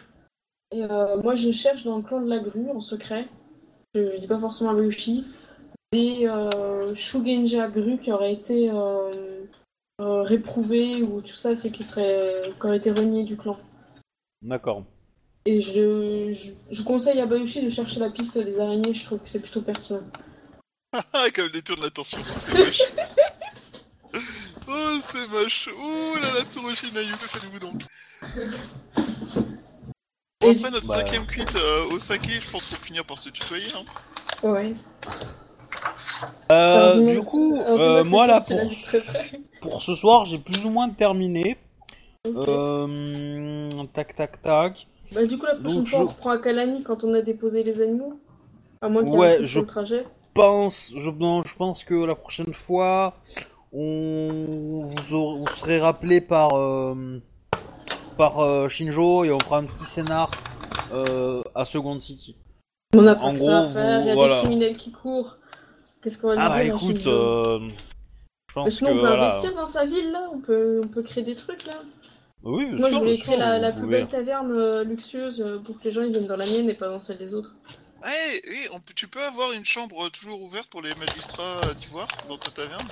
Et 0.70 0.84
euh, 0.84 1.20
moi, 1.20 1.34
je 1.34 1.50
cherche 1.50 1.84
dans 1.84 1.96
le 1.96 2.02
clan 2.02 2.20
de 2.20 2.28
la 2.28 2.38
grue, 2.38 2.70
en 2.70 2.80
secret, 2.80 3.26
je, 3.94 4.12
je 4.12 4.16
dis 4.18 4.28
pas 4.28 4.38
forcément 4.38 4.70
à 4.70 4.74
Bayushi, 4.74 5.26
des 5.92 6.28
euh, 6.28 6.94
Shugenja 6.94 7.68
grues 7.68 7.98
qui 7.98 8.12
auraient 8.12 8.32
été 8.32 8.70
euh, 8.70 9.10
euh, 10.00 10.22
réprouvés 10.22 11.02
ou 11.02 11.20
tout 11.20 11.36
ça, 11.36 11.56
c'est 11.56 11.70
qui 11.70 11.84
seraient 11.84 12.52
qui 12.58 12.66
auraient 12.66 12.78
été 12.78 12.90
reniés 12.90 13.24
du 13.24 13.36
clan. 13.36 13.58
D'accord. 14.42 14.84
Et 15.46 15.60
je, 15.60 16.32
je, 16.32 16.50
je 16.70 16.82
conseille 16.82 17.20
à 17.20 17.26
Bayushi 17.26 17.62
de 17.64 17.70
chercher 17.70 18.00
la 18.00 18.10
piste 18.10 18.36
des 18.38 18.60
araignées, 18.60 18.92
je 18.94 19.04
trouve 19.04 19.18
que 19.20 19.28
c'est 19.28 19.40
plutôt 19.40 19.62
pertinent. 19.62 20.02
Ah, 21.12 21.26
comme 21.32 21.48
détourne 21.50 21.82
l'attention. 21.82 22.18
C'est 22.38 22.52
moche. 22.58 22.82
oh, 24.68 24.98
c'est 25.02 25.28
moche. 25.28 25.68
Ouh 25.68 26.14
là 26.16 26.34
là, 26.34 26.44
Tsurushi 26.50 26.92
Nayu, 26.92 27.12
que 27.12 27.28
faites-vous 27.28 27.58
donc? 27.60 27.82
Bon, 30.40 30.50
après 30.52 30.70
notre 30.70 30.88
Bah. 30.88 30.96
cinquième 30.96 31.26
cuite 31.26 31.54
euh, 31.54 31.84
au 31.92 31.98
saké, 32.00 32.40
je 32.40 32.50
pense 32.50 32.66
qu'on 32.66 32.74
peut 32.76 32.84
finir 32.84 33.04
par 33.04 33.18
se 33.18 33.28
tutoyer. 33.28 33.72
Hein. 33.74 33.84
Ouais. 34.42 34.74
Euh, 36.52 36.92
Alors, 36.92 37.08
du 37.10 37.22
coup, 37.22 37.56
euh, 37.56 38.04
moi 38.04 38.26
là 38.26 38.40
pour, 38.40 38.60
pour 39.60 39.82
ce 39.82 39.94
soir, 39.94 40.24
j'ai 40.24 40.38
plus 40.38 40.64
ou 40.64 40.70
moins 40.70 40.88
terminé. 40.90 41.56
Euh, 42.26 43.68
tac 43.92 44.14
tac 44.14 44.42
tac. 44.42 44.86
Bah, 45.14 45.24
du 45.26 45.38
coup, 45.38 45.46
la 45.46 45.54
prochaine 45.54 45.78
donc, 45.78 45.88
fois, 45.88 45.98
je- 45.98 46.04
on 46.04 46.08
reprend 46.08 46.30
à 46.30 46.38
Kalani 46.38 46.82
quand 46.82 47.04
on 47.04 47.14
a 47.14 47.22
déposé 47.22 47.62
les 47.62 47.80
animaux. 47.82 48.20
À 48.82 48.88
moins 48.88 49.02
qu'il 49.04 49.12
y 49.12 49.16
ait 49.16 49.18
Ouais, 49.18 49.38
un 49.40 49.44
je- 49.44 49.60
trajet. 49.60 50.06
pense, 50.34 50.92
je, 50.96 51.10
non, 51.10 51.42
je 51.44 51.54
pense 51.56 51.84
que 51.84 51.94
la 51.94 52.14
prochaine 52.14 52.52
fois, 52.52 53.14
on 53.72 54.82
vous, 54.84 55.14
aurez- 55.14 55.40
vous 55.40 55.52
serez 55.52 55.78
rappelé 55.80 56.20
par 56.20 56.50
par 58.18 58.68
Shinjo 58.68 59.24
et 59.24 59.32
on 59.32 59.38
fera 59.40 59.58
un 59.58 59.64
petit 59.64 59.84
scénar 59.84 60.30
à 61.54 61.64
Second 61.64 61.98
City. 62.00 62.36
On 62.94 63.06
a 63.06 63.14
pas 63.14 63.22
En 63.22 63.34
que 63.34 63.38
ça 63.40 63.58
à 63.58 63.62
gros, 63.62 63.68
faire, 63.72 64.00
il 64.00 64.06
y 64.06 64.10
a 64.10 64.14
voilà. 64.14 64.36
des 64.36 64.42
criminels 64.42 64.76
qui 64.76 64.90
courent. 64.92 65.36
Qu'est-ce 66.02 66.18
qu'on 66.18 66.28
va 66.28 66.34
lui 66.34 66.42
Ah 66.42 66.48
bah 66.48 66.62
dire 66.64 66.74
à 66.74 66.76
écoute, 66.76 67.06
euh, 67.06 67.58
je 68.48 68.54
pense 68.54 68.70
sinon, 68.74 68.90
que 68.90 68.94
on 68.94 69.00
peut 69.00 69.06
voilà. 69.08 69.24
investir 69.34 69.54
dans 69.54 69.66
sa 69.66 69.84
ville 69.84 70.10
là, 70.12 70.28
on 70.32 70.38
peut, 70.38 70.80
on 70.84 70.88
peut 70.88 71.02
créer 71.02 71.22
des 71.22 71.34
trucs 71.34 71.64
là. 71.66 71.82
Oui, 72.42 72.66
Moi, 72.70 72.90
je 72.90 72.96
voulais 72.96 73.18
créer 73.18 73.36
sûr, 73.36 73.44
la, 73.44 73.70
plus 73.72 73.86
belle 73.86 74.08
taverne 74.08 74.50
euh, 74.50 74.82
luxueuse 74.82 75.42
euh, 75.42 75.58
pour 75.58 75.78
que 75.78 75.84
les 75.84 75.92
gens 75.92 76.00
ils 76.02 76.10
viennent 76.10 76.26
dans 76.26 76.36
la 76.38 76.46
mienne 76.46 76.70
et 76.70 76.74
pas 76.74 76.88
dans 76.88 77.00
celle 77.00 77.18
des 77.18 77.34
autres. 77.34 77.54
Eh, 78.02 78.36
eh, 78.50 78.68
on 78.72 78.80
peut- 78.80 78.94
tu 78.96 79.08
peux 79.08 79.22
avoir 79.22 79.52
une 79.52 79.66
chambre 79.66 80.08
toujours 80.08 80.40
ouverte 80.42 80.68
pour 80.70 80.80
les 80.80 80.94
magistrats 80.94 81.60
euh, 81.66 81.74
d'ivoire 81.74 82.08
dans 82.28 82.38
ta 82.38 82.50
taverne? 82.50 82.88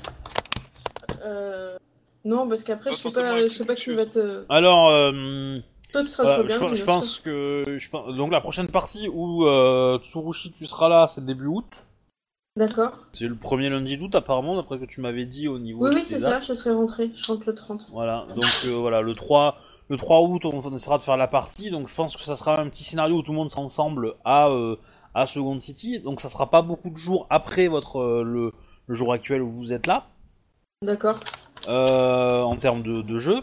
Euh... 1.25 1.79
Non, 2.25 2.47
parce 2.47 2.63
qu'après, 2.63 2.91
je 2.91 2.97
sais 2.97 3.11
pas, 3.23 3.47
je 3.47 3.51
sais 3.51 3.65
pas 3.65 3.75
qui 3.75 3.95
va 3.95 4.05
te. 4.05 4.45
Alors, 4.51 4.89
euh, 4.91 5.59
Toi, 5.93 6.03
tu 6.03 6.09
seras 6.09 6.25
Voilà, 6.25 6.43
le 6.43 6.49
je, 6.49 6.55
shogun, 6.55 6.75
je 6.75 6.85
pense 6.85 7.19
que 7.21 7.77
je 7.79 7.89
pense- 7.89 8.15
donc 8.15 8.33
la 8.33 8.43
prochaine 8.43 8.69
partie 8.69 9.09
où 9.09 9.47
euh, 9.47 9.99
Tsurushi 10.01 10.53
tu 10.53 10.67
seras 10.67 10.91
là, 10.91 11.09
c'est 11.09 11.25
début 11.25 11.47
août. 11.47 11.85
D'accord. 12.59 12.91
C'est 13.13 13.29
le 13.29 13.37
premier 13.37 13.71
lundi 13.71 13.97
d'août 13.97 14.17
apparemment, 14.17 14.57
d'après 14.57 14.81
que 14.81 14.85
tu 14.85 15.01
m'avais 15.01 15.25
dit 15.25 15.47
au 15.47 15.61
niveau. 15.61 15.85
Oui, 15.85 15.91
de 15.91 15.95
oui, 15.95 16.03
c'est 16.03 16.19
ça, 16.19 16.41
je 16.41 16.53
serai 16.53 16.73
rentré. 16.73 17.13
Je 17.15 17.25
rentre 17.31 17.45
le 17.47 17.55
30. 17.55 17.87
Voilà, 17.93 18.27
donc 18.35 18.45
euh, 18.67 18.73
voilà, 18.75 19.01
le 19.01 19.15
3, 19.15 19.57
le 19.89 19.97
3 19.97 20.23
août, 20.23 20.45
on 20.45 20.75
essaiera 20.75 20.99
de 20.99 21.03
faire 21.03 21.17
la 21.17 21.29
partie. 21.29 21.71
Donc 21.71 21.87
je 21.87 21.95
pense 21.95 22.17
que 22.17 22.23
ça 22.23 22.35
sera 22.35 22.61
un 22.61 22.69
petit 22.69 22.83
scénario 22.83 23.15
où 23.19 23.23
tout 23.23 23.31
le 23.31 23.37
monde 23.37 23.49
sera 23.49 23.63
ensemble 23.63 24.15
à 24.25 24.49
euh, 24.49 24.75
à 25.15 25.27
Second 25.27 25.61
City. 25.61 26.01
Donc 26.01 26.21
ça 26.21 26.29
sera 26.29 26.51
pas 26.51 26.63
beaucoup 26.63 26.91
de 26.91 26.97
jours 26.97 27.29
après 27.31 27.69
votre 27.69 28.01
euh, 28.01 28.23
le, 28.25 28.53
le 28.89 28.95
jour 28.95 29.13
actuel 29.13 29.41
où 29.41 29.49
vous 29.49 29.73
êtes 29.73 29.87
là 29.87 30.09
D'accord. 30.83 31.21
en 31.69 32.57
termes 32.57 32.83
de, 32.83 33.03
de 33.03 33.19
jeu. 33.19 33.37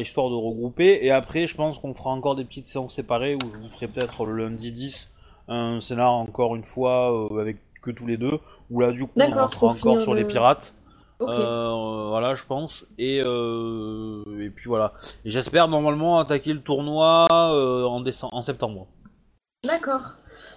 histoire 0.00 0.30
de 0.30 0.36
regrouper. 0.36 1.00
Et 1.02 1.10
après, 1.10 1.46
je 1.46 1.54
pense 1.54 1.78
qu'on 1.78 1.92
fera 1.92 2.08
encore 2.10 2.34
des 2.34 2.46
petites 2.46 2.66
séances 2.66 2.94
séparées 2.94 3.34
où 3.34 3.40
je 3.52 3.58
vous 3.58 3.68
ferai 3.68 3.88
peut-être 3.88 4.24
le 4.24 4.42
lundi 4.48 4.72
10 4.72 5.10
un 5.48 5.80
scénar 5.80 6.12
encore 6.12 6.56
une 6.56 6.64
fois 6.64 7.28
avec 7.38 7.58
que 7.82 7.90
tous 7.90 8.06
les 8.06 8.16
deux. 8.16 8.38
Où 8.70 8.80
là, 8.80 8.92
du 8.92 9.04
coup, 9.04 9.10
on 9.16 9.30
pour 9.48 9.68
encore 9.70 10.00
sur 10.00 10.14
le- 10.14 10.20
les 10.20 10.26
pirates. 10.26 10.74
Euh, 11.20 12.06
voilà, 12.08 12.34
je 12.34 12.44
pense. 12.44 12.86
Et, 12.98 13.20
euh, 13.24 14.22
et 14.40 14.50
puis 14.50 14.68
voilà. 14.68 14.94
Et 15.24 15.30
j'espère 15.30 15.68
normalement 15.68 16.18
attaquer 16.18 16.52
le 16.52 16.60
tournoi 16.60 17.26
euh, 17.30 17.84
en, 17.84 18.00
décembre, 18.00 18.34
en 18.34 18.42
septembre. 18.42 18.86
D'accord. 19.64 20.14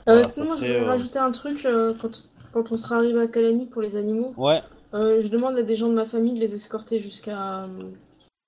Voilà, 0.07 0.23
sinon, 0.23 0.45
je 0.45 0.51
serait, 0.51 0.67
voudrais 0.67 0.83
euh, 0.85 0.87
rajouter 0.87 1.19
un 1.19 1.31
truc 1.31 1.67
quand, 2.01 2.29
quand 2.53 2.71
on 2.71 2.77
sera 2.77 2.95
arrivé 2.95 3.19
à 3.21 3.27
Kalani 3.27 3.65
pour 3.65 3.81
les 3.81 3.95
animaux. 3.97 4.33
Ouais, 4.37 4.61
je 4.93 5.27
demande 5.27 5.57
à 5.57 5.63
des 5.63 5.75
gens 5.75 5.89
de 5.89 5.93
ma 5.93 6.05
famille 6.05 6.33
de 6.33 6.39
les 6.39 6.55
escorter 6.55 6.99
jusqu'à 6.99 7.67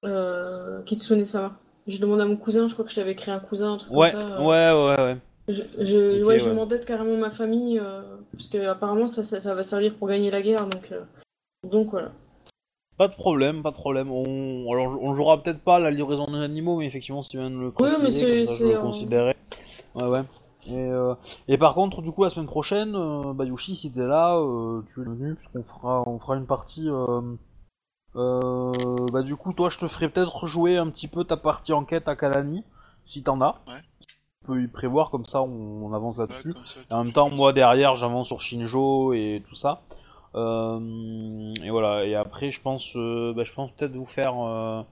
euh, 0.06 0.82
Kitsune 0.84 1.26
Sama. 1.26 1.58
Je 1.88 2.00
demande 2.00 2.22
à 2.22 2.26
mon 2.26 2.36
cousin, 2.36 2.68
je 2.68 2.74
crois 2.74 2.86
que 2.86 2.92
je 2.92 3.00
l'avais 3.00 3.16
créé 3.16 3.34
un 3.34 3.40
cousin, 3.40 3.74
un 3.74 3.78
truc 3.78 3.94
ouais, 3.94 4.12
comme 4.12 4.22
ça. 4.22 4.42
ouais, 4.42 4.72
ouais, 4.72 5.04
ouais. 5.04 5.18
Je, 5.48 6.24
ouais, 6.24 6.38
je 6.40 6.44
ouais. 6.44 6.50
demandais 6.50 6.80
carrément 6.82 7.16
ma 7.18 7.30
famille, 7.30 7.80
euh, 7.80 8.18
parce 8.34 8.50
que 8.50 8.68
apparemment 8.68 9.08
ça, 9.08 9.24
ça, 9.24 9.40
ça 9.40 9.56
va 9.56 9.64
servir 9.64 9.96
pour 9.96 10.10
gagner 10.10 10.30
la 10.30 10.42
guerre, 10.42 10.68
donc, 10.68 10.92
euh, 10.92 11.04
donc 11.64 11.92
voilà. 11.92 12.12
Pas 12.98 13.08
de 13.08 13.14
problème, 13.14 13.62
pas 13.62 13.72
de 13.72 13.76
problème. 13.76 14.12
On, 14.12 14.72
alors, 14.74 15.02
on 15.02 15.14
jouera 15.14 15.42
peut-être 15.42 15.62
pas 15.62 15.80
la 15.80 15.92
livraison 15.92 16.26
des 16.32 16.40
animaux, 16.40 16.80
mais 16.80 16.88
effectivement, 16.88 17.22
si 17.24 17.30
tu 17.30 17.38
viens 17.38 17.50
de 17.52 17.56
le 17.56 17.68
Oui, 17.80 17.90
mais 18.02 18.10
préciser, 18.10 18.26
c'est- 18.26 18.46
comme 18.46 18.46
ça, 18.48 18.64
je 18.64 18.68
le 18.68 18.78
considérais. 18.80 19.38
Ouais, 19.96 20.08
ouais. 20.08 20.24
Et, 20.66 20.76
euh, 20.76 21.14
et 21.48 21.58
par 21.58 21.76
contre, 21.76 22.02
du 22.02 22.12
coup, 22.12 22.24
la 22.24 22.30
semaine 22.30 22.48
prochaine, 22.48 22.96
euh, 22.96 23.34
Bayushi, 23.34 23.76
si 23.76 23.92
t'es 23.92 24.06
là, 24.06 24.36
euh, 24.38 24.82
tu 24.88 25.00
es 25.02 25.06
le 25.06 25.14
venu, 25.14 25.36
puisqu'on 25.36 25.64
fera, 25.64 26.04
on 26.10 26.20
fera 26.20 26.36
une 26.36 26.48
partie. 26.48 26.90
Euh, 26.90 27.22
euh, 28.16 29.06
bah, 29.14 29.22
du 29.22 29.36
coup, 29.36 29.54
toi, 29.54 29.70
je 29.70 29.78
te 29.78 29.88
ferai 29.88 30.10
peut-être 30.10 30.48
jouer 30.48 30.76
un 30.78 30.90
petit 30.90 31.08
peu 31.08 31.24
ta 31.24 31.38
partie 31.38 31.72
enquête 31.72 32.08
à 32.10 32.16
Kalani, 32.16 32.64
si 33.06 33.24
t'en 33.24 33.40
as. 33.42 33.62
Ouais. 33.68 33.82
Tu 34.48 34.54
peux 34.54 34.64
y 34.64 34.68
prévoir, 34.68 35.10
comme 35.10 35.26
ça, 35.26 35.42
on, 35.42 35.86
on 35.86 35.94
avance 35.94 36.18
là-dessus. 36.18 36.52
Ouais, 36.52 36.82
en 36.92 37.04
même 37.04 37.14
temps, 37.14 37.30
moi 37.30 37.52
derrière, 37.54 37.96
j'avance 37.98 38.28
sur 38.28 38.40
Shinjo 38.40 39.14
et 39.14 39.44
tout 39.48 39.56
ça. 39.56 39.82
Euh, 40.36 41.54
et 41.64 41.70
voilà. 41.70 42.06
Et 42.06 42.16
après, 42.16 42.52
je 42.52 42.62
pense, 42.62 42.96
euh, 42.96 43.34
bah, 43.36 43.44
je 43.44 43.54
pense 43.54 43.72
peut-être 43.72 43.96
vous 43.96 44.06
faire, 44.06 44.40
euh, 44.40 44.84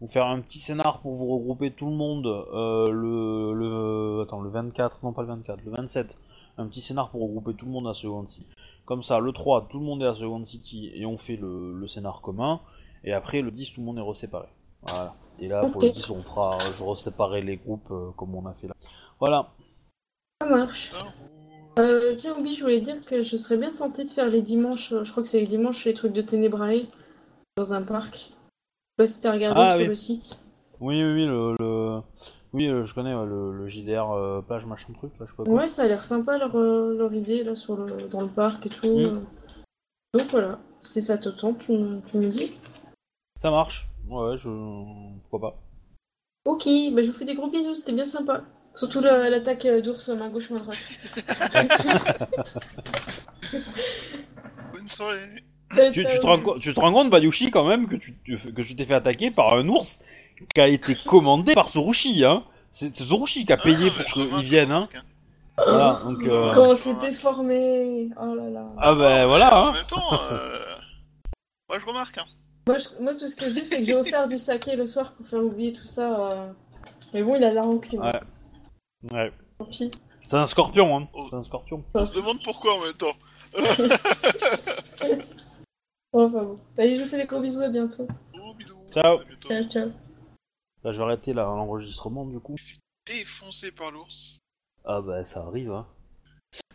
vous 0.00 0.08
faire 0.08 0.26
un 0.26 0.40
petit 0.40 0.58
scénar 0.58 1.00
pour 1.00 1.14
vous 1.14 1.26
regrouper 1.36 1.70
tout 1.70 1.86
le 1.86 1.96
monde 1.96 2.26
le, 2.26 3.52
le, 3.54 4.22
attends, 4.22 4.40
le 4.40 4.50
24, 4.50 4.98
non 5.02 5.12
pas 5.12 5.22
le 5.22 5.28
24, 5.28 5.64
le 5.64 5.70
27. 5.72 6.16
Un 6.58 6.66
petit 6.66 6.80
scénar 6.80 7.10
pour 7.10 7.22
regrouper 7.22 7.54
tout 7.54 7.66
le 7.66 7.72
monde 7.72 7.88
à 7.88 7.94
Second 7.94 8.26
City. 8.28 8.46
Comme 8.84 9.02
ça, 9.02 9.18
le 9.20 9.32
3, 9.32 9.68
tout 9.70 9.78
le 9.78 9.84
monde 9.84 10.02
est 10.02 10.06
à 10.06 10.14
Second 10.14 10.44
City 10.44 10.90
et 10.94 11.06
on 11.06 11.16
fait 11.16 11.36
le, 11.36 11.74
le 11.74 11.88
scénar 11.88 12.20
commun. 12.20 12.60
Et 13.04 13.12
après, 13.12 13.40
le 13.40 13.50
10, 13.50 13.72
tout 13.74 13.80
le 13.80 13.86
monde 13.86 13.98
est 13.98 14.02
reséparé. 14.02 14.48
Voilà. 14.82 15.14
Et 15.38 15.48
là, 15.48 15.60
pour 15.66 15.76
Ok. 15.76 15.84
le 15.84 15.90
10, 15.90 16.10
on 16.10 16.22
fera, 16.22 16.58
je 16.76 16.82
reséparerai 16.82 17.42
les 17.42 17.56
groupes 17.56 17.90
euh, 17.90 18.10
comme 18.16 18.34
on 18.34 18.46
a 18.46 18.54
fait 18.54 18.68
là. 18.68 18.74
Voilà. 19.18 19.48
Ça 20.40 20.48
marche. 20.48 20.90
Euh, 21.78 22.14
tiens, 22.16 22.36
Obi, 22.38 22.54
je 22.54 22.62
voulais 22.62 22.80
dire 22.80 23.02
que 23.04 23.22
je 23.22 23.36
serais 23.36 23.56
bien 23.56 23.72
tentée 23.72 24.04
de 24.04 24.10
faire 24.10 24.28
les 24.28 24.42
dimanches, 24.42 24.92
euh, 24.92 25.04
je 25.04 25.10
crois 25.10 25.22
que 25.22 25.28
c'est 25.28 25.40
les 25.40 25.46
dimanches, 25.46 25.84
les 25.84 25.94
trucs 25.94 26.12
de 26.12 26.22
Ténébrae 26.22 26.86
dans 27.56 27.72
un 27.72 27.82
parc. 27.82 28.14
Je 28.16 28.20
sais 28.20 28.96
pas 28.98 29.06
si 29.06 29.20
t'as 29.22 29.32
regardé 29.32 29.60
Ah, 29.62 29.70
sur 29.72 29.78
oui. 29.80 29.86
le 29.86 29.94
site. 29.96 30.42
Oui, 30.80 31.02
oui, 31.02 31.12
oui, 31.14 31.26
le, 31.26 31.56
le- 31.58 32.00
oui, 32.52 32.66
euh, 32.68 32.84
je 32.84 32.94
connais 32.94 33.12
le, 33.14 33.52
le 33.56 33.68
JDR 33.68 34.10
euh, 34.10 34.42
plage 34.42 34.66
machin 34.66 34.92
truc 34.92 35.12
là, 35.18 35.26
je 35.26 35.30
sais 35.30 35.36
pas. 35.36 35.50
Ouais, 35.50 35.68
ça 35.68 35.84
a 35.84 35.86
l'air 35.86 36.04
sympa 36.04 36.36
leur, 36.36 36.54
leur 36.56 37.14
idée 37.14 37.42
là 37.42 37.54
sur 37.54 37.76
le, 37.76 38.08
dans 38.08 38.20
le 38.20 38.28
parc 38.28 38.66
et 38.66 38.68
tout. 38.68 38.98
Mm. 38.98 39.24
Donc 40.14 40.26
voilà, 40.30 40.58
c'est 40.82 41.00
ça 41.00 41.16
te 41.16 41.30
tente, 41.30 41.60
tu 41.60 41.72
me 41.72 42.28
dis. 42.28 42.52
Ça 43.38 43.50
marche. 43.50 43.88
Ouais, 44.08 44.36
je 44.38 44.48
pourquoi 45.30 45.50
pas. 45.50 45.56
Ok, 46.44 46.64
bah 46.92 47.02
je 47.02 47.06
vous 47.10 47.12
fais 47.18 47.24
des 47.24 47.34
gros 47.34 47.48
bisous, 47.50 47.74
c'était 47.74 47.92
bien 47.92 48.04
sympa. 48.04 48.42
Surtout 48.74 49.00
la- 49.00 49.28
l'attaque 49.30 49.64
euh, 49.66 49.80
d'ours 49.80 50.08
main 50.08 50.28
gauche, 50.30 50.50
main 50.50 50.58
droite. 50.58 50.78
Bonne 54.72 54.88
soirée. 54.88 55.44
Tu, 55.92 56.04
tu 56.06 56.18
te 56.20 56.26
rends, 56.26 56.38
co- 56.38 56.58
tu 56.58 56.74
te 56.74 56.80
rends 56.80 56.92
compte, 56.92 57.08
Bayushi, 57.10 57.50
quand 57.50 57.66
même, 57.66 57.86
que 57.88 57.96
tu 57.96 58.14
tu- 58.24 58.36
que 58.52 58.60
tu 58.62 58.76
t'es 58.76 58.84
fait 58.84 58.94
attaquer 58.94 59.30
par 59.30 59.54
un 59.54 59.66
ours 59.68 60.00
qui 60.54 60.60
a 60.60 60.68
été 60.68 60.94
commandé 61.06 61.54
par 61.54 61.70
Tsurushi, 61.70 62.24
hein. 62.24 62.44
C'est 62.70 62.94
c'est 62.94 63.04
Tsurushi 63.04 63.46
qui 63.46 63.52
a 63.52 63.56
payé 63.56 63.88
Ah, 63.90 63.94
mais 63.98 64.04
pour 64.28 64.38
viennent, 64.40 64.68
je 64.68 64.74
hein. 64.74 64.88
remarque, 64.90 65.06
Voilà, 65.56 66.00
donc. 66.04 66.26
euh, 66.26 66.54
Comment 66.54 66.74
c'est 66.76 66.98
déformé 67.00 68.10
Oh 68.20 68.34
là 68.34 68.50
là. 68.50 68.66
Ah 68.78 68.94
bah 68.94 69.26
voilà, 69.26 69.62
En 69.64 69.68
hein. 69.68 69.72
même 69.72 69.86
temps, 69.86 70.12
euh... 70.30 70.58
moi 71.70 71.78
je 71.78 71.86
remarque. 71.86 72.18
Hein. 72.18 72.26
Moi, 72.66 72.78
je- 72.78 73.02
moi, 73.02 73.12
tout 73.12 73.26
ce 73.28 73.34
que 73.36 73.44
je 73.46 73.50
dis, 73.50 73.64
c'est 73.64 73.78
que 73.80 73.84
j'ai 73.86 73.94
offert 73.96 74.28
du 74.28 74.38
saké 74.38 74.76
le 74.76 74.86
soir 74.86 75.12
pour 75.14 75.26
faire 75.26 75.42
oublier 75.42 75.72
tout 75.72 75.86
ça. 75.86 76.30
euh. 76.32 76.52
Mais 77.12 77.22
bon, 77.22 77.34
il 77.36 77.44
a 77.44 77.50
de 77.50 77.54
la 77.56 77.62
rancune. 77.62 78.00
Ouais. 78.00 78.20
Ouais. 79.12 79.32
Tant 79.58 79.64
pis. 79.66 79.90
C'est 80.26 80.36
un 80.36 80.46
scorpion, 80.46 80.96
hein. 80.96 81.08
Oh. 81.12 81.26
C'est 81.28 81.36
un 81.36 81.42
scorpion. 81.42 81.84
On 81.94 82.04
se 82.04 82.16
demande 82.18 82.38
pourquoi 82.44 82.74
en 82.76 82.80
même 82.80 82.94
temps. 82.94 83.16
Bon, 86.12 86.26
enfin 86.26 86.42
bon. 86.44 86.58
Allez, 86.76 86.94
je 86.96 87.02
vous 87.02 87.08
fais 87.08 87.16
des 87.16 87.24
gros 87.26 87.40
bisous, 87.40 87.62
à 87.62 87.68
bientôt. 87.70 88.06
Oh, 88.38 88.52
bisous. 88.54 88.76
Ciao. 88.92 89.18
À 89.20 89.24
bientôt. 89.24 89.48
Ciao, 89.48 89.64
ciao. 89.66 89.90
Là, 90.84 90.92
je 90.92 90.98
vais 90.98 91.04
arrêter 91.04 91.32
là, 91.32 91.44
l'enregistrement 91.44 92.26
du 92.26 92.38
coup. 92.38 92.54
Défoncé 93.06 93.72
par 93.72 93.90
l'ours. 93.92 94.38
Ah 94.84 95.00
bah 95.00 95.24
ça 95.24 95.40
arrive, 95.40 95.72
hein. 95.72 95.86